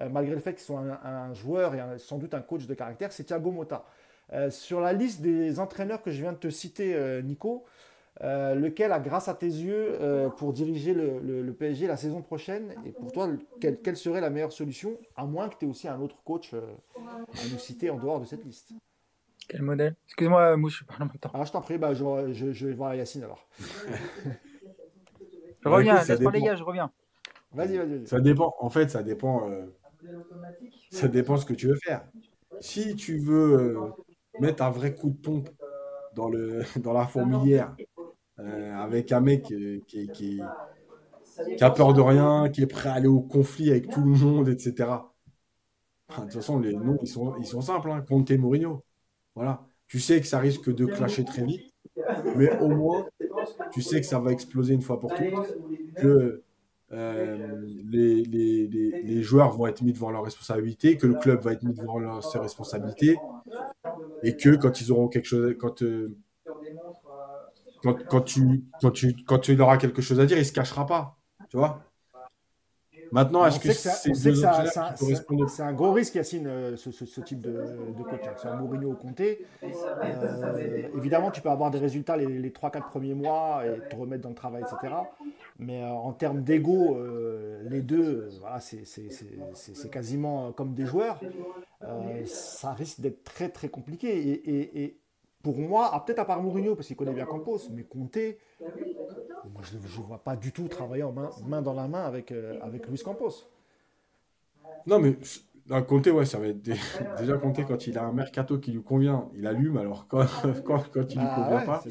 Euh, 0.00 0.08
malgré 0.08 0.34
le 0.34 0.40
fait 0.40 0.54
qu'ils 0.54 0.62
sont 0.62 0.78
un, 0.78 1.34
joueur 1.34 1.74
et 1.74 1.98
sans 1.98 2.16
doute 2.16 2.32
un 2.32 2.40
coach 2.40 2.66
de 2.66 2.74
caractère, 2.74 3.12
c'est 3.12 3.24
Thiago 3.24 3.50
Motta. 3.50 3.84
Euh, 4.32 4.48
sur 4.50 4.80
la 4.80 4.92
liste 4.92 5.20
des 5.20 5.58
entraîneurs 5.58 6.02
que 6.02 6.10
je 6.12 6.22
viens 6.22 6.32
de 6.32 6.38
te 6.38 6.48
citer, 6.48 7.20
Nico, 7.22 7.64
lequel 8.22 8.92
a, 8.92 9.00
grâce 9.00 9.28
à 9.28 9.34
tes 9.34 9.46
yeux, 9.46 9.98
pour 10.38 10.54
diriger 10.54 10.94
le, 10.94 11.52
PSG 11.52 11.86
la 11.86 11.96
saison 11.96 12.22
prochaine 12.22 12.74
Et 12.86 12.92
pour 12.92 13.12
toi, 13.12 13.28
quelle, 13.60 13.96
serait 13.96 14.22
la 14.22 14.30
meilleure 14.30 14.52
solution, 14.52 14.96
à 15.16 15.26
moins 15.26 15.48
que 15.50 15.56
tu 15.58 15.66
aies 15.66 15.68
aussi 15.68 15.88
un 15.88 16.00
autre 16.00 16.22
coach 16.24 16.54
à 16.54 17.48
nous 17.52 17.58
citer 17.58 17.90
en 17.90 17.98
dehors 17.98 18.20
de 18.20 18.24
cette 18.24 18.44
liste? 18.44 18.72
Quel 19.50 19.62
modèle? 19.62 19.96
Excuse-moi, 20.06 20.56
Mouche, 20.56 20.80
je 20.80 20.84
parle 20.84 21.02
en 21.02 21.06
même 21.06 21.18
temps. 21.18 21.30
Ah, 21.34 21.44
je 21.44 21.50
t'en 21.50 21.60
prie, 21.60 21.76
bah, 21.76 21.92
je, 21.92 22.32
je, 22.32 22.66
vais 22.66 22.72
voir 22.72 22.94
Yacine 22.94 23.24
alors. 23.24 23.48
je 25.60 25.68
reviens, 25.68 25.96
laisse-moi 26.04 26.30
les 26.30 26.40
gars, 26.40 26.54
je 26.54 26.62
reviens. 26.62 26.92
Vas-y, 27.52 27.78
vas-y. 27.78 28.06
ça 28.06 28.20
dépend, 28.20 28.54
en 28.60 28.70
fait, 28.70 28.90
ça 28.90 29.02
dépend. 29.02 29.50
Euh, 29.50 29.66
ça 30.90 31.08
dépend 31.08 31.36
ce 31.36 31.44
que 31.44 31.52
tu 31.52 31.66
veux 31.66 31.78
faire. 31.82 32.04
Si 32.60 32.94
tu 32.94 33.18
veux 33.18 33.58
euh, 33.58 33.80
mettre 34.38 34.62
un 34.62 34.70
vrai 34.70 34.94
coup 34.94 35.10
de 35.10 35.16
pompe 35.16 35.50
dans, 36.14 36.28
le, 36.28 36.62
dans 36.76 36.92
la 36.92 37.06
fourmilière 37.06 37.74
euh, 38.38 38.74
avec 38.76 39.10
un 39.10 39.20
mec 39.20 39.42
qui, 39.42 39.82
qui, 39.86 40.08
qui, 40.12 40.40
a 41.60 41.70
peur 41.70 41.92
de 41.92 42.00
rien, 42.00 42.48
qui 42.50 42.62
est 42.62 42.66
prêt 42.66 42.88
à 42.88 42.94
aller 42.94 43.08
au 43.08 43.20
conflit 43.20 43.70
avec 43.70 43.88
tout 43.88 44.00
le 44.00 44.10
monde, 44.10 44.48
etc. 44.48 44.90
de 46.08 46.22
toute 46.22 46.34
façon, 46.34 46.60
les 46.60 46.74
noms, 46.74 46.98
ils 47.02 47.08
sont, 47.08 47.34
ils 47.40 47.46
sont 47.46 47.60
simples. 47.60 47.90
Hein. 47.90 48.04
Conte 48.08 48.30
Mourinho. 48.30 48.84
Voilà. 49.34 49.66
Tu 49.86 49.98
sais 49.98 50.20
que 50.20 50.26
ça 50.26 50.38
risque 50.38 50.72
de 50.72 50.86
clasher 50.86 51.24
très 51.24 51.44
vite, 51.44 51.74
mais 52.36 52.58
au 52.60 52.68
moins, 52.68 53.06
tu 53.72 53.82
sais 53.82 54.00
que 54.00 54.06
ça 54.06 54.20
va 54.20 54.32
exploser 54.32 54.74
une 54.74 54.82
fois 54.82 55.00
pour 55.00 55.14
toutes, 55.14 55.56
que 55.96 56.42
euh, 56.92 57.60
les, 57.84 58.22
les, 58.24 58.66
les, 58.68 59.22
joueurs 59.22 59.52
vont 59.52 59.66
être 59.66 59.82
mis 59.82 59.92
devant 59.92 60.10
leurs 60.10 60.24
responsabilités, 60.24 60.96
que 60.96 61.06
le 61.06 61.14
club 61.14 61.40
va 61.40 61.52
être 61.52 61.62
mis 61.62 61.74
devant 61.74 62.20
ses 62.20 62.38
responsabilités, 62.38 63.16
et 64.22 64.36
que 64.36 64.56
quand 64.56 64.80
ils 64.80 64.92
auront 64.92 65.08
quelque 65.08 65.26
chose, 65.26 65.54
quand, 65.58 65.82
euh, 65.82 66.16
quand, 67.82 67.94
quand, 68.08 68.20
tu, 68.22 68.64
quand, 68.80 68.90
tu, 68.90 69.16
quand 69.26 69.38
tu 69.38 69.56
quelque 69.56 70.02
chose 70.02 70.20
à 70.20 70.26
dire, 70.26 70.38
il 70.38 70.46
se 70.46 70.52
cachera 70.52 70.86
pas. 70.86 71.16
Tu 71.48 71.56
vois 71.56 71.89
Maintenant, 73.12 73.44
est-ce 73.46 73.60
que 73.60 73.72
c'est 73.72 74.14
C'est 74.14 75.62
un 75.62 75.72
gros 75.72 75.92
risque, 75.92 76.14
Yacine, 76.14 76.46
euh, 76.46 76.76
ce, 76.76 76.90
ce, 76.90 77.20
type 77.20 77.40
de, 77.40 77.50
de 77.50 78.02
coach. 78.02 78.20
Hein. 78.24 78.34
C'est 78.36 78.48
un 78.48 78.56
Mourinho 78.56 78.92
au 78.92 78.94
comté. 78.94 79.46
Euh, 79.62 80.88
évidemment, 80.96 81.30
tu 81.30 81.40
peux 81.40 81.50
avoir 81.50 81.70
des 81.70 81.78
résultats 81.78 82.16
les, 82.16 82.26
les 82.26 82.50
3-4 82.50 82.88
premiers 82.88 83.14
mois 83.14 83.62
et 83.66 83.88
te 83.88 83.96
remettre 83.96 84.22
dans 84.22 84.28
le 84.28 84.34
travail, 84.34 84.62
etc. 84.62 84.94
Mais 85.58 85.82
euh, 85.82 85.88
en 85.88 86.12
termes 86.12 86.42
d'ego, 86.42 86.98
les 87.68 87.82
deux, 87.82 88.28
voilà, 88.40 88.60
c'est 88.60 89.90
quasiment 89.90 90.52
comme 90.52 90.74
des 90.74 90.86
joueurs. 90.86 91.20
ça 92.26 92.72
risque 92.72 93.00
d'être 93.00 93.24
très 93.24 93.48
très 93.48 93.68
compliqué. 93.68 94.08
Et, 94.08 94.82
et, 94.84 94.96
pour 95.42 95.56
moi, 95.56 95.90
ah, 95.92 96.02
peut-être 96.04 96.18
à 96.18 96.24
part 96.26 96.42
Mourinho, 96.42 96.74
parce 96.74 96.86
qu'il 96.86 96.96
connaît 96.96 97.14
bien 97.14 97.24
Campos, 97.24 97.60
mais 97.70 97.82
Comté, 97.84 98.38
moi, 99.60 99.80
je 99.86 100.00
ne 100.00 100.06
vois 100.06 100.22
pas 100.22 100.36
du 100.36 100.52
tout 100.52 100.68
travailler 100.68 101.02
en 101.02 101.12
main, 101.12 101.30
main 101.46 101.62
dans 101.62 101.74
la 101.74 101.86
main 101.86 102.04
avec, 102.04 102.32
euh, 102.32 102.58
avec 102.62 102.86
Luis 102.88 102.98
Campos. 102.98 103.46
Non, 104.86 104.98
mais 104.98 105.18
un 105.70 105.82
Comté, 105.82 106.10
ouais, 106.10 106.24
ça 106.24 106.38
va 106.38 106.48
être 106.48 106.62
déjà 107.18 107.36
Comté 107.36 107.64
quand 107.66 107.86
il 107.86 107.98
a 107.98 108.04
un 108.04 108.12
mercato 108.12 108.58
qui 108.58 108.72
lui 108.72 108.82
convient, 108.82 109.28
il 109.34 109.46
allume, 109.46 109.76
alors 109.76 110.06
quand, 110.08 110.24
quand, 110.64 110.82
quand 110.90 111.12
il 111.12 111.18
ne 111.18 111.22
lui 111.22 111.30
ah 111.30 111.42
convient 111.42 111.66
pas, 111.66 111.82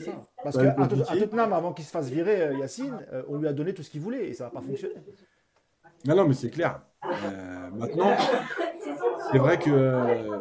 Parce 0.44 0.58
qu'à 0.58 0.72
Tottenham, 1.18 1.54
avant 1.54 1.74
qu'il 1.74 1.86
se 1.86 1.92
fasse 1.92 2.10
virer, 2.10 2.42
euh, 2.42 2.58
Yacine, 2.58 2.98
euh, 3.14 3.24
on 3.28 3.38
lui 3.38 3.48
a 3.48 3.54
donné 3.54 3.74
tout 3.74 3.84
ce 3.84 3.90
qu'il 3.90 4.02
voulait 4.02 4.30
et 4.30 4.34
ça 4.34 4.46
n'a 4.46 4.50
pas 4.50 4.62
fonctionné. 4.62 4.96
Non, 6.06 6.16
non, 6.16 6.28
mais 6.28 6.34
c'est 6.34 6.50
clair. 6.50 6.82
maintenant, 7.74 8.16
c'est 9.32 9.38
vrai 9.38 9.60
que 9.60 10.40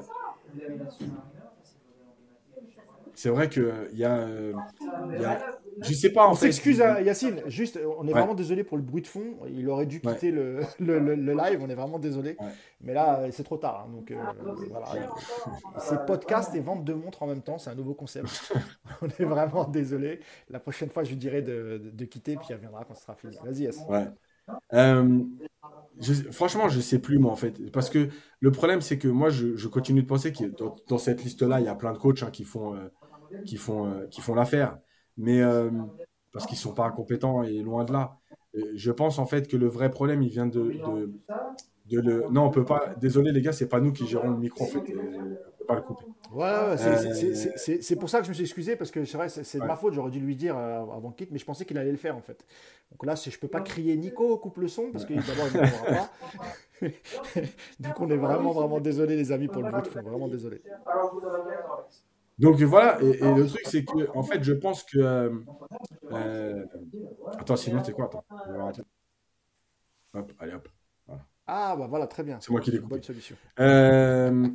c'est 3.18 3.30
vrai 3.30 3.48
qu'il 3.48 3.64
y, 3.94 4.04
a, 4.04 4.28
y 4.30 5.24
a. 5.24 5.40
Je 5.80 5.92
sais 5.92 6.10
pas 6.10 6.24
en 6.24 6.30
on 6.30 6.34
fait. 6.36 6.52
s'excuse, 6.52 6.80
hein, 6.80 7.00
Yacine. 7.00 7.42
Juste, 7.46 7.76
on 7.98 8.06
est 8.06 8.12
vraiment 8.12 8.34
désolé 8.34 8.62
pour 8.62 8.76
le 8.76 8.84
bruit 8.84 9.02
de 9.02 9.08
fond. 9.08 9.38
Il 9.48 9.68
aurait 9.68 9.86
dû 9.86 10.00
quitter 10.00 10.30
le, 10.30 10.60
le, 10.78 11.00
le, 11.00 11.34
live. 11.34 11.58
On 11.60 11.68
est 11.68 11.74
vraiment 11.74 11.98
désolé. 11.98 12.36
Mais 12.80 12.94
là, 12.94 13.28
c'est 13.32 13.42
trop 13.42 13.56
tard. 13.56 13.86
Hein, 13.86 13.92
donc, 13.92 14.12
euh, 14.12 14.16
voilà. 14.70 14.86
C'est 15.80 16.06
podcast 16.06 16.54
et 16.54 16.60
vente 16.60 16.84
de 16.84 16.94
montres 16.94 17.24
en 17.24 17.26
même 17.26 17.42
temps. 17.42 17.58
C'est 17.58 17.70
un 17.70 17.74
nouveau 17.74 17.94
concept. 17.94 18.52
on 19.02 19.08
est 19.08 19.24
vraiment 19.24 19.64
désolé. 19.64 20.20
La 20.48 20.60
prochaine 20.60 20.90
fois, 20.90 21.02
je 21.02 21.08
lui 21.10 21.16
dirai 21.16 21.42
de, 21.42 21.90
de, 21.92 22.04
quitter. 22.04 22.36
Puis 22.36 22.46
il 22.50 22.54
reviendra 22.54 22.84
quand 22.84 22.94
ce 22.94 23.02
sera 23.02 23.16
fini. 23.16 23.36
Vas-y, 23.44 23.64
Yacine. 23.64 23.86
Ouais. 23.88 24.06
Euh, 24.72 25.24
franchement, 26.30 26.68
je 26.68 26.80
sais 26.80 26.98
plus 26.98 27.18
moi 27.18 27.32
en 27.32 27.36
fait, 27.36 27.70
parce 27.70 27.90
que 27.90 28.08
le 28.40 28.50
problème 28.50 28.80
c'est 28.80 28.98
que 28.98 29.08
moi 29.08 29.28
je, 29.28 29.56
je, 29.56 29.68
continue 29.68 30.02
de 30.02 30.06
penser 30.06 30.32
que 30.32 30.44
dans, 30.44 30.74
dans 30.88 30.98
cette 30.98 31.22
liste-là, 31.22 31.60
il 31.60 31.66
y 31.66 31.68
a 31.68 31.74
plein 31.74 31.92
de 31.92 31.98
coachs 31.98 32.22
hein, 32.22 32.30
qui 32.30 32.44
font 32.44 32.74
euh, 32.74 32.88
qui 33.44 33.56
font, 33.56 33.86
euh, 33.86 34.06
qui 34.06 34.20
font 34.20 34.34
l'affaire. 34.34 34.78
Mais 35.16 35.40
euh, 35.42 35.70
parce 36.32 36.46
qu'ils 36.46 36.58
sont 36.58 36.74
pas 36.74 36.86
incompétents 36.86 37.42
et 37.42 37.58
loin 37.58 37.84
de 37.84 37.92
là. 37.92 38.16
Je 38.74 38.90
pense 38.90 39.18
en 39.18 39.26
fait 39.26 39.48
que 39.48 39.56
le 39.56 39.66
vrai 39.66 39.90
problème, 39.90 40.22
il 40.22 40.30
vient 40.30 40.46
de, 40.46 40.72
de, 41.86 42.00
le. 42.00 42.28
Non, 42.30 42.44
on 42.46 42.50
peut 42.50 42.64
pas. 42.64 42.94
Désolé 43.00 43.32
les 43.32 43.42
gars, 43.42 43.52
c'est 43.52 43.68
pas 43.68 43.80
nous 43.80 43.92
qui 43.92 44.06
gérons 44.06 44.30
le 44.30 44.36
micro 44.36 44.64
en 44.64 44.66
fait. 44.66 44.78
On 44.78 45.58
peut 45.58 45.64
pas 45.66 45.74
le 45.76 45.82
couper. 45.82 46.04
Ouais, 46.32 46.44
ouais 46.44 46.76
c'est 47.56 47.96
pour 47.96 48.10
ça 48.10 48.18
que 48.18 48.24
je 48.24 48.30
me 48.30 48.34
suis 48.34 48.44
excusé 48.44 48.76
parce 48.76 48.90
que 48.90 49.04
c'est 49.04 49.16
vrai, 49.16 49.28
c'est 49.28 49.58
de 49.58 49.64
ma 49.64 49.76
faute. 49.76 49.94
J'aurais 49.94 50.10
dû 50.10 50.20
lui 50.20 50.36
dire 50.36 50.56
euh, 50.56 50.80
avant 50.80 51.10
qu'il 51.10 51.26
quitte, 51.26 51.32
mais 51.32 51.38
je 51.38 51.44
pensais 51.44 51.64
qu'il 51.64 51.78
allait 51.78 51.90
le 51.90 51.96
faire 51.96 52.16
en 52.16 52.20
fait. 52.20 52.44
Donc 52.90 53.04
là, 53.04 53.14
je 53.14 53.38
peux 53.38 53.48
pas 53.48 53.60
crier 53.60 53.96
Nico, 53.96 54.36
coupe 54.38 54.58
le 54.58 54.68
son 54.68 54.90
parce 54.92 55.04
que 55.04 55.14
d'abord 55.14 55.46
il 55.52 55.60
ne 55.60 55.96
pas. 55.96 56.10
Donc 57.80 58.00
on 58.00 58.10
est 58.10 58.16
vraiment 58.16 58.52
vraiment 58.52 58.80
désolé 58.80 59.16
les 59.16 59.32
amis 59.32 59.48
pour 59.48 59.62
le 59.62 59.70
bruit 59.70 59.82
de 59.82 59.88
fond, 59.88 60.02
vraiment 60.02 60.28
désolé. 60.28 60.62
Donc 62.38 62.60
voilà, 62.62 63.00
et, 63.02 63.18
le 63.34 63.46
truc, 63.46 63.62
c'est 63.64 63.84
que, 63.84 64.16
en 64.16 64.22
fait, 64.22 64.42
je 64.44 64.52
pense 64.52 64.84
que. 64.84 64.98
Euh, 64.98 65.30
euh, 66.12 66.64
attends, 67.36 67.56
sinon, 67.56 67.82
c'est 67.84 67.92
quoi 67.92 68.06
Attends, 68.06 68.24
Hop, 70.14 70.32
allez, 70.38 70.54
hop. 70.54 70.68
Ah, 71.46 71.74
bah 71.76 71.86
voilà, 71.88 72.06
très 72.06 72.22
bien. 72.22 72.38
C'est 72.40 72.50
moi 72.50 72.60
qui 72.60 72.70
l'ai 72.70 72.78
Bonne 72.78 73.02
solution. 73.02 73.34
Euh, 73.58 74.48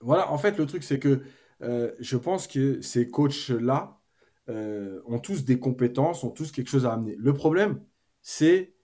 voilà, 0.00 0.30
en 0.30 0.38
fait, 0.38 0.56
le 0.58 0.66
truc, 0.66 0.84
c'est 0.84 0.98
que 0.98 1.22
je 1.60 2.16
pense 2.16 2.46
que 2.46 2.80
ces 2.82 3.10
coachs-là 3.10 3.98
ont 4.46 5.18
tous 5.18 5.44
des 5.44 5.58
compétences, 5.58 6.22
ont 6.22 6.30
tous 6.30 6.52
quelque 6.52 6.68
chose 6.68 6.86
à 6.86 6.92
amener. 6.92 7.16
Le 7.18 7.32
problème, 7.32 7.80
c'est, 8.22 8.74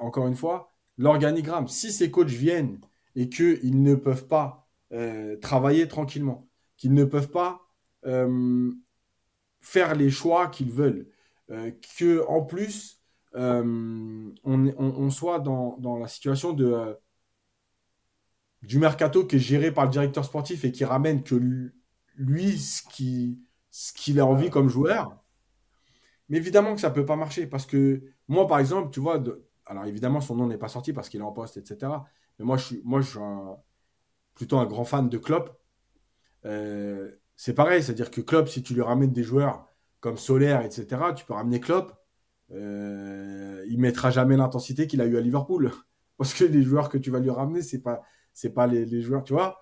encore 0.00 0.26
une 0.26 0.36
fois, 0.36 0.72
l'organigramme. 0.98 1.68
Si 1.68 1.92
ces 1.92 2.10
coachs 2.10 2.30
viennent 2.30 2.80
et 3.14 3.28
qu'ils 3.28 3.80
ne 3.80 3.94
peuvent 3.94 4.26
pas 4.26 4.68
travailler 5.40 5.86
tranquillement, 5.86 6.49
qu'ils 6.80 6.94
ne 6.94 7.04
peuvent 7.04 7.30
pas 7.30 7.60
euh, 8.06 8.72
faire 9.60 9.94
les 9.94 10.10
choix 10.10 10.48
qu'ils 10.48 10.72
veulent. 10.72 11.06
Euh, 11.50 11.70
que 11.98 12.26
en 12.26 12.42
plus, 12.42 13.02
euh, 13.36 14.32
on, 14.44 15.10
soit 15.10 15.40
dans, 15.40 15.98
la 16.00 16.08
situation 16.08 16.54
de, 16.54 16.96
du 18.62 18.78
mercato 18.78 19.26
qui 19.26 19.36
est 19.36 19.40
géré 19.40 19.72
par 19.72 19.84
le 19.84 19.90
directeur 19.90 20.24
sportif 20.24 20.64
et 20.64 20.72
qui 20.72 20.84
ramène 20.84 21.22
que 21.22 21.34
lui 22.16 22.58
ce 22.58 22.82
qu'il 22.82 23.38
ce 23.70 23.92
qu'il 23.92 24.18
a 24.18 24.26
envie 24.26 24.50
comme 24.50 24.68
joueur. 24.68 25.16
Mais 26.28 26.38
évidemment 26.38 26.74
que 26.74 26.80
ça 26.80 26.88
ne 26.88 26.94
peut 26.94 27.06
pas 27.06 27.16
marcher 27.16 27.46
parce 27.46 27.66
que 27.66 28.02
moi, 28.26 28.46
par 28.46 28.58
exemple, 28.58 28.90
tu 28.90 29.00
vois, 29.00 29.22
alors 29.66 29.84
évidemment, 29.84 30.20
son 30.20 30.34
nom 30.34 30.46
n'est 30.46 30.58
pas 30.58 30.68
sorti 30.68 30.92
parce 30.92 31.08
qu'il 31.08 31.20
est 31.20 31.24
en 31.24 31.32
poste, 31.32 31.56
etc. 31.58 31.92
Mais 32.38 32.44
moi, 32.44 32.56
je 32.56 32.64
suis, 32.64 32.80
moi, 32.84 33.00
je 33.00 33.10
suis 33.10 33.20
plutôt 34.34 34.58
un 34.58 34.66
grand 34.66 34.84
fan 34.84 35.08
de 35.08 35.18
Klopp. 35.18 35.59
Euh, 36.44 37.10
c'est 37.36 37.54
pareil, 37.54 37.82
c'est-à-dire 37.82 38.10
que 38.10 38.20
Klopp, 38.20 38.48
si 38.48 38.62
tu 38.62 38.74
lui 38.74 38.82
ramènes 38.82 39.12
des 39.12 39.22
joueurs 39.22 39.66
comme 40.00 40.16
Solaire, 40.16 40.62
etc., 40.62 40.86
tu 41.16 41.24
peux 41.24 41.34
ramener 41.34 41.60
Klopp, 41.60 41.92
euh, 42.52 43.64
il 43.68 43.78
mettra 43.78 44.10
jamais 44.10 44.36
l'intensité 44.36 44.86
qu'il 44.86 45.00
a 45.00 45.06
eu 45.06 45.16
à 45.16 45.20
Liverpool. 45.20 45.70
Parce 46.18 46.34
que 46.34 46.44
les 46.44 46.62
joueurs 46.62 46.88
que 46.88 46.98
tu 46.98 47.10
vas 47.10 47.20
lui 47.20 47.30
ramener, 47.30 47.62
c'est 47.62 47.80
pas, 47.80 48.02
pas 48.54 48.66
les, 48.66 49.00
joueurs, 49.00 49.24
tu 49.24 49.32
vois. 49.32 49.60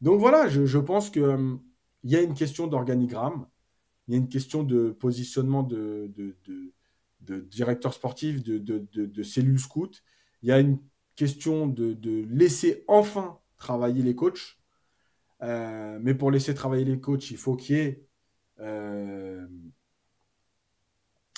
Donc 0.00 0.20
voilà, 0.20 0.48
je, 0.48 0.78
pense 0.78 1.10
que 1.10 1.20
euh, 1.20 1.56
il 2.04 2.10
y 2.10 2.16
a 2.16 2.22
une 2.22 2.34
question 2.34 2.66
d'organigramme, 2.66 3.46
il 4.06 4.14
y 4.14 4.16
a 4.16 4.20
une 4.20 4.28
question 4.28 4.62
de 4.62 4.90
positionnement 4.90 5.62
de, 5.62 6.12
de, 6.16 7.40
directeur 7.40 7.92
sportif, 7.92 8.42
de, 8.42 8.58
de, 8.58 9.22
cellule 9.22 9.58
scout. 9.58 10.02
Il 10.42 10.48
y 10.48 10.52
a 10.52 10.60
une 10.60 10.78
question 11.16 11.66
de, 11.66 12.24
laisser 12.30 12.84
enfin 12.86 13.38
travailler 13.58 14.02
les 14.02 14.14
coachs. 14.14 14.57
Euh, 15.42 15.98
mais 16.00 16.14
pour 16.14 16.30
laisser 16.30 16.54
travailler 16.54 16.84
les 16.84 17.00
coachs, 17.00 17.30
il 17.30 17.36
faut 17.36 17.54
qu'il 17.56 17.76
y 17.76 17.80
ait, 17.80 18.06
euh, 18.60 19.46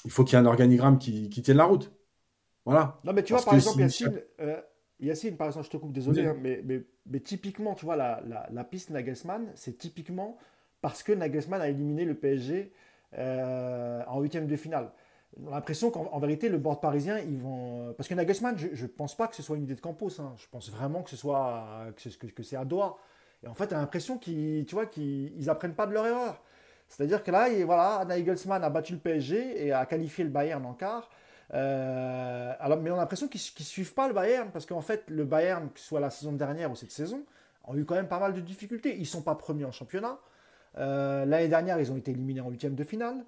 il 0.04 0.10
faut 0.10 0.24
qu'il 0.24 0.36
y 0.38 0.40
ait 0.40 0.42
un 0.42 0.46
organigramme 0.46 0.98
qui, 0.98 1.28
qui, 1.28 1.42
tienne 1.42 1.58
la 1.58 1.64
route. 1.64 1.92
Voilà. 2.64 2.98
Non, 3.04 3.12
mais 3.12 3.22
tu 3.22 3.32
vois, 3.32 3.42
par 3.42 3.54
exemple, 3.54 3.80
Yacine, 3.80 4.22
euh, 4.40 4.60
Yacine, 5.00 5.36
par 5.36 5.48
exemple, 5.48 5.66
je 5.66 5.70
te 5.70 5.76
coupe, 5.76 5.92
désolé, 5.92 6.26
hein, 6.26 6.36
mais, 6.40 6.62
mais, 6.64 6.82
mais, 7.06 7.20
typiquement, 7.20 7.74
tu 7.74 7.84
vois, 7.84 7.96
la, 7.96 8.22
la, 8.26 8.48
la 8.50 8.64
piste 8.64 8.90
Nagelsmann, 8.90 9.50
c'est 9.54 9.76
typiquement 9.76 10.38
parce 10.80 11.02
que 11.02 11.12
Nagelsmann 11.12 11.60
a 11.60 11.68
éliminé 11.68 12.04
le 12.04 12.14
PSG 12.14 12.72
en 13.16 14.20
huitième 14.20 14.46
de 14.46 14.56
finale. 14.56 14.92
On 15.36 15.48
a 15.48 15.56
l'impression 15.56 15.90
qu'en 15.90 16.18
vérité, 16.18 16.48
le 16.48 16.58
board 16.58 16.80
parisien, 16.80 17.18
ils 17.18 17.38
vont. 17.38 17.92
Parce 17.96 18.08
que 18.08 18.14
Nagelsmann, 18.14 18.56
je 18.56 18.82
ne 18.82 18.88
pense 18.88 19.16
pas 19.16 19.28
que 19.28 19.36
ce 19.36 19.42
soit 19.42 19.56
une 19.56 19.64
idée 19.64 19.74
de 19.74 19.80
Campos. 19.80 20.20
Hein. 20.20 20.34
Je 20.36 20.46
pense 20.50 20.70
vraiment 20.70 21.02
que 21.02 21.10
ce 21.10 21.16
soit 21.16 21.86
que, 21.96 22.26
que 22.26 22.42
c'est 22.42 22.56
à 22.56 22.64
Doha. 22.64 22.96
Et 23.42 23.48
en 23.48 23.54
fait, 23.54 23.68
tu 23.68 23.74
as 23.74 23.78
l'impression 23.78 24.18
qu'ils 24.18 24.66
tu 24.66 25.48
apprennent 25.48 25.74
pas 25.74 25.86
de 25.86 25.92
leur 25.92 26.06
erreur. 26.06 26.42
C'est-à-dire 26.88 27.22
que 27.22 27.30
là, 27.30 27.48
et 27.48 27.64
voilà, 27.64 28.00
a 28.00 28.70
battu 28.70 28.92
le 28.92 28.98
PSG 28.98 29.66
et 29.66 29.72
a 29.72 29.86
qualifié 29.86 30.24
le 30.24 30.30
Bayern 30.30 30.64
en 30.66 30.74
quart. 30.74 31.08
Euh, 31.54 32.52
alors, 32.58 32.78
mais 32.78 32.90
on 32.90 32.94
a 32.94 32.98
l'impression 32.98 33.28
qu'ils 33.28 33.40
ne 33.40 33.64
suivent 33.64 33.94
pas 33.94 34.08
le 34.08 34.14
Bayern 34.14 34.50
parce 34.50 34.66
qu'en 34.66 34.80
fait, 34.80 35.04
le 35.08 35.24
Bayern, 35.24 35.70
que 35.70 35.80
ce 35.80 35.86
soit 35.86 36.00
la 36.00 36.10
saison 36.10 36.32
dernière 36.32 36.70
ou 36.70 36.76
cette 36.76 36.90
saison, 36.90 37.22
ont 37.64 37.76
eu 37.76 37.84
quand 37.84 37.94
même 37.94 38.08
pas 38.08 38.18
mal 38.18 38.32
de 38.32 38.40
difficultés. 38.40 38.94
Ils 38.96 39.00
ne 39.00 39.04
sont 39.04 39.22
pas 39.22 39.34
premiers 39.34 39.64
en 39.64 39.72
championnat. 39.72 40.18
Euh, 40.78 41.24
l'année 41.24 41.48
dernière, 41.48 41.80
ils 41.80 41.90
ont 41.92 41.96
été 41.96 42.10
éliminés 42.10 42.40
en 42.40 42.50
huitième 42.50 42.74
de 42.74 42.84
finale 42.84 43.24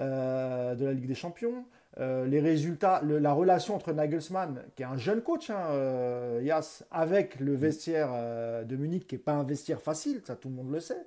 euh, 0.00 0.74
de 0.74 0.84
la 0.84 0.92
Ligue 0.92 1.06
des 1.06 1.14
Champions. 1.14 1.64
Euh, 2.00 2.26
les 2.26 2.40
résultats, 2.40 3.02
la 3.04 3.32
relation 3.32 3.76
entre 3.76 3.92
Nagelsmann, 3.92 4.64
qui 4.74 4.82
est 4.82 4.86
un 4.86 4.96
jeune 4.96 5.22
coach, 5.22 5.50
hein, 5.50 5.66
euh, 5.70 6.40
Yas, 6.42 6.82
avec 6.90 7.38
le 7.38 7.54
vestiaire 7.54 8.10
euh, 8.12 8.64
de 8.64 8.74
Munich, 8.74 9.06
qui 9.06 9.14
n'est 9.14 9.20
pas 9.20 9.34
un 9.34 9.44
vestiaire 9.44 9.80
facile, 9.80 10.20
ça 10.24 10.34
tout 10.34 10.48
le 10.48 10.54
monde 10.54 10.72
le 10.72 10.80
sait. 10.80 11.06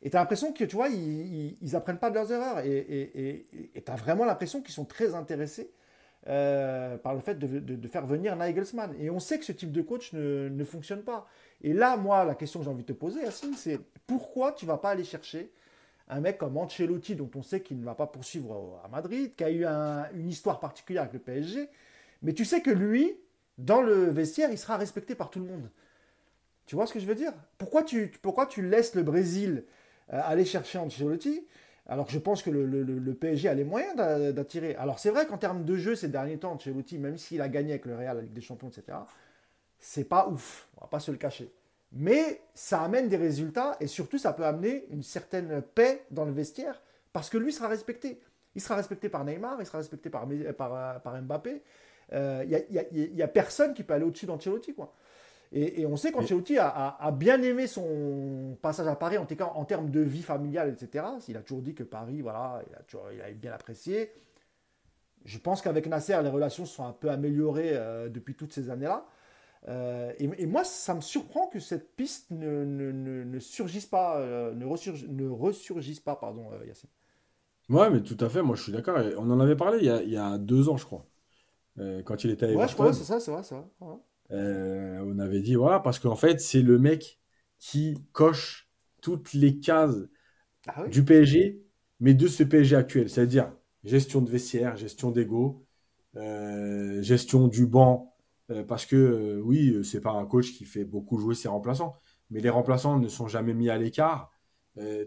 Et 0.00 0.08
tu 0.08 0.16
as 0.16 0.20
l'impression 0.20 0.52
que, 0.52 0.64
tu 0.64 0.74
vois, 0.74 0.88
ils, 0.88 1.56
ils, 1.60 1.76
apprennent 1.76 1.98
pas 1.98 2.08
de 2.08 2.14
leurs 2.14 2.32
erreurs. 2.32 2.60
Et 2.64 3.46
tu 3.74 3.92
as 3.92 3.94
vraiment 3.94 4.24
l'impression 4.24 4.62
qu'ils 4.62 4.74
sont 4.74 4.86
très 4.86 5.14
intéressés 5.14 5.70
par 6.24 7.14
le 7.14 7.20
fait 7.20 7.38
de, 7.38 7.88
faire 7.88 8.04
venir 8.04 8.34
Nagelsmann. 8.34 8.94
Et 8.98 9.10
on 9.10 9.20
sait 9.20 9.38
que 9.38 9.44
ce 9.44 9.52
type 9.52 9.70
de 9.70 9.80
coach 9.82 10.12
ne, 10.12 10.48
ne 10.48 10.64
fonctionne 10.64 11.02
pas. 11.02 11.28
Et 11.60 11.72
là, 11.72 11.96
moi, 11.96 12.24
la 12.24 12.34
question 12.34 12.58
que 12.58 12.64
j'ai 12.64 12.70
envie 12.70 12.82
de 12.82 12.92
te 12.92 12.98
poser, 12.98 13.20
Yacine, 13.20 13.54
c'est 13.54 13.78
pourquoi 14.06 14.50
tu 14.50 14.66
vas 14.66 14.78
pas 14.78 14.90
aller 14.90 15.04
chercher 15.04 15.52
un 16.08 16.20
mec 16.20 16.38
comme 16.38 16.56
Ancelotti, 16.56 17.16
dont 17.16 17.30
on 17.34 17.42
sait 17.42 17.60
qu'il 17.60 17.78
ne 17.78 17.84
va 17.84 17.94
pas 17.94 18.06
poursuivre 18.06 18.80
à 18.84 18.88
Madrid, 18.88 19.34
qui 19.36 19.44
a 19.44 19.50
eu 19.50 19.64
une 20.14 20.28
histoire 20.28 20.60
particulière 20.60 21.02
avec 21.02 21.14
le 21.14 21.20
PSG, 21.20 21.68
mais 22.22 22.32
tu 22.32 22.44
sais 22.44 22.60
que 22.60 22.70
lui, 22.70 23.16
dans 23.58 23.82
le 23.82 24.10
vestiaire, 24.10 24.50
il 24.50 24.58
sera 24.58 24.76
respecté 24.76 25.14
par 25.14 25.30
tout 25.30 25.40
le 25.40 25.46
monde. 25.46 25.70
Tu 26.66 26.76
vois 26.76 26.86
ce 26.86 26.92
que 26.92 27.00
je 27.00 27.06
veux 27.06 27.14
dire? 27.14 27.32
Pourquoi 27.58 27.82
tu, 27.82 28.12
pourquoi 28.22 28.46
tu 28.46 28.62
laisses 28.62 28.94
le 28.94 29.02
Brésil 29.02 29.64
euh, 30.12 30.20
aller 30.24 30.44
chercher 30.44 30.78
Ancelotti 30.78 31.46
alors 31.86 32.06
que 32.06 32.12
je 32.12 32.18
pense 32.18 32.42
que 32.42 32.50
le, 32.50 33.14
PSG 33.14 33.48
a 33.48 33.54
les 33.54 33.64
moyens 33.64 33.96
d'attirer? 33.96 34.76
Alors 34.76 34.98
c'est 34.98 35.10
vrai 35.10 35.26
qu'en 35.26 35.38
termes 35.38 35.64
de 35.64 35.76
jeu 35.76 35.96
ces 35.96 36.08
derniers 36.08 36.38
temps, 36.38 36.52
Ancelotti, 36.52 36.98
même 36.98 37.18
s'il 37.18 37.40
a 37.40 37.48
gagné 37.48 37.72
avec 37.72 37.86
le 37.86 37.96
Real, 37.96 38.16
la 38.16 38.22
Ligue 38.22 38.32
des 38.32 38.40
Champions, 38.40 38.68
etc., 38.68 38.98
c'est 39.78 40.04
pas 40.04 40.28
ouf, 40.28 40.68
on 40.76 40.82
va 40.82 40.86
pas 40.86 41.00
se 41.00 41.10
le 41.10 41.16
cacher. 41.16 41.52
Mais 41.92 42.40
ça 42.54 42.82
amène 42.82 43.08
des 43.08 43.16
résultats 43.16 43.76
et 43.80 43.86
surtout 43.86 44.18
ça 44.18 44.32
peut 44.32 44.46
amener 44.46 44.86
une 44.90 45.02
certaine 45.02 45.60
paix 45.60 46.04
dans 46.10 46.24
le 46.24 46.32
vestiaire 46.32 46.80
parce 47.12 47.28
que 47.28 47.36
lui 47.36 47.52
sera 47.52 47.68
respecté. 47.68 48.20
Il 48.54 48.60
sera 48.60 48.76
respecté 48.76 49.08
par 49.08 49.24
Neymar, 49.24 49.56
il 49.60 49.66
sera 49.66 49.78
respecté 49.78 50.10
par, 50.10 50.26
par, 50.56 51.00
par 51.02 51.22
Mbappé. 51.22 51.62
Il 52.10 52.14
euh, 52.14 52.44
n'y 52.44 53.22
a, 53.22 53.24
a, 53.24 53.28
personne 53.28 53.74
qui 53.74 53.82
peut 53.82 53.94
aller 53.94 54.04
au-dessus 54.04 54.26
d'Ancelotti. 54.26 54.74
Quoi. 54.74 54.92
Et, 55.54 55.84
on 55.84 55.96
sait 55.96 56.12
qu'Ancelotti 56.12 56.56
a, 56.58 56.96
a, 56.98 57.12
bien 57.12 57.40
aimé 57.42 57.66
son 57.66 58.56
passage 58.62 58.86
à 58.86 58.96
Paris, 58.96 59.18
en, 59.18 59.26
en 59.40 59.64
termes 59.66 59.90
de 59.90 60.00
vie 60.00 60.22
familiale, 60.22 60.70
etc. 60.70 61.04
Il 61.28 61.36
a 61.36 61.40
toujours 61.40 61.62
dit 61.62 61.74
que 61.74 61.82
Paris, 61.82 62.22
voilà, 62.22 62.62
il 62.68 62.74
a, 62.74 62.78
toujours, 62.80 63.06
il 63.12 63.20
a 63.20 63.30
bien 63.32 63.52
apprécié. 63.52 64.12
Je 65.26 65.38
pense 65.38 65.60
qu'avec 65.60 65.86
Nasser, 65.86 66.18
les 66.22 66.30
relations 66.30 66.64
se 66.64 66.74
sont 66.74 66.86
un 66.86 66.92
peu 66.92 67.10
améliorées 67.10 67.72
euh, 67.74 68.08
depuis 68.08 68.34
toutes 68.34 68.52
ces 68.52 68.70
années-là. 68.70 69.04
Et, 69.68 70.46
moi, 70.46 70.64
ça 70.64 70.94
me 70.94 71.00
surprend 71.00 71.46
que 71.46 71.60
cette 71.60 71.94
piste 71.94 72.30
ne, 72.30 72.64
ne, 72.64 73.38
surgisse 73.38 73.86
pas, 73.86 74.20
ne, 74.20 74.64
ne 74.64 75.28
ressurgisse 75.28 76.00
pas, 76.00 76.16
pardon, 76.16 76.46
Yacine. 76.66 76.90
Ouais, 77.68 77.88
mais 77.90 78.02
tout 78.02 78.16
à 78.20 78.28
fait, 78.28 78.42
moi 78.42 78.56
je 78.56 78.64
suis 78.64 78.72
d'accord. 78.72 78.98
On 79.16 79.30
en 79.30 79.40
avait 79.40 79.56
parlé 79.56 79.78
il 79.78 79.84
y 79.84 79.90
a, 79.90 80.02
il 80.02 80.10
y 80.10 80.16
a 80.16 80.36
deux 80.36 80.68
ans, 80.68 80.76
je 80.76 80.84
crois, 80.84 81.06
quand 82.04 82.24
il 82.24 82.30
était 82.30 82.46
à 82.46 82.52
Ouais, 82.52 82.68
je 82.68 82.74
crois, 82.74 82.92
c'est 82.92 83.04
ça, 83.04 83.20
c'est 83.20 83.30
vrai, 83.30 83.42
c'est 83.44 83.54
vrai. 83.54 83.64
on 84.30 85.18
avait 85.18 85.40
dit, 85.40 85.54
voilà, 85.54 85.78
parce 85.80 85.98
qu'en 85.98 86.16
fait, 86.16 86.40
c'est 86.40 86.62
le 86.62 86.78
mec 86.78 87.20
qui 87.58 87.94
coche 88.12 88.68
toutes 89.00 89.34
les 89.34 89.60
cases 89.60 89.96
ah 90.66 90.86
du 90.88 91.04
PSG, 91.04 91.62
mais 92.00 92.14
de 92.14 92.26
ce 92.26 92.42
PSG 92.42 92.76
actuel. 92.76 93.08
C'est-à-dire 93.08 93.52
gestion 93.84 94.20
de 94.20 94.30
vestiaire, 94.30 94.76
gestion 94.76 95.10
d'ego, 95.10 95.64
euh, 96.16 97.02
gestion 97.02 97.48
du 97.48 97.66
banc. 97.66 98.11
Euh, 98.50 98.64
parce 98.64 98.86
que 98.86 98.96
euh, 98.96 99.40
oui, 99.42 99.84
c'est 99.84 100.00
pas 100.00 100.12
un 100.12 100.26
coach 100.26 100.52
qui 100.52 100.64
fait 100.64 100.84
beaucoup 100.84 101.18
jouer 101.18 101.34
ses 101.34 101.48
remplaçants, 101.48 101.94
mais 102.30 102.40
les 102.40 102.50
remplaçants 102.50 102.98
ne 102.98 103.08
sont 103.08 103.28
jamais 103.28 103.54
mis 103.54 103.70
à 103.70 103.78
l'écart. 103.78 104.30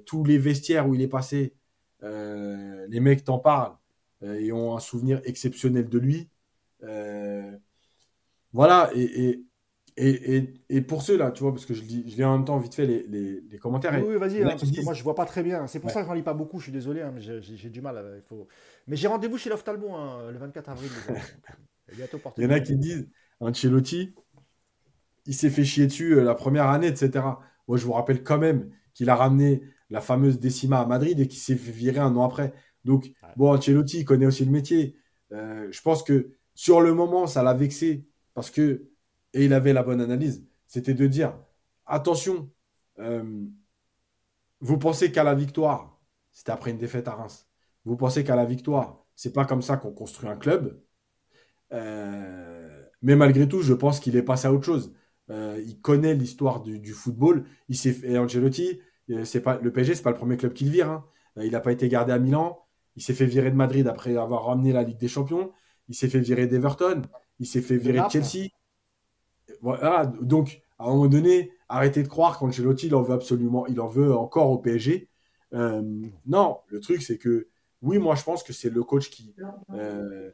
tous 0.05 0.23
les 0.23 0.37
vestiaires 0.37 0.87
où 0.87 0.95
il 0.95 1.01
est 1.01 1.07
passé, 1.07 1.55
les 2.01 2.99
mecs 2.99 3.23
t'en 3.23 3.39
parlent 3.39 3.75
et 4.21 4.51
ont 4.51 4.75
un 4.75 4.79
souvenir 4.79 5.21
exceptionnel 5.25 5.89
de 5.89 5.99
lui. 5.99 6.29
voilà, 8.53 8.91
et, 8.95 9.43
et, 9.97 10.53
et, 10.69 10.81
pour 10.81 11.01
ceux-là, 11.01 11.31
tu 11.31 11.41
vois, 11.41 11.53
parce 11.53 11.65
que 11.65 11.73
je 11.73 11.81
lis, 11.81 12.03
je 12.09 12.17
lis 12.17 12.23
en 12.25 12.37
même 12.37 12.45
temps 12.45 12.57
vite 12.57 12.75
fait 12.75 12.85
les, 12.85 13.41
les, 13.49 13.57
commentaires. 13.57 13.93
Oui, 14.05 14.17
vas-y, 14.17 14.43
hein, 14.43 14.49
parce 14.49 14.69
que 14.69 14.83
moi 14.83 14.93
je 14.93 15.01
vois 15.03 15.15
pas 15.15 15.25
très 15.25 15.41
bien. 15.41 15.67
C'est 15.67 15.79
pour 15.79 15.89
ça 15.89 16.01
que 16.01 16.07
j'en 16.07 16.13
lis 16.13 16.21
pas 16.21 16.33
beaucoup, 16.33 16.59
je 16.59 16.63
suis 16.63 16.71
désolé, 16.71 17.01
hein, 17.01 17.11
mais 17.13 17.21
j'ai 17.21 17.69
du 17.69 17.81
mal. 17.81 18.13
il 18.15 18.21
faut... 18.21 18.47
Mais 18.87 18.97
j'ai 18.97 19.07
rendez-vous 19.07 19.37
chez 19.37 19.49
l'ophtalmo 19.49 19.93
hein, 19.93 20.31
le 20.31 20.37
24 20.37 20.69
avril. 20.69 20.91
il 22.37 22.43
y 22.43 22.45
en 22.45 22.49
a 22.49 22.59
qui 22.59 22.75
disent 22.75 23.09
Ancelotti, 23.39 24.13
il 25.25 25.33
s'est 25.33 25.49
fait 25.49 25.63
chier 25.65 25.87
dessus 25.87 26.13
euh, 26.15 26.23
la 26.23 26.35
première 26.35 26.69
année, 26.69 26.87
etc. 26.87 27.25
Moi 27.67 27.77
je 27.77 27.85
vous 27.85 27.93
rappelle 27.93 28.23
quand 28.23 28.37
même 28.37 28.69
qu'il 28.93 29.09
a 29.09 29.15
ramené 29.15 29.63
la 29.89 30.01
fameuse 30.01 30.39
Décima 30.39 30.79
à 30.79 30.85
Madrid 30.85 31.19
et 31.19 31.27
qu'il 31.27 31.39
s'est 31.39 31.55
fait 31.55 31.71
virer 31.71 31.99
un 31.99 32.15
an 32.15 32.23
après. 32.25 32.53
Donc, 32.85 33.11
bon, 33.35 33.53
Ancelotti, 33.53 33.99
il 33.99 34.05
connaît 34.05 34.25
aussi 34.25 34.45
le 34.45 34.51
métier. 34.51 34.95
Euh, 35.31 35.67
je 35.71 35.81
pense 35.81 36.03
que 36.03 36.31
sur 36.53 36.81
le 36.81 36.93
moment, 36.93 37.27
ça 37.27 37.43
l'a 37.43 37.53
vexé 37.53 38.05
parce 38.33 38.49
que 38.49 38.89
et 39.35 39.45
il 39.45 39.53
avait 39.53 39.73
la 39.73 39.83
bonne 39.83 40.01
analyse, 40.01 40.45
c'était 40.65 40.93
de 40.93 41.05
dire 41.07 41.37
attention, 41.85 42.49
euh, 42.99 43.45
vous 44.61 44.77
pensez 44.77 45.11
qu'à 45.11 45.25
la 45.25 45.35
victoire, 45.35 45.99
c'était 46.31 46.51
après 46.51 46.71
une 46.71 46.77
défaite 46.77 47.07
à 47.09 47.15
Reims, 47.15 47.47
vous 47.83 47.97
pensez 47.97 48.23
qu'à 48.23 48.37
la 48.37 48.45
victoire, 48.45 49.05
c'est 49.15 49.33
pas 49.33 49.45
comme 49.45 49.61
ça 49.61 49.75
qu'on 49.77 49.91
construit 49.91 50.29
un 50.29 50.37
club. 50.37 50.81
Euh, 51.73 52.64
mais 53.05 53.15
malgré 53.15 53.47
tout, 53.47 53.61
je 53.61 53.73
pense 53.73 53.99
qu'il 53.99 54.15
est 54.15 54.23
passé 54.23 54.47
à 54.47 54.53
autre 54.53 54.65
chose. 54.65 54.93
Euh, 55.29 55.61
il 55.63 55.79
connaît 55.79 56.15
l'histoire 56.15 56.61
du, 56.61 56.91
football. 56.91 57.45
Il 57.69 57.77
s'est 57.77 57.95
et 58.03 58.17
Ancelotti, 58.17 58.79
c'est 59.23 59.41
pas 59.41 59.59
le 59.61 59.71
PSG, 59.71 59.93
c'est 59.93 60.01
pas 60.01 60.09
le 60.09 60.17
premier 60.17 60.37
club 60.37 60.53
qu'il 60.53 60.71
vire. 60.71 60.89
Hein. 60.89 61.05
Il 61.37 61.51
n'a 61.51 61.59
pas 61.59 61.71
été 61.71 61.87
gardé 61.87 62.11
à 62.11 62.17
Milan. 62.17 62.59
Il 62.95 63.03
s'est 63.03 63.13
fait 63.13 63.27
virer 63.27 63.51
de 63.51 63.55
Madrid 63.55 63.87
après 63.87 64.17
avoir 64.17 64.45
ramené 64.45 64.73
la 64.73 64.81
Ligue 64.81 64.97
des 64.97 65.07
Champions. 65.07 65.51
Il 65.87 65.93
s'est 65.93 66.07
fait 66.07 66.19
virer 66.19 66.47
d'Everton. 66.47 67.03
Il 67.39 67.45
s'est 67.45 67.61
fait 67.61 67.77
virer 67.77 67.99
de 67.99 68.09
Chelsea. 68.09 68.49
Voilà, 69.61 70.07
donc 70.21 70.63
à 70.79 70.85
un 70.85 70.87
moment 70.87 71.07
donné, 71.07 71.51
arrêtez 71.69 72.01
de 72.01 72.07
croire 72.07 72.39
qu'Ancelotti, 72.39 72.87
il 72.87 72.95
en 72.95 73.03
veut 73.03 73.13
absolument, 73.13 73.67
il 73.67 73.79
en 73.79 73.87
veut 73.87 74.15
encore 74.15 74.49
au 74.49 74.57
PSG. 74.57 75.09
Euh, 75.53 75.83
non, 76.25 76.57
le 76.69 76.79
truc, 76.79 77.03
c'est 77.03 77.19
que 77.19 77.49
oui, 77.81 77.99
moi, 77.99 78.15
je 78.15 78.23
pense 78.23 78.41
que 78.41 78.51
c'est 78.51 78.71
le 78.71 78.83
coach 78.83 79.11
qui 79.11 79.35
euh, 79.73 80.31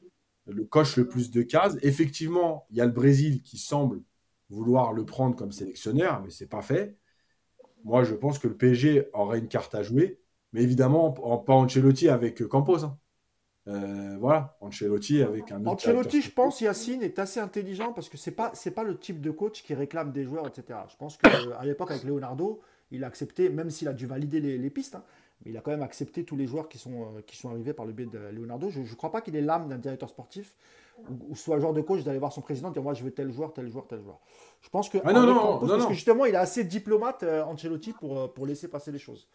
le 0.47 0.63
coche 0.63 0.97
le 0.97 1.07
plus 1.07 1.31
de 1.31 1.41
cases. 1.41 1.77
Effectivement, 1.81 2.65
il 2.69 2.77
y 2.77 2.81
a 2.81 2.85
le 2.85 2.91
Brésil 2.91 3.41
qui 3.41 3.57
semble 3.57 4.01
vouloir 4.49 4.93
le 4.93 5.05
prendre 5.05 5.35
comme 5.35 5.51
sélectionneur, 5.51 6.21
mais 6.23 6.29
c'est 6.29 6.47
pas 6.47 6.61
fait. 6.61 6.97
Moi, 7.83 8.03
je 8.03 8.13
pense 8.13 8.37
que 8.37 8.47
le 8.47 8.55
PSG 8.55 9.07
aurait 9.13 9.39
une 9.39 9.47
carte 9.47 9.73
à 9.75 9.81
jouer, 9.81 10.19
mais 10.53 10.61
évidemment, 10.61 11.11
pas 11.11 11.53
Ancelotti 11.53 12.09
avec 12.09 12.45
Campos. 12.47 12.83
Hein. 12.83 12.97
Euh, 13.67 14.17
voilà, 14.19 14.57
Ancelotti 14.59 15.21
avec 15.21 15.51
un 15.51 15.65
Ancelotti, 15.65 16.21
je 16.21 16.31
pense, 16.31 16.61
Yacine 16.61 17.03
est 17.03 17.19
assez 17.19 17.39
intelligent 17.39 17.93
parce 17.93 18.09
que 18.09 18.17
c'est 18.17 18.31
pas 18.31 18.51
c'est 18.55 18.71
pas 18.71 18.83
le 18.83 18.97
type 18.97 19.21
de 19.21 19.29
coach 19.29 19.61
qui 19.61 19.75
réclame 19.75 20.11
des 20.11 20.23
joueurs, 20.23 20.47
etc. 20.47 20.79
Je 20.89 20.97
pense 20.97 21.17
qu'à 21.17 21.63
l'époque 21.63 21.91
avec 21.91 22.03
Leonardo, 22.03 22.61
il 22.89 23.03
a 23.03 23.07
accepté, 23.07 23.49
même 23.49 23.69
s'il 23.69 23.87
a 23.87 23.93
dû 23.93 24.07
valider 24.07 24.39
les, 24.39 24.69
pistes, 24.69 24.95
hein, 24.95 25.03
mais 25.43 25.51
il 25.51 25.57
a 25.57 25.61
quand 25.61 25.71
même 25.71 25.83
accepté 25.83 26.23
tous 26.23 26.35
les 26.35 26.47
joueurs 26.47 26.69
qui 26.69 26.77
sont 26.77 27.03
euh, 27.03 27.21
qui 27.25 27.37
sont 27.37 27.49
arrivés 27.49 27.73
par 27.73 27.85
le 27.85 27.93
biais 27.93 28.05
de 28.05 28.19
Leonardo. 28.31 28.69
Je 28.69 28.81
ne 28.81 28.95
crois 28.95 29.11
pas 29.11 29.21
qu'il 29.21 29.35
ait 29.35 29.41
l'âme 29.41 29.67
d'un 29.69 29.77
directeur 29.77 30.09
sportif 30.09 30.55
ou, 31.29 31.35
soit 31.35 31.55
le 31.55 31.61
genre 31.61 31.73
de 31.73 31.81
coach 31.81 32.03
d'aller 32.03 32.19
voir 32.19 32.31
son 32.31 32.41
président 32.41 32.69
et 32.69 32.73
dire 32.73 32.83
moi 32.83 32.93
je 32.93 33.03
veux 33.03 33.11
tel 33.11 33.31
joueur, 33.31 33.53
tel 33.53 33.69
joueur, 33.69 33.87
tel 33.87 34.01
joueur. 34.01 34.19
Je 34.61 34.69
pense 34.69 34.89
que 34.89 34.99
ah 35.03 35.13
non, 35.13 35.25
non, 35.25 35.59
parce 35.59 35.87
que 35.87 35.93
justement 35.93 36.25
il 36.25 36.35
est 36.35 36.37
assez 36.37 36.63
diplomate 36.63 37.23
euh, 37.23 37.43
Ancelotti 37.43 37.93
pour 37.93 38.33
pour 38.33 38.45
laisser 38.45 38.67
passer 38.67 38.91
les 38.91 38.99
choses. 38.99 39.27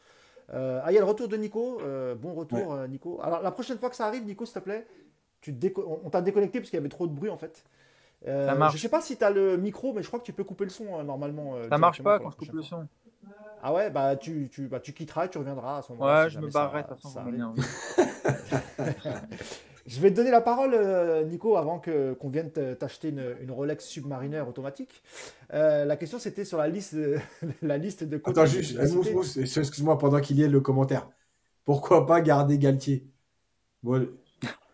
Euh, 0.55 0.81
ah, 0.85 0.93
il 0.93 0.95
y 0.95 0.99
a 0.99 1.01
le 1.01 1.07
retour 1.07 1.29
de 1.29 1.37
Nico. 1.37 1.81
Euh, 1.83 2.15
bon 2.15 2.35
retour, 2.35 2.73
euh, 2.73 2.87
Nico. 2.87 3.21
Alors, 3.23 3.43
la 3.43 3.51
prochaine 3.51 3.79
fois 3.79 3.91
que 3.91 3.97
ça 3.97 4.07
arrive, 4.07 4.25
Nico, 4.25 4.45
s'il 4.45 4.55
te 4.55 4.59
plaît, 4.61 4.87
tu 5.41 5.55
on 5.77 6.11
t'a 6.11 6.23
déconnecté 6.23 6.61
parce 6.61 6.71
qu'il 6.71 6.77
y 6.77 6.81
avait 6.81 6.89
trop 6.89 7.07
de 7.07 7.13
bruit 7.13 7.31
en 7.31 7.37
fait. 7.37 7.65
ça 8.25 8.55
marche. 8.55 8.75
Je 8.75 8.81
sais 8.81 8.89
pas 8.89 9.01
si 9.01 9.17
tu 9.17 9.25
as 9.25 9.31
le 9.31 9.57
micro, 9.57 9.93
mais 9.93 10.03
je 10.03 10.09
crois 10.09 10.19
que 10.19 10.25
tu 10.25 10.33
peux 10.33 10.45
couper 10.45 10.65
le 10.65 10.71
son 10.71 11.03
normalement. 11.05 11.57
ça 11.69 11.79
marche 11.79 12.03
pas 12.03 12.19
quand 12.19 12.31
je 12.31 12.37
coupe 12.37 12.53
le 12.53 12.63
son. 12.63 12.87
Ah 13.69 13.73
ouais, 13.73 13.91
bah 13.91 14.15
tu, 14.15 14.49
tu, 14.49 14.69
bah, 14.69 14.79
tu 14.79 14.93
quitteras 14.93 15.27
et 15.27 15.29
tu 15.29 15.39
reviendras 15.39 15.79
à 15.79 15.83
ce 15.83 15.91
moment-là. 15.91 16.23
Ouais, 16.23 16.31
je 16.31 16.39
me 16.39 16.49
barrerai 16.49 16.85
de 16.85 16.87
toute 16.87 17.01
façon. 17.01 17.25
Je 19.87 20.01
vais 20.01 20.11
te 20.11 20.15
donner 20.15 20.31
la 20.31 20.41
parole, 20.41 20.71
euh, 20.73 21.25
Nico, 21.25 21.57
avant 21.57 21.81
que, 21.81 22.13
qu'on 22.15 22.29
vienne 22.29 22.53
t'acheter 22.53 23.09
une, 23.09 23.35
une, 23.41 23.51
Rolex 23.51 23.85
Submariner 23.85 24.43
automatique. 24.43 25.03
Euh, 25.53 25.85
la 25.85 25.97
question, 25.97 26.21
c'était 26.21 26.45
sur 26.45 26.59
la 26.59 26.69
liste, 26.69 26.95
de, 26.95 27.19
la 27.63 27.77
liste 27.77 28.05
de 28.05 28.23
Attends, 28.25 28.47
juste, 28.47 28.79
excuse-moi, 28.79 29.99
pendant 29.99 30.21
qu'il 30.21 30.39
y 30.39 30.45
ait 30.45 30.49
le 30.49 30.61
commentaire. 30.61 31.09
Pourquoi 31.65 32.07
pas 32.07 32.21
garder 32.21 32.59
Galtier? 32.59 33.05
Oui, 33.83 34.09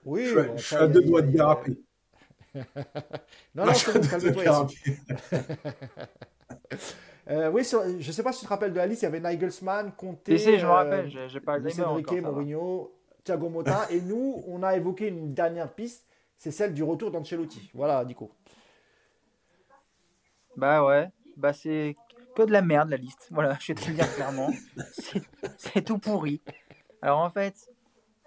je, 0.07 0.63
suis 0.63 0.77
à 0.77 0.87
deux 0.87 1.01
doigts 1.01 1.23
de 1.23 1.31
déraper. 1.31 1.79
non, 3.55 3.65
non, 3.65 3.73
c'est 3.73 4.11
calme-toi. 4.11 4.67
Euh, 7.31 7.51
oui, 7.51 7.63
je 7.65 8.07
ne 8.07 8.13
sais 8.13 8.23
pas 8.23 8.33
si 8.33 8.41
tu 8.41 8.47
te 8.47 8.49
rappelles 8.49 8.73
de 8.73 8.79
la 8.79 8.87
liste, 8.87 9.03
il 9.03 9.05
y 9.05 9.09
avait 9.09 9.21
Nigelsmann, 9.21 9.93
Conte, 9.93 10.21
si, 10.27 10.39
si, 10.39 10.59
je 10.59 10.67
me 10.67 10.73
rappelle, 10.73 11.09
j'ai 11.29 11.41
pas 11.41 11.59
le 11.59 11.85
Enrique, 11.85 12.11
Mourinho, 12.21 12.93
Thiago 13.23 13.49
Motta. 13.49 13.87
et 13.91 14.01
nous, 14.01 14.43
on 14.49 14.63
a 14.63 14.77
évoqué 14.77 15.09
une 15.09 15.33
dernière 15.33 15.73
piste, 15.73 16.07
c'est 16.37 16.51
celle 16.51 16.75
du 16.75 16.83
retour 16.83 17.13
d'Ancelotti. 17.13 17.71
Voilà, 17.75 18.05
Nico. 18.05 18.33
Bah 20.57 20.85
ouais, 20.85 21.09
bah 21.37 21.53
c'est 21.53 21.95
que 22.35 22.43
de 22.43 22.53
la 22.53 22.63
merde 22.63 22.91
la 22.91 22.97
liste. 22.97 23.29
Voilà, 23.31 23.57
je 23.61 23.73
vais 23.73 23.81
te 23.81 23.89
le 23.89 23.95
dire 23.95 24.15
clairement. 24.15 24.51
c'est 25.57 25.83
tout 25.83 25.99
pourri. 25.99 26.43
Alors 27.01 27.21
en 27.21 27.31
fait, 27.31 27.55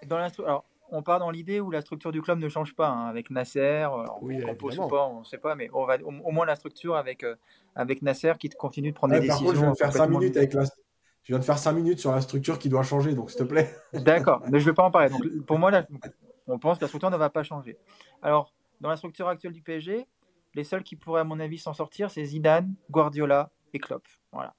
dans 0.07 0.17
la 0.17 0.29
alors, 0.39 0.65
on 0.95 1.03
part 1.03 1.19
dans 1.19 1.29
l'idée 1.29 1.59
où 1.59 1.71
la 1.71 1.81
structure 1.81 2.11
du 2.11 2.21
club 2.21 2.39
ne 2.39 2.47
change 2.47 2.73
pas, 2.73 2.87
hein, 2.87 3.07
avec 3.07 3.29
Nasser, 3.29 3.87
oui, 4.21 4.39
on 4.41 4.47
compose 4.47 4.79
ou 4.79 4.87
pas, 4.87 5.05
on 5.07 5.19
ne 5.19 5.25
sait 5.25 5.37
pas, 5.37 5.55
mais 5.55 5.69
on 5.73 5.85
va 5.85 5.97
au, 6.03 6.31
moins 6.31 6.45
la 6.45 6.55
structure 6.55 6.95
avec, 6.95 7.23
euh, 7.23 7.35
avec 7.75 8.01
Nasser 8.01 8.33
qui 8.39 8.49
continue 8.49 8.91
de 8.91 8.95
prendre 8.95 9.13
des 9.13 9.19
décisions. 9.19 9.47
Contre, 9.47 9.59
je 9.59 9.65
vais 9.65 9.75
faire 9.75 9.91
5 9.91 10.07
minutes 10.07 10.37
avec 10.37 10.53
la, 10.53 10.63
je 10.63 11.33
viens 11.33 11.39
de 11.39 11.43
faire 11.43 11.57
5 11.57 11.73
minutes 11.73 11.99
sur 11.99 12.11
la 12.11 12.21
structure 12.21 12.59
qui 12.59 12.69
doit 12.69 12.83
changer, 12.83 13.13
donc 13.13 13.29
s'il 13.29 13.39
te 13.39 13.43
plaît. 13.43 13.75
D'accord, 13.93 14.41
mais 14.49 14.59
je 14.59 14.65
ne 14.65 14.71
vais 14.71 14.73
pas 14.73 14.83
en 14.83 14.91
parler. 14.91 15.09
Donc, 15.09 15.45
pour 15.45 15.59
moi, 15.59 15.71
on 16.47 16.59
pense 16.59 16.77
que 16.77 16.83
la 16.83 16.87
structure 16.87 17.09
ne 17.09 17.17
va 17.17 17.29
pas 17.29 17.43
changer. 17.43 17.77
Alors, 18.21 18.53
dans 18.79 18.89
la 18.89 18.95
structure 18.95 19.27
actuelle 19.27 19.53
du 19.53 19.61
PSG, 19.61 20.07
les 20.53 20.63
seuls 20.63 20.83
qui 20.83 20.95
pourraient, 20.95 21.21
à 21.21 21.25
mon 21.25 21.39
avis, 21.39 21.57
s'en 21.57 21.73
sortir, 21.73 22.09
c'est 22.09 22.23
Zidane, 22.23 22.73
Guardiola 22.89 23.51
et 23.73 23.79
Klopp. 23.79 24.07
Voilà. 24.31 24.53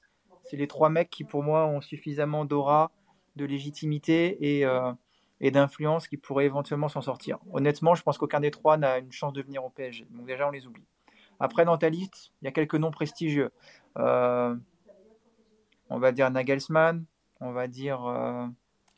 C'est 0.45 0.57
les 0.57 0.69
trois 0.69 0.91
mecs 0.91 1.09
qui, 1.09 1.25
pour 1.25 1.43
moi, 1.43 1.67
ont 1.67 1.81
suffisamment 1.81 2.45
d'aura, 2.45 2.91
de 3.37 3.45
légitimité 3.45 4.59
et, 4.59 4.67
euh, 4.67 4.93
et 5.41 5.51
d'influence 5.51 6.09
qui 6.09 6.17
pourraient 6.17 6.47
éventuellement 6.47 6.89
s'en 6.89 7.03
sortir. 7.03 7.39
Honnêtement, 7.53 7.95
je 7.95 8.03
pense 8.03 8.19
qu'aucun 8.19 8.41
des 8.41 8.51
trois 8.51 8.77
n'a 8.77 8.99
une 8.99 9.13
chance 9.13 9.33
de 9.33 9.43
venir 9.43 9.65
au 9.65 9.71
PSG. 9.71 10.07
Donc 10.11 10.27
déjà, 10.27 10.49
on 10.49 10.51
les 10.51 10.67
oublie. 10.67 10.87
Après, 11.41 11.65
dans 11.65 11.77
ta 11.77 11.91
liste, 11.91 12.33
il 12.41 12.47
y 12.47 12.49
a 12.49 12.53
quelques 12.53 12.75
noms 12.75 12.91
prestigieux. 12.91 13.51
Euh, 13.99 14.55
on 15.91 15.99
va 15.99 16.13
dire 16.13 16.31
Nagelsmann, 16.31 17.05
on 17.41 17.53
va 17.53 17.69
dire 17.69 18.05
euh, 18.07 18.47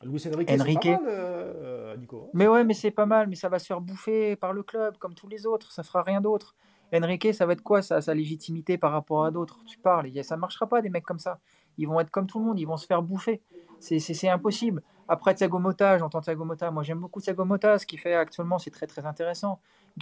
Luis 0.02 0.22
Enrique. 0.32 0.50
Enrique. 0.50 0.82
Pas 0.82 1.00
mal, 1.00 1.02
euh, 1.06 1.96
Nico. 1.96 2.30
Mais 2.34 2.46
ouais, 2.46 2.64
mais 2.64 2.74
c'est 2.74 2.90
pas 2.90 3.06
mal, 3.06 3.26
mais 3.26 3.34
ça 3.34 3.48
va 3.48 3.58
se 3.58 3.66
faire 3.66 3.80
bouffer 3.80 4.36
par 4.36 4.52
le 4.52 4.62
club 4.62 4.96
comme 4.98 5.14
tous 5.14 5.28
les 5.28 5.46
autres, 5.46 5.72
ça 5.72 5.82
fera 5.82 6.02
rien 6.02 6.20
d'autre. 6.20 6.54
Enrique, 6.94 7.34
ça 7.34 7.44
va 7.44 7.52
être 7.52 7.62
quoi 7.62 7.82
ça, 7.82 8.00
sa 8.00 8.14
légitimité 8.14 8.78
par 8.78 8.92
rapport 8.92 9.24
à 9.24 9.30
d'autres? 9.30 9.62
Tu 9.66 9.78
parles, 9.78 10.10
ça 10.22 10.36
marchera 10.36 10.66
pas 10.66 10.80
des 10.80 10.88
mecs 10.88 11.04
comme 11.04 11.18
ça. 11.18 11.38
Ils 11.76 11.86
vont 11.86 12.00
être 12.00 12.10
comme 12.10 12.26
tout 12.26 12.38
le 12.38 12.46
monde, 12.46 12.58
ils 12.58 12.66
vont 12.66 12.78
se 12.78 12.86
faire 12.86 13.02
bouffer. 13.02 13.42
C'est 13.78 14.28
impossible. 14.28 14.82
Après 15.10 15.34
Thiago 15.34 15.58
Motta, 15.58 15.96
j'entends 15.96 16.20
Thiago 16.20 16.44
Motta. 16.44 16.70
Moi, 16.70 16.82
j'aime 16.82 16.98
beaucoup 16.98 17.20
Thiago 17.20 17.44
Motta. 17.46 17.78
Ce 17.78 17.86
qu'il 17.86 17.98
fait 17.98 18.14
actuellement, 18.14 18.58
c'est 18.58 18.70
très 18.70 18.86
très 18.86 19.06
intéressant. 19.06 19.58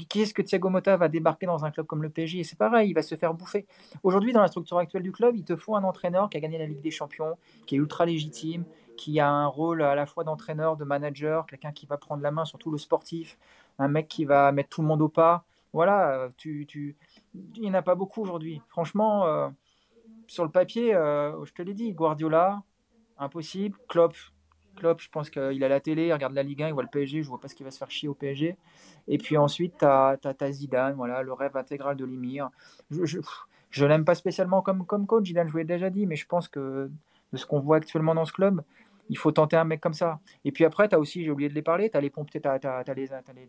Qui 0.09 0.23
est-ce 0.23 0.35
que 0.35 0.43
Thiago 0.43 0.69
Motta 0.69 0.97
va 0.97 1.09
débarquer 1.09 1.47
dans 1.47 1.65
un 1.65 1.71
club 1.71 1.87
comme 1.87 2.03
le 2.03 2.11
PSG 2.11 2.43
C'est 2.43 2.59
pareil, 2.59 2.91
il 2.91 2.93
va 2.93 3.03
se 3.03 3.15
faire 3.15 3.33
bouffer. 3.33 3.67
Aujourd'hui, 4.03 4.33
dans 4.33 4.41
la 4.41 4.49
structure 4.49 4.79
actuelle 4.79 5.05
du 5.05 5.13
club, 5.13 5.37
il 5.37 5.45
te 5.45 5.55
faut 5.55 5.77
un 5.77 5.85
entraîneur 5.85 6.29
qui 6.29 6.37
a 6.37 6.41
gagné 6.41 6.59
la 6.59 6.67
Ligue 6.67 6.81
des 6.81 6.91
Champions, 6.91 7.39
qui 7.67 7.77
est 7.77 7.79
ultra 7.79 8.05
légitime, 8.05 8.65
qui 8.97 9.21
a 9.21 9.31
un 9.31 9.47
rôle 9.47 9.81
à 9.83 9.95
la 9.95 10.07
fois 10.07 10.25
d'entraîneur, 10.25 10.77
de 10.77 10.85
manager, 10.85 11.47
quelqu'un 11.47 11.71
qui 11.71 11.87
va 11.87 11.99
prendre 11.99 12.23
la 12.23 12.33
main 12.33 12.45
sur 12.45 12.59
tout 12.59 12.73
le 12.73 12.79
sportif, 12.79 13.39
un 13.79 13.87
mec 13.87 14.09
qui 14.09 14.25
va 14.25 14.51
mettre 14.51 14.71
tout 14.71 14.83
le 14.83 14.89
monde 14.89 15.03
au 15.03 15.09
pas. 15.09 15.45
Voilà, 15.73 16.31
tu, 16.37 16.67
tu... 16.67 16.97
il 17.35 17.63
n'y 17.63 17.71
en 17.71 17.75
a 17.75 17.83
pas 17.83 17.95
beaucoup 17.95 18.23
aujourd'hui. 18.23 18.61
Franchement, 18.69 19.27
euh, 19.27 19.49
sur 20.27 20.45
le 20.45 20.51
papier, 20.51 20.95
euh, 20.95 21.45
je 21.45 21.53
te 21.53 21.63
l'ai 21.63 21.75
dit, 21.75 21.93
Guardiola, 21.93 22.63
impossible. 23.19 23.79
Klopp, 23.89 24.17
Klopp, 24.77 25.01
je 25.01 25.09
pense 25.11 25.31
qu'il 25.31 25.65
a 25.65 25.69
la 25.69 25.81
télé, 25.81 26.07
il 26.07 26.13
regarde 26.13 26.35
la 26.35 26.43
Ligue 26.43 26.63
1, 26.63 26.69
il 26.69 26.75
voit 26.75 26.83
le 26.83 26.89
PSG, 26.89 27.23
je 27.23 27.29
vois 27.29 27.41
pas 27.41 27.49
ce 27.49 27.55
qu'il 27.55 27.65
va 27.65 27.71
se 27.71 27.79
faire 27.79 27.91
chier 27.91 28.09
au 28.09 28.15
PSG. 28.15 28.57
Et 29.09 29.19
puis 29.19 29.37
ensuite, 29.37 29.79
tu 29.79 29.85
as, 29.85 30.53
Zidane, 30.53 30.95
voilà, 30.95 31.23
le 31.23 31.33
rêve 31.33 31.57
intégral 31.57 31.97
de 31.97 32.05
l'émir. 32.05 32.51
Je, 32.91 33.19
je, 33.71 33.85
l'aime 33.85 34.05
pas 34.05 34.15
spécialement 34.15 34.63
comme, 34.63 34.87
comme 34.87 35.07
coach, 35.07 35.27
Zidane, 35.27 35.49
je 35.49 35.53
vous 35.53 35.59
l'ai 35.59 35.65
déjà 35.65 35.91
dit, 35.91 36.07
mais 36.07 36.17
je 36.17 36.27
pense 36.27 36.49
que 36.49 36.91
de 37.33 37.37
ce 37.37 37.47
qu'on 37.47 37.61
voit 37.61 37.77
actuellement 37.79 38.15
dans 38.15 38.25
ce 38.25 38.33
club, 38.33 38.63
il 39.09 39.19
faut 39.19 39.33
tenter 39.33 39.57
un 39.57 39.65
mec 39.65 39.81
comme 39.81 39.95
ça. 39.95 40.21
Et 40.45 40.53
puis 40.53 40.65
après, 40.65 40.89
tu 40.89 40.95
as 40.95 40.99
aussi, 40.99 41.25
j'ai 41.25 41.31
oublié 41.31 41.49
de 41.49 41.55
les 41.55 41.63
parler, 41.63 41.91
tu 41.91 41.97
as 41.97 42.01
les 42.01 42.11
pompes, 42.11 42.31
tu 42.31 42.41
as, 42.45 42.85
les, 42.95 43.09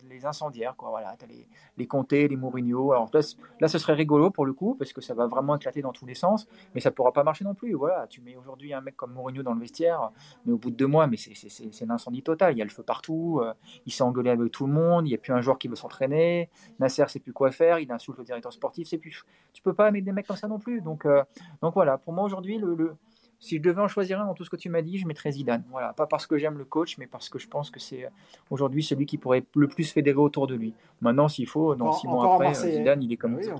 les, 0.09 0.25
incendiaires, 0.25 0.75
quoi, 0.75 0.89
voilà, 0.89 1.15
tu 1.17 1.25
as 1.25 1.27
les, 1.27 1.47
les 1.77 1.87
Comtés, 1.87 2.27
les 2.27 2.35
Mourinho. 2.35 2.91
Alors 2.91 3.09
là, 3.13 3.67
ce 3.67 3.77
serait 3.77 3.93
rigolo 3.93 4.29
pour 4.31 4.45
le 4.45 4.53
coup, 4.53 4.75
parce 4.75 4.93
que 4.93 5.01
ça 5.01 5.13
va 5.13 5.27
vraiment 5.27 5.55
éclater 5.55 5.81
dans 5.81 5.93
tous 5.93 6.05
les 6.05 6.15
sens, 6.15 6.47
mais 6.75 6.81
ça 6.81 6.91
pourra 6.91 7.11
pas 7.11 7.23
marcher 7.23 7.43
non 7.43 7.53
plus. 7.53 7.73
Voilà, 7.73 8.07
tu 8.07 8.21
mets 8.21 8.35
aujourd'hui 8.35 8.73
un 8.73 8.81
mec 8.81 8.95
comme 8.95 9.13
Mourinho 9.13 9.43
dans 9.43 9.53
le 9.53 9.59
vestiaire, 9.59 10.11
mais 10.45 10.53
au 10.53 10.57
bout 10.57 10.71
de 10.71 10.75
deux 10.75 10.87
mois, 10.87 11.07
mais 11.07 11.17
c'est 11.17 11.85
l'incendie 11.85 12.23
total. 12.23 12.53
Il 12.53 12.59
y 12.59 12.61
a 12.61 12.65
le 12.65 12.71
feu 12.71 12.83
partout, 12.83 13.39
euh, 13.41 13.53
il 13.85 13.91
s'est 13.91 14.03
engueulé 14.03 14.29
avec 14.29 14.51
tout 14.51 14.67
le 14.67 14.73
monde, 14.73 15.07
il 15.07 15.09
n'y 15.09 15.15
a 15.15 15.19
plus 15.19 15.33
un 15.33 15.41
joueur 15.41 15.57
qui 15.57 15.67
veut 15.67 15.75
s'entraîner, 15.75 16.49
Nasser 16.79 17.05
sait 17.07 17.19
plus 17.19 17.33
quoi 17.33 17.51
faire, 17.51 17.79
il 17.79 17.91
insulte 17.91 18.17
le 18.17 18.23
directeur 18.23 18.53
sportif, 18.53 18.87
c'est 18.87 18.97
plus. 18.97 19.23
Tu 19.53 19.61
peux 19.61 19.73
pas 19.73 19.91
mettre 19.91 20.05
des 20.05 20.11
mecs 20.11 20.27
comme 20.27 20.37
ça 20.37 20.47
non 20.47 20.59
plus. 20.59 20.81
Donc, 20.81 21.05
euh, 21.05 21.23
donc 21.61 21.73
voilà, 21.73 21.97
pour 21.97 22.13
moi 22.13 22.23
aujourd'hui, 22.23 22.57
le 22.57 22.95
si 23.39 23.57
je 23.57 23.61
devais 23.61 23.81
en 23.81 23.87
choisir 23.87 24.19
un 24.19 24.25
dans 24.25 24.33
tout 24.33 24.43
ce 24.43 24.49
que 24.49 24.55
tu 24.55 24.69
m'as 24.69 24.81
dit, 24.81 24.97
je 24.97 25.07
mettrais 25.07 25.31
Zidane. 25.31 25.63
Voilà, 25.69 25.93
pas 25.93 26.07
parce 26.07 26.25
que 26.25 26.37
j'aime 26.37 26.57
le 26.57 26.65
coach, 26.65 26.97
mais 26.97 27.07
parce 27.07 27.29
que 27.29 27.37
je 27.39 27.47
pense 27.47 27.69
que 27.69 27.79
c'est 27.79 28.05
euh, 28.05 28.09
aujourd'hui 28.49 28.83
celui 28.83 29.05
qui 29.05 29.17
pourrait 29.17 29.43
le 29.55 29.67
plus 29.67 29.91
fédérer 29.91 30.17
autour 30.17 30.47
de 30.47 30.55
lui. 30.55 30.73
Maintenant, 31.01 31.27
s'il 31.27 31.47
faut, 31.47 31.75
dans 31.75 31.93
six 31.93 32.07
mois 32.07 32.33
après, 32.33 32.53
Zidane, 32.53 33.03
il 33.03 33.11
est 33.11 33.17
comme 33.17 33.41
ça. 33.41 33.55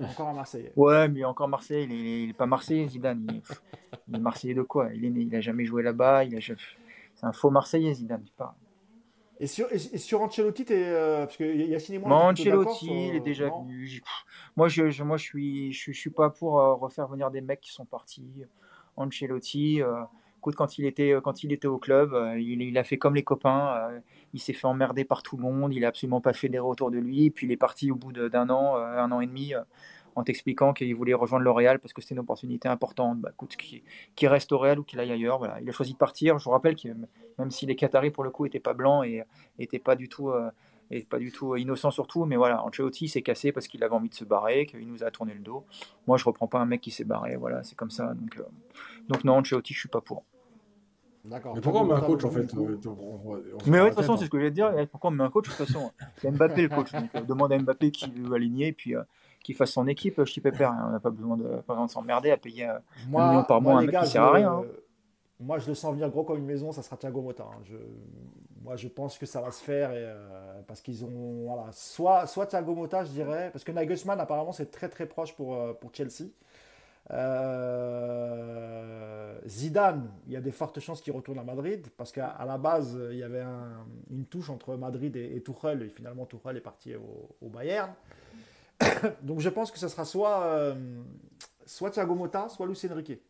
Encore 0.00 0.28
à 0.28 0.32
Marseille. 0.32 0.70
Ouais, 0.76 1.08
mais 1.08 1.24
encore 1.24 1.48
Marseille, 1.48 1.86
il 1.90 2.26
n'est 2.28 2.32
pas 2.32 2.46
Marseillais, 2.46 2.88
Zidane. 2.88 3.26
Il 4.08 4.16
est, 4.16 4.18
Marseillais 4.18 4.54
de 4.54 4.62
quoi? 4.62 4.88
Il 4.94 5.04
est 5.04 5.08
il 5.08 5.34
a 5.34 5.40
jamais 5.40 5.64
joué 5.64 5.82
là-bas. 5.82 6.24
C'est 6.26 7.26
un 7.26 7.32
faux 7.32 7.50
Marseillais, 7.50 7.94
Zidane. 7.94 8.24
Pas. 8.36 8.54
Et 9.40 9.46
sur, 9.46 9.72
et 9.72 9.78
sur 9.78 10.20
Ancelotti, 10.20 10.64
es, 10.68 10.72
euh, 10.72 11.24
parce 11.24 11.36
que 11.36 11.44
Yacine 11.44 11.94
et 11.94 11.98
moi. 11.98 12.08
Non, 12.08 12.16
Ancelotti, 12.30 13.08
il 13.08 13.14
est 13.16 13.20
déjà 13.20 13.48
venu. 13.48 14.02
Moi, 14.56 14.68
je, 14.68 14.90
je, 14.90 15.04
moi, 15.04 15.16
je 15.16 15.22
suis, 15.22 15.72
je, 15.72 15.92
je 15.92 15.98
suis 15.98 16.10
pas 16.10 16.30
pour 16.30 16.58
euh, 16.58 16.74
refaire 16.74 17.06
venir 17.06 17.30
des 17.30 17.40
mecs 17.40 17.60
qui 17.60 17.72
sont 17.72 17.84
partis. 17.84 18.44
Ancelotti. 18.98 19.82
Euh, 19.82 20.02
écoute, 20.38 20.54
quand 20.54 20.78
il 20.78 20.84
était, 20.84 21.12
euh, 21.12 21.20
quand 21.20 21.42
il 21.44 21.52
était 21.52 21.68
au 21.68 21.78
club, 21.78 22.12
euh, 22.12 22.38
il, 22.38 22.76
a 22.76 22.84
fait 22.84 22.98
comme 22.98 23.14
les 23.14 23.22
copains. 23.22 23.90
il 24.34 24.40
s'est 24.40 24.52
fait 24.52 24.66
emmerder 24.66 25.04
par 25.04 25.22
tout 25.22 25.36
le 25.36 25.42
monde. 25.42 25.72
Il 25.74 25.80
n'a 25.80 25.88
absolument 25.88 26.20
pas 26.20 26.32
fédéré 26.32 26.66
autour 26.66 26.90
de 26.90 26.98
lui. 26.98 27.30
Puis 27.30 27.46
il 27.46 27.52
est 27.52 27.56
parti 27.56 27.90
au 27.90 27.96
bout 27.96 28.12
d'un 28.12 28.50
an, 28.50 28.76
un 28.76 29.10
an 29.12 29.20
et 29.20 29.26
demi 29.26 29.54
en 30.16 30.24
t'expliquant 30.24 30.72
qu'il 30.72 30.94
voulait 30.96 31.14
rejoindre 31.14 31.44
le 31.44 31.50
Real 31.50 31.78
parce 31.78 31.92
que 31.92 32.02
c'était 32.02 32.14
une 32.14 32.20
opportunité 32.20 32.68
importante. 32.68 33.20
Bah, 33.20 33.30
écoute, 33.32 33.56
qu'il 33.56 34.28
reste 34.28 34.50
au 34.50 34.58
Real 34.58 34.80
ou 34.80 34.82
qu'il 34.82 34.98
aille 34.98 35.12
ailleurs. 35.12 35.38
Voilà. 35.38 35.60
Il 35.60 35.68
a 35.68 35.72
choisi 35.72 35.92
de 35.92 35.98
partir. 35.98 36.38
Je 36.38 36.44
vous 36.44 36.50
rappelle 36.50 36.74
que 36.74 36.88
même 37.38 37.50
si 37.50 37.66
les 37.66 37.76
Qataris, 37.76 38.10
pour 38.10 38.24
le 38.24 38.30
coup, 38.30 38.44
n'étaient 38.44 38.58
pas 38.58 38.74
blancs 38.74 39.06
et 39.06 39.22
n'étaient 39.58 39.78
pas 39.78 39.94
du 39.94 40.08
tout 40.08 40.32
et 40.90 41.02
pas 41.02 41.18
du 41.18 41.32
tout 41.32 41.56
innocent 41.56 41.90
surtout, 41.90 42.24
mais 42.24 42.36
voilà, 42.36 42.64
Ancelotti 42.64 43.08
s'est 43.08 43.22
cassé 43.22 43.52
parce 43.52 43.68
qu'il 43.68 43.82
avait 43.84 43.94
envie 43.94 44.08
de 44.08 44.14
se 44.14 44.24
barrer, 44.24 44.66
qu'il 44.66 44.86
nous 44.88 45.04
a 45.04 45.10
tourné 45.10 45.34
le 45.34 45.40
dos. 45.40 45.64
Moi, 46.06 46.16
je 46.16 46.24
reprends 46.24 46.46
pas 46.46 46.58
un 46.58 46.66
mec 46.66 46.80
qui 46.80 46.90
s'est 46.90 47.04
barré, 47.04 47.36
voilà, 47.36 47.62
c'est 47.62 47.76
comme 47.76 47.90
ça. 47.90 48.14
Donc, 48.14 48.38
euh, 48.38 48.42
donc 49.08 49.24
non, 49.24 49.34
Ancelotti, 49.34 49.74
je 49.74 49.80
suis 49.80 49.88
pas 49.88 50.00
pour. 50.00 50.24
D'accord. 51.24 51.54
Mais 51.54 51.60
pourquoi 51.60 51.82
on 51.82 51.84
met 51.84 51.94
un 51.94 52.00
coach 52.00 52.24
en 52.24 52.30
fait 52.30 52.54
Mais 53.66 53.80
de 53.80 53.86
toute 53.86 53.94
façon, 53.94 54.16
c'est 54.16 54.24
ce 54.24 54.30
que 54.30 54.38
je 54.38 54.44
vais 54.44 54.50
te 54.50 54.54
dire. 54.54 54.72
Pourquoi 54.90 55.10
on 55.10 55.14
met 55.14 55.24
un 55.24 55.30
coach 55.30 55.44
De 55.44 55.54
toute 55.54 55.66
façon, 55.66 55.90
c'est 56.16 56.30
Mbappé 56.30 56.62
le 56.62 56.68
coach. 56.68 56.92
Donc, 56.92 57.14
euh, 57.14 57.20
demande 57.22 57.52
à 57.52 57.58
Mbappé 57.58 57.90
qui 57.90 58.10
veut 58.10 58.34
aligner, 58.34 58.68
et 58.68 58.72
puis 58.72 58.96
euh, 58.96 59.02
qu'il 59.42 59.54
fasse 59.54 59.72
son 59.72 59.86
équipe. 59.86 60.14
Je 60.18 60.30
suis 60.30 60.40
pépère. 60.40 60.70
Hein. 60.70 60.86
On 60.88 60.92
n'a 60.92 61.00
pas 61.00 61.10
besoin 61.10 61.36
de, 61.36 61.44
de 61.44 61.88
s'emmerder 61.88 62.30
à 62.30 62.36
payer 62.36 62.64
un 62.64 62.80
million 63.08 63.44
par 63.44 63.60
mois 63.60 63.78
un 63.78 63.82
mec 63.84 63.98
qui 64.00 64.06
sert 64.06 64.22
à 64.22 64.32
rien. 64.32 64.62
Moi, 65.40 65.58
je 65.58 65.68
le 65.68 65.74
sens 65.74 65.92
venir 65.92 66.10
gros 66.10 66.24
comme 66.24 66.38
une 66.38 66.46
maison, 66.46 66.72
ça 66.72 66.82
sera 66.82 66.96
Thiago 66.96 67.22
Motta. 67.22 67.44
Hein. 67.44 67.62
Moi, 68.62 68.74
je 68.76 68.88
pense 68.88 69.16
que 69.18 69.26
ça 69.26 69.40
va 69.40 69.52
se 69.52 69.62
faire 69.62 69.90
euh, 69.92 70.60
parce 70.66 70.80
qu'ils 70.80 71.04
ont. 71.04 71.44
Voilà, 71.46 71.70
soit, 71.72 72.26
soit 72.26 72.46
Thiago 72.46 72.74
Motta, 72.74 73.04
je 73.04 73.10
dirais, 73.10 73.50
parce 73.52 73.62
que 73.62 73.70
Nagelsmann, 73.70 74.18
apparemment, 74.20 74.50
c'est 74.52 74.72
très 74.72 74.88
très 74.88 75.06
proche 75.06 75.34
pour, 75.34 75.54
euh, 75.54 75.74
pour 75.74 75.94
Chelsea. 75.94 76.24
Euh, 77.10 78.18
Zidane, 79.46 80.10
il 80.26 80.32
y 80.32 80.36
a 80.36 80.40
des 80.40 80.50
fortes 80.50 80.80
chances 80.80 81.00
qu'il 81.00 81.12
retourne 81.12 81.38
à 81.38 81.44
Madrid 81.44 81.86
parce 81.96 82.10
qu'à 82.12 82.36
la 82.44 82.58
base, 82.58 82.98
il 83.12 83.18
y 83.18 83.22
avait 83.22 83.44
une 84.10 84.26
touche 84.26 84.50
entre 84.50 84.76
Madrid 84.76 85.16
et, 85.16 85.36
et, 85.36 85.42
Tuchel 85.42 85.82
et 85.82 85.88
finalement 85.88 86.26
Tuchel 86.26 86.56
est 86.56 86.60
parti 86.60 86.94
au, 86.96 87.48
Bayern. 87.48 87.94
Donc 89.22 89.40
je 89.40 89.48
pense 89.48 89.70
que 89.70 89.78
ce 89.78 89.88
sera 89.88 90.04
soit, 90.04 90.74
soit 91.64 91.90
Thiago 91.90 92.14
Motta, 92.14 92.50
soit 92.50 92.66
Luis 92.66 92.78
Enrique. 92.92 93.22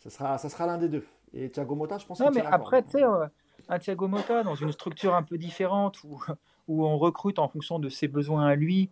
Ça 0.00 0.10
sera, 0.10 0.38
ça 0.38 0.48
sera 0.48 0.66
l'un 0.66 0.78
des 0.78 0.88
deux. 0.88 1.04
Et 1.32 1.50
Thiago 1.50 1.74
Motta, 1.74 1.98
je 1.98 2.06
pense 2.06 2.18
Non, 2.20 2.30
mais 2.34 2.42
après, 2.44 2.82
tu 2.82 2.92
sais, 2.92 3.04
euh, 3.04 3.26
un 3.68 3.78
Thiago 3.78 4.08
Motta 4.08 4.42
dans 4.42 4.54
une 4.54 4.72
structure 4.72 5.14
un 5.14 5.22
peu 5.22 5.38
différente 5.38 6.02
où, 6.04 6.20
où 6.68 6.84
on 6.84 6.98
recrute 6.98 7.38
en 7.38 7.48
fonction 7.48 7.78
de 7.78 7.88
ses 7.88 8.08
besoins 8.08 8.46
à 8.46 8.54
lui, 8.56 8.90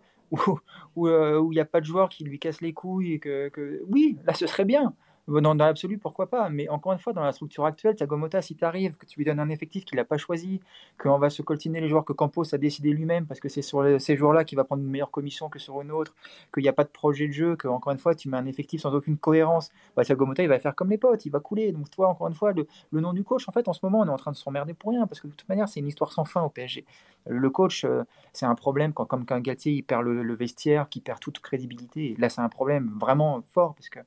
où 0.97 1.09
euh, 1.09 1.43
il 1.51 1.55
n'y 1.55 1.61
a 1.61 1.65
pas 1.65 1.81
de 1.81 1.87
joueur 1.87 2.09
qui 2.11 2.25
lui 2.25 2.39
casse 2.39 2.61
les 2.61 2.73
couilles. 2.73 3.15
Et 3.15 3.19
que, 3.19 3.49
que... 3.49 3.83
Oui, 3.89 4.19
là, 4.25 4.35
ce 4.35 4.47
serait 4.47 4.67
bien. 4.67 4.95
Dans, 5.29 5.53
l'absolu, 5.53 5.99
pourquoi 5.99 6.31
pas 6.31 6.49
Mais 6.49 6.71
encore 6.71 6.93
une 6.95 6.99
fois, 6.99 7.13
dans 7.13 7.23
la 7.23 7.33
structure 7.33 7.67
actuelle, 7.67 7.95
Thiago 7.95 8.19
si 8.41 8.55
tu 8.57 8.65
arrives, 8.65 8.97
que 8.97 9.05
tu 9.05 9.19
lui 9.19 9.27
donnes 9.27 9.41
un 9.41 9.51
effectif 9.51 9.85
qu'il 9.85 9.97
n'a 9.97 10.05
pas 10.05 10.17
choisi, 10.17 10.61
qu'on 10.97 11.19
va 11.19 11.29
se 11.29 11.43
coltiner 11.43 11.83
les 11.83 11.89
joueurs 11.91 12.07
que 12.07 12.15
Campos 12.15 12.55
a 12.55 12.59
décidé 12.59 12.93
lui-même, 12.93 13.27
parce 13.27 13.39
que 13.39 13.51
c'est 13.51 13.61
sur 13.61 14.01
ces 14.01 14.17
joueurs-là 14.17 14.45
qu'il 14.45 14.57
va 14.57 14.65
prendre 14.65 14.83
une 14.83 14.89
meilleure 14.89 15.11
commission 15.11 15.51
que 15.51 15.59
sur 15.59 15.83
une 15.83 15.93
autre, 15.93 16.15
qu'il 16.55 16.63
n'y 16.63 16.69
a 16.71 16.73
pas 16.73 16.85
de 16.85 16.89
projet 16.89 17.29
de 17.29 17.33
jeu, 17.33 17.57
que 17.57 17.69
encore 17.69 17.93
une 17.93 17.99
fois, 17.99 18.15
tu 18.15 18.31
mets 18.31 18.39
un 18.39 18.47
effectif 18.47 18.81
sans 18.81 18.95
aucune 18.95 19.19
cohérence, 19.19 19.71
bah, 19.97 20.03
Thiago 20.03 20.27
il 20.39 20.49
va 20.49 20.59
faire 20.59 20.75
comme 20.75 20.89
les 20.89 20.99
potes, 20.99 21.27
il 21.27 21.31
va 21.31 21.41
couler. 21.41 21.73
Donc, 21.73 21.91
toi, 21.91 22.09
encore 22.09 22.29
une 22.29 22.35
fois, 22.35 22.55
le, 22.55 22.67
nom 23.01 23.13
du 23.13 23.23
coach, 23.23 23.47
en 23.49 23.53
fait, 23.53 23.69
en 23.69 23.75
ce 23.75 23.81
moment, 23.83 24.01
on 24.01 24.07
est 24.07 24.11
en 24.11 24.17
train 24.17 24.33
de 24.33 24.37
s'emmerder 24.37 24.73
pour 24.73 24.93
rien, 24.93 25.07
parce 25.07 25.21
que 25.21 25.27
de 25.27 25.33
toute 25.33 25.49
manière, 25.49 25.69
c'est 25.69 25.81
une 25.81 25.89
histoire 25.89 26.11
sans 26.11 26.25
fin 26.25 26.43
au 26.43 26.49
PSG. 26.49 26.87
Le 27.27 27.51
coach, 27.51 27.85
euh, 27.85 28.05
c'est 28.33 28.47
un 28.47 28.55
problème 28.55 28.95
quand, 28.95 29.05
comme 29.05 29.27
quand 29.27 29.39
Galtier, 29.41 29.73
il 29.73 29.83
perd 29.83 30.05
le, 30.05 30.35
vestiaire, 30.35 30.89
qui 30.89 31.01
perd 31.01 31.21
toute 31.21 31.41
crédibilité. 31.41 32.15
là, 32.19 32.31
c'est 32.31 32.41
un 32.41 32.49
problème 32.49 32.97
vraiment 32.99 33.43
fort, 33.43 33.75
parce 33.75 33.91
que 33.91 33.99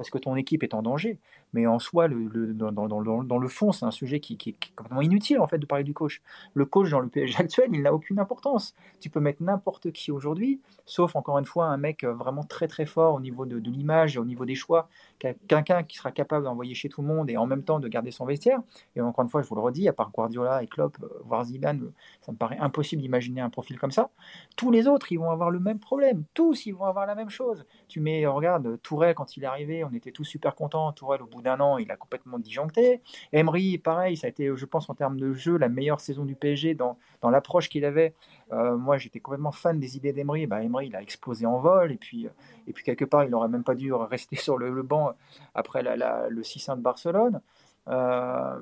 parce 0.00 0.08
que 0.08 0.16
ton 0.16 0.34
équipe 0.34 0.62
est 0.62 0.69
en 0.74 0.82
danger. 0.82 1.18
Mais 1.52 1.66
en 1.66 1.78
soi, 1.78 2.08
dans, 2.08 3.38
le 3.38 3.48
fond, 3.48 3.72
c'est 3.72 3.84
un 3.84 3.90
sujet 3.90 4.20
qui, 4.20 4.34
est 4.34 4.74
complètement 4.74 5.02
inutile 5.02 5.40
en 5.40 5.46
fait 5.46 5.58
de 5.58 5.66
parler 5.66 5.84
du 5.84 5.94
coach. 5.94 6.22
Le 6.54 6.64
coach 6.64 6.90
dans 6.90 7.00
le 7.00 7.08
PSG 7.08 7.38
actuel, 7.38 7.70
il 7.72 7.82
n'a 7.82 7.92
aucune 7.92 8.18
importance. 8.18 8.74
Tu 9.00 9.10
peux 9.10 9.20
mettre 9.20 9.42
n'importe 9.42 9.92
qui 9.92 10.10
aujourd'hui, 10.10 10.60
sauf 10.86 11.16
encore 11.16 11.38
une 11.38 11.44
fois 11.44 11.66
un 11.66 11.76
mec 11.76 12.04
euh, 12.04 12.12
vraiment 12.12 12.44
très 12.44 12.68
très 12.68 12.86
fort 12.86 13.14
au 13.14 13.20
niveau 13.20 13.46
de, 13.46 13.58
de 13.58 13.70
l'image 13.70 14.16
et 14.16 14.18
au 14.18 14.24
niveau 14.24 14.44
des 14.44 14.54
choix, 14.54 14.88
quelqu'un 15.18 15.82
qui 15.82 15.96
sera 15.96 16.12
capable 16.12 16.44
d'envoyer 16.44 16.74
chez 16.74 16.88
tout 16.88 17.02
le 17.02 17.08
monde 17.08 17.30
et 17.30 17.36
en 17.36 17.46
même 17.46 17.62
temps 17.62 17.80
de 17.80 17.88
garder 17.88 18.10
son 18.10 18.24
vestiaire. 18.24 18.60
Et 18.96 19.00
encore 19.00 19.24
une 19.24 19.30
fois, 19.30 19.42
je 19.42 19.48
vous 19.48 19.54
le 19.54 19.60
redis, 19.60 19.88
à 19.88 19.92
part 19.92 20.10
Guardiola 20.10 20.62
et 20.62 20.66
Klopp, 20.66 20.96
euh, 21.02 21.08
voire 21.24 21.44
Zidane, 21.44 21.82
euh, 21.82 21.92
ça 22.22 22.32
me 22.32 22.36
paraît 22.36 22.58
impossible 22.58 23.02
d'imaginer 23.02 23.40
un 23.40 23.50
profil 23.50 23.78
comme 23.78 23.90
ça. 23.90 24.10
Tous 24.56 24.70
les 24.70 24.86
autres, 24.86 25.12
ils 25.12 25.18
vont 25.18 25.30
avoir 25.30 25.50
le 25.50 25.60
même 25.60 25.78
problème. 25.78 26.24
Tous, 26.34 26.66
ils 26.66 26.72
vont 26.72 26.84
avoir 26.84 27.06
la 27.06 27.14
même 27.14 27.30
chose. 27.30 27.64
Tu 27.88 28.00
mets, 28.00 28.26
regarde, 28.26 28.80
Tourelle, 28.82 29.14
quand 29.14 29.36
il 29.36 29.44
est 29.44 29.46
arrivé, 29.46 29.84
on 29.84 29.92
était 29.92 30.12
tous 30.12 30.24
super 30.24 30.54
contents. 30.54 30.92
Tourelle, 30.92 31.22
au 31.22 31.26
bout 31.26 31.39
d'un 31.42 31.60
an, 31.60 31.78
il 31.78 31.90
a 31.90 31.96
complètement 31.96 32.38
disjoncté. 32.38 33.00
Emery, 33.32 33.78
pareil, 33.78 34.16
ça 34.16 34.26
a 34.26 34.30
été, 34.30 34.50
je 34.54 34.66
pense, 34.66 34.88
en 34.90 34.94
termes 34.94 35.18
de 35.18 35.32
jeu, 35.32 35.56
la 35.56 35.68
meilleure 35.68 36.00
saison 36.00 36.24
du 36.24 36.34
PSG 36.34 36.74
dans, 36.74 36.98
dans 37.22 37.30
l'approche 37.30 37.68
qu'il 37.68 37.84
avait. 37.84 38.14
Euh, 38.52 38.76
moi, 38.76 38.98
j'étais 38.98 39.20
complètement 39.20 39.52
fan 39.52 39.78
des 39.78 39.96
idées 39.96 40.12
d'Emery. 40.12 40.46
Bah, 40.46 40.62
Emery, 40.62 40.88
il 40.88 40.96
a 40.96 41.02
explosé 41.02 41.46
en 41.46 41.58
vol. 41.58 41.92
Et 41.92 41.96
puis, 41.96 42.28
et 42.66 42.72
puis 42.72 42.84
quelque 42.84 43.04
part, 43.04 43.24
il 43.24 43.30
n'aurait 43.30 43.48
même 43.48 43.64
pas 43.64 43.74
dû 43.74 43.92
rester 43.92 44.36
sur 44.36 44.58
le, 44.58 44.82
banc 44.82 45.12
après 45.54 45.82
le 45.82 46.42
6-1 46.42 46.76
de 46.76 46.82
Barcelone. 46.82 47.40
Euh, 47.88 48.60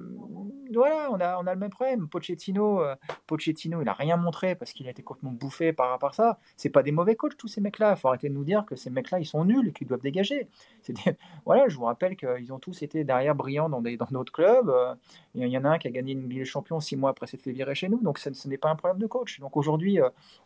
voilà, 0.73 1.09
on 1.11 1.21
a, 1.21 1.39
on 1.39 1.47
a 1.47 1.55
le 1.55 1.61
même 1.61 1.71
problème. 1.71 2.09
Pochettino, 2.09 2.83
euh, 2.83 2.95
Pochettino 3.27 3.81
il 3.81 3.85
n'a 3.85 3.93
rien 3.93 4.17
montré 4.17 4.55
parce 4.55 4.73
qu'il 4.73 4.87
a 4.87 4.91
été 4.91 5.03
complètement 5.03 5.33
bouffé 5.33 5.73
par 5.73 5.91
rapport 5.91 6.11
à 6.11 6.13
ça. 6.13 6.39
C'est 6.57 6.71
pas 6.71 6.83
des 6.83 6.93
mauvais 6.93 7.17
coachs, 7.17 7.37
tous 7.37 7.49
ces 7.49 7.61
mecs-là. 7.61 7.97
Faut 7.97 8.09
arrêter 8.09 8.29
de 8.29 8.35
nous 8.35 8.45
dire 8.45 8.65
que 8.67 8.77
ces 8.77 8.91
mecs-là, 8.91 9.19
ils 9.19 9.27
sont 9.27 9.45
nuls 9.45 9.69
et 9.69 9.73
qu'ils 9.73 9.87
doivent 9.87 10.01
dégager. 10.01 10.49
Voilà, 11.45 11.69
je 11.69 11.77
vous 11.77 11.85
rappelle 11.85 12.17
qu'ils 12.17 12.53
ont 12.53 12.59
tous 12.59 12.83
été 12.83 13.05
derrière 13.05 13.35
brillants 13.35 13.69
dans 13.69 13.81
d'autres 13.81 14.13
dans 14.13 14.25
clubs. 14.25 14.69
Euh, 14.69 14.95
il 15.35 15.47
y 15.47 15.57
en 15.57 15.65
a 15.65 15.71
un 15.71 15.79
qui 15.79 15.89
a 15.89 15.91
gagné 15.91 16.13
une 16.13 16.29
Ligue 16.29 16.39
des 16.41 16.45
Champions 16.45 16.81
six 16.81 16.97
moits 16.97 17.11
après 17.11 17.27
s'être 17.27 17.43
fait 17.43 17.53
virer 17.53 17.75
chez 17.75 17.89
nous. 17.89 18.01
Donc, 18.03 18.19
ce, 18.19 18.49
n'est 18.49 18.59
pas 18.59 18.71
un 18.71 18.77
problème 18.77 18.99
de 18.99 19.07
coach. 19.07 19.41
Donc, 19.41 19.57
aujourd'hui, 19.57 19.99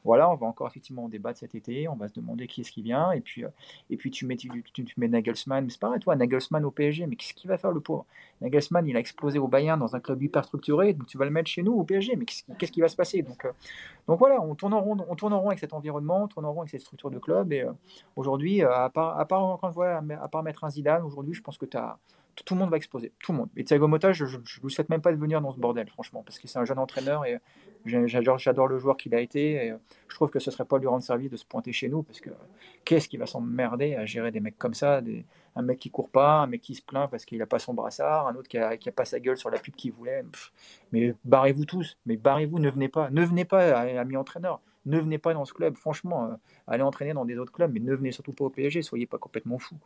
voilà, 0.05 0.31
on 0.31 0.35
va 0.35 0.47
encore 0.47 0.67
effectivement 0.69 1.05
en 1.05 1.09
débattre 1.09 1.39
cet 1.39 1.55
été. 1.55 1.89
On 1.89 1.97
va 1.97 2.09
se 2.09 2.15
demander 2.15 2.47
qui 2.47 2.61
est-ce 2.61 2.71
qui 2.71 2.83
vient. 2.83 3.11
Et 3.13 3.21
puis, 3.21 3.45
et 3.91 3.97
puis 3.97 4.11
tu, 4.11 4.27
mets, 4.27 4.37
tu, 4.37 4.51
mets 4.97 5.09
Nagelsmann. 5.09 5.65
Mais 5.65 5.71
c'est 5.71 5.81
pareil, 5.81 6.01
toi, 6.01 6.15
Nagelsmann 6.15 6.65
au 6.65 6.71
PSG. 6.71 7.07
Mais 7.07 7.17
qu'est-ce 7.17 7.35
qu'il 7.35 7.49
va 7.49 7.59
faire, 7.59 7.73
le 7.73 7.81
pauvre? 7.81 8.05
Nagelsmann, 8.41 8.62
il 8.71 8.97
a 8.97 9.01
explosé 9.01 9.39
au 9.39 9.49
Bayern 9.49 9.79
dans 9.79 9.97
un 9.97 10.01
club 10.01 10.23
hyper 10.23 10.45
structuré, 10.45 10.93
donc 10.93 11.07
tu 11.07 11.19
vas 11.19 11.25
le 11.25 11.31
mettre 11.31 11.51
chez 11.51 11.63
nous 11.63 11.73
au 11.73 11.85
PSG, 11.85 12.17
mais 12.17 12.25
qu'est-ce 12.25 12.73
qui 12.73 12.81
va 12.81 12.89
se 12.89 12.97
passer? 12.97 13.23
Donc, 13.23 13.45
euh, 13.45 13.53
donc 14.07 14.19
voilà, 14.19 14.41
on 14.41 14.55
tourne, 14.55 14.75
en 14.75 14.81
rond, 14.81 14.97
on 15.09 15.15
tourne 15.17 15.35
rond 15.35 15.49
avec 15.49 15.59
cet 15.59 15.73
environnement, 15.73 16.25
on 16.25 16.29
tourne 16.29 16.47
en 16.47 16.53
rond 16.53 16.61
avec 16.61 16.71
cette 16.71 16.81
structure 16.81 17.11
de 17.11 17.19
club, 17.19 17.53
et 17.53 17.63
euh, 17.63 17.73
aujourd'hui, 18.17 18.63
euh, 18.63 18.73
à, 18.73 18.91
part, 18.91 19.19
à, 19.19 19.25
part, 19.27 19.59
à 19.63 20.29
part 20.29 20.43
mettre 20.43 20.65
un 20.65 20.71
Zidane, 20.71 21.03
aujourd'hui, 21.03 21.35
je 21.35 21.43
pense 21.43 21.59
que 21.59 21.67
tout 21.67 22.55
le 22.55 22.61
monde 22.61 22.71
va 22.71 22.77
exploser. 22.77 23.13
Tout 23.23 23.33
le 23.33 23.39
monde. 23.39 23.49
Et 23.57 23.65
Thiago 23.65 23.89
Motta, 23.89 24.13
je 24.13 24.25
ne 24.25 24.61
vous 24.63 24.71
souhaite 24.71 24.89
même 24.89 25.03
pas 25.03 25.13
de 25.13 25.19
venir 25.19 25.41
dans 25.41 25.53
ce 25.53 25.59
bordel, 25.59 25.89
franchement, 25.89 26.23
parce 26.25 26.39
que 26.39 26.49
c'est 26.49 26.59
un 26.59 26.65
jeune 26.65 26.79
entraîneur 26.79 27.27
et 27.27 27.39
j'adore 27.85 28.69
le 28.69 28.79
joueur 28.79 28.97
qu'il 28.97 29.15
a 29.15 29.21
été. 29.21 29.67
Et 29.67 29.75
je 30.09 30.15
trouve 30.15 30.31
que 30.31 30.39
ce 30.39 30.51
serait 30.51 30.65
pas 30.65 30.79
lui 30.79 30.87
rendre 30.87 31.03
service 31.03 31.31
de 31.31 31.37
se 31.37 31.45
pointer 31.45 31.73
chez 31.73 31.89
nous, 31.89 32.03
parce 32.03 32.21
que 32.21 32.31
qu'est-ce 32.85 33.09
qui 33.09 33.19
va 33.19 33.27
s'emmerder 33.27 33.97
à 33.97 34.07
gérer 34.07 34.31
des 34.31 34.41
mecs 34.41 34.59
comme 34.59 34.75
ça 34.75 35.03
Un 35.55 35.63
mec 35.63 35.79
qui 35.79 35.91
court 35.91 36.11
pas, 36.11 36.41
un 36.41 36.47
mec 36.47 36.63
qui 36.63 36.75
se 36.75 36.83
plaint 36.83 37.11
parce 37.11 37.25
qu'il 37.25 37.39
n'a 37.39 37.47
pas 37.47 37.59
son 37.59 37.75
brassard, 37.75 38.27
un 38.27 38.35
autre 38.37 38.49
qui 38.49 38.59
a, 38.59 38.77
pas 38.95 39.05
sa 39.05 39.21
gueule 39.21 39.37
sur 39.37 39.51
la 39.51 39.59
pub 39.59 39.75
qu'il 39.75 39.93
voulait. 39.93 40.25
mais 40.93 41.15
barrez-vous 41.25 41.67
tous, 41.67 41.99
mais 42.07 42.17
barrez-vous, 42.17 42.59
ne 42.59 42.71
venez 42.71 42.89
pas. 42.89 43.11
Ne 43.11 43.25
venez 43.25 43.45
pas, 43.45 43.81
ami 43.81 44.17
entraîneur 44.17 44.61
ne 44.87 44.99
venez 44.99 45.19
pas 45.19 45.35
dans 45.35 45.45
ce 45.45 45.53
club. 45.53 45.77
Franchement, 45.77 46.27
euh, 46.27 46.35
allez 46.67 46.83
entraîner 46.83 47.13
dans 47.13 47.25
des 47.25 47.39
autres 47.39 47.53
clubs, 47.53 47.73
mais 47.73 47.81
ne 47.81 47.95
venez 47.95 48.13
surtout 48.13 48.33
pas 48.33 48.45
au 48.45 48.51
PSG. 48.51 48.83
Soyez 48.83 49.07
pas 49.07 49.19
complètement 49.19 49.59
fou. 49.59 49.77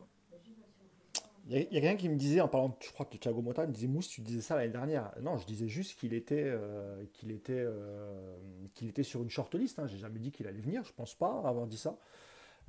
Il 1.49 1.59
y 1.59 1.61
a, 1.61 1.65
quelqu'un 1.65 1.95
qui 1.95 2.09
me 2.09 2.17
disait, 2.17 2.41
en 2.41 2.49
parlant, 2.49 2.77
je 2.81 2.91
crois 2.91 3.07
que 3.07 3.17
Thiago 3.17 3.41
Motta 3.41 3.67
me 3.67 3.73
disait, 3.73 3.87
Mousse, 3.87 4.09
tu 4.09 4.21
disais 4.21 4.41
ça 4.41 4.57
l'année 4.57 4.73
dernière. 4.73 5.13
Non, 5.23 5.39
je 5.39 5.47
disais 5.47 5.69
juste 5.69 5.97
qu'il 5.99 6.13
était, 6.13 6.43
euh, 6.45 7.05
qu'il 7.13 7.31
était, 7.31 7.53
euh, 7.55 8.37
qu'il 8.75 8.89
était 8.89 9.05
sur 9.05 9.23
une 9.23 9.31
shortlist. 9.31 9.79
Hein. 9.79 9.87
J'ai 9.87 9.99
jamais 9.99 10.19
dit 10.19 10.33
qu'il 10.33 10.49
allait 10.49 10.61
venir, 10.61 10.83
je 10.85 10.93
pense 10.93 11.15
pas 11.15 11.43
avoir 11.45 11.69
dit 11.69 11.79
ça. 11.79 11.97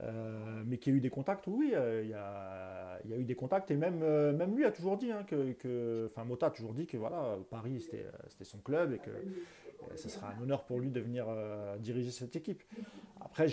Euh, 0.04 0.64
mais 0.66 0.78
qu'il 0.78 0.94
y 0.94 0.96
a 0.96 0.98
eu 0.98 1.02
des 1.02 1.10
contacts, 1.10 1.46
oui, 1.48 1.68
il 1.68 1.72
y, 1.72 2.14
a, 2.14 3.00
il 3.04 3.10
y, 3.10 3.14
a, 3.14 3.18
eu 3.18 3.24
des 3.24 3.36
contacts, 3.36 3.72
et 3.72 3.76
même, 3.76 4.00
même 4.36 4.56
lui 4.56 4.64
a 4.64 4.72
toujours 4.72 4.96
dit, 4.96 5.12
hein, 5.12 5.26
que, 5.26 6.06
enfin 6.06 6.24
Mota 6.24 6.48
a 6.48 6.50
toujours 6.52 6.74
dit 6.74 6.86
que 6.86 6.98
voilà, 6.98 7.38
Paris 7.50 7.82
c'était 7.82 8.06
son 8.44 8.60
club 8.60 8.94
et 8.94 9.00
que 9.00 9.10
ce 9.96 10.08
sera 10.08 10.32
un 10.32 10.44
honneur 10.44 10.66
pour 10.66 10.80
lui 10.80 10.92
de 10.92 11.00
venir 11.00 11.26
diriger 11.80 12.12
cette 12.12 12.36
équipe. 12.36 12.62
Après, 13.22 13.48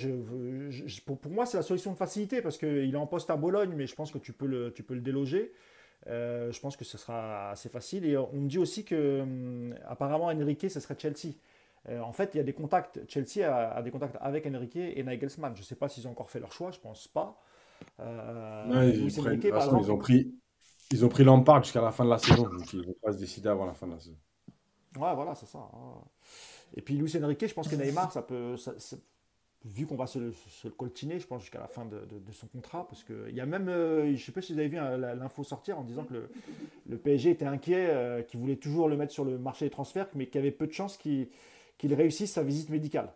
pour, 1.07 1.19
moi, 1.31 1.47
c'est 1.47 1.57
la 1.57 1.63
solution 1.63 1.93
de 1.93 1.97
facilité 1.97 2.43
parce 2.43 2.59
qu'il 2.59 2.93
est 2.93 2.97
en 2.97 3.07
poste 3.07 3.31
à 3.31 3.37
Bologne, 3.37 3.73
mais 3.75 3.87
je 3.87 3.95
pense 3.95 4.11
que 4.11 4.19
tu 4.19 4.33
peux 4.33 4.47
le, 4.47 4.73
tu 4.73 4.83
peux 4.83 4.95
le 4.95 5.01
déloger. 5.01 5.53
Euh, 6.07 6.53
je 6.53 6.61
pense 6.61 6.77
que 6.77 6.85
ce 6.85 6.99
sera 6.99 7.51
assez 7.51 7.69
facile. 7.69 8.05
Et 8.05 8.17
on 8.17 8.33
me 8.33 8.49
dit 8.49 8.59
aussi 8.59 8.85
que, 8.85 9.21
hum, 9.23 9.75
apparemment, 9.87 10.27
Enrique, 10.27 10.71
ce 10.71 10.81
serait 10.81 10.97
Chelsea. 10.99 11.35
Euh, 11.89 12.01
en 12.01 12.13
fait, 12.13 12.31
il 12.35 12.39
y 12.39 12.41
a 12.41 12.45
des 12.45 12.53
contacts. 12.53 13.01
Chelsea 13.09 13.45
a, 13.45 13.83
des 13.83 13.91
contacts 13.91 14.17
avec 14.21 14.47
Enrique 14.47 14.77
et 14.77 15.03
Nagelsmann. 15.03 15.55
Je 15.55 15.61
ne 15.61 15.65
sais 15.65 15.77
pas 15.77 15.89
s'ils 15.89 16.07
ont 16.09 16.13
encore 16.13 16.31
fait 16.31 16.41
leur 16.41 16.53
choix, 16.53 16.71
je 16.71 16.79
ne 16.79 16.83
pense 16.83 17.09
pas. 17.09 17.41
Euh, 18.01 18.93
ils, 18.95 19.21
ont 19.91 19.99
pris, 19.99 20.35
ils 20.91 21.05
ont 21.05 21.09
pris 21.09 21.25
Lampard 21.25 21.63
jusqu'à 21.63 21.83
la 21.83 21.93
fin 21.93 22.05
de 22.05 22.11
la 22.11 22.19
saison. 22.19 22.45
Donc, 22.45 22.73
ils 22.73 22.81
ne 22.81 22.87
vont 22.87 22.97
pas 23.03 23.13
se 23.13 23.19
décider 23.19 23.49
avant 23.49 23.67
la 23.67 23.75
fin 23.75 23.87
de 23.87 23.93
la 23.93 23.99
saison. 23.99 24.17
Ouais, 24.97 25.15
voilà, 25.15 25.35
c'est 25.35 25.47
ça. 25.47 25.59
Hein. 25.59 26.05
Et 26.77 26.83
puis 26.83 26.95
Luis 26.95 27.13
Enrique, 27.23 27.47
je 27.47 27.55
pense 27.55 27.69
que 27.69 27.77
Neymar, 27.77 28.13
ça 28.13 28.23
peut, 28.23 28.57
vu 29.65 29.87
qu'on 29.87 29.97
va 29.97 30.07
se, 30.07 30.19
le 30.19 30.71
coltiner, 30.71 31.19
je 31.19 31.27
pense, 31.27 31.43
jusqu'à 31.43 31.59
la 31.59 31.67
fin 31.67 31.87
de, 31.87 32.07
son 32.33 32.47
contrat, 32.49 32.87
parce 32.89 33.03
qu'il 33.03 33.35
y 33.35 33.41
a 33.41 33.47
même, 33.47 33.69
euh, 33.69 34.07
je 34.07 34.13
ne 34.13 34.17
sais 34.17 34.33
pas 34.33 34.43
si 34.43 34.53
vous 34.53 34.59
avez 34.59 34.69
vu 34.69 34.79
hein, 34.79 34.97
l'info 34.97 35.43
sortir 35.43 35.79
en 35.79 35.85
disant 35.85 36.05
que 36.05 36.29
le, 36.89 36.99
PSG 36.99 37.31
était 37.31 37.47
inquiet, 37.47 37.89
euh, 37.91 38.23
qu'il 38.23 38.41
voulait 38.41 38.57
toujours 38.57 38.89
le 38.89 38.97
mettre 38.97 39.13
sur 39.13 39.25
le 39.25 39.39
marché 39.39 39.65
des 39.65 39.71
transferts, 39.71 40.09
mais 40.15 40.27
qu'il 40.27 40.37
y 40.37 40.39
avait 40.39 40.51
peu 40.51 40.67
de 40.67 40.73
chances 40.73 40.97
qu'il 40.97 41.29
réussisse 41.83 42.33
sa 42.33 42.43
visite 42.43 42.71
médicale. 42.71 43.13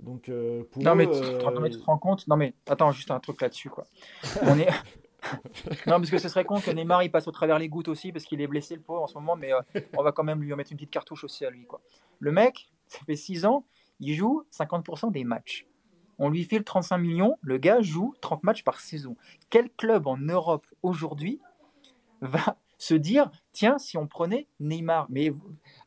Donc, 0.00 0.28
euh, 0.28 0.64
pour 0.70 0.82
non, 0.82 0.94
mais 0.94 1.06
tu, 1.06 1.20
te 1.20 1.84
rends 1.84 1.98
compte 1.98 2.26
Non, 2.28 2.36
mais 2.36 2.54
attends, 2.68 2.90
juste 2.92 3.10
un 3.10 3.20
truc 3.20 3.40
là-dessus, 3.40 3.70
quoi. 3.70 3.86
On 4.42 4.58
est. 4.58 4.68
non, 5.86 5.96
parce 5.96 6.10
que 6.10 6.18
ce 6.18 6.28
serait 6.28 6.44
con 6.44 6.60
que 6.60 6.70
Neymar 6.70 7.02
il 7.02 7.10
passe 7.10 7.26
au 7.26 7.32
travers 7.32 7.58
les 7.58 7.68
gouttes 7.68 7.88
aussi, 7.88 8.12
parce 8.12 8.24
qu'il 8.24 8.40
est 8.40 8.46
blessé 8.46 8.74
le 8.74 8.82
pauvre 8.82 9.02
en 9.02 9.06
ce 9.06 9.14
moment, 9.14 9.36
mais 9.36 9.52
on 9.96 10.02
va 10.02 10.12
quand 10.12 10.24
même 10.24 10.42
lui 10.42 10.54
mettre 10.54 10.72
une 10.72 10.76
petite 10.76 10.90
cartouche 10.90 11.24
aussi 11.24 11.46
à 11.46 11.50
lui, 11.50 11.64
quoi. 11.64 11.80
Le 12.18 12.32
mec, 12.32 12.68
ça 12.86 12.98
fait 13.06 13.16
6 13.16 13.46
ans, 13.46 13.64
il 14.00 14.14
joue 14.14 14.44
50% 14.52 15.12
des 15.12 15.24
matchs. 15.24 15.66
On 16.18 16.30
lui 16.30 16.44
file 16.44 16.64
35 16.64 16.98
millions, 16.98 17.36
le 17.40 17.58
gars 17.58 17.80
joue 17.82 18.14
30 18.20 18.44
matchs 18.44 18.64
par 18.64 18.80
saison. 18.80 19.16
Quel 19.50 19.70
club 19.70 20.06
en 20.06 20.16
Europe 20.16 20.66
aujourd'hui 20.82 21.40
va 22.20 22.56
se 22.78 22.94
dire 22.94 23.30
tiens, 23.52 23.78
si 23.78 23.96
on 23.96 24.06
prenait 24.06 24.46
Neymar? 24.60 25.06
Mais 25.08 25.32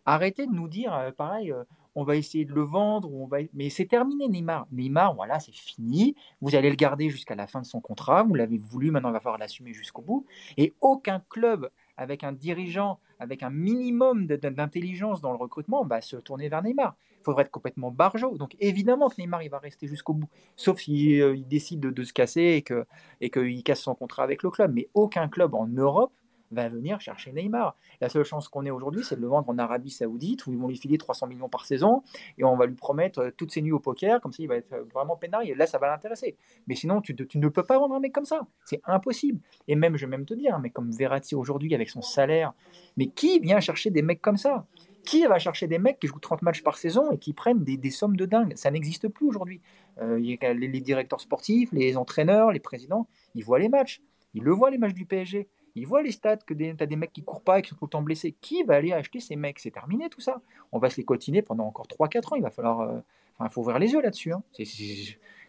arrêtez 0.06 0.48
de 0.48 0.52
nous 0.52 0.68
dire 0.68 0.94
euh, 0.94 1.12
pareil, 1.12 1.52
euh, 1.52 1.64
on 1.98 2.04
va 2.04 2.16
essayer 2.16 2.46
de 2.46 2.54
le 2.54 2.62
vendre, 2.62 3.12
on 3.12 3.26
va... 3.26 3.40
mais 3.54 3.72
c'est 3.72 3.88
terminé 3.88 4.28
Neymar. 4.28 4.68
Neymar, 4.72 5.16
voilà, 5.16 5.40
c'est 5.40 5.56
fini. 5.56 6.16
Vous 6.42 6.54
allez 6.54 6.70
le 6.70 6.76
garder 6.76 7.10
jusqu'à 7.10 7.34
la 7.34 7.48
fin 7.48 7.60
de 7.60 7.66
son 7.66 7.82
contrat, 7.82 8.22
vous 8.22 8.36
l'avez 8.36 8.60
voulu, 8.60 8.92
maintenant 8.92 9.10
il 9.10 9.14
va 9.14 9.20
falloir 9.20 9.40
l'assumer 9.40 9.74
jusqu'au 9.74 10.04
bout. 10.04 10.28
Et 10.58 10.76
aucun 10.80 11.24
club 11.28 11.72
avec 11.98 12.24
un 12.24 12.34
dirigeant, 12.34 13.00
avec 13.18 13.42
un 13.42 13.50
minimum 13.50 14.28
d'intelligence 14.28 15.22
dans 15.22 15.32
le 15.32 15.40
recrutement, 15.40 15.84
va 15.86 16.02
se 16.02 16.18
tourner 16.18 16.50
vers 16.50 16.62
Neymar 16.62 16.96
faudrait 17.24 17.44
être 17.44 17.52
complètement 17.52 17.90
barjot. 17.90 18.38
Donc 18.38 18.56
évidemment 18.60 19.10
que 19.10 19.16
Neymar 19.18 19.42
il 19.42 19.50
va 19.50 19.58
rester 19.58 19.88
jusqu'au 19.88 20.14
bout, 20.14 20.30
sauf 20.56 20.80
s'il 20.80 21.20
euh, 21.20 21.36
décide 21.50 21.80
de, 21.82 22.04
se 22.04 22.14
casser 22.14 22.42
et 22.42 22.62
que 22.62 22.86
et 23.22 23.32
qu'il 23.32 23.64
casse 23.64 23.82
son 23.82 23.96
contrat 23.96 24.24
avec 24.24 24.44
le 24.44 24.52
club. 24.52 24.72
Mais 24.74 24.88
aucun 24.94 25.28
club 25.28 25.56
en 25.56 25.66
Europe 25.68 26.14
va 26.52 26.70
venir 26.70 27.02
chercher 27.02 27.32
Neymar. 27.32 27.76
La 28.02 28.10
seule 28.10 28.24
chance 28.24 28.48
qu'on 28.48 28.66
ait 28.66 28.72
aujourd'hui, 28.72 29.04
c'est 29.04 29.16
de 29.16 29.22
le 29.22 29.28
vendre 29.28 29.50
en 29.50 29.58
Arabie 29.58 29.90
Saoudite 29.90 30.46
où 30.48 30.52
ils 30.52 30.58
vont 30.58 30.68
lui 30.68 30.78
filer 30.78 30.98
300 30.98 31.28
millions 31.28 31.50
par 31.50 31.66
saison 31.66 32.04
et 32.38 32.44
on 32.44 32.56
va 32.56 32.66
lui 32.66 32.76
promettre 32.76 33.20
euh, 33.20 33.32
toutes 33.36 33.52
ses 33.52 33.62
nuits 33.62 33.72
au 33.72 33.80
poker, 33.80 34.22
comme 34.22 34.32
ça 34.32 34.44
il 34.44 34.48
va 34.48 34.56
être 34.56 34.74
euh, 34.74 34.84
vraiment 34.94 35.16
peinard 35.16 35.42
et 35.44 35.54
là 35.54 35.68
ça 35.68 35.78
va 35.78 35.88
l'intéresser. 35.88 36.36
Mais 36.68 36.76
sinon, 36.76 37.02
tu, 37.02 37.16
ne 37.36 37.48
peux 37.50 37.64
pas 37.64 37.78
vendre 37.78 37.96
un 37.96 38.00
mec 38.00 38.14
comme 38.14 38.26
ça. 38.26 38.48
C'est 38.66 38.82
impossible. 38.86 39.40
Et 39.68 39.76
même, 39.76 39.98
je 39.98 40.06
vais 40.06 40.10
même 40.10 40.26
te 40.26 40.34
dire, 40.34 40.60
mais 40.60 40.70
comme 40.70 40.92
Verratti 40.92 41.36
aujourd'hui 41.36 41.74
avec 41.74 41.90
son 41.90 42.02
salaire, 42.02 42.54
mais 42.96 43.08
qui 43.08 43.40
vient 43.40 43.60
chercher 43.60 43.90
des 43.90 44.02
mecs 44.02 44.22
comme 44.22 44.38
ça? 44.38 44.66
Qui 45.04 45.26
va 45.26 45.40
chercher 45.40 45.68
des 45.68 45.80
mecs 45.80 46.00
qui 46.00 46.08
jouent 46.08 46.20
30 46.20 46.42
matchs 46.42 46.64
par 46.64 46.78
saison 46.78 47.12
et 47.12 47.18
qui 47.18 47.32
prennent 47.32 47.64
des, 47.64 47.92
sommes 47.92 48.18
de 48.18 48.26
dingue? 48.26 48.54
Ça 48.58 48.72
n'existe 48.72 49.08
plus 49.08 49.26
aujourd'hui. 49.26 49.62
Euh, 50.02 50.20
les, 50.20 50.82
directeurs 50.82 51.22
sportifs, 51.22 51.72
les 51.72 51.96
entraîneurs, 51.96 52.52
les 52.52 52.60
présidents, 52.60 53.08
ils 53.34 53.44
voient 53.44 53.60
les 53.60 53.70
matchs. 53.70 54.02
Ils 54.34 54.44
le 54.44 54.52
voient 54.52 54.70
les 54.70 54.78
matchs 54.78 54.94
du 54.94 55.06
PSG. 55.06 55.48
Ils 55.78 55.86
voient 55.86 56.02
les 56.02 56.12
stats 56.12 56.38
que 56.38 56.56
tu 56.56 56.76
as 56.80 56.86
des 56.88 56.96
mecs 56.96 57.14
qui 57.14 57.24
courent 57.24 57.44
pas 57.44 57.60
et 57.60 57.62
qui 57.62 57.70
sont 57.70 57.76
tout 57.76 57.86
le 57.86 57.90
temps 57.90 58.02
blessés. 58.02 58.36
Qui 58.42 58.64
va 58.64 58.76
aller 58.76 58.94
acheter 58.94 59.20
ces 59.20 59.36
mecs? 59.36 59.60
C'est 59.60 59.70
terminé 59.70 60.10
tout 60.10 60.22
ça. 60.22 60.42
On 60.72 60.80
va 60.80 60.90
se 60.90 60.98
les 60.98 61.04
continuer 61.04 61.44
pendant 61.44 61.66
encore 61.66 61.86
3-4 61.86 62.34
ans. 62.34 62.36
Il 62.36 62.42
va 62.42 62.50
falloir. 62.50 62.82
Euh, 62.82 63.00
il 63.42 63.50
faut 63.50 63.62
ouvrir 63.62 63.78
les 63.78 63.92
yeux 63.92 64.02
là-dessus. 64.02 64.34
Hein. 64.34 64.42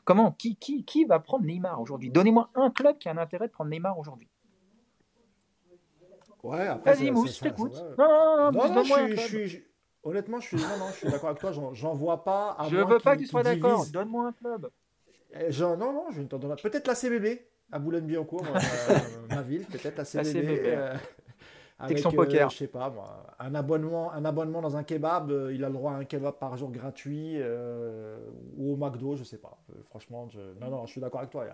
Comment? 0.04 0.32
Qui, 0.32 0.56
qui, 0.56 0.84
qui 0.84 1.06
va 1.06 1.18
prendre 1.18 1.46
Neymar 1.46 1.80
aujourd'hui? 1.80 2.10
Donnez-moi 2.10 2.50
un 2.54 2.70
club 2.70 2.98
qui 2.98 3.08
a 3.08 3.12
un 3.12 3.16
intérêt 3.16 3.46
de 3.46 3.52
prendre 3.52 3.70
Neymar 3.70 3.98
aujourd'hui. 3.98 4.28
Ouais, 6.42 6.66
après. 6.66 6.94
Vas-y, 6.94 7.10
Mousse, 7.10 7.38
je 7.38 7.44
t'écoute. 7.44 7.82
Non, 7.96 8.52
non, 8.52 8.52
non, 8.52 8.74
non, 8.74 8.84
je, 8.84 9.16
suis, 9.16 9.64
Honnêtement, 10.02 10.40
je 10.40 10.48
suis, 10.48 10.56
non, 10.58 10.78
non, 10.78 10.88
je 10.90 10.96
suis 10.96 11.08
d'accord 11.10 11.30
avec 11.30 11.40
toi. 11.40 11.52
J'en 11.72 11.94
vois 11.94 12.22
pas. 12.22 12.58
je 12.70 12.76
veux 12.76 12.98
pas 12.98 13.16
que 13.16 13.22
tu 13.22 13.26
sois 13.26 13.42
d'accord. 13.42 13.86
Donne-moi 13.86 14.26
un 14.26 14.32
club. 14.32 14.70
Eh, 15.32 15.48
non, 15.58 15.76
non, 15.78 16.04
je 16.10 16.20
ne 16.20 16.26
t'en 16.26 16.38
donne 16.38 16.50
pas. 16.50 16.56
Peut-être 16.56 16.86
la 16.86 16.94
CBB 16.94 17.40
à 17.70 17.78
Boulogne-Billancourt, 17.78 18.44
ma, 18.44 19.34
ma, 19.36 19.42
ville. 19.42 19.66
Peut-être 19.66 19.98
la 19.98 20.04
CBB. 20.04 20.62
Euh, 20.64 20.94
avec 21.78 21.98
son 21.98 22.10
poker. 22.10 22.46
Euh, 22.46 22.50
je 22.50 22.56
sais 22.56 22.66
pas, 22.66 22.90
moi, 22.90 23.26
un 23.38 23.54
abonnement, 23.54 24.12
un 24.12 24.24
abonnement 24.24 24.60
dans 24.60 24.76
un 24.76 24.82
kebab, 24.82 25.30
euh, 25.30 25.54
il 25.54 25.64
a 25.64 25.68
le 25.68 25.74
droit 25.74 25.92
à 25.92 25.96
un 25.96 26.04
kebab 26.04 26.34
par 26.34 26.56
jour 26.56 26.70
gratuit, 26.70 27.34
euh, 27.36 28.18
ou 28.56 28.72
au 28.72 28.76
McDo, 28.76 29.16
je 29.16 29.24
sais 29.24 29.38
pas. 29.38 29.58
Euh, 29.70 29.82
franchement, 29.84 30.28
je... 30.28 30.40
non, 30.60 30.70
non, 30.70 30.86
je 30.86 30.92
suis 30.92 31.00
d'accord 31.00 31.20
avec 31.20 31.30
toi. 31.30 31.44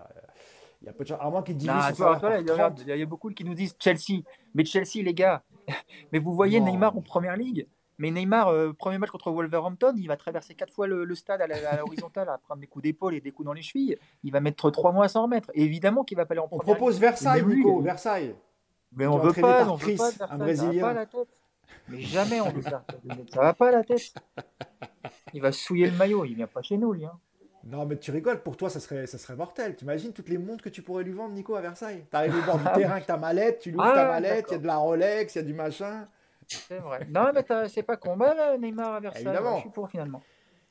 Il 0.81 0.87
y 0.87 0.89
a, 0.89 0.93
peu 0.93 1.05
de 1.05 1.13
À 1.13 1.31
moins 1.31 1.43
qu'ils 1.43 1.57
disent. 1.57 1.71
il, 1.71 2.87
y 2.87 3.03
a, 3.03 3.07
beaucoup 3.07 3.31
qui 3.31 3.45
nous 3.45 3.55
disent 3.55 3.77
Chelsea. 3.79 4.23
Mais 4.55 4.65
Chelsea, 4.65 5.03
les 5.03 5.15
gars, 5.15 5.43
mais 6.13 6.19
vous 6.19 6.35
voyez 6.35 6.61
Neymar 6.61 6.97
en 6.97 7.03
première 7.03 7.37
ligue 7.37 7.67
mais 7.99 8.11
Neymar, 8.11 8.49
euh, 8.49 8.73
premier 8.73 8.99
match 8.99 9.11
contre 9.11 9.31
Wolverhampton, 9.31 9.95
il 9.97 10.09
va 10.09 10.17
traverser 10.17 10.55
quatre 10.55 10.73
fois 10.73 10.87
le, 10.87 11.15
stade 11.15 11.41
à 11.41 11.77
l'horizontale 11.77 12.29
à, 12.29 12.39
prendre 12.39 12.61
des 12.61 12.67
coups 12.67 12.83
d'épaule 12.83 13.15
et 13.15 13.21
des 13.21 13.31
coups 13.31 13.47
dans 13.47 13.53
les 13.53 13.63
chevilles. 13.63 13.97
Il 14.23 14.33
va 14.33 14.41
mettre 14.41 14.71
trois 14.71 14.93
mois 14.93 15.07
à 15.07 15.09
s'en 15.09 15.23
remettre. 15.23 15.51
évidemment 15.55 16.05
qu'il 16.05 16.17
va 16.17 16.27
pas 16.27 16.35
aller 16.35 16.41
en. 16.41 16.49
On 16.51 16.59
propose 16.59 16.99
Versailles, 16.99 17.45
Nico, 17.45 17.81
Versailles. 17.81 18.35
Mais 18.93 19.07
on 19.07 19.19
veut 19.19 19.33
pas, 19.33 19.67
on 19.69 19.75
veut 19.75 19.97
pas 19.97 20.11
un 20.31 20.39
Brésilien. 20.39 20.73
Ça 20.73 20.87
va 20.87 20.93
pas 20.93 20.95
la 20.95 21.07
tête. 21.07 21.41
Mais 21.89 22.01
jamais 22.01 22.41
on 22.41 22.51
veut 22.51 22.63
ça. 22.63 22.85
Ça 23.33 23.41
va 23.41 23.55
pas 23.55 23.71
la 23.71 23.83
tête. 23.83 24.15
Il 25.33 25.43
va 25.43 25.53
souiller 25.53 25.91
le 25.91 25.97
maillot. 25.97 26.25
Il 26.25 26.35
vient 26.35 26.47
pas 26.47 26.63
chez 26.63 26.77
nous, 26.77 26.93
lui. 26.93 27.05
Hein. 27.05 27.19
Non, 27.67 27.87
mais 27.87 27.97
tu 27.97 28.11
rigoles, 28.11 28.43
pour 28.43 28.57
toi, 28.57 28.69
ça 28.69 28.79
serait, 28.79 29.07
ça 29.07 29.17
serait 29.17 29.37
mortel. 29.37 29.75
T'imagines 29.75 30.13
toutes 30.13 30.29
les 30.29 30.37
montres 30.37 30.63
que 30.63 30.69
tu 30.69 30.83
pourrais 30.83 31.03
lui 31.03 31.13
vendre, 31.13 31.35
Nico, 31.35 31.55
à 31.55 31.63
Versailles? 31.63 32.05
T'arrives 32.11 32.37
au 32.37 32.43
bord 32.43 32.59
du 32.59 32.65
terrain 32.75 32.93
avec 32.93 33.07
ta 33.07 33.17
mallette, 33.17 33.61
tu 33.61 33.71
l'ouvres 33.71 33.85
ta 33.85 34.07
ah, 34.07 34.09
mallette, 34.09 34.47
il 34.49 34.53
y 34.53 34.57
a 34.57 34.59
de 34.59 34.67
la 34.67 34.77
Rolex, 34.77 35.35
il 35.35 35.39
y 35.39 35.41
a 35.41 35.45
du 35.45 35.55
machin. 35.55 36.07
C'est 36.49 36.79
vrai. 36.79 37.07
Non, 37.11 37.33
mais 37.35 37.69
c'est 37.69 37.83
pas 37.83 37.97
combat, 37.97 38.57
Neymar 38.59 38.95
à 38.95 39.01
Versailles. 39.01 39.23
Évidemment. 39.23 39.57
Je 39.57 39.61
suis 39.63 39.71
pour, 39.71 39.89
finalement. 39.89 40.23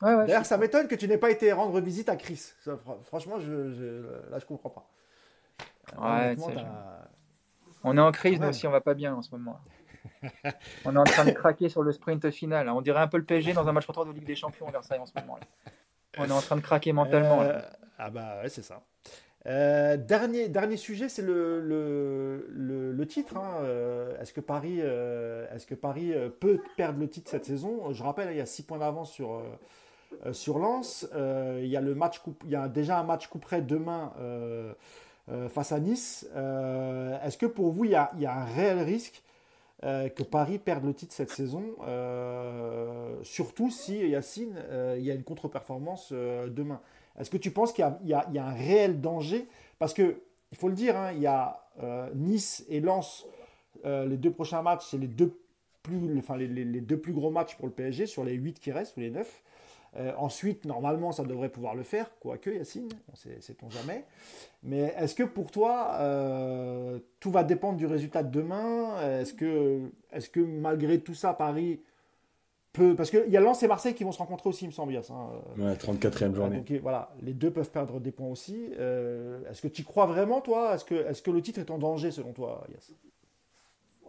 D'ailleurs, 0.02 0.46
ça 0.46 0.58
m'étonne 0.58 0.88
que 0.88 0.96
tu 0.96 1.08
n'aies 1.08 1.18
pas 1.18 1.32
été 1.32 1.52
rendre 1.52 1.80
visite 1.80 2.10
à 2.10 2.16
Chris. 2.16 2.54
franchement, 3.04 3.40
je, 3.40 4.30
là, 4.30 4.40
je 4.40 4.46
comprends 4.46 4.70
pas. 4.70 4.90
Ouais, 5.98 6.36
on 7.84 7.98
est 7.98 8.02
en 8.02 8.12
crise, 8.12 8.40
nous 8.40 8.48
aussi, 8.48 8.66
on 8.66 8.72
va 8.72 8.82
pas 8.82 8.94
bien 8.94 9.14
en 9.14 9.22
ce 9.22 9.32
moment. 9.32 9.60
on 10.86 10.96
est 10.96 11.00
en 11.00 11.04
train 11.04 11.26
de 11.26 11.32
craquer 11.32 11.70
sur 11.70 11.84
le 11.84 11.92
sprint 11.92 12.30
final. 12.32 12.70
On 12.70 12.82
dirait 12.82 13.02
un 13.02 13.08
peu 13.08 13.18
le 13.18 13.26
PSG 13.26 13.54
dans 13.54 13.68
un 13.68 13.72
match 13.74 13.86
retour 13.86 14.06
de 14.06 14.12
Ligue 14.12 14.26
des 14.26 14.36
Champions 14.36 14.68
à 14.68 14.72
Versailles 14.72 15.00
en 15.00 15.06
ce 15.06 15.14
moment. 15.20 15.38
Là. 15.38 15.72
On 16.18 16.26
est 16.26 16.32
en 16.32 16.42
train 16.42 16.56
de 16.56 16.62
craquer 16.62 16.94
mentalement. 16.94 17.42
Euh, 17.42 17.60
ah 17.98 18.10
bah 18.10 18.42
ouais, 18.42 18.50
c'est 18.50 18.62
ça. 18.62 18.82
Euh, 19.46 19.98
dernier, 19.98 20.48
dernier 20.48 20.78
sujet, 20.78 21.10
c'est 21.10 21.22
le, 21.22 21.60
le, 21.60 22.92
le, 22.92 23.08
titre. 23.08 23.38
Hein. 23.38 23.58
Euh, 23.62 24.20
est-ce 24.22 24.32
que 24.32 24.40
Paris, 24.40 24.80
est-ce 24.80 25.66
que 25.66 25.76
Paris 25.76 26.14
peut 26.40 26.60
perdre 26.78 27.00
le 27.00 27.10
titre 27.10 27.30
cette 27.30 27.46
saison? 27.46 27.92
Je 27.92 28.04
rappelle, 28.04 28.30
il 28.32 28.38
y 28.38 28.42
a 28.42 28.46
6 28.46 28.64
points 28.64 28.80
d'avance 28.80 29.12
sur, 29.12 29.42
sur 30.32 30.60
Lens. 30.60 31.08
il, 31.14 31.68
y 31.68 31.78
a 31.78 31.82
le 31.82 31.96
match 31.96 32.22
il 32.46 32.52
y 32.52 32.56
a 32.56 32.68
déjà 32.68 33.00
un 33.00 33.04
match 33.04 33.28
coup 33.28 33.40
près 33.40 33.62
demain 33.62 34.14
face 35.50 35.72
à 35.72 35.80
Nice. 35.80 36.26
Est-ce 36.34 37.38
que 37.38 37.46
pour 37.46 37.72
vous, 37.72 37.86
il 37.86 37.92
y 37.92 37.96
a, 37.96 38.12
un 38.14 38.46
réel 38.46 38.80
risque 38.80 39.24
que 39.82 40.24
Paris 40.24 40.58
perde 40.58 40.86
le 40.86 40.94
titre 40.94 41.14
cette 41.14 41.32
saison? 41.32 41.64
Surtout 43.24 43.70
si, 43.70 44.08
Yacine, 44.08 44.56
il 44.96 45.04
y 45.04 45.12
a 45.12 45.16
une 45.16 45.24
contre-performance 45.24 46.14
demain. 46.14 46.80
Est-ce 47.20 47.30
que 47.30 47.38
tu 47.38 47.52
penses 47.52 47.74
qu'il 47.74 47.86
y, 48.06 48.14
a 48.14 48.28
un 48.28 48.54
réel 48.54 49.02
danger? 49.02 49.48
Parce 49.80 49.94
que, 49.94 50.22
il 50.52 50.58
faut 50.58 50.68
le 50.68 50.76
dire, 50.76 50.98
hein, 50.98 51.12
il 51.14 51.22
y 51.22 51.28
a 51.28 51.60
Nice 52.16 52.66
et 52.70 52.80
Lens, 52.80 53.26
les 53.84 54.18
deux 54.18 54.32
prochains 54.32 54.62
matchs, 54.62 54.88
c'est 54.92 54.98
les 54.98 55.08
deux 55.08 55.38
plus, 55.84 56.18
enfin, 56.18 56.38
les, 56.38 56.48
deux 56.82 56.98
plus 56.98 57.14
gros 57.14 57.30
matchs 57.30 57.56
pour 57.56 57.68
le 57.68 57.74
PSG 57.74 58.08
sur 58.08 58.24
les 58.24 58.34
8 58.34 58.60
qui 58.60 58.72
restent 58.72 58.98
ou 58.98 59.02
les 59.02 59.12
9. 59.12 59.44
Euh, 59.96 60.12
ensuite, 60.18 60.66
normalement, 60.66 61.12
ça 61.12 61.24
devrait 61.24 61.50
pouvoir 61.50 61.76
le 61.76 61.84
faire, 61.84 62.10
quoique 62.20 62.50
Yacine, 62.50 62.90
sait-on 63.14 63.70
jamais. 63.70 64.06
Mais 64.64 64.96
est-ce 64.98 65.14
que 65.14 65.22
pour 65.22 65.52
toi, 65.52 65.98
euh, 66.00 66.98
tout 67.20 67.30
va 67.30 67.44
dépendre 67.44 67.78
du 67.78 67.86
résultat 67.86 68.24
de 68.24 68.32
demain? 68.32 69.00
Est-ce 69.20 69.36
que, 69.36 69.92
est 70.12 70.32
que 70.32 70.40
malgré 70.40 71.00
tout 71.00 71.14
ça, 71.14 71.34
Paris 71.34 71.80
peut. 72.74 72.96
Parce 72.96 73.10
qu'il 73.10 73.30
y 73.30 73.38
a 73.38 73.40
Lens 73.40 73.64
et 73.64 73.68
Marseille 73.68 73.94
qui 73.94 74.04
vont 74.04 74.12
se 74.12 74.18
rencontrer 74.18 74.50
aussi, 74.50 74.66
il 74.66 74.68
me 74.68 74.74
semble, 74.74 74.94
Hein. 74.96 75.30
Ouais, 75.58 75.74
34e 75.76 76.36
journée. 76.36 76.58
Donc 76.58 76.72
voilà, 76.82 77.16
les 77.22 77.34
deux 77.34 77.52
peuvent 77.52 77.70
perdre 77.72 78.00
des 78.00 78.12
points 78.12 78.28
aussi. 78.28 78.70
Euh, 78.80 79.40
est-ce 79.50 79.62
que 79.62 79.68
tu 79.68 79.84
crois 79.84 80.06
vraiment, 80.06 80.42
toi 80.42 80.76
Est-ce 80.76 80.84
que, 80.84 80.96
est 80.96 81.22
que 81.24 81.32
le 81.32 81.42
titre 81.42 81.60
est 81.60 81.72
en 81.72 81.78
danger 81.78 82.12
selon 82.12 82.34
toi, 82.34 82.66
Yacine 82.74 82.96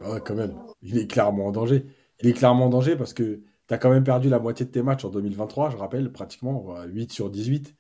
Ouais, 0.01 0.21
quand 0.25 0.35
même. 0.35 0.55
Il 0.83 0.99
est 0.99 1.07
clairement 1.07 1.47
en 1.47 1.53
danger. 1.53 1.87
Il 2.21 2.29
est 2.29 2.33
clairement 2.33 2.67
en 2.67 2.71
danger 2.71 2.97
parce 2.97 3.15
que 3.15 3.43
tu 3.69 3.75
as 3.75 3.79
quand 3.79 3.91
même 3.91 4.05
perdu 4.05 4.29
la 4.29 4.39
moitié 4.39 4.67
de 4.67 4.71
tes 4.71 4.83
matchs 4.83 5.05
en 5.05 5.11
2023, 5.11 5.71
je 5.71 5.77
rappelle, 5.77 6.13
pratiquement 6.13 6.83
8 6.85 7.13
sur 7.13 7.31
18. 7.31 7.75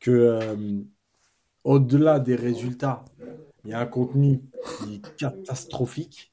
Que 0.00 0.10
euh, 0.10 0.80
au-delà 1.64 2.18
des 2.18 2.34
résultats, 2.34 3.04
il 3.64 3.70
y 3.70 3.74
a 3.74 3.80
un 3.80 3.86
contenu 3.86 4.40
qui 4.78 4.96
est 4.96 5.16
catastrophique. 5.16 6.32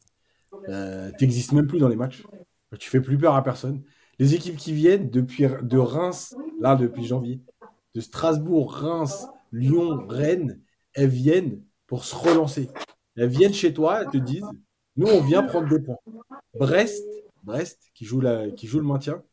Euh, 0.67 1.11
tu 1.17 1.25
n'existes 1.25 1.51
même 1.51 1.67
plus 1.67 1.79
dans 1.79 1.87
les 1.87 1.95
matchs. 1.95 2.23
Tu 2.77 2.89
fais 2.89 3.01
plus 3.01 3.17
peur 3.17 3.35
à 3.35 3.43
personne. 3.43 3.83
Les 4.19 4.35
équipes 4.35 4.57
qui 4.57 4.73
viennent 4.73 5.09
depuis 5.09 5.45
de 5.61 5.77
Reims, 5.77 6.35
là 6.59 6.75
depuis 6.75 7.05
janvier, 7.05 7.41
de 7.95 8.01
Strasbourg, 8.01 8.73
Reims, 8.73 9.27
Lyon, 9.51 10.05
Rennes, 10.07 10.61
elles 10.93 11.09
viennent 11.09 11.63
pour 11.87 12.03
se 12.03 12.15
relancer. 12.15 12.69
Elles 13.15 13.29
viennent 13.29 13.53
chez 13.53 13.73
toi, 13.73 14.01
elles 14.01 14.09
te 14.09 14.17
disent 14.17 14.45
nous, 14.95 15.07
on 15.07 15.21
vient 15.21 15.43
prendre 15.43 15.69
des 15.69 15.79
points. 15.79 15.97
Brest, 16.55 17.05
Brest 17.43 17.79
qui, 17.93 18.03
joue 18.03 18.21
qui 18.57 18.67
joue 18.67 18.79
le 18.79 18.85
maintien, 18.85 19.23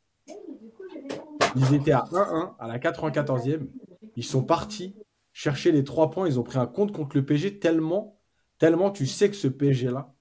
ils 1.57 1.75
étaient 1.75 1.93
à 1.93 2.05
1-1 2.13 2.55
à 2.59 2.69
la 2.69 2.79
94e. 2.79 3.67
Ils 4.15 4.25
sont 4.25 4.45
partis 4.45 4.95
chercher 5.33 5.73
les 5.73 5.85
trois 5.85 6.11
points. 6.11 6.29
Ils 6.29 6.39
ont 6.39 6.45
pris 6.45 6.59
un 6.59 6.67
compte 6.67 6.93
contre 6.93 7.17
le 7.17 7.25
PSG 7.25 7.59
tellement, 7.59 8.19
tellement 8.59 8.91
tu 8.91 9.07
sais 9.07 9.29
que 9.29 9.37
ce 9.37 9.49
PSG-là 9.49 10.15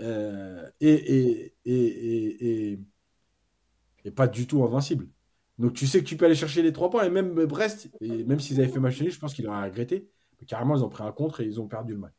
euh, 0.00 0.68
est, 0.80 1.52
pas 4.14 4.26
du 4.26 4.46
tout 4.46 4.62
invincible. 4.64 5.06
Donc 5.58 5.74
tu 5.74 5.86
sais 5.86 6.00
que 6.00 6.04
tu 6.04 6.16
peux 6.16 6.24
aller 6.24 6.34
chercher 6.34 6.62
les 6.62 6.72
trois 6.72 6.90
points. 6.90 7.04
Et 7.04 7.10
même 7.10 7.34
Brest, 7.46 7.90
et 8.00 8.24
même 8.24 8.40
s'ils 8.40 8.60
avaient 8.60 8.70
fait 8.70 8.80
match 8.80 9.02
je 9.02 9.18
pense 9.18 9.34
qu'ils 9.34 9.46
auraient 9.46 9.64
regretté. 9.64 10.08
Mais 10.40 10.46
carrément, 10.46 10.76
ils 10.76 10.84
ont 10.84 10.88
pris 10.88 11.02
un 11.02 11.12
contre 11.12 11.40
et 11.40 11.44
ils 11.44 11.60
ont 11.60 11.66
perdu 11.66 11.92
le 11.92 11.98
match. 11.98 12.14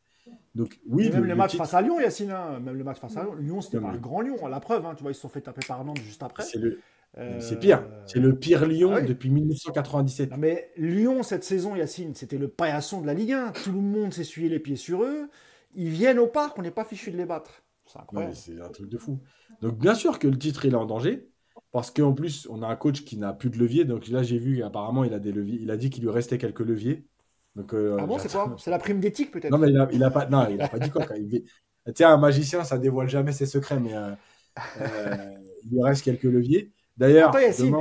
Donc, 0.56 0.80
oui, 0.88 1.10
même 1.10 1.26
le, 1.26 1.36
match 1.36 1.56
face 1.56 1.74
à 1.74 1.82
Lyon, 1.82 2.00
Yacine, 2.00 2.32
hein, 2.32 2.60
même 2.60 2.76
le 2.76 2.84
match 2.84 2.98
face 2.98 3.16
à 3.18 3.24
Lyon, 3.24 3.36
Lyon 3.36 3.62
c'était 3.62 3.80
pas 3.80 3.90
un 3.90 3.98
grand 3.98 4.22
Lyon, 4.22 4.36
la 4.48 4.60
preuve, 4.60 4.86
hein, 4.86 4.94
tu 4.96 5.04
vois, 5.04 5.12
ils 5.12 5.16
se 5.16 5.22
sont 5.22 5.30
fait 5.30 5.42
taper 5.42 5.66
par 5.68 5.84
Nantes 5.86 6.02
juste 6.02 6.24
après. 6.24 6.44
C'est 6.44 6.60
le... 6.60 6.80
Euh, 7.18 7.40
pire, 7.60 7.84
c'est 8.06 8.20
le 8.20 8.38
pire 8.38 8.68
Lyon 8.68 8.94
ah 8.98 9.02
depuis 9.02 9.32
1997. 9.32 10.38
mais 10.38 10.72
Lyon, 10.78 11.24
cette 11.24 11.44
saison, 11.44 11.76
Yacine, 11.76 12.14
c'était 12.14 12.38
le 12.38 12.48
paillasson 12.48 13.02
de 13.02 13.08
la 13.08 13.16
Ligue 13.16 13.34
1. 13.34 13.52
Tout 13.64 13.72
le 13.72 13.80
monde 13.80 14.14
s'essuyait 14.14 14.50
les 14.50 14.60
pieds 14.60 14.76
sur 14.76 15.04
eux. 15.04 15.28
Ils 15.76 15.90
viennent 15.90 16.20
au 16.20 16.28
parc, 16.28 16.58
on 16.60 16.62
n'est 16.62 16.72
pas 16.72 16.84
fichu 16.84 17.12
de 17.12 17.18
les 17.18 17.26
battre. 17.26 17.64
C'est 17.92 18.00
incroyable. 18.00 18.36
c'est 18.36 18.62
un 18.62 18.70
truc 18.70 18.88
de 18.88 18.98
fou. 18.98 19.20
Donc, 19.62 19.78
bien 19.78 19.96
sûr 19.96 20.20
que 20.20 20.28
le 20.28 20.38
titre, 20.38 20.66
il 20.66 20.74
est 20.74 20.78
en 20.78 20.86
danger. 20.86 21.28
Parce 21.72 21.92
qu'en 21.92 22.14
plus, 22.14 22.48
on 22.50 22.64
a 22.64 22.68
un 22.68 22.76
coach 22.76 23.04
qui 23.04 23.18
n'a 23.18 23.34
plus 23.34 23.50
de 23.50 23.58
levier. 23.58 23.86
Donc 23.86 24.08
là, 24.08 24.24
j'ai 24.24 24.38
vu, 24.38 24.64
apparemment, 24.64 25.04
il 25.04 25.14
a 25.14 25.20
des 25.20 25.32
leviers. 25.32 25.60
Il 25.62 25.70
a 25.72 25.78
dit 25.78 25.90
qu'il 25.90 26.04
lui 26.04 26.10
restait 26.10 26.38
quelques 26.38 26.62
leviers. 26.62 27.06
Euh, 27.74 27.98
ah 28.00 28.06
bon, 28.06 28.18
c'est 28.18 28.32
quoi? 28.32 28.56
C'est 28.60 28.72
la 28.72 28.80
prime 28.80 29.00
d'éthique 29.00 29.32
peut-être? 29.32 29.52
Non, 29.52 29.58
mais 29.58 29.70
il 29.70 30.04
a, 30.04 30.12
pas, 30.12 30.26
non, 30.28 30.48
il 30.50 30.62
a 30.62 30.68
pas 30.68 30.80
dit 30.80 30.90
quoi. 30.90 31.06
Il... 31.18 31.44
Tiens, 31.94 32.14
un 32.14 32.18
magicien, 32.18 32.64
ça 32.64 32.78
dévoile 32.78 33.10
jamais 33.10 33.32
ses 33.32 33.46
secrets, 33.46 33.80
mais 33.80 33.96
euh, 33.96 34.12
euh, 34.80 35.36
il 35.64 35.72
lui 35.72 35.84
reste 35.84 36.04
quelques 36.04 36.24
leviers. 36.24 36.72
D'ailleurs, 36.96 37.36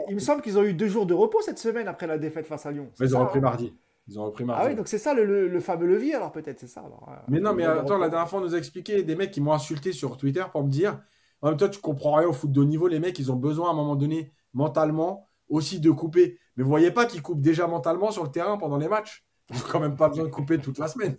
il 0.09 0.15
me 0.15 0.21
semble 0.21 0.43
qu'ils 0.43 0.59
ont 0.59 0.63
eu 0.63 0.75
deux 0.75 0.89
jours 0.89 1.05
de 1.05 1.15
repos 1.15 1.41
cette 1.43 1.59
semaine 1.59 1.89
après 1.89 2.07
la 2.07 2.19
défaite 2.19 2.47
face 2.47 2.67
à 2.67 2.71
Lyon. 2.71 2.89
ils 3.01 3.17
ont 3.17 3.21
repris 3.21 3.39
hein? 3.39 3.43
mardi. 3.43 3.75
Ils 4.09 4.19
ont 4.19 4.25
repris 4.25 4.45
mardi. 4.45 4.63
Ah 4.65 4.69
oui, 4.69 4.75
donc 4.75 4.89
c'est 4.89 4.99
ça 4.99 5.15
le, 5.15 5.61
fameux 5.61 5.87
levier, 5.87 6.15
alors 6.15 6.33
peut-être, 6.33 6.59
c'est 6.59 6.67
ça. 6.67 6.83
mais 7.29 7.41
non, 7.41 7.55
mais 7.55 7.65
attends, 7.65 7.99
la 7.99 8.09
dernière 8.09 8.29
fois, 8.29 8.41
on 8.41 8.43
nous 8.43 8.55
a 8.55 8.59
expliqué 8.59 9.03
des 9.03 9.17
mecs 9.17 9.31
qui 9.31 9.41
m'ont 9.41 9.53
insulté 9.53 9.93
sur 9.93 10.17
Twitter 10.17 10.45
pour 10.51 10.65
me 10.65 10.71
dire 10.71 11.01
en 11.41 11.51
même 11.51 11.57
temps, 11.57 11.69
tu 11.69 11.81
comprends 11.81 12.15
rien 12.15 12.27
au 12.27 12.33
foot 12.33 12.51
de 12.51 12.61
haut 12.61 12.65
niveau. 12.65 12.89
Les 12.89 12.99
mecs, 12.99 13.19
ils 13.19 13.31
ont 13.31 13.37
besoin 13.37 13.69
à 13.69 13.73
un 13.73 13.77
moment 13.77 13.95
donné, 13.95 14.33
mentalement, 14.55 15.29
aussi 15.49 15.79
de 15.79 15.91
couper. 15.91 16.39
Mais 16.57 16.65
vous 16.65 16.69
voyez 16.69 16.91
pas 16.91 17.07
qu'ils 17.07 17.23
coupent 17.23 17.41
déjà 17.41 17.67
mentalement 17.69 18.11
sur 18.11 18.25
le 18.25 18.31
terrain 18.31 18.57
pendant 18.59 18.77
les 18.77 18.89
matchs 18.89 19.25
ils 19.51 19.57
n'ont 19.57 19.63
quand 19.71 19.81
même 19.81 19.97
pas 19.97 20.09
besoin 20.09 20.25
de 20.25 20.31
couper 20.31 20.59
toute 20.59 20.79
la 20.79 20.89
semaine. 20.89 21.17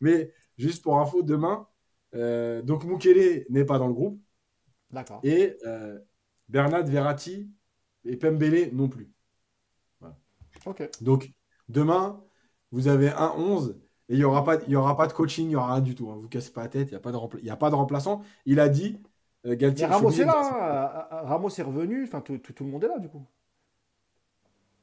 Mais 0.00 0.32
juste 0.56 0.82
pour 0.82 0.98
info, 0.98 1.22
demain, 1.22 1.66
euh, 2.14 2.62
donc 2.62 2.84
Mukele 2.84 3.44
n'est 3.50 3.64
pas 3.64 3.78
dans 3.78 3.88
le 3.88 3.94
groupe. 3.94 4.20
D'accord. 4.90 5.20
Et 5.22 5.56
euh, 5.66 5.98
Bernard 6.48 6.84
Verratti 6.84 7.50
et 8.04 8.16
Pembele 8.16 8.70
non 8.72 8.88
plus. 8.88 9.10
Ok. 10.66 10.88
Donc 11.00 11.32
demain, 11.72 12.22
vous 12.70 12.88
avez 12.88 13.10
un 13.10 13.32
11 13.36 13.78
et 14.08 14.14
il 14.14 14.18
n'y 14.18 14.24
aura, 14.24 14.44
pas, 14.44 14.62
y 14.68 14.76
aura 14.76 14.96
pas 14.96 15.06
de 15.06 15.12
coaching, 15.12 15.46
il 15.46 15.48
n'y 15.48 15.56
aura 15.56 15.74
rien 15.74 15.82
du 15.82 15.94
tout. 15.94 16.10
Hein. 16.10 16.16
Vous 16.16 16.24
ne 16.24 16.28
cassez 16.28 16.52
pas 16.52 16.62
la 16.62 16.68
tête, 16.68 16.88
il 16.88 16.92
n'y 16.92 16.96
a, 16.96 17.00
pas 17.00 17.12
de 17.12 17.18
il 17.42 17.50
a 17.50 17.56
pas 17.56 17.70
de 17.70 17.74
remplaçant. 17.74 18.22
Il 18.44 18.60
a 18.60 18.68
dit, 18.68 19.00
euh, 19.46 19.56
Galtier. 19.56 19.86
Ramos 19.86 20.10
est 20.10 20.24
là, 20.24 21.08
hein. 21.10 21.26
Ramos 21.26 21.48
est 21.48 21.62
revenu, 21.62 22.04
enfin 22.04 22.20
tout, 22.20 22.38
tout, 22.38 22.64
le 22.64 22.70
monde 22.70 22.84
est 22.84 22.88
là 22.88 22.98
du 22.98 23.08
coup. 23.08 23.24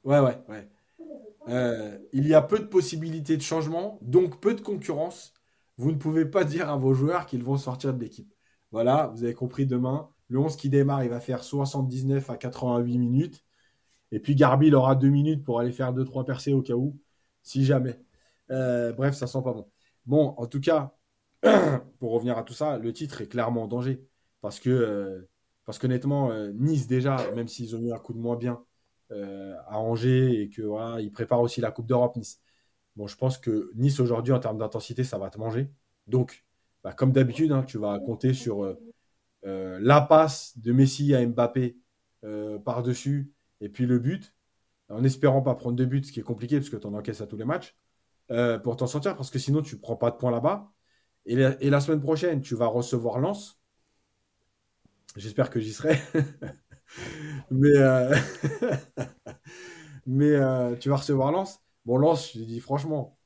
Ouais, 0.03 0.19
ouais, 0.19 0.41
ouais. 0.47 0.67
Euh, 1.47 1.97
il 2.13 2.27
y 2.27 2.33
a 2.33 2.41
peu 2.41 2.59
de 2.59 2.65
possibilités 2.65 3.37
de 3.37 3.41
changement, 3.41 3.99
donc 4.01 4.39
peu 4.39 4.53
de 4.53 4.61
concurrence. 4.61 5.33
Vous 5.77 5.91
ne 5.91 5.97
pouvez 5.97 6.25
pas 6.25 6.43
dire 6.43 6.69
à 6.69 6.75
vos 6.75 6.93
joueurs 6.93 7.25
qu'ils 7.25 7.43
vont 7.43 7.57
sortir 7.57 7.93
de 7.93 7.99
l'équipe. 7.99 8.33
Voilà, 8.71 9.07
vous 9.15 9.23
avez 9.23 9.33
compris 9.33 9.65
demain. 9.65 10.09
Le 10.27 10.39
11 10.39 10.55
qui 10.55 10.69
démarre, 10.69 11.03
il 11.03 11.09
va 11.09 11.19
faire 11.19 11.43
79 11.43 12.29
à 12.29 12.37
88 12.37 12.97
minutes. 12.97 13.43
Et 14.11 14.19
puis 14.19 14.35
Garbi, 14.35 14.73
aura 14.73 14.95
2 14.95 15.09
minutes 15.09 15.43
pour 15.43 15.59
aller 15.59 15.71
faire 15.71 15.93
2-3 15.93 16.25
percées 16.25 16.53
au 16.53 16.61
cas 16.61 16.73
où, 16.73 16.99
si 17.43 17.65
jamais. 17.65 17.99
Euh, 18.51 18.93
bref, 18.93 19.15
ça 19.15 19.27
sent 19.27 19.41
pas 19.43 19.53
bon. 19.53 19.67
Bon, 20.05 20.33
en 20.37 20.47
tout 20.47 20.59
cas, 20.59 20.95
pour 21.99 22.11
revenir 22.11 22.37
à 22.37 22.43
tout 22.43 22.53
ça, 22.53 22.77
le 22.77 22.93
titre 22.93 23.21
est 23.21 23.27
clairement 23.27 23.63
en 23.63 23.67
danger. 23.67 24.03
Parce 24.41 24.59
que, 24.59 24.69
euh, 24.69 25.29
parce 25.65 25.79
qu'honnêtement, 25.79 26.33
Nice, 26.53 26.87
déjà, 26.87 27.31
même 27.33 27.47
s'ils 27.47 27.75
ont 27.75 27.79
eu 27.81 27.91
un 27.93 27.99
coup 27.99 28.13
de 28.13 28.19
moins 28.19 28.37
bien, 28.37 28.63
euh, 29.11 29.55
à 29.67 29.79
Angers 29.79 30.39
et 30.39 30.49
que 30.49 30.61
voilà, 30.61 31.01
il 31.01 31.11
prépare 31.11 31.41
aussi 31.41 31.61
la 31.61 31.71
Coupe 31.71 31.87
d'Europe 31.87 32.15
Nice. 32.15 32.39
Bon, 32.95 33.07
je 33.07 33.17
pense 33.17 33.39
que 33.39 33.71
Nice 33.75 33.99
aujourd'hui 33.99 34.33
en 34.33 34.39
termes 34.39 34.59
d'intensité, 34.59 35.03
ça 35.03 35.17
va 35.17 35.31
te 35.31 35.39
manger. 35.39 35.71
Donc, 36.05 36.45
bah, 36.83 36.93
comme 36.93 37.11
d'habitude, 37.11 37.51
hein, 37.51 37.63
tu 37.63 37.79
vas 37.79 37.99
compter 37.99 38.35
sur 38.35 38.63
euh, 38.63 38.79
euh, 39.45 39.79
la 39.81 40.01
passe 40.01 40.57
de 40.59 40.71
Messi 40.73 41.15
à 41.15 41.25
Mbappé 41.25 41.77
par-dessus 42.65 43.31
et 43.61 43.69
puis 43.69 43.85
le 43.85 43.99
but, 43.99 44.33
en 44.89 45.03
espérant 45.03 45.41
pas 45.41 45.55
prendre 45.55 45.75
de 45.75 45.85
but, 45.85 46.05
ce 46.05 46.11
qui 46.11 46.19
est 46.19 46.23
compliqué 46.23 46.57
parce 46.57 46.69
que 46.69 46.77
tu 46.77 46.87
en 46.87 46.93
encaisses 46.93 47.21
à 47.21 47.27
tous 47.27 47.37
les 47.37 47.45
matchs, 47.45 47.75
pour 48.63 48.75
t'en 48.77 48.87
sortir 48.87 49.15
parce 49.15 49.31
que 49.31 49.39
sinon 49.39 49.61
tu 49.61 49.77
prends 49.77 49.95
pas 49.95 50.11
de 50.11 50.17
points 50.17 50.31
là-bas. 50.31 50.71
Et 51.25 51.35
la, 51.69 51.79
semaine 51.79 52.01
prochaine, 52.01 52.41
tu 52.41 52.55
vas 52.55 52.67
recevoir 52.67 53.19
Lens. 53.19 53.59
J'espère 55.15 55.49
que 55.49 55.59
j'y 55.59 55.73
serai. 55.73 55.99
mais 57.51 57.75
euh, 57.75 58.15
mais 60.07 60.31
euh, 60.31 60.75
tu 60.75 60.89
vas 60.89 60.97
recevoir 60.97 61.31
Lance 61.31 61.61
Bon, 61.85 61.97
Lance, 61.97 62.33
je 62.33 62.43
dis 62.43 62.59
franchement, 62.59 63.17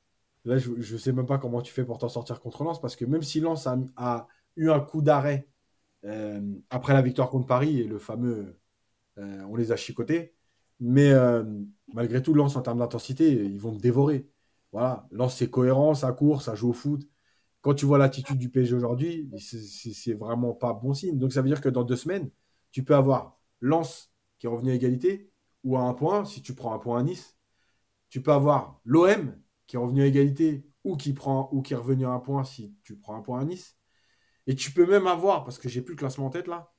là, 0.46 0.58
je 0.58 0.72
ne 0.72 0.98
sais 0.98 1.12
même 1.12 1.26
pas 1.26 1.38
comment 1.38 1.62
tu 1.62 1.74
fais 1.74 1.86
pour 1.86 1.98
t'en 1.98 2.10
sortir 2.10 2.40
contre 2.42 2.64
Lance 2.64 2.82
parce 2.82 2.96
que 2.96 3.06
même 3.06 3.22
si 3.22 3.40
Lance 3.40 3.68
a, 3.68 4.28
eu 4.56 4.70
un 4.70 4.80
coup 4.80 5.02
d'arrêt 5.02 5.48
euh, 6.06 6.42
après 6.70 6.94
la 6.94 7.02
victoire 7.02 7.30
contre 7.30 7.48
Paris 7.48 7.80
et 7.80 7.86
le 7.86 8.00
fameux 8.00 8.60
on 9.18 9.56
les 9.56 9.72
a 9.72 9.76
chicotés, 9.76 10.36
mais 10.80 11.14
malgré 11.94 12.22
tout, 12.22 12.34
Lance 12.34 12.56
en 12.56 12.62
termes 12.62 12.80
d'intensité, 12.80 13.32
ils 13.32 13.60
vont 13.60 13.76
te 13.76 13.82
dévorer. 13.82 14.28
Voilà, 14.72 15.08
Lance, 15.12 15.38
c'est 15.38 15.50
cohérent, 15.50 15.94
ça 15.94 16.12
court, 16.12 16.42
ça 16.42 16.56
joue 16.56 16.70
au 16.70 16.74
foot. 16.74 17.08
Quand 17.62 17.74
tu 17.74 17.86
vois 17.86 17.98
l'attitude 17.98 18.38
du 18.38 18.50
PSG 18.50 18.76
aujourd'hui, 18.76 19.30
c'est 19.38 20.14
vraiment 20.14 20.54
pas 20.54 20.74
bon 20.74 20.94
signe. 20.94 21.18
Donc 21.18 21.32
ça 21.32 21.42
veut 21.42 21.48
dire 21.48 21.62
que 21.62 21.70
dans 21.70 21.84
deux 21.84 21.96
semaines, 21.96 22.30
tu 22.72 22.84
peux 22.84 22.96
avoir 22.96 23.40
Lens 23.62 24.12
qui 24.40 24.48
est 24.48 24.50
revenu 24.50 24.72
à 24.72 24.74
égalité 24.74 25.32
ou 25.64 25.78
à 25.78 25.82
un 25.82 25.94
point 25.94 26.26
si 26.26 26.42
tu 26.42 26.56
prends 26.56 26.74
un 26.74 26.80
point 26.80 27.00
à 27.00 27.04
Nice. 27.04 27.38
Tu 28.10 28.22
peux 28.22 28.32
avoir 28.34 28.82
l'OM 28.84 29.34
qui 29.68 29.78
est 29.78 29.80
revenu 29.80 30.02
à 30.02 30.08
égalité 30.08 30.68
ou 30.84 30.98
qui 30.98 31.14
prend 31.14 31.48
ou 31.54 31.62
qui 31.62 31.74
est 31.74 31.78
revenu 31.78 32.06
à 32.06 32.10
un 32.10 32.20
point 32.20 32.44
si 32.44 32.76
tu 32.84 32.98
prends 32.98 33.16
un 33.16 33.22
point 33.22 33.40
à 33.40 33.46
Nice. 33.46 33.78
Et 34.46 34.56
tu 34.56 34.72
peux 34.72 34.86
même 34.86 35.08
avoir, 35.08 35.46
parce 35.46 35.58
que 35.58 35.70
j'ai 35.70 35.82
plus 35.82 35.94
le 35.94 36.00
classement 36.00 36.26
en 36.26 36.30
tête 36.32 36.48
là, 36.48 36.73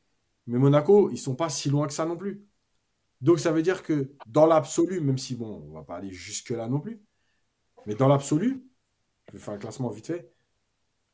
mais 0.47 0.59
Monaco, 0.59 1.11
ils 1.11 1.19
sont 1.19 1.35
pas 1.35 1.49
si 1.49 1.71
loin 1.71 1.87
que 1.87 1.93
ça 1.93 2.07
non 2.07 2.16
plus. 2.16 2.47
Donc 3.21 3.39
ça 3.39 3.53
veut 3.53 3.62
dire 3.62 3.83
que 3.83 4.15
dans 4.27 4.47
l'absolu, 4.47 5.01
même 5.01 5.19
si 5.19 5.35
bon, 5.35 5.65
on 5.69 5.73
va 5.73 5.83
pas 5.83 5.97
aller 5.97 6.11
jusque 6.12 6.51
là 6.51 6.69
non 6.69 6.81
plus, 6.81 7.03
mais 7.87 7.95
dans 7.95 8.09
l'absolu, 8.09 8.66
je 9.29 9.33
vais 9.33 9.39
faire 9.39 9.55
un 9.55 9.59
classement 9.59 9.89
vite 9.91 10.07
fait. 10.07 10.33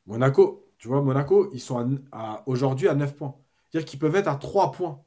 Monaco, 0.05 0.71
tu 0.77 0.87
vois, 0.87 1.01
Monaco, 1.01 1.49
ils 1.53 1.59
sont 1.61 2.01
aujourd'hui 2.45 2.87
à 2.87 2.95
9 2.95 3.15
points. 3.15 3.37
C'est-à-dire 3.69 3.89
qu'ils 3.89 3.99
peuvent 3.99 4.15
être 4.15 4.27
à 4.27 4.35
3 4.35 4.71
points. 4.71 5.03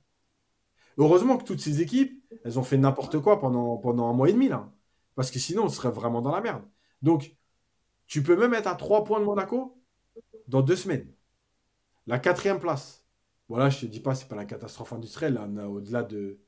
Heureusement 0.96 1.36
que 1.36 1.44
toutes 1.44 1.60
ces 1.60 1.82
équipes, 1.82 2.24
elles 2.44 2.58
ont 2.58 2.62
fait 2.62 2.78
n'importe 2.78 3.20
quoi 3.20 3.40
pendant, 3.40 3.76
pendant 3.76 4.08
un 4.08 4.12
mois 4.12 4.28
et 4.28 4.32
demi, 4.32 4.48
là. 4.48 4.72
Parce 5.16 5.30
que 5.30 5.38
sinon, 5.38 5.64
on 5.64 5.68
serait 5.68 5.90
vraiment 5.90 6.22
dans 6.22 6.30
la 6.30 6.40
merde. 6.40 6.62
Donc, 7.02 7.36
tu 8.06 8.22
peux 8.22 8.36
même 8.36 8.54
être 8.54 8.68
à 8.68 8.76
3 8.76 9.04
points 9.04 9.20
de 9.20 9.24
Monaco 9.24 9.78
dans 10.48 10.62
deux 10.62 10.76
semaines. 10.76 11.12
La 12.06 12.18
quatrième 12.18 12.60
place. 12.60 13.03
Voilà, 13.48 13.68
je 13.70 13.80
te 13.80 13.86
dis 13.86 14.00
pas, 14.00 14.14
c'est 14.14 14.28
pas 14.28 14.36
la 14.36 14.44
catastrophe 14.44 14.92
industrielle. 14.92 15.34
Là, 15.34 15.46
on 15.48 15.66
au-delà 15.66 16.02
de. 16.02 16.38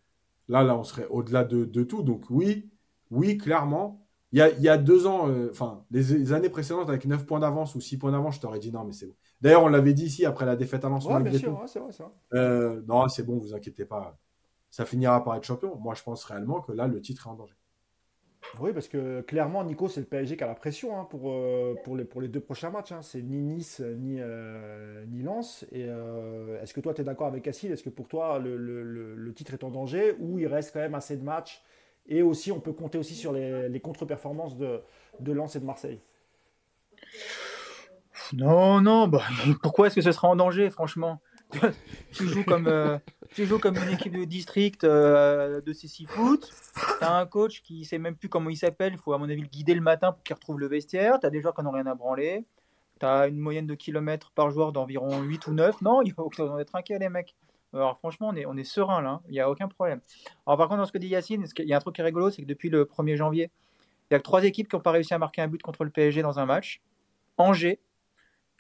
Là, 0.49 0.63
là, 0.63 0.77
on 0.77 0.85
serait 0.85 1.07
au-delà 1.09 1.45
de, 1.45 1.83
tout. 1.85 2.03
Donc, 2.03 2.25
oui, 2.31 2.71
oui, 3.11 3.37
clairement. 3.37 4.03
Il 4.33 4.39
y 4.39 4.69
a, 4.69 4.77
deux 4.77 5.07
ans, 5.07 5.29
euh, 5.29 5.49
enfin, 5.51 5.85
les, 5.91 6.33
années 6.33 6.51
précédentes, 6.51 6.89
avec 6.89 7.07
9 7.07 7.25
points 7.25 7.39
d'avance 7.39 7.75
ou 7.75 7.81
6 7.81 7.97
points 7.99 8.13
d'avance, 8.13 8.37
je 8.37 8.41
t'aurais 8.41 8.59
dit 8.59 8.71
non, 8.71 8.85
mais 8.85 8.93
c'est 8.93 9.07
bon. 9.07 9.15
D'ailleurs, 9.41 9.63
on 9.63 9.69
l'avait 9.69 9.95
dit 9.95 10.05
ici 10.07 10.27
après 10.27 10.45
la 10.45 10.57
défaite 10.57 10.85
à 10.85 10.89
Lens. 10.89 11.07
Ouais, 11.07 11.23
bien 11.23 11.39
sûr, 11.39 11.63
c'est 11.67 11.79
vrai, 11.79 11.93
ça. 11.93 12.13
Euh, 12.35 12.83
non, 12.87 13.09
c'est 13.09 13.23
bon, 13.23 13.39
vous 13.39 13.55
inquiétez 13.55 13.85
pas. 13.85 14.19
Ça 14.71 14.85
finira 14.85 15.23
par 15.25 15.37
être 15.37 15.45
champion. 15.45 15.77
Moi, 15.77 15.95
je 15.95 16.03
pense 16.03 16.25
réellement 16.25 16.61
que 16.61 16.73
là, 16.73 16.87
le 16.87 17.01
titre 17.01 17.27
est 17.27 17.31
en 17.31 17.35
danger. 17.35 17.55
Oui, 18.59 18.73
parce 18.73 18.89
que 18.89 19.21
clairement, 19.23 19.65
Nico, 19.65 19.89
c'est 19.89 20.01
le 20.01 20.07
PSG 20.07 20.37
qui 20.37 20.45
a 20.45 20.47
la 20.47 20.55
pression 20.55 20.99
hein, 20.99 21.05
pour, 21.05 21.31
euh, 21.31 21.75
pour, 21.85 21.97
les, 21.97 22.05
pour 22.05 22.21
les 22.21 22.29
deux 22.29 22.41
prochains 22.41 22.71
matchs. 22.71 22.93
Hein. 22.93 23.03
C'est 23.03 23.23
ni 23.23 23.43
Nice, 23.43 23.81
ni, 23.81 24.19
euh, 24.21 25.05
ni 25.07 25.23
Lens. 25.23 25.65
Et 25.73 25.85
euh, 25.89 26.61
est-ce 26.63 26.73
que 26.73 26.81
toi, 26.81 26.95
tu 26.95 27.03
es 27.03 27.05
d'accord 27.05 27.27
avec 27.27 27.43
Cassil 27.43 27.71
Est-ce 27.73 27.83
que 27.83 27.91
pour 27.91 28.09
toi, 28.09 28.39
le, 28.39 28.57
le, 28.57 29.15
le, 29.15 29.35
titre 29.35 29.53
est 29.53 29.65
en 29.65 29.71
danger 29.71 30.17
ou 30.21 30.39
il 30.39 30.47
reste 30.47 30.73
quand 30.73 30.81
même 30.81 30.95
assez 30.95 31.17
de 31.17 31.23
matchs? 31.23 31.63
Et 32.09 32.23
aussi, 32.23 32.53
on 32.53 32.61
peut 32.61 32.73
compter 32.73 32.99
aussi 32.99 33.15
sur 33.15 33.33
les, 33.33 33.69
les 33.69 33.81
contre-performances 33.81 34.57
de, 34.57 34.81
de 35.21 35.33
Lens 35.33 35.57
et 35.57 35.61
de 35.61 35.65
Marseille 35.65 36.01
Non, 38.33 38.81
non. 38.81 39.09
Bah, 39.09 39.23
pourquoi 39.63 39.89
est-ce 39.89 39.97
que 39.97 40.03
ce 40.03 40.13
sera 40.13 40.29
en 40.29 40.37
danger, 40.37 40.71
franchement? 40.71 41.21
tu 42.13 42.29
joues 42.29 42.45
comme 42.45 42.67
euh, 42.67 42.99
tu 43.35 43.47
joues 43.47 43.59
comme 43.59 43.77
une 43.77 43.91
équipe 43.91 44.17
de 44.17 44.25
district 44.25 44.85
euh, 44.85 45.61
de 45.61 45.73
CC 45.73 46.05
Foot. 46.07 46.53
Tu 46.99 47.05
as 47.05 47.17
un 47.17 47.27
coach 47.27 47.63
qui 47.63 47.85
sait 47.85 47.99
même 47.99 48.17
plus 48.17 48.29
comment 48.29 48.51
il 48.51 48.57
s'appelle. 48.57 48.93
Il 48.95 48.99
faut 48.99 49.13
à 49.13 49.19
mon 49.19 49.29
avis 49.29 49.43
le 49.43 49.49
guider 49.49 49.75
le 49.75 49.81
matin 49.81 50.13
pour 50.13 50.23
qu'il 50.23 50.35
retrouve 50.35 50.61
le 50.61 50.69
vestiaire. 50.69 51.21
Tu 51.21 51.27
as 51.27 51.31
des 51.31 51.41
joueurs 51.41 51.55
qui 51.55 51.63
n'ont 51.63 51.71
rien 51.71 51.87
à 51.87 51.95
branler. 51.95 52.45
Tu 53.01 53.07
as 53.07 53.27
une 53.27 53.39
moyenne 53.39 53.67
de 53.67 53.75
kilomètres 53.75 54.33
par 54.33 54.51
joueur 54.51 54.73
d'environ 54.73 55.21
8 55.23 55.47
ou 55.49 55.53
9. 55.53 55.83
Non, 55.83 56.03
il 56.03 56.13
faut 56.13 56.31
en 56.39 56.59
être 56.59 56.75
inquiet 56.75 56.99
les 56.99 57.09
mecs. 57.09 57.35
Alors 57.73 57.99
franchement, 57.99 58.29
on 58.33 58.37
est, 58.37 58.47
on 58.47 58.57
est 58.57 58.65
serein 58.65 59.03
là. 59.03 59.21
Il 59.29 59.33
n'y 59.33 59.41
a 59.41 59.51
aucun 59.51 59.69
problème. 59.69 60.01
Alors 60.47 60.57
par 60.57 60.69
contre, 60.69 60.81
dans 60.81 60.87
ce 60.87 60.93
que 60.93 60.99
dit 60.99 61.09
Yacine, 61.09 61.45
il 61.59 61.67
y 61.67 61.75
a 61.75 61.77
un 61.77 61.81
truc 61.81 61.95
qui 61.95 62.01
est 62.01 62.05
rigolo, 62.05 62.31
c'est 62.31 62.43
que 62.43 62.47
depuis 62.47 62.71
le 62.71 62.85
1er 62.85 63.17
janvier, 63.17 63.51
il 64.11 64.15
y 64.15 64.17
a 64.17 64.19
que 64.19 64.25
trois 64.25 64.45
équipes 64.45 64.69
qui 64.69 64.77
n'ont 64.77 64.83
pas 64.83 64.93
réussi 64.93 65.15
à 65.15 65.19
marquer 65.19 65.43
un 65.43 65.49
but 65.49 65.63
contre 65.63 65.85
le 65.85 65.91
PSG 65.91 66.23
dans 66.23 66.39
un 66.39 66.47
match. 66.47 66.81
Angers, 67.39 67.81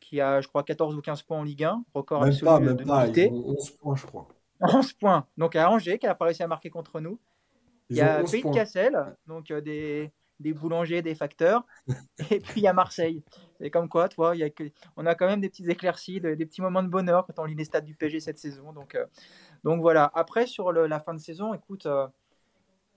qui 0.06 0.20
a, 0.20 0.40
je 0.40 0.46
crois, 0.46 0.62
14 0.62 0.96
ou 0.96 1.00
15 1.00 1.22
points 1.22 1.38
en 1.38 1.42
Ligue 1.42 1.64
1, 1.64 1.84
record 1.92 2.20
même 2.20 2.30
absolu 2.30 2.44
pas, 2.44 2.60
même 2.60 2.76
de 2.76 2.84
pas, 2.84 3.06
11 3.06 3.70
points, 3.72 3.96
je 3.96 4.06
crois. 4.06 4.28
11 4.60 4.92
points. 4.92 5.26
Donc 5.36 5.56
à 5.56 5.68
Angers, 5.68 5.98
qui 5.98 6.06
n'a 6.06 6.14
pas 6.14 6.26
réussi 6.26 6.44
à 6.44 6.46
marquer 6.46 6.70
contre 6.70 7.00
nous. 7.00 7.18
il 7.90 7.96
y 7.96 8.00
a 8.00 8.22
Pays 8.22 8.42
de 8.42 8.54
Cassel, 8.54 9.16
donc 9.26 9.50
euh, 9.50 9.60
des, 9.60 10.12
des, 10.38 10.52
boulangers, 10.52 11.02
des 11.02 11.16
facteurs. 11.16 11.66
et 12.30 12.38
puis 12.38 12.60
il 12.60 12.62
y 12.62 12.68
a 12.68 12.72
Marseille. 12.72 13.24
C'est 13.58 13.70
comme 13.70 13.88
quoi, 13.88 14.08
toi, 14.08 14.36
il 14.36 14.38
y 14.38 14.44
a 14.44 14.50
que... 14.50 14.70
on 14.96 15.06
a 15.06 15.16
quand 15.16 15.26
même 15.26 15.40
des 15.40 15.48
petites 15.48 15.68
éclaircies, 15.68 16.20
des 16.20 16.36
petits 16.36 16.62
moments 16.62 16.84
de 16.84 16.88
bonheur 16.88 17.26
quand 17.26 17.42
on 17.42 17.44
lit 17.44 17.56
les 17.56 17.64
stats 17.64 17.80
du 17.80 17.96
PG 17.96 18.20
cette 18.20 18.38
saison. 18.38 18.72
Donc, 18.72 18.94
euh, 18.94 19.06
donc 19.64 19.80
voilà. 19.80 20.10
Après, 20.14 20.46
sur 20.46 20.72
la 20.72 21.00
fin 21.00 21.14
de 21.14 21.20
saison, 21.20 21.52
écoute, 21.52 21.86
euh, 21.86 22.06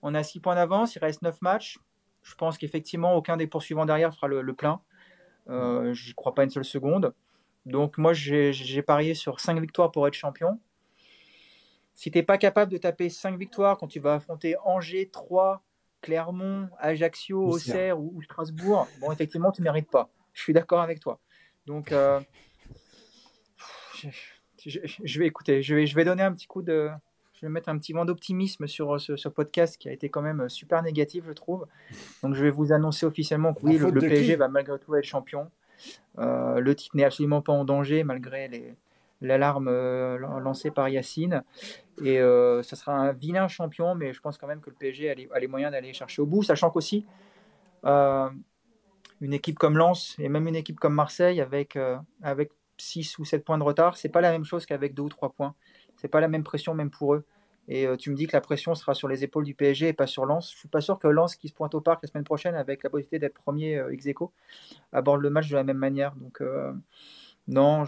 on 0.02 0.14
a 0.14 0.22
6 0.22 0.38
points 0.38 0.54
d'avance, 0.54 0.94
il 0.94 1.00
reste 1.00 1.22
9 1.22 1.42
matchs. 1.42 1.78
Je 2.22 2.34
pense 2.36 2.56
qu'effectivement, 2.56 3.14
aucun 3.16 3.36
des 3.36 3.48
poursuivants 3.48 3.86
derrière 3.86 4.14
fera 4.14 4.28
le 4.28 4.54
plein. 4.54 4.80
Euh, 5.48 5.92
J'y 5.92 6.14
crois 6.14 6.34
pas 6.34 6.44
une 6.44 6.50
seule 6.50 6.64
seconde. 6.64 7.14
Donc 7.66 7.98
moi, 7.98 8.12
j'ai 8.12 8.82
parié 8.82 9.14
sur 9.14 9.40
5 9.40 9.60
victoires 9.60 9.90
pour 9.90 10.06
être 10.06 10.14
champion. 10.14 10.58
Si 11.94 12.10
tu 12.10 12.18
n'es 12.18 12.22
pas 12.22 12.38
capable 12.38 12.72
de 12.72 12.78
taper 12.78 13.10
5 13.10 13.38
victoires 13.38 13.76
quand 13.76 13.88
tu 13.88 14.00
vas 14.00 14.14
affronter 14.14 14.56
Angers, 14.64 15.10
Troyes, 15.10 15.62
Clermont, 16.00 16.70
Ajaccio, 16.78 17.46
Auxerre 17.46 18.00
ou, 18.00 18.22
Strasbourg, 18.22 18.88
bon, 19.00 19.12
effectivement, 19.12 19.52
tu 19.52 19.60
ne 19.60 19.64
mérites 19.64 19.90
pas. 19.90 20.08
Je 20.32 20.42
suis 20.42 20.52
d'accord 20.54 20.80
avec 20.80 21.00
toi. 21.00 21.20
Donc, 21.66 21.92
euh, 21.92 22.20
je, 24.64 25.18
vais 25.18 25.26
écouter. 25.26 25.62
Je 25.62 25.74
vais, 25.74 25.86
je 25.86 25.94
vais 25.94 26.04
donner 26.04 26.22
un 26.22 26.32
petit 26.32 26.46
coup 26.46 26.62
de, 26.62 26.90
je 27.40 27.46
vais 27.46 27.50
mettre 27.50 27.70
un 27.70 27.78
petit 27.78 27.94
vent 27.94 28.04
d'optimisme 28.04 28.66
sur 28.66 28.94
euh, 28.94 28.98
ce, 28.98 29.28
podcast 29.28 29.78
qui 29.78 29.88
a 29.88 29.92
été 29.92 30.10
quand 30.10 30.20
même 30.20 30.42
euh, 30.42 30.48
super 30.48 30.82
négatif, 30.82 31.24
je 31.26 31.32
trouve. 31.32 31.66
Donc, 32.22 32.34
je 32.34 32.42
vais 32.42 32.50
vous 32.50 32.72
annoncer 32.72 33.06
officiellement 33.06 33.54
que 33.54 33.60
oui, 33.62 33.78
le, 33.78 33.92
PSG 33.92 34.36
va 34.36 34.48
malgré 34.48 34.78
tout 34.78 34.94
être 34.94 35.04
champion. 35.04 35.50
Euh, 36.18 36.60
le 36.60 36.74
titre 36.74 36.94
n'est 36.96 37.04
absolument 37.04 37.40
pas 37.40 37.54
en 37.54 37.64
danger 37.64 38.04
malgré 38.04 38.76
l'alarme 39.22 39.70
lancée 40.38 40.70
par 40.70 40.90
Yacine. 40.90 41.42
Et 42.04 42.18
ce 42.18 42.76
sera 42.76 42.92
un 42.92 43.12
vilain 43.12 43.48
champion, 43.48 43.94
mais 43.94 44.12
je 44.12 44.20
pense 44.20 44.36
quand 44.36 44.46
même 44.46 44.60
que 44.60 44.68
le 44.68 44.76
PSG 44.76 45.10
a 45.10 45.38
les, 45.38 45.46
moyens 45.46 45.72
d'aller 45.72 45.94
chercher 45.94 46.20
au 46.20 46.26
bout, 46.26 46.42
sachant 46.42 46.70
qu'aussi 46.70 47.06
une 47.84 49.32
équipe 49.32 49.58
comme 49.58 49.76
Lens 49.78 50.16
et 50.18 50.28
même 50.28 50.46
une 50.48 50.56
équipe 50.56 50.78
comme 50.78 50.94
Marseille 50.94 51.40
avec, 51.40 51.78
avec 52.22 52.50
6 52.76 53.18
ou 53.18 53.24
7 53.24 53.44
points 53.44 53.58
de 53.58 53.62
retard, 53.62 53.96
c'est 53.96 54.08
pas 54.08 54.20
la 54.20 54.30
même 54.30 54.44
chose 54.44 54.66
qu'avec 54.66 54.94
2 54.94 55.02
ou 55.02 55.08
3 55.08 55.32
points 55.32 55.54
c'est 56.00 56.08
pas 56.08 56.20
la 56.20 56.28
même 56.28 56.44
pression 56.44 56.74
même 56.74 56.90
pour 56.90 57.14
eux. 57.14 57.24
Et 57.68 57.86
euh, 57.86 57.96
tu 57.96 58.10
me 58.10 58.16
dis 58.16 58.26
que 58.26 58.32
la 58.32 58.40
pression 58.40 58.74
sera 58.74 58.94
sur 58.94 59.06
les 59.06 59.22
épaules 59.22 59.44
du 59.44 59.54
PSG 59.54 59.88
et 59.88 59.92
pas 59.92 60.06
sur 60.06 60.24
Lens. 60.24 60.50
Je 60.52 60.58
suis 60.58 60.68
pas 60.68 60.80
sûr 60.80 60.98
que 60.98 61.06
Lens, 61.06 61.36
qui 61.36 61.48
se 61.48 61.54
pointe 61.54 61.74
au 61.74 61.80
parc 61.80 62.02
la 62.02 62.08
semaine 62.08 62.24
prochaine 62.24 62.54
avec 62.54 62.82
la 62.82 62.90
possibilité 62.90 63.18
d'être 63.18 63.34
premier 63.34 63.76
euh, 63.76 63.92
ex 63.92 64.06
aequo, 64.06 64.32
aborde 64.92 65.20
le 65.20 65.30
match 65.30 65.48
de 65.48 65.56
la 65.56 65.62
même 65.62 65.76
manière. 65.76 66.14
Donc 66.16 66.40
euh, 66.40 66.72
non, 67.46 67.84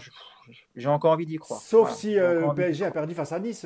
j'ai 0.75 0.87
encore 0.89 1.11
envie 1.11 1.25
d'y 1.25 1.37
croire. 1.37 1.59
Sauf 1.59 1.91
si 1.91 2.15
le 2.15 2.53
PSG 2.55 2.85
a 2.85 2.91
perdu 2.91 3.13
face 3.13 3.31
à 3.31 3.39
Nice, 3.39 3.65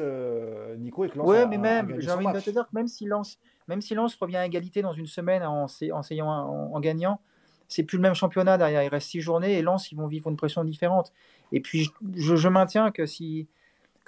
Nico, 0.77 1.05
et 1.05 1.09
que 1.09 1.17
Lens 1.17 1.27
Ouais, 1.27 1.45
mais 1.45 1.57
même, 1.57 1.99
j'ai 1.99 2.09
envie 2.09 2.25
de 2.25 2.39
te 2.39 2.49
dire 2.49 2.65
que 2.65 2.75
même 2.75 2.87
si 2.87 3.05
Lens, 3.05 3.37
même 3.67 3.81
si 3.81 3.93
Lens 3.93 4.15
revient 4.15 4.37
à 4.37 4.45
égalité 4.45 4.81
dans 4.81 4.93
une 4.93 5.07
semaine 5.07 5.43
en, 5.43 5.65
en, 5.65 6.01
en, 6.01 6.73
en 6.73 6.79
gagnant, 6.79 7.19
c'est 7.67 7.83
plus 7.83 7.97
le 7.97 8.01
même 8.01 8.15
championnat 8.15 8.57
derrière. 8.57 8.81
Il 8.83 8.87
reste 8.87 9.09
six 9.09 9.21
journées 9.21 9.57
et 9.57 9.61
Lens, 9.61 9.91
ils 9.91 9.95
vont 9.95 10.07
vivre 10.07 10.29
une 10.29 10.37
pression 10.37 10.63
différente. 10.63 11.11
Et 11.51 11.59
puis, 11.59 11.89
je, 12.15 12.35
je 12.35 12.47
maintiens 12.47 12.91
que 12.91 13.05
si 13.05 13.47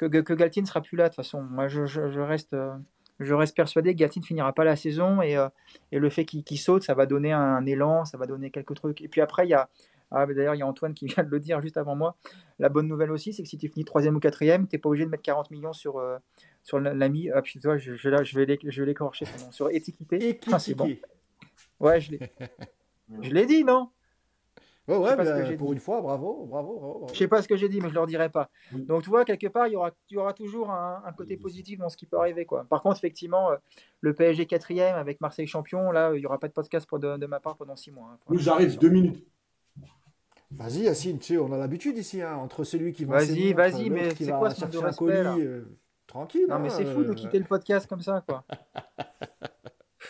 que, 0.08 0.22
que, 0.22 0.34
Galtier 0.34 0.62
ne 0.62 0.68
sera 0.68 0.82
plus 0.82 0.96
là 0.96 1.06
de 1.06 1.10
toute 1.10 1.18
façon. 1.18 1.42
Moi, 1.42 1.68
je, 1.68 1.86
je, 1.86 2.20
reste, 2.20 2.54
euh, 2.54 2.74
je 3.20 3.34
reste 3.34 3.56
persuadé 3.56 3.94
que 3.94 4.00
Galtier 4.00 4.22
ne 4.22 4.26
finira 4.26 4.54
pas 4.54 4.64
la 4.64 4.76
saison 4.76 5.22
et, 5.22 5.36
euh, 5.36 5.50
et 5.92 6.00
le 6.00 6.10
fait 6.10 6.26
qu'il 6.26 6.60
saute, 6.60 6.84
ça 6.84 6.94
va 6.94 7.06
donner 7.06 7.34
un, 7.34 7.66
élan, 7.66 8.06
ça 8.06 8.18
va 8.18 8.26
donner 8.26 8.50
quelques 8.50 8.76
trucs. 8.76 9.02
Et 9.02 9.08
puis 9.08 9.22
après, 9.22 9.46
il 9.46 9.50
y 9.50 9.54
a, 9.54 9.70
ah, 10.12 10.26
d'ailleurs, 10.26 10.56
il 10.56 10.60
y 10.60 10.62
a 10.62 10.68
Antoine 10.68 10.94
qui 10.94 11.06
vient 11.08 11.24
de 11.24 11.30
le 11.30 11.40
dire 11.40 11.62
juste 11.62 11.78
avant 11.78 11.96
moi. 11.96 12.16
La 12.60 12.70
bonne 12.70 12.88
nouvelle 12.88 13.12
aussi, 13.12 13.34
c'est 13.34 13.44
que 13.44 13.50
si 13.50 13.58
tu 13.58 13.68
finis 13.68 13.86
troisième 13.86 14.16
ou 14.16 14.20
quatrième, 14.20 14.68
tu 14.68 14.76
n'es 14.76 14.80
pas 14.80 14.90
obligé 14.90 15.06
de 15.06 15.10
mettre 15.10 15.24
40 15.24 15.52
millions 15.52 15.74
sur, 15.74 15.98
euh, 15.98 16.18
sur 16.64 16.80
l'ami. 16.80 17.30
Ah, 17.32 17.42
puis 17.42 17.60
toi, 17.60 17.78
je, 17.78 17.96
je, 17.96 18.24
je 18.24 18.40
vais 18.40 18.86
l'écorcher 18.86 19.26
sur 19.52 19.70
étiqueté. 19.70 20.40
Ah, 20.52 20.60
c'est 20.60 20.76
bon. 20.76 20.90
Ouais, 21.80 22.00
je 22.00 22.12
l'ai. 22.12 22.20
je 23.22 23.32
l'ai 23.32 23.46
dit, 23.46 23.64
non? 23.64 23.90
Ouais, 24.90 24.98
ouais, 24.98 25.56
pour 25.56 25.72
une 25.72 25.80
fois, 25.80 26.02
bravo, 26.02 26.48
bravo, 26.48 26.80
bravo, 26.80 27.08
Je 27.14 27.18
sais 27.18 27.28
pas 27.28 27.44
ce 27.44 27.48
que 27.48 27.56
j'ai 27.56 27.70
dit, 27.70 27.80
mais 27.80 27.90
je 27.90 27.94
leur 27.94 28.08
dirai 28.08 28.30
pas. 28.30 28.50
Donc, 28.72 29.04
tu 29.04 29.10
vois, 29.10 29.24
quelque 29.24 29.48
part, 29.48 29.68
il 29.68 29.74
y 29.74 29.76
aura, 29.76 29.92
il 30.10 30.16
y 30.16 30.18
aura 30.18 30.34
toujours 30.34 30.72
un, 30.72 31.14
côté 31.16 31.38
positif 31.38 31.78
dans 31.78 31.90
ce 31.90 31.98
qui 31.98 32.08
peut 32.08 32.18
arriver. 32.18 32.46
Quoi. 32.46 32.66
Par 32.70 32.82
contre, 32.82 32.98
effectivement, 32.98 33.52
euh, 33.52 33.58
le 34.02 34.16
PSG 34.16 34.48
quatrième 34.48 34.96
avec 34.96 35.22
Marseille 35.22 35.46
champion, 35.46 35.92
là, 35.92 36.12
il 36.16 36.20
n'y 36.20 36.26
aura 36.26 36.40
pas 36.40 36.48
de 36.48 36.54
podcast 36.54 36.88
pour 36.88 36.98
de, 36.98 37.26
ma 37.28 37.40
part 37.40 37.56
pendant 37.56 37.76
six 37.76 37.92
mois. 37.92 38.18
Hein. 38.30 38.36
j'arrive, 38.38 38.80
deux 38.80 38.90
minutes. 38.90 39.24
Vas-y, 40.52 40.82
Yacine, 40.82 41.20
tu 41.20 41.34
sais, 41.34 41.38
on 41.38 41.52
a 41.54 41.58
l'habitude 41.58 41.96
ici, 41.98 42.24
hein, 42.24 42.36
entre 42.38 42.64
celui 42.64 42.92
qui 42.92 43.06
va. 43.06 43.18
Vas-y, 43.18 43.54
vas-y, 43.54 43.92
mais 43.92 44.16
c'est 44.16 44.32
quoi 44.32 44.50
ce 44.50 44.66
de 44.66 44.78
respect, 44.80 45.06
euh, 45.06 45.78
Tranquille. 46.08 46.48
Non, 46.50 46.58
mais 46.58 46.72
c'est 46.72 46.86
fou 46.86 47.04
de 47.04 47.12
euh. 47.12 47.14
quitter 47.14 47.38
le 47.38 47.46
podcast 47.46 47.88
comme 47.88 48.02
ça, 48.02 48.24
quoi. 48.28 48.44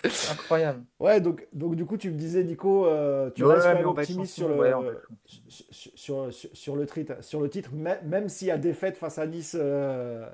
Incroyable. 0.32 0.84
Ouais, 1.00 1.20
donc, 1.20 1.48
donc 1.54 1.76
du 1.76 1.86
coup, 1.86 1.98
tu 1.98 2.10
me 2.10 2.18
disais, 2.18 2.44
Nico, 2.44 2.86
euh, 2.86 3.30
tu 3.32 3.44
restes 3.44 3.86
optimiste 3.86 4.34
sur 4.34 4.48
le, 4.48 5.02
sur, 5.48 6.34
sur, 6.34 6.76
le 6.76 6.86
titre, 6.86 7.24
sur 7.24 7.42
le 7.42 7.50
titre 7.50 7.72
même 7.74 8.30
s'il 8.30 8.48
y 8.48 8.52
a 8.52 8.58
défaite 8.58 8.98
face 8.98 9.18
à 9.18 9.28
Nice 9.28 9.58
euh, 9.60 10.30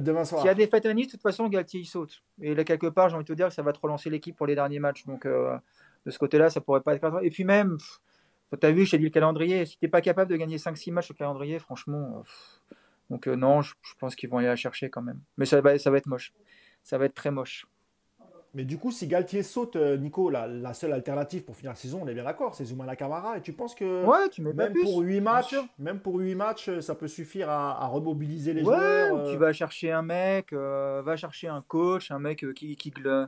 demain 0.00 0.24
soir. 0.24 0.40
S'il 0.40 0.48
y 0.48 0.50
a 0.50 0.54
défaite 0.54 0.86
à 0.86 0.94
Nice, 0.94 1.08
de 1.08 1.12
toute 1.12 1.22
façon, 1.22 1.48
Galtier 1.48 1.80
il 1.80 1.86
saute. 1.86 2.22
Et 2.40 2.54
là, 2.54 2.64
quelque 2.64 2.86
part, 2.86 3.08
j'ai 3.08 3.16
envie 3.16 3.24
de 3.24 3.28
te 3.28 3.34
dire 3.34 3.48
que 3.48 3.54
ça 3.54 3.62
va 3.62 3.72
te 3.72 3.80
relancer 3.80 4.08
l'équipe 4.08 4.36
pour 4.36 4.46
les 4.46 4.54
derniers 4.54 4.80
matchs. 4.80 5.04
Donc, 5.06 5.26
euh, 5.26 5.56
de 6.06 6.10
ce 6.10 6.18
côté-là, 6.18 6.48
ça 6.48 6.60
pourrait 6.60 6.80
pas 6.80 6.94
être. 6.94 7.20
Et 7.22 7.30
puis 7.30 7.44
même, 7.44 7.76
tu 8.58 8.66
as 8.66 8.72
vu, 8.72 8.86
j'ai 8.86 8.98
dit 8.98 9.04
le 9.04 9.10
calendrier. 9.10 9.66
Si 9.66 9.78
tu 9.78 9.84
n'es 9.84 9.90
pas 9.90 10.00
capable 10.00 10.30
de 10.30 10.36
gagner 10.36 10.56
5-6 10.56 10.92
matchs 10.92 11.10
au 11.10 11.14
calendrier, 11.14 11.58
franchement. 11.58 12.24
donc, 13.10 13.26
non, 13.26 13.60
je, 13.60 13.74
je 13.82 13.94
pense 13.98 14.14
qu'ils 14.16 14.30
vont 14.30 14.38
aller 14.38 14.46
la 14.46 14.56
chercher 14.56 14.88
quand 14.88 15.02
même. 15.02 15.20
Mais 15.36 15.44
ça 15.44 15.60
va, 15.60 15.78
ça 15.78 15.90
va 15.90 15.98
être 15.98 16.06
moche. 16.06 16.32
Ça 16.82 16.96
va 16.96 17.04
être 17.04 17.14
très 17.14 17.30
moche. 17.30 17.66
Mais 18.54 18.64
du 18.64 18.78
coup, 18.78 18.92
si 18.92 19.08
Galtier 19.08 19.42
saute, 19.42 19.74
euh, 19.74 19.96
Nico, 19.96 20.30
la, 20.30 20.74
seule 20.74 20.92
alternative 20.92 21.44
pour 21.44 21.56
finir 21.56 21.72
la 21.72 21.76
saison, 21.76 22.00
on 22.02 22.06
est 22.06 22.14
bien 22.14 22.22
d'accord, 22.22 22.54
c'est 22.54 22.64
Zoumana 22.64 22.94
Camara. 22.94 23.36
Et 23.36 23.40
tu 23.40 23.52
penses 23.52 23.74
que 23.74 24.04
ouais, 24.04 24.28
tu 24.30 24.42
mets 24.42 24.52
même, 24.52 24.72
pour 24.72 25.00
8 25.00 25.20
matchs, 25.20 25.56
même 25.76 25.98
pour 25.98 26.16
8 26.20 26.36
matchs, 26.36 26.78
ça 26.78 26.94
peut 26.94 27.08
suffire 27.08 27.50
à, 27.50 27.86
remobiliser 27.88 28.52
les 28.52 28.62
joueurs 28.62 29.24
Tu 29.24 29.34
euh 29.34 29.38
vas 29.38 29.52
chercher 29.52 29.90
un 29.90 30.02
mec, 30.02 30.52
euh, 30.52 31.02
va 31.04 31.16
chercher 31.16 31.48
un 31.48 31.62
coach, 31.66 32.12
un 32.12 32.20
mec 32.20 32.46
qui, 32.54 32.76
qui, 32.76 32.92
je 32.96 33.26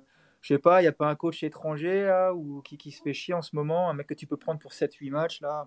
sais 0.54 0.58
pas, 0.58 0.80
il 0.80 0.84
n'y 0.84 0.88
a 0.88 0.92
pas 0.92 1.08
un 1.08 1.16
coach 1.16 1.42
étranger 1.42 2.30
ou 2.34 2.60
qui, 2.62 2.78
qui, 2.78 2.92
se 2.92 3.02
fait 3.02 3.12
chier 3.12 3.34
en 3.34 3.42
ce 3.42 3.56
moment, 3.56 3.90
un 3.90 3.94
mec 3.94 4.06
que 4.06 4.14
tu 4.14 4.28
peux 4.28 4.36
prendre 4.36 4.60
pour 4.60 4.70
7-8 4.70 5.10
matchs 5.10 5.40
là, 5.40 5.66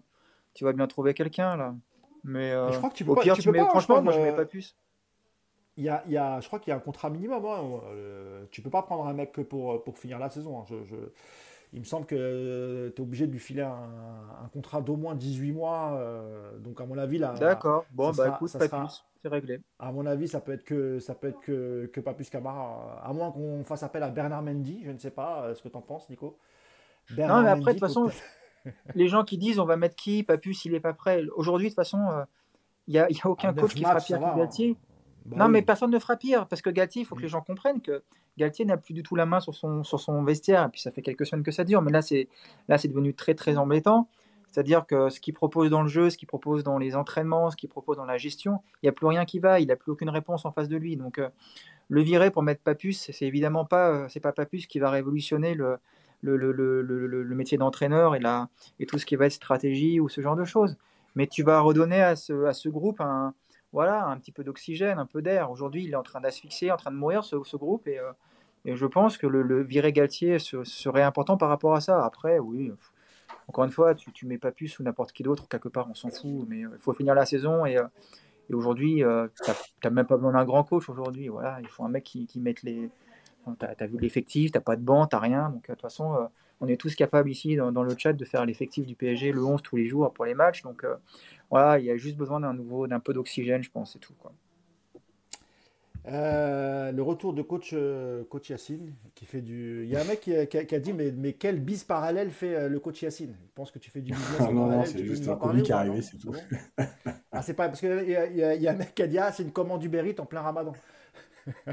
tu 0.54 0.64
vas 0.64 0.72
bien 0.72 0.88
trouver 0.88 1.14
quelqu'un 1.14 1.58
là. 1.58 1.76
Mais, 2.24 2.52
je 2.52 2.78
crois 2.78 2.90
que 2.90 2.96
tu 2.96 3.04
peux 3.04 3.14
pas, 3.14 3.24
tu 3.24 3.52
mets, 3.52 3.60
franchement, 3.60 4.02
moi 4.02 4.14
je 4.14 4.20
mets 4.20 4.34
pas 4.34 4.46
plus. 4.46 4.74
Il 5.80 5.86
y 5.86 5.90
a, 5.90 6.04
il 6.06 6.12
y 6.12 6.18
a, 6.18 6.40
je 6.42 6.48
crois 6.48 6.60
qu'il 6.60 6.70
y 6.70 6.74
a 6.74 6.76
un 6.76 6.82
contrat 6.82 7.10
minimum. 7.10 7.44
Hein. 7.46 7.64
tu 8.52 8.62
peux 8.62 8.70
pas 8.70 8.84
prendre 8.84 9.08
un 9.08 9.14
mec 9.14 9.32
pour, 9.32 9.84
pour 9.84 9.98
finir 9.98 10.20
la 10.20 10.30
saison. 10.30 10.60
Hein. 10.60 10.66
Je, 10.68 10.84
je, 10.84 10.96
il 11.74 11.80
me 11.80 11.86
semble 11.86 12.06
que 12.06 12.92
tu 12.96 13.02
es 13.02 13.04
obligé 13.04 13.28
de 13.28 13.32
lui 13.32 13.40
filer 13.40 13.62
un, 13.62 14.48
contrat 14.54 14.82
d'au 14.82 14.96
moins 14.96 15.16
18 15.16 15.52
mois. 15.52 15.94
Euh, 15.94 16.58
donc, 16.58 16.82
à 16.82 16.86
mon 16.86 16.98
avis, 16.98 17.20
là. 17.20 17.36
D'accord. 17.40 17.86
Bon, 17.92 18.12
bah 18.12 18.34
écoute, 18.36 18.52
pas 18.58 18.68
plus. 18.68 19.06
C'est 19.22 19.28
réglé. 19.28 19.60
À 19.78 19.92
mon 19.92 20.06
avis, 20.06 20.28
ça 20.28 20.40
peut 20.40 20.54
être 20.54 20.64
que, 20.64 21.00
ça 21.00 21.14
peut 21.14 21.28
être 21.28 21.40
que, 21.42 21.90
que 21.94 22.00
pas 22.00 22.14
plus 22.14 22.30
Camara. 22.30 23.02
À 23.04 23.14
moins 23.14 23.32
qu'on 23.32 23.64
fasse 23.64 23.84
appel 23.84 24.02
à 24.02 24.10
Bernard 24.10 24.42
Mendy. 24.42 24.82
Je 24.84 24.92
ne 24.92 24.98
sais 24.98 25.12
pas 25.12 25.44
euh, 25.44 25.56
ce 25.56 25.62
que 25.62 25.68
tu 25.68 25.76
en 25.78 25.82
penses, 25.82 26.10
Nico. 26.10 26.38
non, 27.18 27.42
mais 27.44 27.50
après, 27.50 27.74
de 27.74 27.80
toute 27.80 27.88
façon, 27.88 28.10
les 28.96 29.08
gens 29.08 29.24
qui 29.24 29.38
disent 29.38 29.60
on 29.60 29.66
va 29.66 29.78
mettre 29.78 29.96
qui, 29.96 30.24
Papus, 30.24 30.66
il 30.66 30.72
n'est 30.72 30.80
pas 30.80 30.94
prêt. 30.94 31.24
Aujourd'hui, 31.36 31.68
de 31.68 31.72
toute 31.72 31.76
façon, 31.76 32.00
euh, 32.10 32.24
il 32.88 32.94
n'y 32.94 33.00
a, 33.00 33.06
a, 33.06 33.30
aucun 33.30 33.54
coach 33.54 33.76
qui 33.76 33.84
fera 33.84 34.00
pire 34.00 34.20
que 34.20 34.38
Galtier. 34.38 34.78
Bah 35.30 35.38
non, 35.38 35.48
mais 35.50 35.62
personne 35.62 35.92
ne 35.92 36.00
fera 36.00 36.16
pire, 36.18 36.48
parce 36.48 36.62
que 36.62 36.70
Galtier, 36.70 37.02
il 37.04 37.06
faut 37.06 37.16
que 37.16 37.22
les 37.22 37.28
gens 37.28 37.42
comprennent 37.42 37.82
que 37.82 38.04
Galtier 38.38 38.66
n'a 38.66 38.78
plus 38.78 38.94
du 38.94 39.04
tout 39.04 39.16
la 39.16 39.26
main 39.26 39.40
sur 39.40 39.54
son, 39.54 39.84
sur 39.84 40.00
son 40.00 40.24
vestiaire, 40.24 40.66
et 40.66 40.70
puis 40.70 40.82
ça 40.82 40.92
fait 40.92 41.02
quelques 41.02 41.26
semaines 41.26 41.44
que 41.44 41.52
ça 41.52 41.64
dure, 41.64 41.82
mais 41.82 41.92
là, 41.92 42.02
c'est 42.02 42.28
devenu 42.88 43.14
très, 43.14 43.36
très 43.36 43.58
embêtant. 43.58 44.08
C'est-à-dire 44.52 44.88
que 44.88 45.10
ce 45.10 45.20
qu'il 45.20 45.36
propose 45.36 45.70
dans 45.70 45.84
le 45.84 45.88
jeu, 45.88 46.10
ce 46.10 46.18
qu'il 46.18 46.28
propose 46.28 46.64
dans 46.64 46.80
les 46.80 46.96
entraînements, 46.96 47.52
ce 47.52 47.56
qu'il 47.56 47.70
propose 47.70 47.98
dans 47.98 48.06
la 48.06 48.18
gestion, 48.18 48.62
il 48.82 48.86
n'y 48.86 48.90
a 48.90 48.92
plus 48.92 49.06
rien 49.06 49.24
qui 49.26 49.38
va, 49.38 49.60
il 49.60 49.68
n'a 49.68 49.76
plus 49.76 49.92
aucune 49.92 50.10
réponse 50.10 50.44
en 50.46 50.52
face 50.52 50.68
de 50.68 50.76
lui. 50.76 50.98
Donc, 50.98 51.20
euh, 51.20 51.30
le 51.88 52.02
virer 52.02 52.32
pour 52.32 52.42
mettre 52.42 52.62
Papus, 52.64 53.12
c'est 53.12 53.26
évidemment 53.26 53.66
pas, 53.66 53.90
euh, 53.90 54.08
c'est 54.10 54.20
pas 54.20 54.32
Papus 54.32 54.66
qui 54.66 54.80
va 54.80 54.90
révolutionner 54.90 55.54
le, 55.54 55.78
le, 56.22 56.36
le, 56.36 56.52
le 56.82 57.36
métier 57.36 57.60
d'entraîneur 57.60 58.16
et, 58.16 58.22
et 58.80 58.86
tout 58.88 58.98
ce 58.98 59.06
qui 59.06 59.16
va 59.16 59.28
être 59.28 59.34
stratégie 59.34 60.00
ou 60.00 60.10
ce 60.10 60.22
genre 60.22 60.36
de 60.36 60.46
choses. 60.46 60.78
Mais 61.16 61.28
tu 61.28 61.44
vas 61.44 61.60
redonner 61.60 62.02
à 62.02 62.16
ce, 62.16 62.46
à 62.46 62.54
ce 62.54 62.70
groupe 62.70 63.02
un, 63.02 63.34
voilà, 63.72 64.06
un 64.08 64.18
petit 64.18 64.32
peu 64.32 64.44
d'oxygène, 64.44 64.98
un 64.98 65.06
peu 65.06 65.22
d'air. 65.22 65.52
Aujourd'hui, 65.52 65.84
il 65.84 65.92
est 65.92 65.96
en 65.96 66.04
train 66.04 66.22
d'asphyxier, 66.22 66.72
en 66.72 66.78
train 66.78 66.92
de 66.92 66.96
mourir, 66.96 67.24
ce, 67.24 67.36
groupe. 67.56 67.88
Et, 67.88 68.00
euh, 68.00 68.12
et, 68.66 68.76
je 68.76 68.86
pense 68.86 69.18
que 69.18 69.28
le, 69.28 69.42
le 69.42 69.62
virer 69.62 69.94
Galtier 69.94 70.40
serait 70.40 71.04
important 71.04 71.38
par 71.38 71.50
rapport 71.50 71.76
à 71.76 71.82
ça. 71.82 72.04
Après, 72.04 72.40
oui, 72.40 72.72
encore 73.48 73.64
une 73.66 73.72
fois, 73.72 73.96
tu, 73.96 74.12
tu 74.12 74.26
mets 74.26 74.38
pas 74.38 74.52
plus 74.52 74.80
ou 74.80 74.84
n'importe 74.84 75.12
qui 75.12 75.24
d'autre, 75.24 75.48
quelque 75.48 75.70
part, 75.70 75.90
on 75.90 75.94
s'en 75.94 76.10
fout. 76.10 76.48
Mais 76.48 76.66
euh, 76.66 76.70
il 76.74 76.82
faut 76.82 76.94
finir 76.94 77.14
la 77.14 77.26
saison. 77.26 77.66
Et, 77.66 77.78
euh, 77.78 77.86
aujourd'hui, 78.52 79.04
tu 79.44 79.52
n'as 79.84 79.90
même 79.92 80.08
pas 80.08 80.16
besoin 80.16 80.34
d'un 80.34 80.46
grand 80.46 80.64
coach 80.64 80.90
aujourd'hui. 80.90 81.28
Voilà, 81.28 81.60
il 81.62 81.68
faut 81.68 81.84
un 81.84 81.90
mec 81.90 82.04
qui, 82.04 82.28
mette 82.40 82.64
les. 82.64 82.90
Tu 83.60 83.66
as, 83.66 83.88
vu 83.88 83.98
l'effectif, 84.00 84.52
tu 84.52 84.60
pas 84.60 84.76
de 84.76 84.82
banc, 84.82 85.08
tu 85.08 85.16
rien. 85.16 85.50
Donc, 85.50 85.68
de 85.68 85.74
toute 85.74 85.82
façon, 85.82 86.30
on 86.62 86.68
est 86.68 86.78
tous 86.78 86.96
capables 86.96 87.30
ici 87.30 87.56
dans, 87.56 87.72
dans 87.72 87.84
le 87.84 87.96
chat 87.98 88.14
de 88.14 88.26
faire 88.26 88.46
l'effectif 88.46 88.86
du 88.86 88.96
PSG 88.96 89.32
le 89.32 89.44
11 89.44 89.62
tous 89.62 89.76
les 89.78 89.88
jours 89.88 90.12
pour 90.14 90.26
les 90.26 90.34
matchs. 90.34 90.62
Donc, 90.64 90.86
voilà, 91.50 91.80
il 91.80 91.86
y 91.86 91.92
a 91.92 91.98
juste 91.98 92.18
besoin 92.18 92.40
d'un 92.40 92.54
nouveau, 92.54 92.88
d'un 92.88 93.00
peu 93.00 93.14
d'oxygène, 93.14 93.64
je 93.64 93.72
pense, 93.72 93.94
c'est 93.94 94.00
tout. 94.00 94.14
Quoi. 94.20 94.34
Euh, 96.08 96.92
le 96.92 97.04
retour 97.04 97.34
de 97.34 97.42
coach, 97.42 97.72
euh, 97.74 98.24
coach 98.30 98.50
Yacine, 98.50 98.94
qui 99.16 99.26
fait 99.26 99.42
du. 99.42 99.84
Il 99.84 99.90
y 99.90 99.96
a 99.96 100.02
un 100.02 100.06
mec 100.06 100.22
qui, 100.22 100.34
a, 100.34 100.80
dit 100.80 100.94
mais, 100.94 101.12
mais 101.12 101.34
quel 101.34 101.60
bis 101.60 101.84
parallèle 101.84 102.32
fait 102.32 102.56
euh, 102.56 102.70
le 102.70 102.80
coach 102.80 103.02
Yacine? 103.02 103.36
Je 103.46 103.54
pense 103.54 103.70
que 103.70 103.80
tu 103.80 103.92
fais 103.92 104.02
du 104.02 104.12
business. 104.12 104.38
Ah 104.40 104.44
non, 104.52 104.68
non, 104.68 104.86
c'est 104.86 105.04
juste 105.04 105.28
un 105.28 105.36
colis 105.36 105.62
qui 105.62 105.72
est 105.72 105.76
arrivé, 105.76 106.02
c'est 106.02 106.18
tout. 106.18 106.34
ah, 107.32 107.42
c'est 107.42 107.54
pas 107.54 107.68
parce 107.68 107.82
qu'il 107.82 107.90
y, 107.90 108.16
a, 108.16 108.56
y 108.56 108.68
a 108.68 108.72
un 108.72 108.76
mec 108.76 108.96
qui 108.96 109.04
a 109.04 109.08
dit 109.08 109.18
ah, 109.18 109.32
c'est 109.32 109.44
une 109.44 109.52
commande 109.52 109.84
Uber 109.84 110.04
Eats 110.10 110.22
en 110.22 110.26
plein 110.26 110.42
ramadan. 110.42 110.74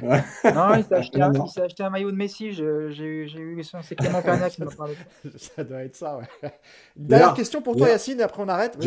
Non, 0.03 0.75
il 0.77 0.85
s'est 0.85 0.95
acheté, 0.95 1.21
acheté, 1.21 1.83
un 1.83 1.91
maillot 1.91 2.11
de 2.11 2.17
Messi. 2.17 2.53
J'ai 2.53 2.65
eu 2.65 3.63
c'est 3.83 3.97
Clément 3.97 4.23
Pernia 4.23 4.51
qui 4.51 4.63
m'a 4.63 4.71
parlé. 4.71 4.95
Ça 5.37 5.65
doit 5.65 5.83
être 5.83 5.97
ça, 5.97 6.19
ouais. 6.19 6.53
Dernière 6.97 7.35
question 7.35 7.63
pour 7.63 7.77
toi, 7.77 7.89
Yacine, 7.89 8.21
et 8.21 8.23
après 8.23 8.43
on 8.43 8.49
arrête. 8.49 8.79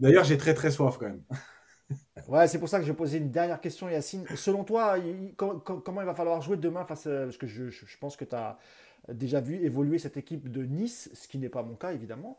D'ailleurs, 0.00 0.24
j'ai 0.24 0.38
très 0.38 0.54
très 0.54 0.70
soif 0.70 0.96
quand 0.98 1.06
même. 1.06 1.22
Ouais, 2.26 2.48
c'est 2.48 2.58
pour 2.58 2.68
ça 2.68 2.80
que 2.80 2.84
je 2.84 2.90
posais 2.90 3.18
une 3.18 3.30
dernière 3.30 3.60
question, 3.60 3.88
Yacine. 3.88 4.24
Selon 4.34 4.64
toi, 4.64 4.96
comment 5.36 6.00
il 6.00 6.06
va 6.06 6.14
falloir 6.14 6.42
jouer 6.42 6.56
demain 6.56 6.84
face 6.84 7.06
à, 7.06 7.24
Parce 7.24 7.36
que 7.36 7.46
je, 7.46 7.70
je 7.70 7.98
pense 8.00 8.16
que 8.16 8.24
tu 8.24 8.34
as 8.34 8.58
déjà 9.12 9.40
vu 9.40 9.56
évoluer 9.64 9.98
cette 9.98 10.16
équipe 10.16 10.50
de 10.50 10.62
Nice, 10.62 11.10
ce 11.14 11.28
qui 11.28 11.38
n'est 11.38 11.48
pas 11.48 11.62
mon 11.62 11.74
cas 11.74 11.92
évidemment. 11.92 12.38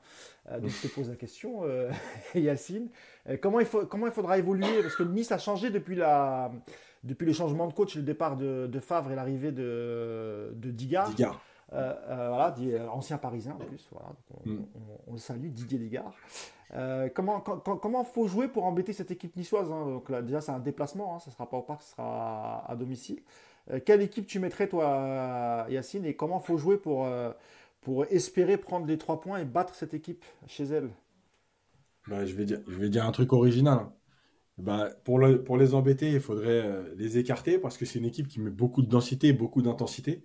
Euh, 0.51 0.59
donc 0.59 0.69
je 0.69 0.87
te 0.87 0.93
pose 0.93 1.09
la 1.09 1.15
question, 1.15 1.63
euh, 1.63 1.89
Yacine. 2.35 2.89
Euh, 3.29 3.37
comment, 3.41 3.59
il 3.59 3.65
faut, 3.65 3.85
comment 3.85 4.07
il 4.07 4.11
faudra 4.11 4.37
évoluer? 4.37 4.81
Parce 4.81 4.95
que 4.95 5.03
Nice 5.03 5.31
a 5.31 5.37
changé 5.37 5.69
depuis 5.69 5.95
la, 5.95 6.51
depuis 7.03 7.25
le 7.25 7.33
changement 7.33 7.67
de 7.67 7.73
coach, 7.73 7.95
le 7.95 8.03
départ 8.03 8.37
de, 8.37 8.79
Favre 8.79 9.11
et 9.11 9.15
l'arrivée 9.15 9.51
de, 9.51 10.53
de 10.55 10.71
Digard. 10.71 11.11
Euh, 11.73 11.93
euh, 12.07 12.27
voilà, 12.29 12.55
euh, 12.59 12.87
ancien 12.87 13.17
parisien 13.17 13.51
en 13.51 13.57
plus, 13.57 13.89
voilà, 13.91 14.13
mm. 14.45 14.63
on, 15.07 15.11
le 15.11 15.17
salue, 15.17 15.47
Didier 15.47 15.77
Digard. 15.77 16.13
comment 17.13 17.41
comment 17.41 18.05
faut 18.05 18.27
jouer 18.27 18.47
pour 18.47 18.63
embêter 18.63 18.93
cette 18.93 19.11
équipe 19.11 19.35
niçoise 19.35 19.69
hein? 19.69 19.85
Donc 19.85 20.09
là, 20.09 20.21
déjà 20.21 20.39
c'est 20.39 20.53
un 20.53 20.59
déplacement, 20.59 21.15
hein, 21.15 21.19
ça 21.19 21.29
sera 21.29 21.49
pas 21.49 21.57
au 21.57 21.63
parc, 21.63 21.81
ce 21.81 21.91
sera 21.91 22.63
à, 22.65 22.75
domicile. 22.77 23.19
quelle 23.85 24.01
équipe 24.01 24.27
tu 24.27 24.39
mettrais 24.39 24.69
toi, 24.69 25.65
Yacine, 25.69 26.05
et 26.05 26.15
comment 26.15 26.39
faut 26.39 26.57
jouer 26.57 26.77
pour 26.77 27.05
pour 27.81 28.05
espérer 28.05 28.57
prendre 28.57 28.85
les 28.85 28.97
trois 28.97 29.19
points 29.19 29.39
et 29.39 29.45
battre 29.45 29.75
cette 29.75 29.93
équipe 29.93 30.23
chez 30.47 30.63
elle? 30.63 30.89
Bah, 32.07 32.25
je, 32.25 32.33
vais 32.33 32.45
dire, 32.45 32.61
je 32.67 32.75
vais 32.75 32.89
dire 32.89 33.05
un 33.05 33.11
truc 33.11 33.33
original. 33.33 33.87
Bah, 34.57 34.89
pour, 35.03 35.19
le, 35.19 35.43
pour 35.43 35.57
les 35.57 35.73
embêter, 35.75 36.11
il 36.11 36.19
faudrait 36.19 36.65
euh, 36.65 36.93
les 36.95 37.17
écarter 37.19 37.59
parce 37.59 37.77
que 37.77 37.85
c'est 37.85 37.99
une 37.99 38.05
équipe 38.05 38.27
qui 38.27 38.39
met 38.39 38.49
beaucoup 38.49 38.81
de 38.81 38.87
densité 38.89 39.31
beaucoup 39.33 39.61
d'intensité. 39.61 40.23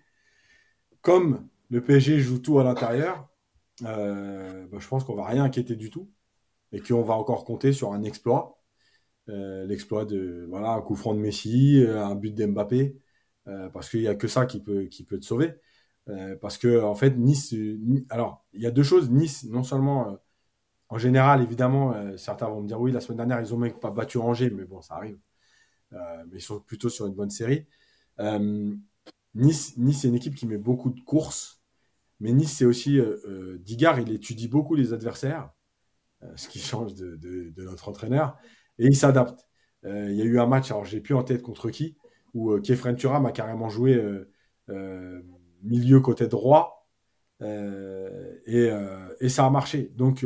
Comme 1.03 1.49
le 1.71 1.83
PSG 1.83 2.19
joue 2.21 2.39
tout 2.39 2.59
à 2.59 2.65
l'intérieur, 2.65 3.29
euh, 3.85 4.67
bah, 4.69 4.79
je 4.81 4.89
pense 4.89 5.05
qu'on 5.05 5.15
va 5.17 5.27
rien 5.27 5.45
inquiéter 5.45 5.77
du 5.77 5.91
tout 5.91 6.11
et 6.73 6.81
qu'on 6.81 7.03
va 7.03 7.15
encore 7.15 7.45
compter 7.45 7.73
sur 7.73 7.93
un 7.93 8.03
exploit. 8.05 8.59
Euh, 9.29 9.67
l'exploit 9.67 10.05
de 10.07 10.47
voilà, 10.51 10.73
un 10.73 10.83
coup 10.83 10.97
franc 10.97 11.15
de 11.15 11.21
Messi, 11.21 11.85
un 11.89 12.15
but 12.17 12.35
d'Mbappé, 12.35 12.99
parce 13.73 13.91
qu'il 13.91 14.01
n'y 14.01 14.09
a 14.09 14.15
que 14.15 14.29
ça 14.29 14.47
qui 14.47 14.63
peut, 14.63 14.85
qui 14.87 15.05
peut 15.05 15.19
te 15.21 15.25
sauver. 15.27 15.55
parce 16.41 16.59
que 16.59 16.83
en 16.83 16.95
fait, 16.95 17.17
Nice, 17.17 17.55
alors 18.11 18.45
il 18.55 18.63
y 18.63 18.67
a 18.67 18.71
deux 18.71 18.83
choses. 18.83 19.11
Nice, 19.11 19.45
non 19.45 19.63
seulement 19.65 20.19
en 20.93 20.99
général, 20.99 21.41
évidemment, 21.41 21.95
euh, 21.95 22.19
certains 22.19 22.49
vont 22.49 22.61
me 22.61 22.69
dire 22.69 22.79
oui, 22.79 22.93
la 22.93 23.01
semaine 23.01 23.17
dernière, 23.17 23.41
ils 23.41 23.55
ont 23.55 23.57
même 23.57 23.73
pas 23.73 23.91
battu 23.91 24.19
Angers, 24.19 24.51
mais 24.51 24.67
bon, 24.67 24.83
ça 24.83 24.97
arrive. 24.97 25.19
Euh, 25.95 26.25
mais 26.29 26.37
ils 26.37 26.43
sont 26.43 26.61
plutôt 26.61 26.91
sur 26.91 27.07
une 27.07 27.15
bonne 27.15 27.31
série. 27.31 27.67
Euh, 28.21 28.75
nice, 29.35 29.75
nice 29.79 30.03
c'est 30.03 30.09
une 30.09 30.15
équipe 30.17 30.35
qui 30.35 30.47
met 30.47 30.59
beaucoup 30.59 30.91
de 30.91 31.01
courses, 31.01 31.63
mais 32.21 32.33
Nice, 32.33 32.59
c'est 32.59 32.67
aussi 32.67 33.01
Digard, 33.61 34.01
il 34.01 34.13
étudie 34.13 34.49
beaucoup 34.49 34.75
les 34.75 34.93
adversaires, 34.93 35.51
ce 36.37 36.47
qui 36.47 36.59
change 36.59 36.95
de, 36.95 37.53
notre 37.57 37.89
entraîneur, 37.89 38.37
et 38.79 38.87
il 38.87 38.95
s'adapte. 38.95 39.49
Il 39.85 40.13
y 40.13 40.21
a 40.21 40.25
eu 40.25 40.39
un 40.39 40.47
match, 40.47 40.71
alors 40.71 40.85
j'ai 40.85 41.01
plus 41.01 41.15
en 41.15 41.25
tête 41.25 41.43
contre 41.43 41.71
qui, 41.71 41.97
où 42.35 42.61
Kefren 42.61 42.97
Turam 42.97 43.27
a 43.27 43.33
carrément 43.33 43.71
joué 43.71 44.01
milieu 45.63 46.01
côté 46.01 46.29
droit, 46.29 46.87
et, 47.41 48.71
et, 49.21 49.29
ça 49.29 49.47
a 49.47 49.51
marché. 49.51 49.91
Donc 49.97 50.25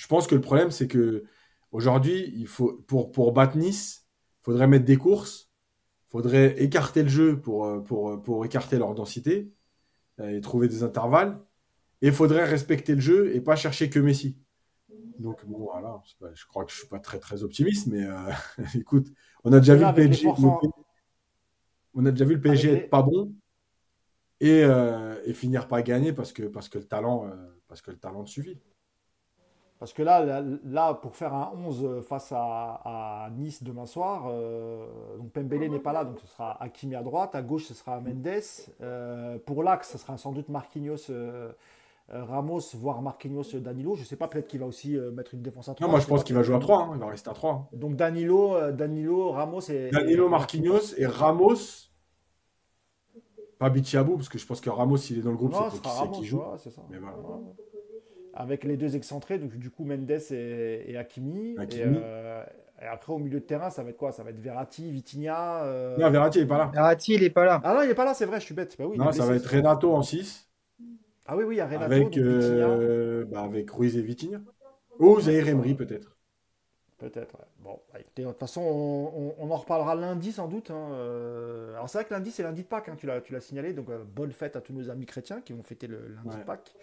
je 0.00 0.06
pense 0.06 0.26
que 0.26 0.34
le 0.34 0.40
problème, 0.40 0.70
c'est 0.70 0.88
que 0.88 1.24
aujourd'hui, 1.72 2.32
il 2.34 2.46
faut 2.46 2.72
pour, 2.86 3.12
pour 3.12 3.32
battre 3.32 3.58
Nice, 3.58 4.06
il 4.40 4.44
faudrait 4.44 4.66
mettre 4.66 4.86
des 4.86 4.96
courses, 4.96 5.50
il 6.08 6.12
faudrait 6.12 6.58
écarter 6.62 7.02
le 7.02 7.10
jeu 7.10 7.38
pour, 7.38 7.66
euh, 7.66 7.80
pour, 7.80 8.08
euh, 8.08 8.16
pour 8.16 8.46
écarter 8.46 8.78
leur 8.78 8.94
densité 8.94 9.52
euh, 10.18 10.38
et 10.38 10.40
trouver 10.40 10.68
des 10.68 10.82
intervalles. 10.84 11.38
Et 12.00 12.06
il 12.06 12.12
faudrait 12.14 12.46
respecter 12.46 12.94
le 12.94 13.02
jeu 13.02 13.36
et 13.36 13.42
pas 13.42 13.56
chercher 13.56 13.90
que 13.90 14.00
Messi. 14.00 14.38
Donc 15.18 15.44
bon, 15.44 15.68
voilà, 15.70 16.02
je 16.32 16.46
crois 16.46 16.64
que 16.64 16.72
je 16.72 16.78
suis 16.78 16.88
pas 16.88 16.98
très 16.98 17.18
très 17.18 17.42
optimiste, 17.42 17.86
mais 17.86 18.06
écoute, 18.74 19.12
on 19.44 19.52
a 19.52 19.58
déjà 19.60 19.74
vu 19.74 19.84
le 19.84 19.92
PSG, 19.92 20.28
on 21.92 22.06
a 22.06 22.10
déjà 22.10 22.24
vu 22.24 22.36
le 22.36 22.40
PSG 22.40 22.72
être 22.72 22.88
pas 22.88 23.02
bon 23.02 23.34
et, 24.40 24.62
et, 25.26 25.32
finir 25.34 25.68
par 25.68 25.82
gagner 25.82 26.14
parce 26.14 26.32
que 26.32 26.44
parce 26.44 26.70
que 26.70 26.78
le 26.78 26.84
talent 26.84 27.30
parce 27.68 27.82
que 27.82 27.90
le 27.90 27.98
talent 27.98 28.24
suffit. 28.24 28.58
Parce 29.80 29.94
que 29.94 30.02
là, 30.02 30.44
là, 30.66 30.92
pour 30.92 31.16
faire 31.16 31.32
un 31.32 31.52
11 31.56 32.02
face 32.06 32.34
à, 32.36 33.30
Nice 33.34 33.62
demain 33.62 33.86
soir, 33.86 34.26
euh, 34.28 35.16
donc 35.16 35.30
Pembele 35.32 35.70
n'est 35.70 35.78
pas 35.78 35.94
là, 35.94 36.04
donc 36.04 36.20
ce 36.20 36.26
sera 36.26 36.62
Hakimi 36.62 36.94
à 36.94 37.02
droite, 37.02 37.34
à 37.34 37.40
gauche 37.40 37.64
ce 37.64 37.72
sera 37.72 37.98
Mendes. 37.98 38.28
Euh, 38.82 39.38
pour 39.46 39.62
l'axe, 39.62 39.92
ce 39.92 39.96
sera 39.96 40.18
sans 40.18 40.32
doute 40.32 40.50
Marquinhos, 40.50 41.08
euh, 41.08 41.50
Ramos, 42.10 42.60
voire 42.74 43.00
Marquinhos, 43.00 43.54
Danilo. 43.54 43.94
Je 43.94 44.02
ne 44.02 44.04
sais 44.04 44.16
pas, 44.16 44.28
peut-être 44.28 44.48
qu'il 44.48 44.60
va 44.60 44.66
aussi 44.66 44.98
mettre 45.14 45.32
une 45.32 45.40
défense 45.40 45.70
à 45.70 45.74
3. 45.74 45.86
Non, 45.86 45.90
moi 45.90 46.00
je 46.00 46.06
pense 46.06 46.24
qu'il 46.24 46.36
va 46.36 46.42
jouer 46.42 46.56
à 46.56 46.60
3, 46.60 46.82
hein, 46.82 46.90
il 46.92 47.00
va 47.00 47.06
rester 47.06 47.30
à 47.30 47.32
3. 47.32 47.50
Hein. 47.50 47.66
Donc 47.72 47.96
Danilo, 47.96 48.72
Danilo, 48.72 49.30
Ramos 49.30 49.62
et. 49.70 49.88
Danilo, 49.90 50.28
Marquinhos 50.28 50.94
et 50.98 51.06
Ramos. 51.06 51.88
Pas 53.58 53.70
Bichiabou, 53.70 54.16
parce 54.16 54.28
que 54.28 54.36
je 54.36 54.46
pense 54.46 54.60
que 54.60 54.68
Ramos, 54.68 54.98
s'il 54.98 55.18
est 55.18 55.22
dans 55.22 55.30
le 55.30 55.38
groupe, 55.38 55.54
c'est 55.72 56.10
qu'il 56.10 56.26
joue. 56.26 56.42
c'est 56.58 56.70
ça. 56.70 56.82
Mais 56.90 56.98
voilà 56.98 57.16
avec 58.34 58.64
les 58.64 58.76
deux 58.76 58.96
excentrés, 58.96 59.38
donc 59.38 59.56
du 59.56 59.70
coup 59.70 59.84
Mendes 59.84 60.10
et, 60.30 60.96
Hakimi. 60.96 61.56
Euh, 61.58 62.44
Et 62.82 62.86
après, 62.86 63.12
au 63.12 63.18
milieu 63.18 63.40
de 63.40 63.44
terrain, 63.44 63.68
ça 63.70 63.82
va 63.82 63.90
être 63.90 63.96
quoi? 63.98 64.10
Ça 64.12 64.22
va 64.22 64.30
être 64.30 64.38
Verratti, 64.40 64.90
Vitinha. 64.90 65.64
euh, 65.64 65.98
Non, 65.98 66.10
Verratti 66.10 66.38
il 66.38 66.42
est 66.44 66.46
pas 66.46 66.58
là. 66.58 66.70
Verratti, 66.72 67.14
il 67.14 67.22
est 67.22 67.30
pas 67.30 67.44
là. 67.44 67.60
Ah 67.62 67.74
non, 67.74 67.82
il 67.82 67.90
est 67.90 67.94
pas 67.94 68.04
là, 68.06 68.14
c'est 68.14 68.24
vrai, 68.26 68.40
je 68.40 68.46
suis 68.46 68.54
bête. 68.54 68.74
Bah 68.78 68.86
oui, 68.86 68.96
non, 68.96 69.12
ça 69.12 69.26
blessé, 69.26 69.28
va 69.28 69.36
être. 69.36 69.46
Renato 69.56 69.92
en 69.94 70.02
6. 70.02 70.48
Ah 71.26 71.36
oui, 71.36 71.44
oui, 71.44 71.56
il 71.56 71.58
y 71.58 71.60
a 71.60 71.66
Renato, 71.66 71.84
Avec, 71.84 72.16
euh, 72.18 73.24
bah, 73.26 73.42
avec 73.42 73.70
Ruiz 73.70 73.96
et 73.96 74.02
Vitinha. 74.02 74.40
Ou 74.98 75.20
Zahir 75.20 75.48
Emery 75.48 75.74
peut-être. 75.74 76.16
Peut-être, 76.98 77.34
ouais. 77.38 77.46
Bon, 77.60 77.80
bah, 77.92 77.98
écoutez, 78.00 78.22
de 78.24 78.28
toute 78.28 78.38
façon, 78.38 78.60
on, 78.60 79.12
on- 79.16 79.34
on 79.38 79.50
en 79.50 79.56
reparlera 79.56 79.94
lundi 79.94 80.32
sans 80.32 80.48
doute. 80.48 80.70
hein, 80.70 80.90
euh. 80.92 81.72
Alors 81.74 81.88
c'est 81.88 81.98
vrai 81.98 82.04
que 82.04 82.12
lundi, 82.12 82.30
c'est 82.30 82.42
lundi 82.42 82.62
de 82.62 82.66
Pâques, 82.68 82.88
hein, 82.90 82.96
tu 82.98 83.06
l'as 83.06 83.20
tu 83.22 83.32
l'as 83.32 83.40
signalé, 83.40 83.72
donc 83.72 83.88
euh, 83.88 84.04
bonne 84.04 84.32
fête 84.32 84.54
à 84.56 84.60
tous 84.60 84.74
nos 84.74 84.90
amis 84.90 85.06
chrétiens 85.06 85.40
qui 85.40 85.54
vont 85.54 85.62
fêter 85.62 85.86
le 85.86 86.08
lundi 86.08 86.28
Ouais. 86.28 86.36
de 86.36 86.44
Pâques. 86.44 86.74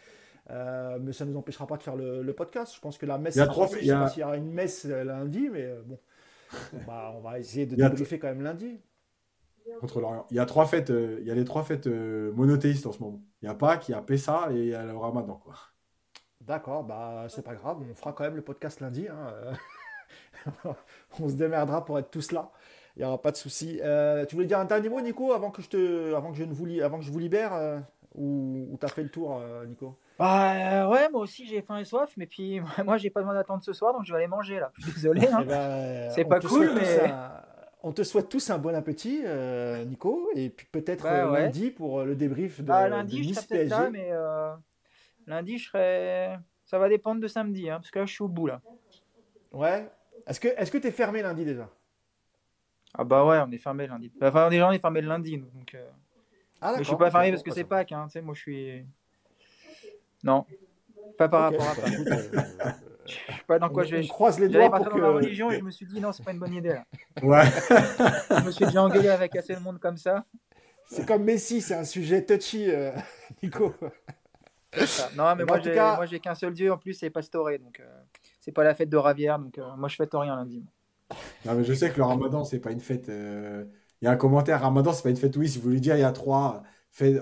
Euh, 0.50 0.98
mais 1.02 1.12
ça 1.14 1.26
ne 1.26 1.32
nous 1.32 1.38
empêchera 1.40 1.68
pas 1.68 1.78
de 1.78 1.84
faire 1.84 1.96
le, 1.96 2.22
le 2.24 2.34
podcast. 2.34 2.74
Je 2.76 2.80
pense 2.80 2.98
que 2.98 3.06
la 3.06 3.18
messe, 3.18 3.36
Il 3.36 3.40
y 3.40 3.42
a 3.42 3.46
je 3.48 3.52
sais 3.54 3.92
a- 3.92 4.00
pas 4.00 4.08
s'il 4.10 4.22
y 4.22 4.24
aura 4.24 4.38
une 4.38 4.52
messe 4.52 4.86
euh, 4.86 5.04
lundi, 5.04 5.50
mais 5.50 5.64
euh, 5.66 5.82
bon, 5.86 6.00
Bah, 6.88 7.14
on 7.16 7.20
va 7.20 7.40
essayer 7.40 7.66
de 7.66 7.76
débriefer 7.76 8.20
quand 8.20 8.28
même 8.30 8.42
lundi. 8.42 8.80
Contre 9.82 10.00
l'Orient. 10.00 10.26
Il 10.32 10.38
y 10.38 10.40
a 10.40 10.46
trois 10.46 10.66
fêtes, 10.66 10.90
euh, 10.92 11.18
il 11.20 11.28
y 11.28 11.32
a 11.32 11.36
les 11.36 11.44
trois 11.44 11.64
fêtes 11.64 11.88
euh, 11.88 12.32
monothéistes 12.34 12.86
en 12.86 12.94
ce 12.94 13.04
moment. 13.04 13.20
Il 13.42 13.48
y 13.48 13.50
a 13.50 13.54
Pâques, 13.54 13.90
il 13.90 13.92
y 13.92 13.96
a 13.96 14.02
Pessa 14.02 14.48
et 14.52 14.56
il 14.60 14.68
y 14.70 14.74
a 14.74 14.84
le 14.86 14.96
Ramadan. 14.96 15.36
Quoi. 15.44 15.56
D'accord, 16.40 16.86
bah 16.86 17.26
c'est 17.28 17.42
pas 17.44 17.54
grave, 17.56 17.80
on 17.82 17.94
fera 17.94 18.14
quand 18.14 18.24
même 18.24 18.38
le 18.38 18.42
podcast 18.42 18.80
lundi. 18.80 19.10
hein, 19.10 19.34
on 21.20 21.28
se 21.28 21.34
démerdera 21.34 21.84
pour 21.84 22.00
être 22.00 22.10
tous 22.10 22.32
là. 22.32 22.52
Il 22.96 23.00
n'y 23.00 23.06
aura 23.06 23.22
pas 23.22 23.32
de 23.32 23.36
souci. 23.38 23.80
Tu 24.30 24.36
voulais 24.36 24.48
dire 24.48 24.60
un 24.60 24.66
dernier 24.66 24.88
mot, 24.88 25.02
Nico, 25.02 25.34
avant 25.34 25.52
que 25.52 25.62
je 25.62 25.68
te, 25.70 26.14
avant 26.16 26.32
que 26.32 26.38
je 26.38 26.46
ne 26.46 26.54
vous, 26.54 26.66
li- 26.66 26.82
avant 26.82 26.98
que 27.00 27.04
je 27.04 27.12
vous 27.12 27.20
libère, 27.20 27.84
ou, 28.16 28.68
ou 28.72 28.78
t'as 28.78 28.88
fait 28.88 29.04
le 29.04 29.10
tour, 29.10 29.42
Nico? 29.68 29.98
Bah, 30.20 30.84
euh, 30.84 30.88
ouais, 30.90 31.10
moi 31.10 31.22
aussi 31.22 31.46
j'ai 31.48 31.62
faim 31.62 31.78
et 31.78 31.86
soif, 31.86 32.12
mais 32.18 32.26
puis 32.26 32.60
moi 32.86 32.98
j'ai 32.98 33.10
pas 33.10 33.22
besoin 33.22 33.34
d'attendre 33.36 33.64
ce 33.64 33.74
soir, 33.74 33.94
donc 33.94 34.06
je 34.06 34.12
vais 34.12 34.18
aller 34.18 34.28
manger 34.28 34.60
là. 34.60 34.72
Je 34.78 34.84
suis 34.84 34.94
désolé. 34.94 35.28
hein. 35.28 35.40
Eh 35.42 35.46
ben, 35.46 36.10
C'est 36.16 36.26
pas 36.26 36.40
cool, 36.40 36.72
mais- 36.74 37.10
un- 37.12 37.42
on 37.84 37.94
te 37.94 38.02
souhaite 38.04 38.28
tous 38.28 38.50
un 38.50 38.58
bon 38.58 38.74
appétit, 38.76 39.22
euh, 39.26 39.86
Nico, 39.86 40.30
et 40.36 40.50
puis 40.50 40.66
peut-être 40.72 41.04
Bah, 41.04 41.26
euh, 41.28 41.32
ouais. 41.32 41.44
lundi 41.44 41.70
pour 41.72 42.04
le 42.04 42.16
débrief 42.16 42.60
de, 42.62 42.66
Bah, 42.66 42.86
de 42.86 42.90
lundi, 42.90 43.24
je 43.24 43.28
Nice 43.30 43.36
serai 43.36 43.48
peut-être 43.48 43.70
PSG. 43.70 43.76
là, 43.84 43.90
mais 43.92 44.10
euh, 44.12 44.54
lundi, 45.28 45.58
je 45.60 45.70
serai. 45.70 46.38
Ça 46.66 46.80
va 46.80 46.90
dépendre 46.90 47.22
de 47.22 47.28
samedi, 47.28 47.70
hein, 47.70 47.78
parce 47.78 47.92
que 47.92 48.00
là, 48.00 48.06
je 48.06 48.12
suis 48.14 48.24
au 48.24 48.28
bout 48.28 48.48
là. 48.48 48.62
Ouais. 49.54 49.88
Est-ce 50.26 50.40
que 50.40 50.48
est-ce 50.50 50.70
que 50.72 50.78
t'es 50.80 50.92
fermé 50.92 51.22
lundi 51.22 51.46
déjà? 51.46 51.70
Ah 52.94 53.04
bah 53.04 53.24
ouais, 53.24 53.38
on 53.48 53.52
est 53.52 53.58
fermé 53.60 53.86
lundi. 53.88 54.12
Enfin, 54.22 54.50
déjà, 54.50 54.68
on 54.68 54.72
est 54.72 54.80
fermé 54.80 55.00
le 55.02 55.08
lundi, 55.08 55.38
donc. 55.38 55.76
euh, 55.76 55.88
Ah, 56.60 56.74
Mais 56.78 56.84
je 56.84 56.88
suis 56.90 56.98
pas 56.98 57.12
fermé 57.12 57.30
parce 57.30 57.44
que 57.44 57.52
bah, 57.52 57.56
c'est 57.56 57.64
Pâques, 57.64 57.92
hein, 57.92 58.06
tu 58.08 58.14
sais, 58.14 58.22
moi 58.22 58.34
je 58.34 58.42
suis. 58.42 58.86
Non, 60.28 60.46
pas 61.18 61.30
par 61.30 61.42
rapport 61.44 61.70
à 61.70 61.76
écoute, 61.88 62.08
euh, 62.12 62.32
Je 63.30 63.38
sais 63.38 63.44
pas 63.48 63.60
dans 63.60 63.70
quoi 63.70 63.84
on, 63.84 63.86
je 63.86 63.96
vais. 63.96 64.04
on 64.04 64.08
croise 64.08 64.40
les 64.40 64.50
doigts 64.50 64.72
pour 64.72 64.90
dans 64.90 64.98
ma 65.00 65.10
que. 65.10 65.14
religion 65.14 65.52
et 65.52 65.58
je 65.58 65.64
me 65.64 65.72
suis 65.72 65.86
dit 65.86 66.00
non, 66.02 66.12
c'est 66.12 66.24
pas 66.24 66.32
une 66.32 66.40
bonne 66.40 66.54
idée 66.54 66.70
là. 66.74 66.86
Ouais. 67.24 67.46
Je 68.38 68.46
me 68.46 68.52
suis 68.52 68.66
déjà 68.66 68.84
engueulé 68.84 69.10
avec 69.10 69.36
assez 69.36 69.56
de 69.56 69.60
monde 69.60 69.80
comme 69.80 69.98
ça. 69.98 70.26
C'est 70.90 71.06
comme 71.06 71.24
Messi, 71.24 71.62
c'est 71.62 71.76
un 71.76 71.84
sujet 71.84 72.26
touchy, 72.26 72.70
euh, 72.72 72.92
Nico. 73.44 73.74
Ça. 74.86 75.10
Non, 75.16 75.36
mais 75.36 75.46
moi 75.46 75.60
j'ai 75.60 75.74
cas- 75.74 75.96
moi 75.96 76.06
j'ai 76.06 76.20
qu'un 76.20 76.36
seul 76.36 76.54
dieu 76.54 76.72
en 76.72 76.78
plus, 76.78 76.94
c'est 76.94 77.10
Pastore, 77.10 77.50
donc 77.60 77.80
euh, 77.80 78.04
c'est 78.42 78.52
pas 78.52 78.64
la 78.64 78.76
fête 78.76 78.90
de 78.90 78.98
Ravière, 78.98 79.40
donc 79.40 79.58
euh, 79.58 79.76
moi 79.78 79.90
je 79.90 79.96
fête 79.96 80.12
rien 80.14 80.36
lundi. 80.36 80.64
Non, 81.46 81.56
mais 81.56 81.64
je 81.64 81.74
sais 81.74 81.90
que 81.92 81.98
le 81.98 82.04
Ramadan, 82.04 82.44
c'est 82.44 82.60
pas 82.60 82.72
une 82.72 82.80
fête. 82.82 83.10
euh, 83.10 83.66
Il 84.02 84.06
y 84.06 84.08
a 84.08 84.12
un 84.12 84.18
commentaire, 84.18 84.62
Ramadan, 84.62 84.94
c'est 84.94 85.04
pas 85.04 85.10
une 85.10 85.18
fête. 85.18 85.36
Oui, 85.38 85.48
si 85.50 85.58
vous 85.58 85.64
voulez 85.66 85.80
dire, 85.80 85.96
il 85.96 86.02
y 86.02 86.04
a 86.04 86.12
trois 86.12 86.64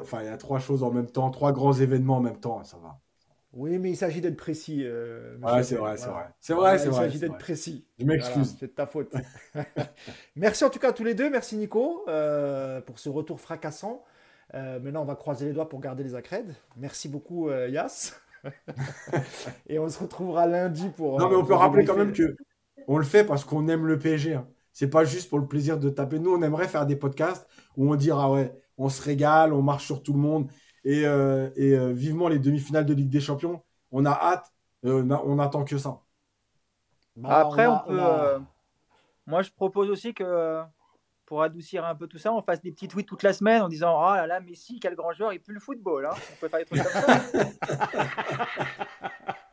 enfin, 0.01 0.21
il 0.21 0.25
y 0.25 0.29
a 0.29 0.37
trois 0.37 0.59
choses 0.59 0.83
en 0.83 0.91
même 0.91 1.09
temps, 1.11 1.29
trois 1.31 1.51
grands 1.53 1.73
événements 1.73 2.17
en 2.17 2.21
même 2.21 2.39
temps, 2.39 2.63
ça 2.63 2.77
va. 2.77 2.99
Oui, 3.53 3.79
mais 3.79 3.91
il 3.91 3.95
s'agit 3.95 4.19
d'être 4.21 4.35
précis. 4.37 4.81
euh, 4.83 5.37
Ouais, 5.41 5.63
c'est 5.63 5.75
vrai, 5.75 5.97
c'est 5.97 6.09
vrai. 6.09 6.27
C'est 6.39 6.53
vrai, 6.53 6.77
c'est 6.77 6.87
il 6.87 6.91
vrai. 6.91 7.09
s'agit 7.09 7.19
c'est 7.19 7.19
d'être 7.19 7.37
précis. 7.37 7.87
Je 7.97 8.05
m'excuse. 8.05 8.33
Voilà, 8.49 8.57
c'est 8.59 8.67
de 8.67 8.71
ta 8.73 8.85
faute. 8.85 9.13
Merci 10.35 10.63
en 10.63 10.69
tout 10.69 10.79
cas 10.79 10.89
à 10.89 10.93
tous 10.93 11.03
les 11.03 11.15
deux. 11.15 11.29
Merci 11.29 11.55
Nico 11.57 12.03
euh, 12.07 12.81
pour 12.81 12.99
ce 12.99 13.09
retour 13.09 13.39
fracassant. 13.39 14.03
Euh, 14.53 14.79
maintenant, 14.79 15.01
on 15.01 15.05
va 15.05 15.15
croiser 15.15 15.45
les 15.45 15.53
doigts 15.53 15.69
pour 15.69 15.79
garder 15.79 16.03
les 16.03 16.15
accrèdes. 16.15 16.55
Merci 16.77 17.09
beaucoup, 17.09 17.49
Yas. 17.49 18.13
Et 19.67 19.79
on 19.79 19.89
se 19.89 19.99
retrouvera 19.99 20.45
lundi 20.47 20.89
pour. 20.89 21.19
Non, 21.19 21.29
mais 21.29 21.35
on 21.35 21.45
peut 21.45 21.53
rappeler 21.53 21.85
quand 21.85 21.95
même 21.95 22.13
que 22.13 22.35
on 22.87 22.97
le 22.97 23.03
fait 23.03 23.23
parce 23.23 23.43
qu'on 23.45 23.67
aime 23.67 23.85
le 23.85 23.97
PSG. 23.97 24.33
hein. 24.35 24.47
C'est 24.73 24.89
pas 24.89 25.05
juste 25.05 25.29
pour 25.29 25.39
le 25.39 25.47
plaisir 25.47 25.79
de 25.79 25.89
taper. 25.89 26.19
Nous, 26.19 26.31
on 26.33 26.41
aimerait 26.41 26.67
faire 26.67 26.85
des 26.85 26.95
podcasts 26.97 27.47
où 27.77 27.89
on 27.91 27.95
dira 27.95 28.31
ouais, 28.31 28.53
on 28.77 28.89
se 28.89 29.01
régale, 29.01 29.53
on 29.53 29.61
marche 29.61 29.85
sur 29.85 30.03
tout 30.03 30.13
le 30.13 30.19
monde 30.19 30.49
et, 30.83 31.05
euh, 31.05 31.49
et 31.55 31.73
euh, 31.73 31.91
vivement 31.91 32.27
les 32.27 32.39
demi-finales 32.39 32.85
de 32.85 32.93
Ligue 32.93 33.09
des 33.09 33.19
Champions. 33.21 33.63
On 33.91 34.05
a 34.05 34.11
hâte. 34.11 34.51
euh, 34.85 35.03
on, 35.03 35.09
a- 35.11 35.21
on 35.25 35.39
attend 35.39 35.63
que 35.63 35.77
ça. 35.77 36.01
Bah, 37.15 37.39
Après, 37.39 37.65
on, 37.67 37.73
a- 37.73 37.79
peut. 37.87 37.99
a- 38.01 38.23
euh, 38.25 38.39
Moi 39.25 39.41
je 39.41 39.49
propose 39.51 39.89
aussi 39.89 40.13
que 40.13 40.61
pour 41.25 41.41
adoucir 41.41 41.83
un 41.85 41.95
peu 41.95 42.05
tout 42.07 42.19
ça, 42.19 42.31
on 42.33 42.41
fasse 42.41 42.61
des 42.61 42.71
petits 42.71 42.87
tweets 42.87 43.07
toute 43.07 43.23
la 43.23 43.33
semaine 43.33 43.61
en 43.63 43.67
disant 43.69 43.99
Ah 43.99 44.17
là 44.17 44.27
là, 44.27 44.39
Messi, 44.41 44.79
quel 44.79 44.95
grand 44.95 45.11
joueur, 45.13 45.33
il 45.33 45.39
pue 45.41 45.53
le 45.53 45.59
football. 45.59 46.05
hein. 46.05 46.11
On 46.33 46.35
peut 46.39 46.47
faire 46.49 46.59
des 46.59 46.65
trucs 46.65 46.83
comme 46.83 46.91
ça. 46.91 47.17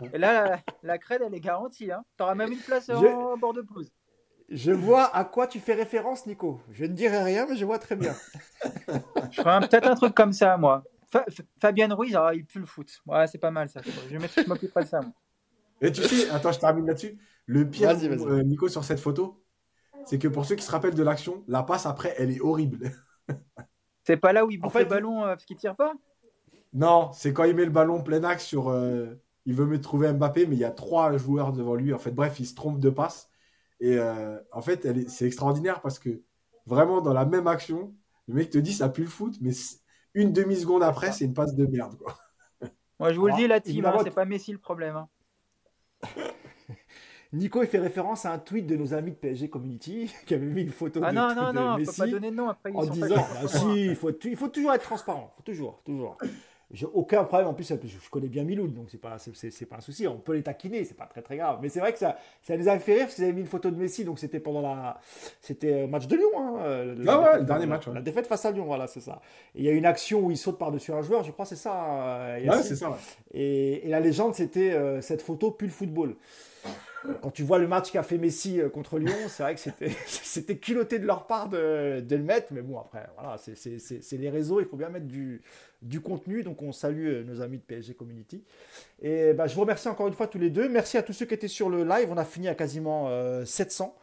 Et 0.12 0.19
là, 0.19 0.44
la, 0.51 0.59
la 0.82 0.99
crède, 0.99 1.23
elle 1.24 1.35
est 1.35 1.40
garantie. 1.40 1.90
Hein. 1.93 2.05
Tu 2.16 2.23
auras 2.24 2.35
même 2.35 2.53
une 2.53 2.59
place 2.59 2.89
Je- 2.89 2.94
en 2.94 3.36
bord 3.39 3.55
de 3.55 3.62
pelouse. 3.62 3.90
Je 4.52 4.70
vois 4.72 5.04
à 5.16 5.24
quoi 5.24 5.46
tu 5.46 5.60
fais 5.60 5.72
référence, 5.74 6.26
Nico. 6.26 6.60
Je 6.72 6.84
ne 6.84 6.92
dirai 6.92 7.22
rien, 7.22 7.46
mais 7.48 7.56
je 7.56 7.64
vois 7.64 7.78
très 7.78 7.96
bien. 7.96 8.14
Je 9.30 9.36
ferai 9.40 9.50
un- 9.50 9.60
peut-être 9.60 9.88
un 9.88 9.94
truc 9.94 10.14
comme 10.14 10.32
ça, 10.32 10.56
moi. 10.56 10.84
Fa- 11.10 11.24
Fa- 11.30 11.42
Fabien 11.60 11.92
Ruiz, 11.94 12.14
ah, 12.16 12.30
il 12.34 12.44
pue 12.44 12.58
le 12.60 12.66
foot. 12.66 13.00
Ouais, 13.06 13.26
c'est 13.26 13.38
pas 13.38 13.50
mal 13.50 13.68
ça. 13.68 13.80
Je 13.84 14.12
vais 14.12 14.18
mettre- 14.18 14.34
je 14.42 14.48
m'occuperai 14.48 14.84
de 14.84 14.88
ça. 14.88 15.00
moi. 15.00 15.12
Et 15.80 15.90
tu 15.90 16.02
sais, 16.02 16.28
attends, 16.30 16.52
je 16.52 16.58
termine 16.60 16.86
là-dessus. 16.86 17.18
Le 17.46 17.68
pire, 17.68 17.90
euh, 17.90 18.42
Nico, 18.42 18.68
sur 18.68 18.84
cette 18.84 19.00
photo, 19.00 19.42
c'est 20.04 20.18
que 20.18 20.28
pour 20.28 20.44
ceux 20.44 20.54
qui 20.54 20.64
se 20.64 20.70
rappellent 20.70 20.94
de 20.94 21.02
l'action, 21.02 21.42
la 21.48 21.62
passe 21.62 21.86
après, 21.86 22.14
elle 22.18 22.30
est 22.30 22.40
horrible. 22.40 22.90
C'est 24.04 24.16
pas 24.16 24.32
là 24.32 24.44
où 24.44 24.50
il 24.50 24.58
bouffe 24.58 24.72
fait, 24.72 24.80
le 24.84 24.88
ballon 24.90 25.22
euh, 25.24 25.28
parce 25.28 25.44
qu'il 25.44 25.56
tire 25.56 25.76
pas? 25.76 25.92
Non, 26.72 27.10
c'est 27.12 27.32
quand 27.32 27.44
il 27.44 27.54
met 27.54 27.64
le 27.64 27.70
ballon 27.70 28.02
plein 28.02 28.24
axe 28.24 28.44
sur. 28.44 28.68
euh, 28.68 29.14
il 29.46 29.54
veut 29.54 29.66
me 29.66 29.80
trouver 29.80 30.12
Mbappé, 30.12 30.46
mais 30.46 30.56
il 30.56 30.58
y 30.60 30.64
a 30.64 30.70
trois 30.72 31.16
joueurs 31.16 31.52
devant 31.52 31.74
lui. 31.76 31.92
En 31.94 31.98
fait, 31.98 32.10
bref, 32.10 32.40
il 32.40 32.46
se 32.46 32.54
trompe 32.54 32.80
de 32.80 32.90
passe. 32.90 33.28
Et 33.82 33.98
euh, 33.98 34.38
en 34.52 34.62
fait, 34.62 34.88
c'est 35.10 35.26
extraordinaire 35.26 35.82
parce 35.82 36.00
que 36.00 36.22
vraiment, 36.66 37.02
dans 37.02 37.14
la 37.14 37.26
même 37.26 37.48
action, 37.48 37.94
le 38.28 38.34
mec 38.36 38.50
te 38.50 38.59
dit 38.59 38.74
ça 38.74 38.90
pue 38.90 39.02
le 39.02 39.09
foot, 39.09 39.36
mais 39.42 39.52
une 40.14 40.32
demi-seconde 40.32 40.84
après, 40.84 41.12
c'est 41.12 41.26
une 41.26 41.34
passe 41.34 41.56
de 41.56 41.66
merde. 41.66 41.98
Quoi. 41.98 42.16
Moi, 42.98 43.12
je 43.12 43.20
vous 43.20 43.26
le 43.26 43.32
Ah, 43.32 43.36
dis, 43.36 43.46
la 43.46 43.60
team, 43.60 43.84
hein, 43.84 43.98
c'est 43.98 44.10
pas 44.10 44.24
Messi 44.24 44.50
le 44.50 44.59
problème. 44.59 44.96
hein. 44.96 45.09
Nico, 47.32 47.62
il 47.62 47.68
fait 47.68 47.78
référence 47.78 48.26
à 48.26 48.32
un 48.32 48.38
tweet 48.38 48.66
de 48.66 48.76
nos 48.76 48.94
amis 48.94 49.12
de 49.12 49.16
PSG 49.16 49.48
Community 49.50 50.12
qui 50.26 50.34
avait 50.34 50.46
mis 50.46 50.62
une 50.62 50.70
photo 50.70 51.00
Ah 51.00 51.12
de, 51.12 51.16
non, 51.16 51.34
de 51.38 51.46
non, 51.46 51.52
non, 51.52 51.74
on 51.74 51.80
peut 51.80 51.80
Messi 51.80 52.00
pas 52.02 52.06
donner 52.06 52.30
de 52.30 52.36
nom 52.36 52.48
après. 52.48 52.72
ils 52.72 52.76
en 52.76 52.86
disant 52.86 53.16
bah 53.42 53.48
si, 53.48 53.86
il 53.86 53.96
faut, 53.96 54.10
il 54.24 54.36
faut 54.36 54.48
toujours 54.48 54.72
être 54.72 54.82
transparent, 54.84 55.32
faut 55.36 55.42
toujours, 55.42 55.82
toujours. 55.84 56.18
J'ai 56.73 56.86
aucun 56.86 57.24
problème. 57.24 57.49
En 57.49 57.55
plus, 57.55 57.69
je 57.70 58.11
connais 58.11 58.28
bien 58.28 58.44
Miloud, 58.44 58.73
donc 58.73 58.86
c'est 58.90 59.01
pas, 59.01 59.19
c'est- 59.19 59.66
pas 59.66 59.77
un 59.77 59.81
souci. 59.81 60.07
On 60.07 60.16
peut 60.16 60.32
les 60.32 60.43
taquiner, 60.43 60.85
c'est 60.85 60.97
pas 60.97 61.05
très 61.07 61.20
très 61.20 61.36
grave. 61.36 61.59
Mais 61.61 61.69
c'est 61.69 61.81
vrai 61.81 61.93
que 61.93 61.99
ça, 61.99 62.16
ça 62.43 62.57
les 62.57 62.66
a 62.66 62.78
fait 62.78 62.94
rire 62.94 63.03
parce 63.05 63.15
qu'ils 63.16 63.24
avaient 63.24 63.32
mis 63.35 63.43
une 63.43 63.47
photo 63.47 63.70
de 63.70 63.77
Messi, 63.77 64.05
donc 64.05 64.19
c'était 64.19 64.40
pendant 64.40 64.62
la, 64.62 64.99
c'était 65.43 65.82
euh, 65.82 65.86
match 65.86 66.07
de 66.07 66.16
Lyon. 66.16 66.31
Hein, 66.39 66.57
euh, 66.62 66.94
la 66.99 67.12
Ah 67.12 67.19
ouais, 67.19 67.24
défaite, 67.24 67.40
le 67.40 67.47
dernier 67.47 67.61
la- 67.62 67.66
match, 67.66 67.86
ouais. 67.89 67.94
La 67.94 68.01
défaite 68.01 68.27
face 68.27 68.44
à 68.47 68.51
Lyon, 68.53 68.65
voilà, 68.65 68.86
c'est 68.86 69.01
ça. 69.01 69.20
Et 69.55 69.59
il 69.61 69.65
y 69.65 69.69
a 69.69 69.73
une 69.73 69.85
action 69.86 70.20
où 70.20 70.31
il 70.31 70.39
saute 70.39 70.59
par-dessus 70.59 70.93
un 70.93 71.03
joueur, 71.03 71.23
je 71.24 71.31
crois, 71.31 71.44
c'est 71.44 71.57
ça. 71.57 71.85
euh, 71.85 72.49
Ouais, 72.49 72.62
c'est 72.62 72.77
ça. 72.77 72.97
et, 73.35 73.86
et 73.86 73.90
la 73.90 74.01
légende, 74.01 74.35
c'était 74.35 74.73
euh, 74.73 75.01
cette 75.03 75.20
photo 75.23 75.51
pue 75.51 75.66
le 75.66 75.70
football. 75.73 76.16
Quand 77.20 77.30
tu 77.30 77.42
vois 77.42 77.58
le 77.58 77.66
match 77.66 77.90
qu'a 77.90 78.02
fait 78.02 78.18
Messi 78.18 78.60
euh, 78.60 78.68
contre 78.68 78.98
Lyon, 78.98 79.14
c'est 79.28 79.42
vrai 79.42 79.54
que 79.54 79.60
c'était, 79.60 80.56
culotté 80.60 80.98
de 80.98 81.06
leur 81.06 81.26
part 81.26 81.48
de, 81.48 82.00
de 82.00 82.16
le 82.16 82.22
mettre. 82.22 82.52
Mais 82.52 82.62
bon, 82.62 82.78
après, 82.78 83.08
voilà, 83.18 83.36
c'est, 83.38 84.16
les 84.18 84.30
réseaux, 84.30 84.60
il 84.60 84.66
faut 84.66 84.76
bien 84.76 84.88
mettre 84.88 85.06
du, 85.06 85.42
du 85.82 86.00
contenu. 86.00 86.42
Donc 86.42 86.62
on 86.62 86.72
salue 86.72 87.08
euh, 87.08 87.24
nos 87.24 87.40
amis 87.40 87.58
de 87.58 87.62
PSG 87.62 87.94
Community. 87.94 88.44
Et 89.00 89.32
bah, 89.32 89.46
je 89.46 89.54
vous 89.54 89.62
remercie 89.62 89.88
encore 89.88 90.08
une 90.08 90.14
fois 90.14 90.26
tous 90.26 90.38
les 90.38 90.50
deux. 90.50 90.68
Merci 90.68 90.96
à 90.96 91.02
tous 91.02 91.12
ceux 91.12 91.26
qui 91.26 91.34
étaient 91.34 91.48
sur 91.48 91.68
le 91.68 91.84
live. 91.84 92.08
On 92.10 92.16
a 92.16 92.24
fini 92.24 92.48
à 92.48 92.54
quasiment 92.54 93.08
euh, 93.08 93.44
700. 93.44 93.96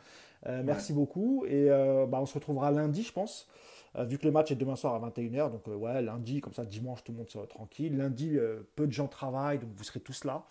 Euh, 0.48 0.62
merci 0.64 0.94
beaucoup. 0.94 1.46
Et 1.46 1.70
euh, 1.70 2.06
bah, 2.06 2.20
on 2.22 2.26
se 2.26 2.34
retrouvera 2.34 2.72
lundi, 2.72 3.04
je 3.04 3.14
pense. 3.14 3.48
Euh, 3.96 4.04
vu 4.04 4.18
que 4.18 4.26
le 4.26 4.32
match 4.32 4.52
est 4.52 4.56
demain 4.56 4.76
soir 4.76 4.96
à 4.96 5.10
21h, 5.10 5.52
donc 5.52 5.68
euh, 5.68 5.76
ouais, 5.76 6.02
lundi, 6.02 6.42
comme 6.42 6.54
ça, 6.54 6.66
dimanche, 6.66 7.04
tout 7.04 7.12
le 7.12 7.18
monde 7.18 7.30
sera 7.30 7.48
tranquille. 7.48 7.98
Lundi, 7.98 8.38
euh, 8.38 8.62
peu 8.76 8.86
de 8.86 8.92
gens 8.92 9.08
travaillent, 9.08 9.60
donc 9.60 9.72
vous 9.76 9.84
serez 9.84 10.00
tous 10.00 10.24
là. 10.26 10.46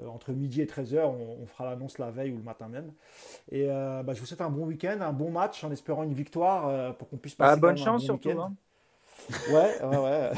Euh, 0.00 0.06
entre 0.06 0.32
midi 0.32 0.62
et 0.62 0.66
13h, 0.66 1.00
on, 1.04 1.42
on 1.42 1.46
fera 1.46 1.66
l'annonce 1.68 1.98
la 1.98 2.10
veille 2.10 2.32
ou 2.32 2.38
le 2.38 2.42
matin 2.42 2.66
même. 2.68 2.92
Et 3.50 3.66
euh, 3.70 4.02
bah, 4.02 4.14
je 4.14 4.20
vous 4.20 4.26
souhaite 4.26 4.40
un 4.40 4.48
bon 4.48 4.64
week-end, 4.64 4.98
un 5.02 5.12
bon 5.12 5.30
match, 5.30 5.62
en 5.64 5.70
espérant 5.70 6.02
une 6.02 6.14
victoire 6.14 6.66
euh, 6.68 6.92
pour 6.92 7.10
qu'on 7.10 7.18
puisse 7.18 7.34
passer 7.34 7.60
Bah, 7.60 7.68
bonne 7.68 7.76
quand 7.76 7.84
même 7.84 7.94
un 7.94 7.98
chance 7.98 8.06
bon 8.08 8.18
surtout. 8.18 8.40
hein. 8.40 8.54
Ouais, 9.50 9.84
ouais, 9.84 9.98
ouais. 9.98 10.30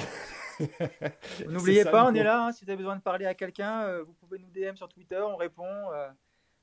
N'oubliez 1.49 1.85
pas, 1.85 2.07
on 2.11 2.15
est 2.15 2.23
là. 2.23 2.47
hein, 2.47 2.53
si 2.53 2.65
vous 2.65 2.71
avez 2.71 2.77
besoin 2.79 2.97
de 2.97 3.01
parler 3.01 3.27
à 3.27 3.35
quelqu'un, 3.35 3.83
euh, 3.83 4.03
vous 4.05 4.13
pouvez 4.15 4.39
nous 4.39 4.49
DM 4.51 4.75
sur 4.77 4.89
Twitter, 4.89 5.21
on 5.21 5.37
répond. 5.37 5.65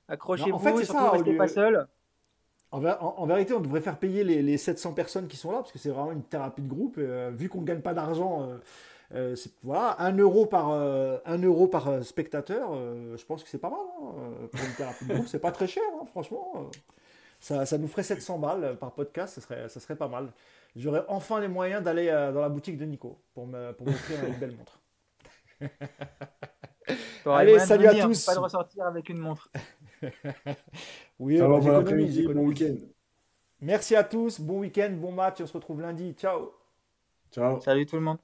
Accrochez-vous, 0.07 0.55
en 0.55 0.59
fait, 0.59 0.75
c'est 0.77 0.85
surtout 0.85 1.01
ça, 1.03 1.11
restez 1.11 1.31
lieu- 1.31 1.37
pas 1.37 1.47
seul. 1.47 1.87
En, 2.71 2.83
en- 2.85 3.15
en 3.17 3.25
vérité, 3.25 3.53
on 3.53 3.59
devrait 3.59 3.81
faire 3.81 3.97
payer 3.97 4.23
les, 4.23 4.41
les 4.41 4.57
700 4.57 4.93
personnes 4.93 5.27
qui 5.27 5.37
sont 5.37 5.51
là, 5.51 5.59
parce 5.59 5.71
que 5.71 5.79
c'est 5.79 5.89
vraiment 5.89 6.11
une 6.11 6.23
thérapie 6.23 6.61
de 6.61 6.67
groupe. 6.69 6.97
vu 6.97 7.47
qu'on 7.49 7.61
ne 7.61 7.65
gagne 7.65 7.81
pas 7.81 7.93
d'argent, 7.93 8.49
euh, 9.13 9.35
c'est- 9.35 9.51
voilà, 9.63 9.95
1 9.99 10.15
euro 10.17 10.45
par, 10.45 10.69
euh, 10.71 11.17
un 11.25 11.37
euro 11.41 11.67
par 11.67 11.87
euh, 11.87 12.01
spectateur, 12.01 12.69
euh, 12.73 13.15
je 13.17 13.25
pense 13.25 13.43
que 13.43 13.49
c'est 13.49 13.57
pas 13.57 13.69
mal. 13.69 13.79
hein, 13.79 14.47
pour 14.51 14.59
une 14.65 14.73
thérapie 14.75 15.05
de 15.05 15.13
groupe, 15.13 15.27
c'est 15.27 15.39
pas 15.39 15.51
très 15.51 15.67
cher, 15.67 15.83
hein, 15.99 16.05
franchement. 16.05 16.69
Ça, 17.39 17.65
ça, 17.65 17.77
nous 17.77 17.87
ferait 17.87 18.03
700 18.03 18.37
balles 18.39 18.77
par 18.79 18.91
podcast, 18.93 19.35
ça 19.35 19.41
serait, 19.41 19.67
ça 19.69 19.79
serait 19.79 19.95
pas 19.95 20.07
mal. 20.07 20.31
J'aurais 20.75 21.03
enfin 21.07 21.39
les 21.39 21.47
moyens 21.47 21.83
d'aller 21.83 22.07
dans 22.33 22.41
la 22.41 22.49
boutique 22.49 22.77
de 22.77 22.85
Nico 22.85 23.17
pour 23.33 23.47
me 23.47 23.71
pour 23.73 23.87
m'offrir 23.87 24.23
une 24.25 24.35
belle 24.35 24.55
montre. 24.55 24.79
Allez, 27.25 27.59
salut 27.59 27.87
à 27.87 27.93
tous. 28.07 28.25
Pas 28.25 28.35
de 28.35 28.39
ressortir 28.39 28.85
avec 28.85 29.09
une 29.09 29.17
montre. 29.19 29.49
oui, 31.19 31.39
bon 31.39 31.59
bon 31.59 32.47
week-end. 32.47 32.75
Merci 33.61 33.95
à 33.95 34.03
tous, 34.03 34.39
bon 34.39 34.59
week-end, 34.59 34.91
bon 34.93 35.11
match, 35.11 35.39
on 35.41 35.45
se 35.45 35.53
retrouve 35.53 35.81
lundi. 35.81 36.13
Ciao. 36.13 36.51
Ciao. 37.31 37.59
Salut 37.61 37.85
tout 37.85 37.95
le 37.95 38.01
monde. 38.01 38.17